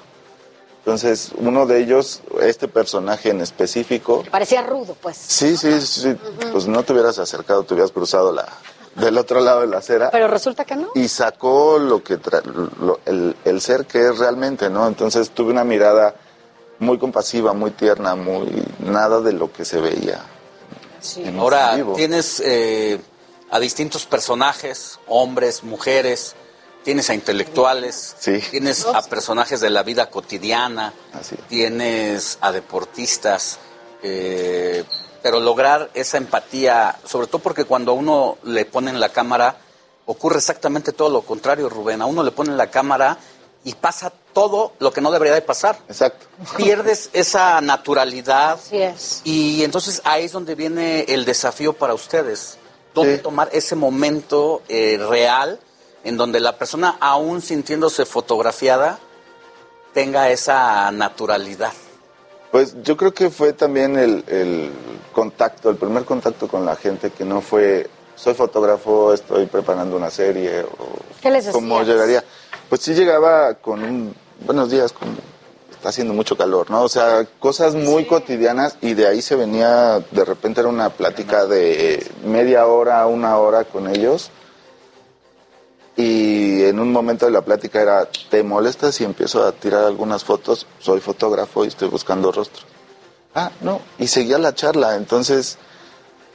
Entonces, 0.79 1.31
uno 1.37 1.65
de 1.67 1.79
ellos, 1.79 2.21
este 2.41 2.67
personaje 2.67 3.29
en 3.29 3.39
específico, 3.39 4.25
Parecía 4.29 4.61
rudo, 4.63 4.93
pues. 5.01 5.15
sí, 5.15 5.55
sí, 5.55 5.79
sí, 5.79 6.17
pues 6.51 6.67
no 6.67 6.83
te 6.83 6.91
hubieras 6.91 7.17
acercado, 7.17 7.63
te 7.63 7.75
hubieras 7.75 7.93
cruzado 7.93 8.33
la, 8.33 8.45
del 8.95 9.17
otro 9.17 9.39
lado 9.39 9.61
de 9.61 9.67
la 9.67 9.77
acera 9.77 10.09
Pero 10.11 10.27
resulta 10.27 10.65
que 10.65 10.75
no. 10.75 10.89
y 10.95 11.07
sacó 11.07 11.77
lo 11.79 12.03
que 12.03 12.19
tra- 12.19 12.43
lo- 12.43 12.99
el, 13.05 13.35
el 13.45 13.61
ser 13.61 13.85
que 13.85 14.07
es 14.09 14.17
realmente, 14.17 14.69
¿no? 14.69 14.87
Entonces 14.87 15.29
tuve 15.31 15.51
una 15.51 15.63
mirada 15.63 16.15
muy 16.79 16.97
compasiva, 16.97 17.53
muy 17.53 17.71
tierna, 17.71 18.15
muy 18.15 18.63
nada 18.79 19.19
de 19.21 19.33
lo 19.33 19.51
que 19.51 19.65
se 19.65 19.79
veía. 19.81 20.21
en 21.17 21.39
Ahora, 21.39 21.75
vivo. 21.75 21.93
tienes 21.93 22.41
eh, 22.45 22.99
a 23.51 23.59
distintos 23.59 24.05
personajes, 24.05 24.99
hombres, 25.07 25.63
mujeres, 25.63 26.35
tienes 26.83 27.09
a 27.09 27.13
intelectuales, 27.13 28.15
tienes 28.51 28.85
a 28.85 29.01
personajes 29.03 29.59
de 29.59 29.69
la 29.69 29.83
vida 29.83 30.09
cotidiana, 30.09 30.93
tienes 31.49 32.37
a 32.41 32.51
deportistas, 32.51 33.59
eh, 34.01 34.83
pero 35.21 35.39
lograr 35.39 35.89
esa 35.93 36.17
empatía, 36.17 36.97
sobre 37.05 37.27
todo 37.27 37.39
porque 37.39 37.65
cuando 37.65 37.91
a 37.91 37.95
uno 37.95 38.37
le 38.43 38.65
ponen 38.65 38.99
la 38.99 39.09
cámara, 39.09 39.57
ocurre 40.05 40.37
exactamente 40.37 40.91
todo 40.91 41.09
lo 41.09 41.21
contrario, 41.21 41.69
Rubén. 41.69 42.01
A 42.01 42.05
uno 42.05 42.23
le 42.23 42.31
ponen 42.31 42.57
la 42.57 42.71
cámara 42.71 43.17
y 43.63 43.73
pasa 43.73 44.11
todo 44.33 44.73
lo 44.79 44.91
que 44.91 45.01
no 45.01 45.11
debería 45.11 45.33
de 45.33 45.41
pasar. 45.41 45.77
Exacto. 45.87 46.25
Pierdes 46.57 47.09
esa 47.13 47.59
naturalidad. 47.61 48.53
Así 48.53 48.81
es. 48.81 49.21
Y 49.23 49.63
entonces 49.63 50.01
ahí 50.05 50.25
es 50.25 50.31
donde 50.31 50.55
viene 50.55 51.01
el 51.01 51.25
desafío 51.25 51.73
para 51.73 51.93
ustedes. 51.93 52.57
¿Dónde 52.93 53.19
tomar 53.19 53.49
ese 53.51 53.75
momento 53.75 54.63
eh, 54.67 54.97
real 54.97 55.59
en 56.03 56.17
donde 56.17 56.39
la 56.39 56.57
persona, 56.57 56.97
aún 56.99 57.41
sintiéndose 57.41 58.05
fotografiada, 58.05 58.99
tenga 59.93 60.29
esa 60.31 60.91
naturalidad? 60.91 61.71
Pues 62.51 62.75
yo 62.81 62.97
creo 62.97 63.13
que 63.13 63.29
fue 63.29 63.53
también 63.53 63.97
el, 63.97 64.23
el 64.27 64.71
contacto, 65.09 65.69
el 65.69 65.77
primer 65.77 66.05
contacto 66.05 66.47
con 66.47 66.65
la 66.65 66.75
gente 66.75 67.11
que 67.11 67.25
no 67.25 67.41
fue, 67.41 67.89
soy 68.15 68.33
fotógrafo, 68.33 69.13
estoy 69.13 69.45
preparando 69.45 69.95
una 69.95 70.09
serie 70.09 70.61
o 70.61 70.99
¿Qué 71.21 71.31
les 71.31 71.47
cómo 71.49 71.83
llegaría. 71.83 72.23
Pues 72.69 72.81
sí 72.81 72.93
llegaba 72.93 73.55
con 73.55 73.83
un 73.83 74.15
buenos 74.45 74.69
días, 74.69 74.93
como 74.93 75.11
está 75.71 75.89
haciendo 75.89 76.13
mucho 76.13 76.37
calor, 76.37 76.69
¿no? 76.69 76.83
O 76.83 76.89
sea, 76.89 77.25
cosas 77.39 77.75
muy 77.75 78.05
cotidianas 78.05 78.77
y 78.81 78.93
de 78.93 79.07
ahí 79.07 79.21
se 79.21 79.35
venía, 79.35 80.03
de 80.11 80.25
repente 80.25 80.61
era 80.61 80.69
una 80.69 80.89
plática 80.89 81.45
de 81.45 82.05
media 82.25 82.67
hora, 82.67 83.05
una 83.07 83.37
hora 83.37 83.63
con 83.63 83.87
ellos. 83.87 84.31
Y 85.95 86.63
en 86.63 86.79
un 86.79 86.91
momento 86.91 87.25
de 87.25 87.31
la 87.31 87.41
plática 87.41 87.81
era, 87.81 88.07
¿te 88.29 88.41
molesta 88.43 88.91
si 88.91 89.03
empiezo 89.03 89.45
a 89.45 89.51
tirar 89.51 89.83
algunas 89.83 90.23
fotos? 90.23 90.65
Soy 90.79 91.01
fotógrafo 91.01 91.65
y 91.65 91.67
estoy 91.67 91.89
buscando 91.89 92.31
rostros. 92.31 92.65
Ah, 93.35 93.51
no. 93.61 93.81
Y 93.97 94.07
seguía 94.07 94.37
la 94.37 94.53
charla. 94.53 94.95
Entonces, 94.95 95.57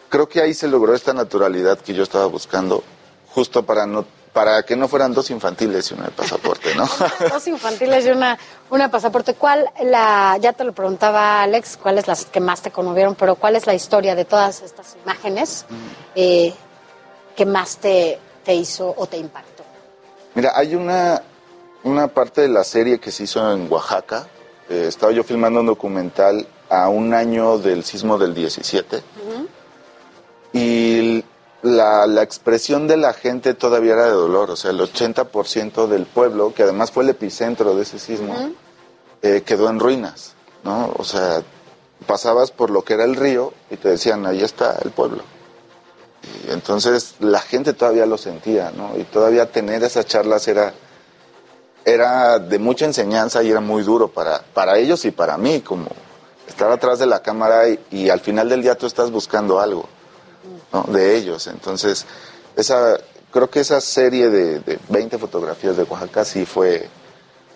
creo 0.08 0.28
que 0.28 0.40
ahí 0.40 0.54
se 0.54 0.68
logró 0.68 0.94
esta 0.94 1.12
naturalidad 1.12 1.78
que 1.78 1.94
yo 1.94 2.02
estaba 2.02 2.26
buscando, 2.26 2.82
justo 3.28 3.64
para 3.64 3.86
no 3.86 4.06
para 4.34 4.64
que 4.64 4.74
no 4.74 4.88
fueran 4.88 5.14
dos 5.14 5.30
infantiles 5.30 5.90
y 5.90 5.94
uno 5.94 6.02
de 6.02 6.10
pasaporte, 6.10 6.74
¿no? 6.74 6.88
Dos 7.30 7.46
infantiles 7.46 8.04
y 8.04 8.10
una, 8.10 8.36
una 8.68 8.90
pasaporte. 8.90 9.34
¿Cuál 9.34 9.70
la, 9.84 10.36
ya 10.40 10.52
te 10.52 10.64
lo 10.64 10.72
preguntaba 10.72 11.42
Alex, 11.42 11.78
cuáles 11.80 12.08
las 12.08 12.24
que 12.26 12.40
más 12.40 12.60
te 12.60 12.72
conmovieron, 12.72 13.14
pero 13.14 13.36
cuál 13.36 13.54
es 13.54 13.64
la 13.66 13.74
historia 13.74 14.16
de 14.16 14.24
todas 14.24 14.60
estas 14.62 14.96
imágenes 15.04 15.64
eh, 16.16 16.52
que 17.36 17.46
más 17.46 17.76
te, 17.76 18.18
te 18.44 18.54
hizo 18.54 18.92
o 18.96 19.06
te 19.06 19.18
impactó? 19.18 19.62
Mira, 20.34 20.52
hay 20.56 20.74
una, 20.74 21.22
una 21.84 22.08
parte 22.08 22.40
de 22.40 22.48
la 22.48 22.64
serie 22.64 22.98
que 22.98 23.12
se 23.12 23.22
hizo 23.22 23.52
en 23.52 23.70
Oaxaca. 23.70 24.26
Eh, 24.68 24.86
estaba 24.88 25.12
yo 25.12 25.22
filmando 25.22 25.60
un 25.60 25.66
documental 25.66 26.44
a 26.82 26.88
un 26.88 27.14
año 27.14 27.58
del 27.58 27.84
sismo 27.84 28.18
del 28.18 28.34
17 28.34 29.02
y 30.54 31.24
la, 31.62 32.06
la 32.06 32.22
expresión 32.22 32.86
de 32.86 32.96
la 32.96 33.12
gente 33.12 33.54
todavía 33.54 33.94
era 33.94 34.04
de 34.04 34.12
dolor. 34.12 34.50
O 34.50 34.56
sea, 34.56 34.70
el 34.70 34.78
80% 34.78 35.88
del 35.88 36.06
pueblo, 36.06 36.54
que 36.54 36.62
además 36.62 36.92
fue 36.92 37.02
el 37.02 37.10
epicentro 37.10 37.74
de 37.74 37.82
ese 37.82 37.98
sismo, 37.98 38.34
eh, 39.22 39.42
quedó 39.44 39.68
en 39.68 39.80
ruinas, 39.80 40.34
¿no? 40.62 40.94
O 40.96 41.04
sea, 41.04 41.42
pasabas 42.06 42.50
por 42.52 42.70
lo 42.70 42.82
que 42.82 42.94
era 42.94 43.04
el 43.04 43.16
río 43.16 43.52
y 43.70 43.76
te 43.76 43.88
decían, 43.88 44.24
ahí 44.26 44.42
está 44.42 44.78
el 44.84 44.90
pueblo. 44.90 45.22
Y 46.46 46.52
entonces 46.52 47.16
la 47.18 47.40
gente 47.40 47.72
todavía 47.72 48.06
lo 48.06 48.16
sentía, 48.18 48.70
¿no? 48.70 48.96
Y 48.96 49.04
todavía 49.04 49.50
tener 49.50 49.82
esas 49.82 50.06
charlas 50.06 50.46
era, 50.46 50.72
era 51.84 52.38
de 52.38 52.58
mucha 52.58 52.84
enseñanza 52.84 53.42
y 53.42 53.50
era 53.50 53.60
muy 53.60 53.82
duro 53.82 54.08
para, 54.08 54.42
para 54.42 54.78
ellos 54.78 55.04
y 55.04 55.10
para 55.10 55.36
mí, 55.36 55.60
como 55.62 55.88
estar 56.54 56.70
atrás 56.70 57.00
de 57.00 57.06
la 57.06 57.20
cámara 57.20 57.68
y, 57.68 57.78
y 57.90 58.10
al 58.10 58.20
final 58.20 58.48
del 58.48 58.62
día 58.62 58.76
tú 58.78 58.86
estás 58.86 59.10
buscando 59.10 59.58
algo, 59.60 59.86
¿no? 60.72 60.84
De 60.84 61.16
ellos. 61.16 61.48
Entonces, 61.48 62.06
esa, 62.54 62.96
creo 63.32 63.50
que 63.50 63.60
esa 63.60 63.80
serie 63.80 64.30
de, 64.30 64.60
de 64.60 64.78
20 64.88 65.18
fotografías 65.18 65.76
de 65.76 65.82
Oaxaca 65.82 66.24
sí 66.24 66.46
fue, 66.46 66.88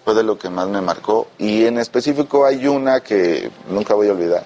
fue 0.04 0.14
de 0.14 0.24
lo 0.24 0.36
que 0.36 0.50
más 0.50 0.68
me 0.68 0.80
marcó. 0.80 1.28
Y 1.38 1.64
en 1.64 1.78
específico 1.78 2.44
hay 2.44 2.66
una 2.66 3.00
que 3.00 3.50
nunca 3.68 3.94
voy 3.94 4.08
a 4.08 4.12
olvidar. 4.12 4.44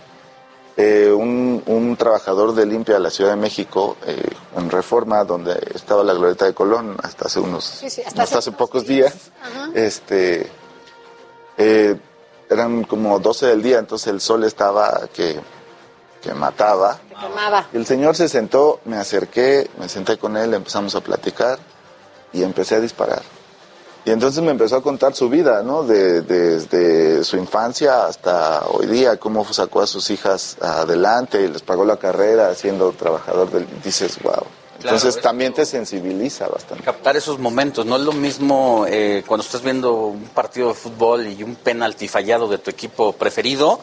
Eh, 0.76 1.10
un, 1.10 1.62
un 1.66 1.96
trabajador 1.96 2.54
de 2.54 2.66
limpia 2.66 2.94
de 2.94 3.00
la 3.00 3.10
Ciudad 3.10 3.30
de 3.30 3.36
México 3.36 3.96
eh, 4.06 4.22
en 4.56 4.70
Reforma, 4.70 5.24
donde 5.24 5.58
estaba 5.74 6.02
la 6.04 6.12
glorieta 6.12 6.44
de 6.46 6.54
Colón 6.54 6.96
hasta 7.02 7.26
hace 7.26 7.40
unos, 7.40 7.64
Sí, 7.64 7.90
sí, 7.90 8.00
hasta 8.00 8.22
hasta 8.22 8.38
hace 8.38 8.50
hace 8.50 8.52
pocos 8.52 8.86
días, 8.86 9.14
este, 9.74 10.50
eh, 11.58 11.98
eran 12.52 12.84
como 12.84 13.18
12 13.18 13.46
del 13.46 13.62
día, 13.62 13.78
entonces 13.78 14.08
el 14.08 14.20
sol 14.20 14.44
estaba 14.44 15.08
que, 15.12 15.40
que 16.22 16.34
mataba. 16.34 16.98
Te 17.08 17.14
quemaba. 17.14 17.66
Y 17.72 17.76
el 17.76 17.86
señor 17.86 18.14
se 18.16 18.28
sentó, 18.28 18.80
me 18.84 18.96
acerqué, 18.96 19.70
me 19.78 19.88
senté 19.88 20.18
con 20.18 20.36
él, 20.36 20.54
empezamos 20.54 20.94
a 20.94 21.00
platicar 21.00 21.58
y 22.32 22.42
empecé 22.42 22.76
a 22.76 22.80
disparar. 22.80 23.22
Y 24.04 24.10
entonces 24.10 24.42
me 24.42 24.50
empezó 24.50 24.76
a 24.76 24.82
contar 24.82 25.14
su 25.14 25.28
vida, 25.28 25.62
¿no? 25.62 25.84
De- 25.84 26.22
desde 26.22 27.22
su 27.22 27.36
infancia 27.36 28.06
hasta 28.06 28.64
hoy 28.66 28.86
día, 28.86 29.16
cómo 29.18 29.44
sacó 29.52 29.80
a 29.80 29.86
sus 29.86 30.10
hijas 30.10 30.56
adelante 30.60 31.40
y 31.42 31.46
les 31.48 31.62
pagó 31.62 31.84
la 31.84 31.96
carrera 31.98 32.52
siendo 32.56 32.90
trabajador 32.92 33.50
del... 33.50 33.66
Dices, 33.84 34.18
wow. 34.22 34.42
Entonces 34.82 35.20
también 35.20 35.52
te 35.52 35.64
sensibiliza 35.64 36.48
bastante. 36.48 36.82
captar 36.82 37.16
esos 37.16 37.38
momentos. 37.38 37.86
No 37.86 37.96
es 37.96 38.02
lo 38.02 38.12
mismo 38.12 38.84
eh, 38.88 39.22
cuando 39.26 39.44
estás 39.44 39.62
viendo 39.62 39.92
un 39.94 40.24
partido 40.24 40.68
de 40.68 40.74
fútbol 40.74 41.26
y 41.26 41.42
un 41.42 41.54
penalti 41.54 42.08
fallado 42.08 42.48
de 42.48 42.58
tu 42.58 42.70
equipo 42.70 43.12
preferido 43.12 43.80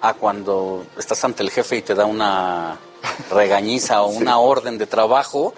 a 0.00 0.14
cuando 0.14 0.84
estás 0.98 1.22
ante 1.24 1.42
el 1.42 1.50
jefe 1.50 1.76
y 1.76 1.82
te 1.82 1.94
da 1.94 2.06
una 2.06 2.78
regañiza 3.30 4.02
o 4.02 4.08
una 4.08 4.38
orden 4.38 4.78
de 4.78 4.86
trabajo 4.86 5.54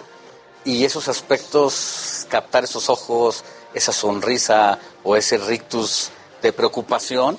y 0.65 0.85
esos 0.85 1.09
aspectos, 1.09 2.27
captar 2.29 2.65
esos 2.65 2.89
ojos, 2.89 3.45
esa 3.75 3.93
sonrisa 3.93 4.79
o 5.03 5.17
ese 5.17 5.39
rictus 5.39 6.11
de 6.41 6.53
preocupación, 6.53 7.39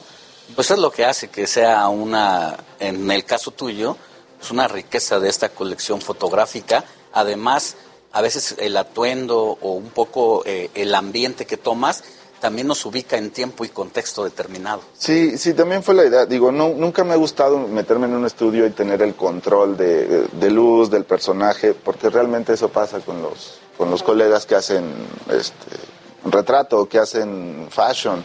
pues 0.56 0.72
es 0.72 0.77
lo 0.77 0.91
que 0.91 1.06
hace 1.06 1.30
que 1.30 1.48
sea 1.48 1.88
una, 1.88 2.57
en 2.80 3.09
el 3.09 3.23
caso 3.23 3.51
tuyo, 3.51 3.98
es 4.41 4.51
una 4.51 4.67
riqueza 4.67 5.19
de 5.19 5.30
esta 5.30 5.49
colección 5.49 6.01
fotográfica. 6.01 6.83
Además, 7.14 7.75
a 8.11 8.22
veces 8.22 8.56
el 8.59 8.75
atuendo 8.77 9.58
o 9.61 9.72
un 9.72 9.90
poco 9.90 10.43
eh, 10.45 10.69
el 10.75 10.93
ambiente 10.95 11.45
que 11.45 11.58
tomas 11.58 12.03
también 12.43 12.67
nos 12.67 12.85
ubica 12.85 13.17
en 13.17 13.32
tiempo 13.32 13.64
y 13.64 13.69
contexto 13.69 14.25
determinado. 14.25 14.82
Sí, 14.98 15.38
sí, 15.38 15.53
también 15.53 15.82
fue 15.82 15.93
la 15.95 16.03
idea. 16.03 16.25
Digo, 16.25 16.51
no, 16.51 16.69
nunca 16.69 17.06
me 17.06 17.14
ha 17.14 17.16
gustado 17.16 17.58
meterme 17.58 18.06
en 18.06 18.16
un 18.16 18.25
estudio 18.25 18.67
y 18.67 18.72
tener 18.72 19.01
el 19.01 19.16
control 19.16 19.77
de, 19.77 20.27
de 20.27 20.51
luz 20.51 20.92
del 20.92 21.06
personaje, 21.06 21.74
porque 21.74 22.09
realmente 22.09 22.51
eso 22.51 22.67
pasa 22.67 23.00
con 23.00 23.22
los, 23.22 23.59
con 23.77 23.90
los 23.90 24.03
colegas 24.03 24.45
que 24.45 24.56
hacen 24.56 24.83
este, 25.30 25.77
retrato, 26.25 26.90
que 26.90 27.00
hacen 27.00 27.67
fashion. 27.69 28.22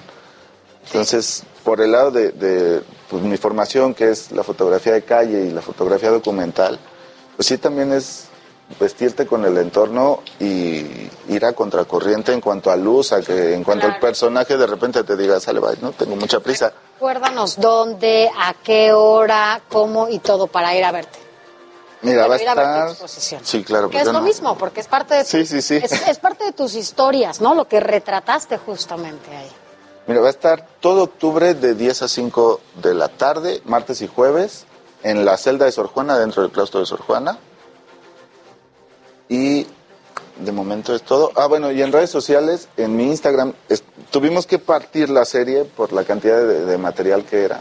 Entonces, 0.87 1.45
por 1.63 1.81
el 1.81 1.93
lado 1.93 2.11
de, 2.11 2.33
de, 2.33 2.83
pues, 3.09 3.23
mi 3.23 3.37
formación, 3.37 3.95
que 3.95 4.11
es 4.11 4.33
la 4.33 4.43
fotografía 4.43 4.95
de 4.95 5.03
calle 5.03 5.45
y 5.45 5.51
la 5.51 5.63
fotografía 5.63 6.11
documental, 6.11 6.81
pues 7.37 7.47
sí 7.47 7.57
también 7.57 7.93
es 7.93 8.25
vestirte 8.79 9.27
con 9.27 9.45
el 9.45 9.57
entorno 9.59 10.21
y 10.39 11.09
ir 11.29 11.45
a 11.45 11.53
contracorriente 11.53 12.33
en 12.33 12.41
cuanto 12.41 12.71
a 12.71 12.77
luz, 12.77 13.13
a 13.13 13.21
que 13.23 13.55
en 13.55 13.65
cuanto 13.65 13.87
al 13.87 13.99
personaje 13.99 14.57
de 14.57 14.67
repente 14.67 15.03
te 15.05 15.17
diga, 15.17 15.41
sale, 15.41 15.61
bye, 15.61 15.79
no 15.81 15.93
tengo 15.93 16.17
mucha 16.17 16.41
prisa. 16.41 16.73
Recuérdanos 16.95 17.57
dónde, 17.59 18.31
a 18.37 18.55
qué 18.63 18.93
hora, 18.93 19.61
cómo 19.69 20.09
y 20.09 20.19
todo 20.19 20.47
para 20.47 20.75
ir 20.77 20.85
a 20.85 20.93
verte. 20.93 21.19
Mira, 22.03 22.29
va 22.29 22.37
a 22.37 22.39
Pero 22.39 22.51
estar... 22.51 22.89
exposición. 22.91 23.41
Sí, 23.45 23.65
claro. 23.65 23.89
Que 23.89 23.99
pues 23.99 24.07
es 24.07 24.13
lo 24.13 24.21
mismo, 24.21 24.57
porque 24.57 24.81
es 24.81 24.87
parte 24.87 25.15
de 25.15 25.25
tu- 25.25 25.31
Sí, 25.31 25.47
sí, 25.47 25.61
sí. 25.63 25.77
Es, 25.83 25.91
es 26.07 26.19
parte 26.19 26.45
de 26.45 26.53
tus 26.53 26.75
historias, 26.75 27.41
¿no? 27.41 27.55
Lo 27.57 27.67
que 27.67 27.81
retrataste 27.81 28.57
justamente 28.59 29.35
ahí. 29.37 29.51
Mira, 30.07 30.21
va 30.21 30.29
a 30.29 30.31
estar 30.31 30.65
todo 30.81 31.03
octubre 31.03 31.55
de 31.55 31.75
10 31.75 32.03
a 32.03 32.09
5 32.09 32.61
de 32.83 32.95
la 32.95 33.09
tarde, 33.09 33.63
martes 33.65 34.01
y 34.03 34.07
jueves, 34.07 34.65
en 35.03 35.25
la 35.25 35.37
celda 35.37 35.65
de 35.65 35.73
Sor 35.73 35.89
Juana, 35.89 36.17
dentro 36.19 36.43
del 36.43 36.53
claustro 36.53 36.79
de 36.81 36.87
Sor 36.87 37.01
Juana. 37.01 37.39
Y 39.29 39.67
de 40.41 40.53
momento 40.53 40.95
es 40.95 41.03
todo. 41.03 41.33
Ah, 41.37 41.47
bueno, 41.47 41.71
y 41.73 41.83
en 41.83 41.93
redes 41.93 42.11
sociales, 42.11 42.69
en 42.77 42.97
mi 42.97 43.05
Instagram, 43.05 43.53
es- 43.69 43.83
tuvimos 44.11 44.47
que 44.47 44.59
partir 44.59 45.11
la 45.11 45.25
serie 45.25 45.65
por 45.65 45.93
la 45.93 46.05
cantidad 46.05 46.39
de, 46.39 46.65
de 46.65 46.79
material 46.79 47.25
que 47.25 47.43
era. 47.45 47.61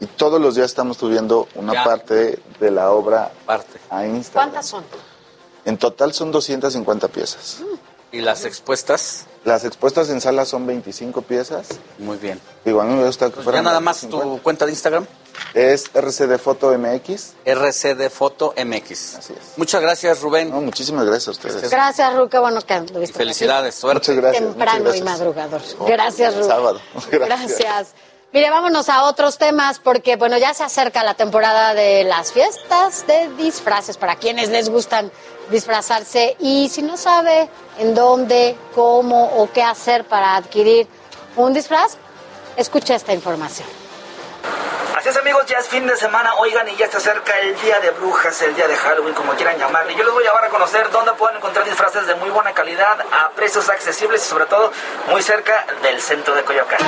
Y 0.00 0.06
todos 0.06 0.40
los 0.40 0.54
días 0.54 0.66
estamos 0.66 0.98
subiendo 0.98 1.48
una 1.56 1.72
Ya. 1.72 1.84
parte 1.84 2.38
de 2.60 2.70
la 2.70 2.92
obra 2.92 3.32
Parte. 3.46 3.80
a 3.90 4.06
Instagram. 4.06 4.50
¿Cuántas 4.50 4.66
son? 4.68 4.84
En 5.64 5.76
total 5.76 6.12
son 6.14 6.30
250 6.30 7.08
piezas. 7.08 7.58
¿Y 8.12 8.20
las 8.20 8.44
expuestas? 8.44 9.26
Las 9.44 9.64
expuestas 9.64 10.08
en 10.08 10.20
sala 10.20 10.44
son 10.44 10.66
25 10.66 11.22
piezas. 11.22 11.68
Muy 11.98 12.16
bien. 12.16 12.40
Digo, 12.64 12.80
a 12.80 12.84
mí 12.84 12.94
me 12.94 13.04
gusta 13.04 13.26
que 13.26 13.32
Pues 13.32 13.44
fueran 13.44 13.64
ya 13.64 13.70
nada 13.70 13.80
más 13.80 13.98
50. 13.98 14.24
tu 14.36 14.42
cuenta 14.42 14.64
de 14.66 14.72
Instagram. 14.72 15.06
Es 15.54 15.90
RCD 15.94 16.38
Foto 16.38 16.76
MX. 16.76 17.34
RCD 17.44 18.10
Foto 18.10 18.54
MX. 18.56 19.16
Así 19.16 19.32
es. 19.32 19.56
Muchas 19.56 19.80
gracias, 19.80 20.20
Rubén. 20.20 20.50
No, 20.50 20.60
muchísimas 20.60 21.04
gracias 21.04 21.28
a 21.28 21.30
ustedes. 21.32 21.70
Gracias, 21.70 22.14
Ru, 22.14 22.28
qué 22.28 22.38
bueno 22.38 22.60
que 22.60 22.74
anduviste 22.74 23.14
aquí. 23.14 23.18
Felicidades, 23.18 23.74
suerte. 23.74 24.12
Muchas 24.12 24.16
gracias. 24.16 24.44
Temprano 24.44 24.78
muchas 24.80 24.96
y 24.96 25.00
gracias. 25.00 25.18
madrugador. 25.18 25.62
Oh, 25.78 25.86
Gracias, 25.86 26.36
Ru. 26.36 26.44
Sábado. 26.44 26.80
Gracias. 27.10 27.94
Mire, 28.30 28.50
vámonos 28.50 28.90
a 28.90 29.04
otros 29.04 29.38
temas 29.38 29.78
porque, 29.78 30.16
bueno, 30.16 30.36
ya 30.36 30.52
se 30.52 30.62
acerca 30.62 31.02
la 31.02 31.14
temporada 31.14 31.72
de 31.72 32.04
las 32.04 32.30
fiestas 32.30 33.06
de 33.06 33.30
disfraces 33.36 33.96
para 33.96 34.16
quienes 34.16 34.50
les 34.50 34.68
gustan 34.68 35.10
disfrazarse 35.50 36.36
y 36.38 36.68
si 36.68 36.82
no 36.82 36.98
sabe 36.98 37.48
en 37.78 37.94
dónde, 37.94 38.54
cómo 38.74 39.24
o 39.38 39.50
qué 39.50 39.62
hacer 39.62 40.04
para 40.04 40.36
adquirir 40.36 40.86
un 41.36 41.54
disfraz, 41.54 41.96
escuche 42.56 42.94
esta 42.94 43.14
información. 43.14 43.66
Así 44.96 45.10
es 45.10 45.16
amigos, 45.16 45.46
ya 45.46 45.58
es 45.58 45.68
fin 45.68 45.86
de 45.86 45.96
semana, 45.96 46.34
oigan, 46.38 46.68
y 46.68 46.74
ya 46.74 46.86
está 46.86 46.98
cerca 46.98 47.38
el 47.38 47.54
día 47.60 47.78
de 47.78 47.90
brujas, 47.90 48.42
el 48.42 48.54
día 48.56 48.66
de 48.66 48.74
Halloween, 48.74 49.14
como 49.14 49.32
quieran 49.34 49.56
llamarle. 49.56 49.94
Yo 49.94 50.02
les 50.02 50.12
voy 50.12 50.24
a 50.24 50.26
llevar 50.26 50.44
a 50.44 50.48
conocer 50.48 50.90
dónde 50.90 51.12
pueden 51.12 51.36
encontrar 51.36 51.64
disfraces 51.64 52.06
de 52.08 52.16
muy 52.16 52.30
buena 52.30 52.52
calidad, 52.52 53.00
a 53.12 53.30
precios 53.30 53.68
accesibles 53.68 54.26
y 54.26 54.28
sobre 54.28 54.46
todo 54.46 54.72
muy 55.08 55.22
cerca 55.22 55.64
del 55.82 56.00
centro 56.02 56.34
de 56.34 56.42
Coyoacán. 56.42 56.78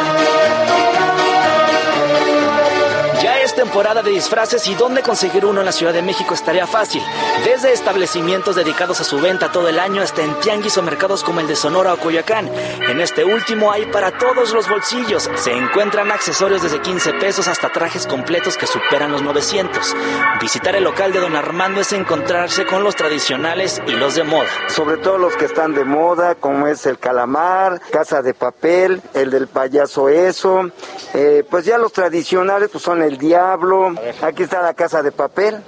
Ya 3.22 3.39
es 3.39 3.55
temporada 3.55 4.02
de 4.02 4.12
disfraces 4.12 4.66
y 4.66 4.74
dónde 4.74 5.02
conseguir 5.02 5.44
uno 5.44 5.60
en 5.60 5.66
la 5.66 5.72
Ciudad 5.72 5.92
de 5.92 6.00
México 6.00 6.32
estaría 6.32 6.66
fácil. 6.66 7.02
Desde 7.44 7.70
establecimientos 7.70 8.56
dedicados 8.56 8.98
a 9.02 9.05
su 9.05 9.20
venta 9.20 9.52
todo 9.52 9.68
el 9.68 9.78
año 9.78 10.00
hasta 10.00 10.22
en 10.22 10.40
tianguis 10.40 10.78
o 10.78 10.82
mercados 10.82 11.22
como 11.22 11.40
el 11.40 11.47
de 11.47 11.55
Sonora 11.55 11.92
o 11.92 11.98
Coyoacán. 11.98 12.50
En 12.89 12.98
este 12.98 13.22
último 13.22 13.70
hay 13.72 13.84
para 13.86 14.16
todos 14.16 14.52
los 14.55 14.66
bolsillos. 14.70 15.28
Se 15.34 15.52
encuentran 15.52 16.10
accesorios 16.10 16.62
desde 16.62 16.80
15 16.80 17.12
pesos 17.14 17.47
hasta 17.51 17.70
trajes 17.70 18.07
completos 18.07 18.57
que 18.57 18.67
superan 18.67 19.12
los 19.12 19.23
900. 19.23 19.95
Visitar 20.41 20.77
el 20.77 20.85
local 20.85 21.12
de 21.12 21.20
Don 21.20 21.37
Armando 21.37 21.81
es 21.81 21.93
encontrarse 21.93 22.65
con 22.65 22.85
los 22.85 22.97
tradicionales 22.97 23.83
y 23.87 23.93
los 23.93 24.15
de 24.15 24.25
moda. 24.25 24.49
Sobre 24.69 24.97
todo 24.97 25.19
los 25.19 25.37
que 25.37 25.45
están 25.45 25.75
de 25.75 25.85
moda, 25.85 26.35
como 26.37 26.67
es 26.67 26.87
el 26.87 26.99
calamar, 26.99 27.81
casa 27.91 28.23
de 28.23 28.35
papel, 28.35 29.03
el 29.15 29.31
del 29.31 29.49
payaso 29.49 30.09
eso. 30.09 30.70
Eh, 31.15 31.45
pues 31.51 31.65
ya 31.65 31.79
los 31.79 31.93
tradicionales 31.93 32.70
pues 32.70 32.85
son 32.85 33.03
el 33.03 33.19
diablo. 33.19 33.95
Aquí 34.23 34.45
está 34.45 34.62
la 34.62 34.75
casa 34.75 35.03
de 35.03 35.12
papel, 35.12 35.62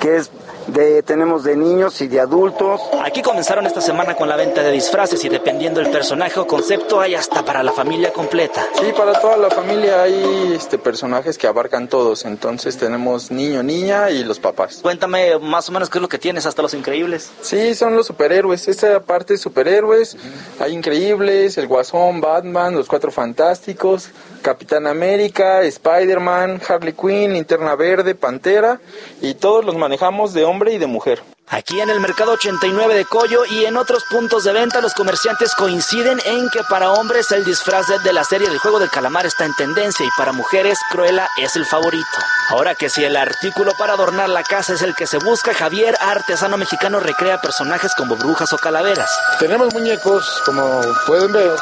que 0.00 0.16
es 0.16 0.30
de, 0.68 1.02
tenemos 1.02 1.44
de 1.44 1.56
niños 1.56 2.00
y 2.00 2.08
de 2.08 2.20
adultos. 2.20 2.80
Aquí 3.04 3.22
comenzaron 3.22 3.66
esta 3.66 3.80
semana 3.80 4.14
con 4.14 4.28
la 4.28 4.36
venta 4.36 4.62
de 4.62 4.70
disfraces 4.72 5.24
y 5.24 5.28
dependiendo 5.28 5.80
del 5.80 5.90
personaje 5.90 6.38
o 6.40 6.46
concepto 6.46 7.00
hay 7.00 7.14
hasta 7.14 7.44
para 7.44 7.62
la 7.62 7.72
familia 7.72 8.12
completa. 8.12 8.66
Sí, 8.80 8.92
para 8.96 9.18
toda 9.20 9.36
la 9.36 9.50
familia 9.50 10.02
hay 10.02 10.54
este, 10.54 10.78
personajes 10.78 11.38
que 11.38 11.46
abarcan 11.46 11.88
todos. 11.88 12.24
Entonces 12.24 12.76
tenemos 12.76 13.30
niño, 13.30 13.62
niña 13.62 14.10
y 14.10 14.24
los 14.24 14.38
papás. 14.38 14.80
Cuéntame 14.82 15.38
más 15.38 15.68
o 15.68 15.72
menos 15.72 15.90
qué 15.90 15.98
es 15.98 16.02
lo 16.02 16.08
que 16.08 16.18
tienes, 16.18 16.46
hasta 16.46 16.62
los 16.62 16.74
increíbles. 16.74 17.30
Sí, 17.42 17.74
son 17.74 17.96
los 17.96 18.06
superhéroes. 18.06 18.68
Esta 18.68 19.00
parte 19.00 19.34
de 19.34 19.38
superhéroes. 19.38 20.16
Hay 20.58 20.72
increíbles, 20.72 21.58
el 21.58 21.66
Guasón, 21.66 22.20
Batman, 22.20 22.74
los 22.74 22.88
Cuatro 22.88 23.10
Fantásticos, 23.10 24.10
Capitán 24.46 24.86
América, 24.86 25.62
Spider-Man, 25.62 26.62
Harley 26.68 26.92
Quinn, 26.92 27.32
Linterna 27.32 27.74
Verde, 27.74 28.14
Pantera 28.14 28.78
y 29.20 29.34
todos 29.34 29.64
los 29.64 29.74
manejamos 29.74 30.34
de 30.34 30.44
hombre 30.44 30.72
y 30.72 30.78
de 30.78 30.86
mujer. 30.86 31.20
Aquí 31.48 31.80
en 31.80 31.90
el 31.90 31.98
Mercado 31.98 32.32
89 32.34 32.94
de 32.94 33.04
Coyo 33.06 33.44
y 33.44 33.64
en 33.64 33.76
otros 33.76 34.04
puntos 34.08 34.44
de 34.44 34.52
venta 34.52 34.80
los 34.80 34.94
comerciantes 34.94 35.52
coinciden 35.56 36.20
en 36.26 36.48
que 36.50 36.60
para 36.70 36.92
hombres 36.92 37.32
el 37.32 37.44
disfraz 37.44 37.88
de 38.04 38.12
la 38.12 38.22
serie 38.22 38.48
del 38.48 38.58
juego 38.58 38.78
del 38.78 38.88
calamar 38.88 39.26
está 39.26 39.44
en 39.44 39.54
tendencia 39.54 40.06
y 40.06 40.10
para 40.16 40.30
mujeres 40.30 40.78
Cruella 40.92 41.28
es 41.38 41.56
el 41.56 41.66
favorito. 41.66 42.06
Ahora 42.50 42.76
que 42.76 42.88
si 42.88 43.02
el 43.02 43.16
artículo 43.16 43.72
para 43.76 43.94
adornar 43.94 44.28
la 44.28 44.44
casa 44.44 44.74
es 44.74 44.82
el 44.82 44.94
que 44.94 45.08
se 45.08 45.18
busca, 45.18 45.54
Javier, 45.54 45.96
artesano 46.00 46.56
mexicano, 46.56 47.00
recrea 47.00 47.40
personajes 47.40 47.96
como 47.96 48.14
brujas 48.14 48.52
o 48.52 48.58
calaveras. 48.58 49.10
Tenemos 49.40 49.74
muñecos, 49.74 50.40
como 50.44 50.82
pueden 51.04 51.32
ver, 51.32 51.56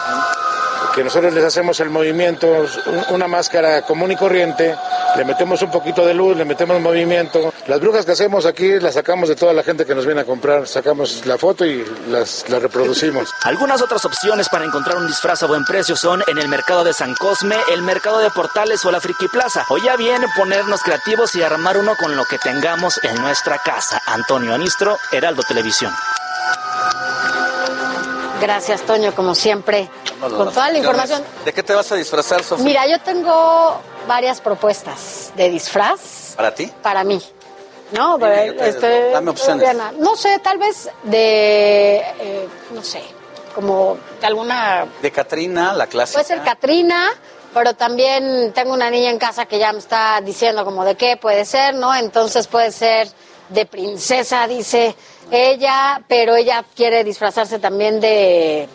que 0.95 1.03
nosotros 1.03 1.33
les 1.35 1.45
hacemos 1.45 1.79
el 1.81 1.91
movimiento, 1.91 2.67
una 3.11 3.27
máscara 3.27 3.83
común 3.83 4.13
y 4.13 4.17
corriente, 4.17 4.75
le 5.17 5.25
metemos 5.25 5.63
un 5.63 5.71
poquito 5.71 6.05
de 6.07 6.15
luz, 6.15 6.37
le 6.37 6.45
metemos 6.45 6.81
movimiento. 6.81 7.53
Las 7.67 7.81
brujas 7.81 8.05
que 8.05 8.13
hacemos 8.13 8.47
aquí 8.47 8.79
las 8.81 8.95
sacamos 8.95 9.29
de 9.29 9.37
toda 9.37 9.53
la 9.53 9.63
gente 9.63 9.85
que 9.85 9.95
nos 9.95 10.07
viene 10.07 10.21
a 10.21 10.25
comprar, 10.25 10.67
sacamos 10.67 11.25
la 11.27 11.39
foto 11.39 11.65
y 11.65 11.85
las, 12.09 12.49
las 12.49 12.63
reproducimos. 12.63 13.33
Algunas 13.43 13.83
otras 13.83 14.05
opciones 14.05 14.49
para 14.49 14.65
encontrar 14.65 14.97
un 14.97 15.07
disfraz 15.07 15.43
a 15.43 15.47
buen 15.47 15.65
precio 15.65 15.97
son 15.97 16.23
en 16.27 16.39
el 16.39 16.49
mercado 16.49 16.85
de 16.85 16.93
San 16.93 17.15
Cosme, 17.15 17.57
el 17.73 17.83
mercado 17.83 18.19
de 18.19 18.31
Portales 18.31 18.85
o 18.85 18.91
la 18.91 19.01
Friki 19.01 19.29
Plaza. 19.29 19.65
O 19.71 19.79
ya 19.79 19.97
bien 19.97 20.23
ponernos 20.37 20.83
creativos 20.83 21.35
y 21.35 21.43
armar 21.43 21.77
uno 21.77 21.93
con 21.99 22.17
lo 22.17 22.25
que 22.25 22.39
tengamos 22.39 23.01
en 23.03 23.21
nuestra 23.21 23.59
casa. 23.59 24.01
Antonio 24.07 24.55
Anistro, 24.55 24.99
Heraldo 25.13 25.43
Televisión. 25.43 25.93
Gracias, 28.41 28.83
Toño, 28.83 29.15
como 29.15 29.35
siempre, 29.35 29.89
con 30.31 30.53
toda 30.53 30.71
la 30.71 30.79
información. 30.79 31.23
¿De 31.45 31.53
qué 31.53 31.63
te 31.63 31.75
vas 31.75 31.91
a 31.93 31.97
disfrazar, 31.97 32.43
Sofía? 32.43 32.65
Mira, 32.65 32.87
yo 32.87 33.01
tengo 33.01 33.81
varias 34.07 34.41
propuestas 34.41 35.33
de 35.37 35.49
disfraz 35.51 36.35
¿Para 36.37 36.55
ti? 36.55 36.71
para 36.83 37.05
mí. 37.05 37.21
No, 37.93 38.19
pero 38.19 38.55
te- 38.57 38.69
este, 38.69 39.11
dame 39.11 39.31
opciones. 39.31 39.77
No 39.99 40.17
sé, 40.17 40.39
tal 40.41 40.59
vez 40.59 40.89
de, 41.05 41.97
eh, 42.19 42.49
no 42.73 42.83
sé, 42.83 43.03
como 43.55 43.97
de 44.21 44.27
alguna 44.27 44.87
De 45.01 45.11
Catrina, 45.13 45.73
la 45.75 45.87
clásica. 45.87 46.21
Puede 46.23 46.27
ser 46.35 46.43
Katrina, 46.45 47.11
pero 47.53 47.75
también 47.75 48.53
tengo 48.53 48.73
una 48.73 48.91
niña 48.91 49.11
en 49.11 49.19
casa 49.19 49.47
que 49.47 49.59
ya 49.59 49.73
me 49.73 49.79
está 49.79 50.21
diciendo 50.23 50.65
como 50.65 50.85
de 50.85 50.97
qué 50.97 51.17
puede 51.17 51.45
ser, 51.45 51.75
¿no? 51.75 51.95
Entonces 51.95 52.47
puede 52.49 52.73
ser 52.73 53.09
de 53.51 53.67
princesa, 53.67 54.47
dice 54.49 54.97
ella, 55.31 56.03
pero 56.09 56.35
ella 56.35 56.65
quiere 56.75 57.05
disfrazarse 57.05 57.59
también 57.59 58.01
de... 58.01 58.69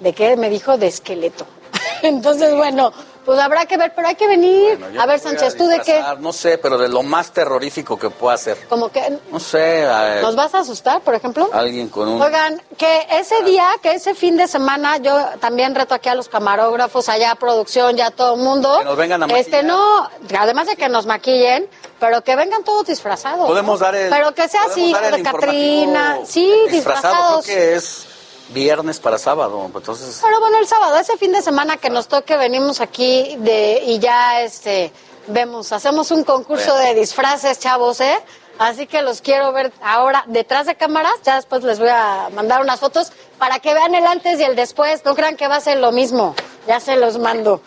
¿De 0.00 0.12
qué? 0.12 0.36
Me 0.36 0.50
dijo 0.50 0.76
de 0.76 0.86
esqueleto. 0.88 1.46
Entonces, 2.02 2.54
bueno, 2.54 2.92
pues 3.24 3.38
habrá 3.40 3.64
que 3.64 3.76
ver, 3.78 3.92
pero 3.96 4.08
hay 4.08 4.14
que 4.14 4.26
venir. 4.26 4.78
A 4.98 5.06
ver, 5.06 5.18
Sánchez, 5.18 5.56
¿tú 5.56 5.66
de 5.66 5.80
qué? 5.80 6.02
No 6.20 6.32
sé, 6.32 6.58
pero 6.58 6.76
de 6.76 6.88
lo 6.88 7.02
más 7.02 7.32
terrorífico 7.32 7.98
que 7.98 8.10
pueda 8.10 8.34
hacer. 8.34 8.58
Como 8.68 8.90
que... 8.90 9.18
No 9.30 9.40
sé, 9.40 9.86
a- 9.86 10.20
¿Nos 10.20 10.36
vas 10.36 10.54
a 10.54 10.58
asustar, 10.58 11.00
por 11.00 11.14
ejemplo? 11.14 11.48
alguien 11.52 11.88
con 11.88 12.08
un... 12.08 12.20
Oigan, 12.20 12.60
que 12.76 13.06
ese 13.10 13.42
día, 13.44 13.66
que 13.82 13.92
ese 13.92 14.14
fin 14.14 14.36
de 14.36 14.46
semana, 14.46 14.98
yo 14.98 15.18
también 15.40 15.74
reto 15.74 15.94
aquí 15.94 16.10
a 16.10 16.14
los 16.14 16.28
camarógrafos, 16.28 17.08
allá 17.08 17.30
a 17.30 17.34
producción, 17.36 17.96
ya 17.96 18.10
todo 18.10 18.34
el 18.34 18.42
mundo. 18.42 18.78
Que 18.78 18.84
nos 18.84 18.96
vengan 18.96 19.22
a 19.22 19.26
Este, 19.38 19.62
no, 19.62 20.10
además 20.38 20.66
de 20.66 20.76
que 20.76 20.88
nos 20.90 21.06
maquillen, 21.06 21.66
pero 21.98 22.22
que 22.22 22.36
vengan 22.36 22.62
todos 22.62 22.86
disfrazados. 22.86 23.46
Podemos 23.46 23.80
¿no? 23.80 23.86
dar 23.86 23.94
el... 23.94 24.10
Pero 24.10 24.34
que 24.34 24.48
sea 24.48 24.60
así, 24.68 24.94
Catrina, 25.22 26.18
sí, 26.26 26.52
disfrazado. 26.68 27.40
disfrazados. 27.40 27.44
Creo 27.46 27.56
que 27.56 27.74
es 27.76 28.06
viernes 28.48 29.00
para 29.00 29.18
sábado, 29.18 29.70
entonces... 29.74 30.20
Pero 30.22 30.40
bueno, 30.40 30.58
el 30.58 30.66
sábado, 30.66 30.96
ese 30.98 31.16
fin 31.16 31.32
de 31.32 31.42
semana 31.42 31.76
que 31.76 31.90
nos 31.90 32.08
toque, 32.08 32.36
venimos 32.36 32.80
aquí 32.80 33.36
de, 33.38 33.82
y 33.86 33.98
ya 33.98 34.42
este 34.42 34.92
vemos, 35.26 35.72
hacemos 35.72 36.10
un 36.10 36.24
concurso 36.24 36.76
de 36.76 36.94
disfraces, 36.94 37.58
chavos, 37.58 38.00
¿eh? 38.00 38.18
Así 38.58 38.86
que 38.86 39.02
los 39.02 39.20
quiero 39.20 39.52
ver 39.52 39.72
ahora 39.82 40.24
detrás 40.28 40.66
de 40.66 40.76
cámaras, 40.76 41.14
ya 41.24 41.36
después 41.36 41.64
les 41.64 41.80
voy 41.80 41.88
a 41.88 42.28
mandar 42.34 42.60
unas 42.60 42.78
fotos 42.78 43.10
para 43.38 43.58
que 43.58 43.74
vean 43.74 43.94
el 43.94 44.06
antes 44.06 44.38
y 44.38 44.44
el 44.44 44.54
después, 44.54 45.04
no 45.04 45.14
crean 45.14 45.36
que 45.36 45.48
va 45.48 45.56
a 45.56 45.60
ser 45.60 45.78
lo 45.78 45.90
mismo, 45.90 46.36
ya 46.68 46.78
se 46.78 46.96
los 46.96 47.18
mando. 47.18 47.60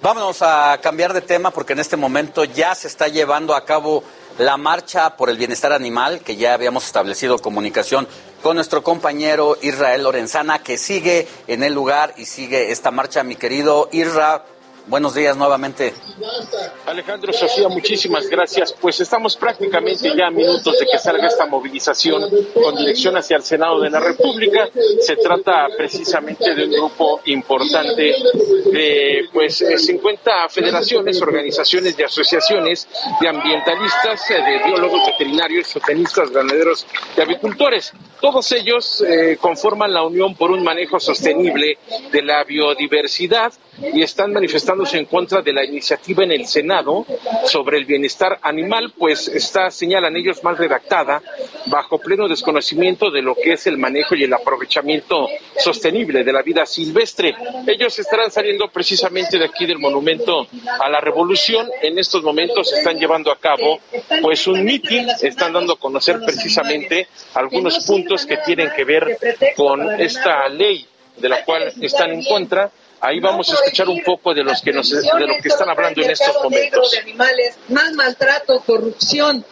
Vámonos 0.00 0.42
a 0.42 0.78
cambiar 0.80 1.12
de 1.12 1.22
tema 1.22 1.50
porque 1.50 1.72
en 1.72 1.80
este 1.80 1.96
momento 1.96 2.44
ya 2.44 2.74
se 2.74 2.88
está 2.88 3.08
llevando 3.08 3.54
a 3.54 3.64
cabo 3.64 4.04
la 4.38 4.56
marcha 4.56 5.16
por 5.16 5.28
el 5.28 5.36
bienestar 5.36 5.72
animal, 5.72 6.20
que 6.20 6.36
ya 6.36 6.54
habíamos 6.54 6.84
establecido 6.86 7.38
comunicación 7.38 8.08
con 8.42 8.56
nuestro 8.56 8.82
compañero 8.82 9.56
Israel 9.62 10.02
Lorenzana, 10.02 10.62
que 10.62 10.76
sigue 10.76 11.28
en 11.46 11.62
el 11.62 11.72
lugar 11.72 12.14
y 12.16 12.24
sigue 12.24 12.72
esta 12.72 12.90
marcha. 12.90 13.22
Mi 13.22 13.36
querido 13.36 13.88
Isra, 13.92 14.44
buenos 14.86 15.14
días 15.14 15.36
nuevamente. 15.36 15.92
Alejandro 16.86 17.32
Sofía, 17.32 17.68
muchísimas 17.68 18.28
gracias. 18.28 18.72
Pues 18.72 19.00
estamos 19.00 19.36
prácticamente 19.36 20.14
ya 20.16 20.26
a 20.26 20.30
minutos 20.30 20.78
de 20.78 20.86
que 20.86 20.98
salga 20.98 21.26
esta 21.26 21.46
movilización 21.46 22.28
con 22.54 22.76
dirección 22.76 23.16
hacia 23.16 23.36
el 23.36 23.42
Senado 23.42 23.80
de 23.80 23.90
la 23.90 24.00
República. 24.00 24.68
Se 25.00 25.16
trata 25.16 25.68
precisamente 25.76 26.54
de 26.54 26.64
un 26.64 26.72
grupo 26.72 27.20
importante 27.26 28.14
de 28.72 29.28
pues 29.32 29.62
eh, 29.62 29.78
50 29.78 30.48
federaciones, 30.48 31.20
organizaciones 31.20 31.98
y 31.98 32.02
asociaciones 32.02 32.88
de 33.20 33.28
ambientalistas, 33.28 34.30
eh, 34.30 34.34
de 34.34 34.64
biólogos 34.64 35.06
veterinarios, 35.06 35.68
zootecnistas, 35.68 36.30
ganaderos 36.30 36.86
y 37.16 37.20
avicultores. 37.20 37.92
Todos 38.20 38.52
ellos 38.52 39.02
eh, 39.06 39.36
conforman 39.40 39.92
la 39.92 40.02
Unión 40.02 40.34
por 40.34 40.50
un 40.50 40.62
manejo 40.62 41.00
sostenible 41.00 41.78
de 42.10 42.22
la 42.22 42.44
biodiversidad 42.44 43.52
y 43.92 44.02
están 44.02 44.32
manifestándose 44.72 44.98
en 44.98 45.06
contra 45.06 45.42
de 45.42 45.52
la 45.52 45.64
iniciativa 45.64 46.24
en 46.24 46.32
el 46.32 46.46
Senado 46.46 47.06
sobre 47.46 47.78
el 47.78 47.84
bienestar 47.84 48.38
animal, 48.42 48.92
pues 48.98 49.28
está, 49.28 49.70
señalan 49.70 50.16
ellos, 50.16 50.42
mal 50.42 50.56
redactada, 50.56 51.22
bajo 51.66 51.98
pleno 51.98 52.28
desconocimiento 52.28 53.10
de 53.10 53.22
lo 53.22 53.34
que 53.34 53.52
es 53.52 53.66
el 53.66 53.78
manejo 53.78 54.14
y 54.14 54.24
el 54.24 54.32
aprovechamiento 54.32 55.28
sostenible 55.58 56.24
de 56.24 56.32
la 56.32 56.42
vida 56.42 56.66
silvestre. 56.66 57.34
Ellos 57.66 57.98
estarán 57.98 58.30
saliendo 58.30 58.68
precisamente 58.68 59.38
de 59.38 59.44
aquí 59.44 59.66
del 59.66 59.78
Monumento 59.78 60.46
a 60.80 60.88
la 60.88 61.00
Revolución. 61.00 61.68
En 61.82 61.98
estos 61.98 62.22
momentos 62.22 62.72
están 62.72 62.98
llevando 62.98 63.30
a 63.30 63.38
cabo 63.38 63.80
pues 64.20 64.46
un 64.46 64.64
mitin, 64.64 65.08
están 65.22 65.52
dando 65.52 65.74
a 65.74 65.78
conocer 65.78 66.20
precisamente 66.24 67.08
algunos 67.34 67.84
puntos 67.86 68.26
que 68.26 68.38
tienen 68.38 68.70
que 68.74 68.84
ver 68.84 69.18
con 69.56 70.00
esta 70.00 70.48
ley 70.48 70.86
de 71.16 71.28
la 71.28 71.44
cual 71.44 71.72
están 71.80 72.10
en 72.10 72.24
contra. 72.24 72.70
Ahí 73.02 73.20
vamos 73.20 73.50
a 73.50 73.54
escuchar 73.54 73.88
un 73.88 74.02
poco 74.02 74.32
de 74.32 74.44
los 74.44 74.62
que 74.62 74.72
nos, 74.72 74.88
de 74.88 75.02
lo 75.02 75.34
que 75.42 75.48
están 75.48 75.68
hablando 75.68 76.02
en 76.02 76.10
estos 76.10 76.34
momentos. 76.42 76.92
de 76.92 76.98
animales, 76.98 77.56
más 77.68 77.92
maltrato, 77.92 78.60
corrupción. 78.60 79.44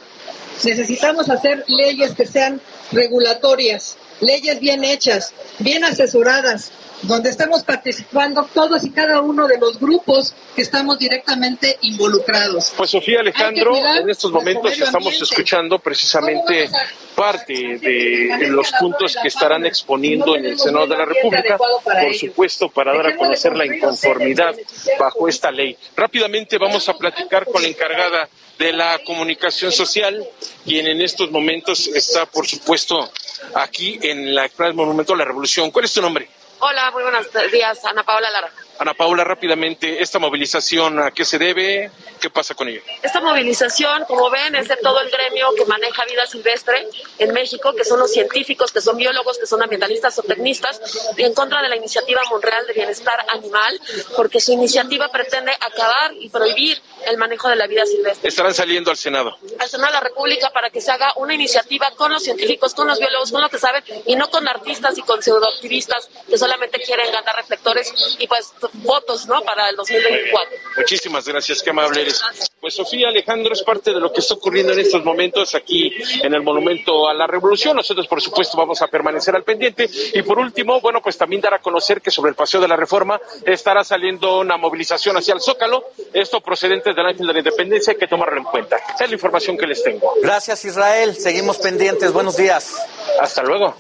Necesitamos 0.64 1.28
hacer 1.28 1.64
leyes 1.66 2.14
que 2.14 2.26
sean 2.26 2.60
regulatorias 2.92 3.96
leyes 4.20 4.60
bien 4.60 4.84
hechas, 4.84 5.32
bien 5.58 5.84
asesoradas, 5.84 6.70
donde 7.02 7.30
estamos 7.30 7.64
participando 7.64 8.48
todos 8.52 8.84
y 8.84 8.90
cada 8.90 9.20
uno 9.20 9.46
de 9.46 9.58
los 9.58 9.78
grupos 9.78 10.34
que 10.54 10.62
estamos 10.62 10.98
directamente 10.98 11.78
involucrados. 11.82 12.72
Pues 12.76 12.90
Sofía 12.90 13.20
Alejandro, 13.20 13.76
en 13.76 14.08
estos 14.10 14.30
momentos 14.30 14.78
estamos 14.78 15.20
escuchando 15.20 15.78
precisamente 15.78 16.68
parte 17.14 17.78
de 17.78 18.48
los 18.48 18.70
puntos 18.72 19.16
que 19.20 19.28
estarán 19.28 19.66
exponiendo 19.66 20.36
en 20.36 20.46
el 20.46 20.58
Senado 20.58 20.86
de 20.86 20.96
la 20.96 21.04
República, 21.04 21.56
por 21.58 22.14
supuesto, 22.14 22.68
para 22.68 22.94
dar 22.94 23.08
a 23.08 23.16
conocer 23.16 23.56
la 23.56 23.66
inconformidad 23.66 24.54
bajo 24.98 25.28
esta 25.28 25.50
ley. 25.50 25.76
Rápidamente 25.96 26.58
vamos 26.58 26.88
a 26.88 26.94
platicar 26.94 27.46
con 27.46 27.62
la 27.62 27.68
encargada 27.68 28.28
de 28.58 28.72
la 28.72 28.98
comunicación 29.04 29.72
social, 29.72 30.22
quien 30.64 30.86
en 30.86 31.00
estos 31.00 31.30
momentos 31.30 31.86
está, 31.88 32.26
por 32.26 32.46
supuesto, 32.46 33.10
aquí 33.54 33.98
en 34.02 34.34
la 34.34 34.50
Monumento 34.74 35.14
a 35.14 35.16
la 35.16 35.24
Revolución. 35.24 35.70
¿Cuál 35.70 35.86
es 35.86 35.94
tu 35.94 36.02
nombre? 36.02 36.28
Hola, 36.62 36.90
muy 36.90 37.02
buenos 37.02 37.26
días, 37.50 37.84
Ana 37.86 38.04
Paola 38.04 38.30
Lara. 38.30 38.52
Ana 38.80 38.94
Paula, 38.94 39.24
rápidamente, 39.24 40.02
¿esta 40.02 40.18
movilización 40.18 41.00
a 41.00 41.10
qué 41.10 41.26
se 41.26 41.38
debe? 41.38 41.90
¿Qué 42.18 42.30
pasa 42.30 42.54
con 42.54 42.66
ello? 42.66 42.80
Esta 43.02 43.20
movilización, 43.20 44.06
como 44.06 44.30
ven, 44.30 44.54
es 44.54 44.68
de 44.68 44.76
todo 44.76 45.02
el 45.02 45.10
gremio 45.10 45.54
que 45.54 45.66
maneja 45.66 46.02
vida 46.06 46.26
silvestre 46.26 46.88
en 47.18 47.32
México, 47.34 47.74
que 47.74 47.84
son 47.84 48.00
los 48.00 48.10
científicos, 48.10 48.72
que 48.72 48.80
son 48.80 48.96
biólogos, 48.96 49.36
que 49.36 49.44
son 49.44 49.62
ambientalistas 49.62 50.18
o 50.18 50.22
tecnistas, 50.22 50.80
en 51.18 51.34
contra 51.34 51.60
de 51.60 51.68
la 51.68 51.76
iniciativa 51.76 52.22
Monreal 52.30 52.66
de 52.66 52.72
Bienestar 52.72 53.18
Animal, 53.28 53.78
porque 54.16 54.40
su 54.40 54.52
iniciativa 54.52 55.08
pretende 55.08 55.52
acabar 55.52 56.14
y 56.14 56.30
prohibir 56.30 56.80
el 57.06 57.18
manejo 57.18 57.50
de 57.50 57.56
la 57.56 57.66
vida 57.66 57.84
silvestre. 57.84 58.30
Estarán 58.30 58.54
saliendo 58.54 58.90
al 58.90 58.96
Senado. 58.96 59.36
Al 59.58 59.68
Senado 59.68 59.92
de 59.92 59.98
la 59.98 60.08
República 60.08 60.50
para 60.50 60.70
que 60.70 60.80
se 60.80 60.90
haga 60.90 61.12
una 61.16 61.34
iniciativa 61.34 61.90
con 61.96 62.12
los 62.12 62.22
científicos, 62.22 62.74
con 62.74 62.86
los 62.86 62.98
biólogos, 62.98 63.30
con 63.30 63.42
lo 63.42 63.50
que 63.50 63.58
saben, 63.58 63.84
y 64.06 64.16
no 64.16 64.30
con 64.30 64.48
artistas 64.48 64.96
y 64.96 65.02
con 65.02 65.22
pseudoactivistas 65.22 66.08
que 66.26 66.38
solamente 66.50 66.80
quieren 66.80 67.12
ganar 67.12 67.36
reflectores 67.36 67.92
y 68.18 68.26
pues 68.26 68.52
votos, 68.74 69.26
¿no? 69.26 69.40
Para 69.42 69.70
el 69.70 69.76
2024. 69.76 70.58
Muchísimas 70.76 71.24
gracias, 71.28 71.62
qué 71.62 71.70
amable 71.70 72.02
eres. 72.02 72.20
Pues 72.60 72.74
Sofía 72.74 73.08
Alejandro 73.08 73.52
es 73.52 73.62
parte 73.62 73.92
de 73.92 74.00
lo 74.00 74.12
que 74.12 74.20
está 74.20 74.34
ocurriendo 74.34 74.72
en 74.72 74.80
estos 74.80 75.04
momentos 75.04 75.54
aquí 75.54 75.92
en 76.22 76.34
el 76.34 76.42
Monumento 76.42 77.08
a 77.08 77.14
la 77.14 77.26
Revolución. 77.26 77.76
Nosotros, 77.76 78.08
por 78.08 78.20
supuesto, 78.20 78.56
vamos 78.56 78.82
a 78.82 78.88
permanecer 78.88 79.34
al 79.36 79.44
pendiente. 79.44 79.88
Y 80.12 80.22
por 80.22 80.38
último, 80.38 80.80
bueno, 80.80 81.00
pues 81.00 81.16
también 81.16 81.40
dar 81.40 81.54
a 81.54 81.60
conocer 81.60 82.02
que 82.02 82.10
sobre 82.10 82.30
el 82.30 82.34
Paseo 82.34 82.60
de 82.60 82.68
la 82.68 82.76
Reforma 82.76 83.20
estará 83.46 83.84
saliendo 83.84 84.40
una 84.40 84.56
movilización 84.56 85.16
hacia 85.16 85.34
el 85.34 85.40
Zócalo. 85.40 85.84
Esto 86.12 86.40
procedente 86.40 86.92
del 86.92 87.06
Ángel 87.06 87.28
de 87.28 87.32
la 87.32 87.38
Independencia, 87.38 87.92
hay 87.92 87.98
que 87.98 88.08
tomarlo 88.08 88.38
en 88.38 88.44
cuenta. 88.44 88.76
Es 88.98 89.08
la 89.08 89.14
información 89.14 89.56
que 89.56 89.66
les 89.66 89.82
tengo. 89.82 90.14
Gracias, 90.20 90.64
Israel. 90.64 91.14
Seguimos 91.16 91.58
pendientes. 91.58 92.12
Buenos 92.12 92.36
días. 92.36 92.74
Hasta 93.20 93.42
luego. 93.42 93.76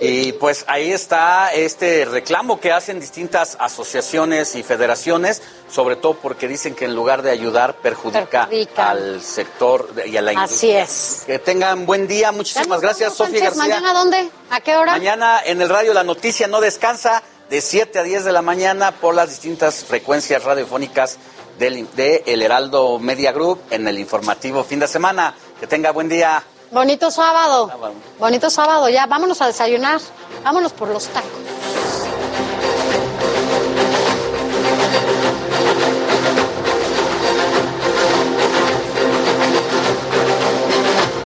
Y 0.00 0.32
pues 0.32 0.64
ahí 0.68 0.92
está 0.92 1.50
este 1.66 2.04
reclamo 2.04 2.60
que 2.60 2.72
hacen 2.72 3.00
distintas 3.00 3.56
asociaciones 3.60 4.54
y 4.54 4.62
federaciones, 4.62 5.42
sobre 5.70 5.96
todo 5.96 6.14
porque 6.14 6.48
dicen 6.48 6.74
que 6.74 6.86
en 6.86 6.94
lugar 6.94 7.22
de 7.22 7.30
ayudar 7.30 7.76
perjudica, 7.76 8.48
al 8.76 9.22
sector 9.22 9.90
y 10.06 10.16
a 10.16 10.22
la 10.22 10.32
industria. 10.32 10.82
Así 10.84 10.94
es. 10.94 11.22
Que 11.26 11.38
tengan 11.38 11.86
buen 11.86 12.08
día. 12.08 12.32
Muchísimas 12.32 12.80
gracias, 12.80 13.14
Sofía 13.14 13.44
García. 13.44 13.62
¿Mañana 13.62 13.92
dónde? 13.92 14.28
¿A 14.50 14.60
qué 14.60 14.76
hora? 14.76 14.92
Mañana 14.92 15.40
en 15.44 15.60
el 15.60 15.68
radio 15.68 15.92
La 15.92 16.04
Noticia 16.04 16.46
no 16.46 16.60
descansa 16.60 17.22
de 17.50 17.60
7 17.60 17.98
a 17.98 18.02
10 18.02 18.24
de 18.24 18.32
la 18.32 18.42
mañana 18.42 18.92
por 18.92 19.14
las 19.14 19.28
distintas 19.28 19.84
frecuencias 19.84 20.42
radiofónicas 20.44 21.18
del 21.58 21.88
de 21.94 22.22
El 22.26 22.42
Heraldo 22.42 22.98
Media 22.98 23.32
Group 23.32 23.60
en 23.70 23.86
el 23.88 23.98
informativo 23.98 24.64
fin 24.64 24.80
de 24.80 24.88
semana. 24.88 25.34
Que 25.60 25.66
tenga 25.66 25.90
buen 25.90 26.08
día. 26.08 26.42
Bonito 26.70 27.10
sábado. 27.10 27.70
Bonito 28.18 28.50
sábado, 28.50 28.88
ya 28.88 29.06
vámonos 29.06 29.40
a 29.40 29.46
desayunar. 29.46 30.00
Vámonos 30.44 30.72
por 30.72 30.88
los 30.88 31.06
tacos. 31.08 31.30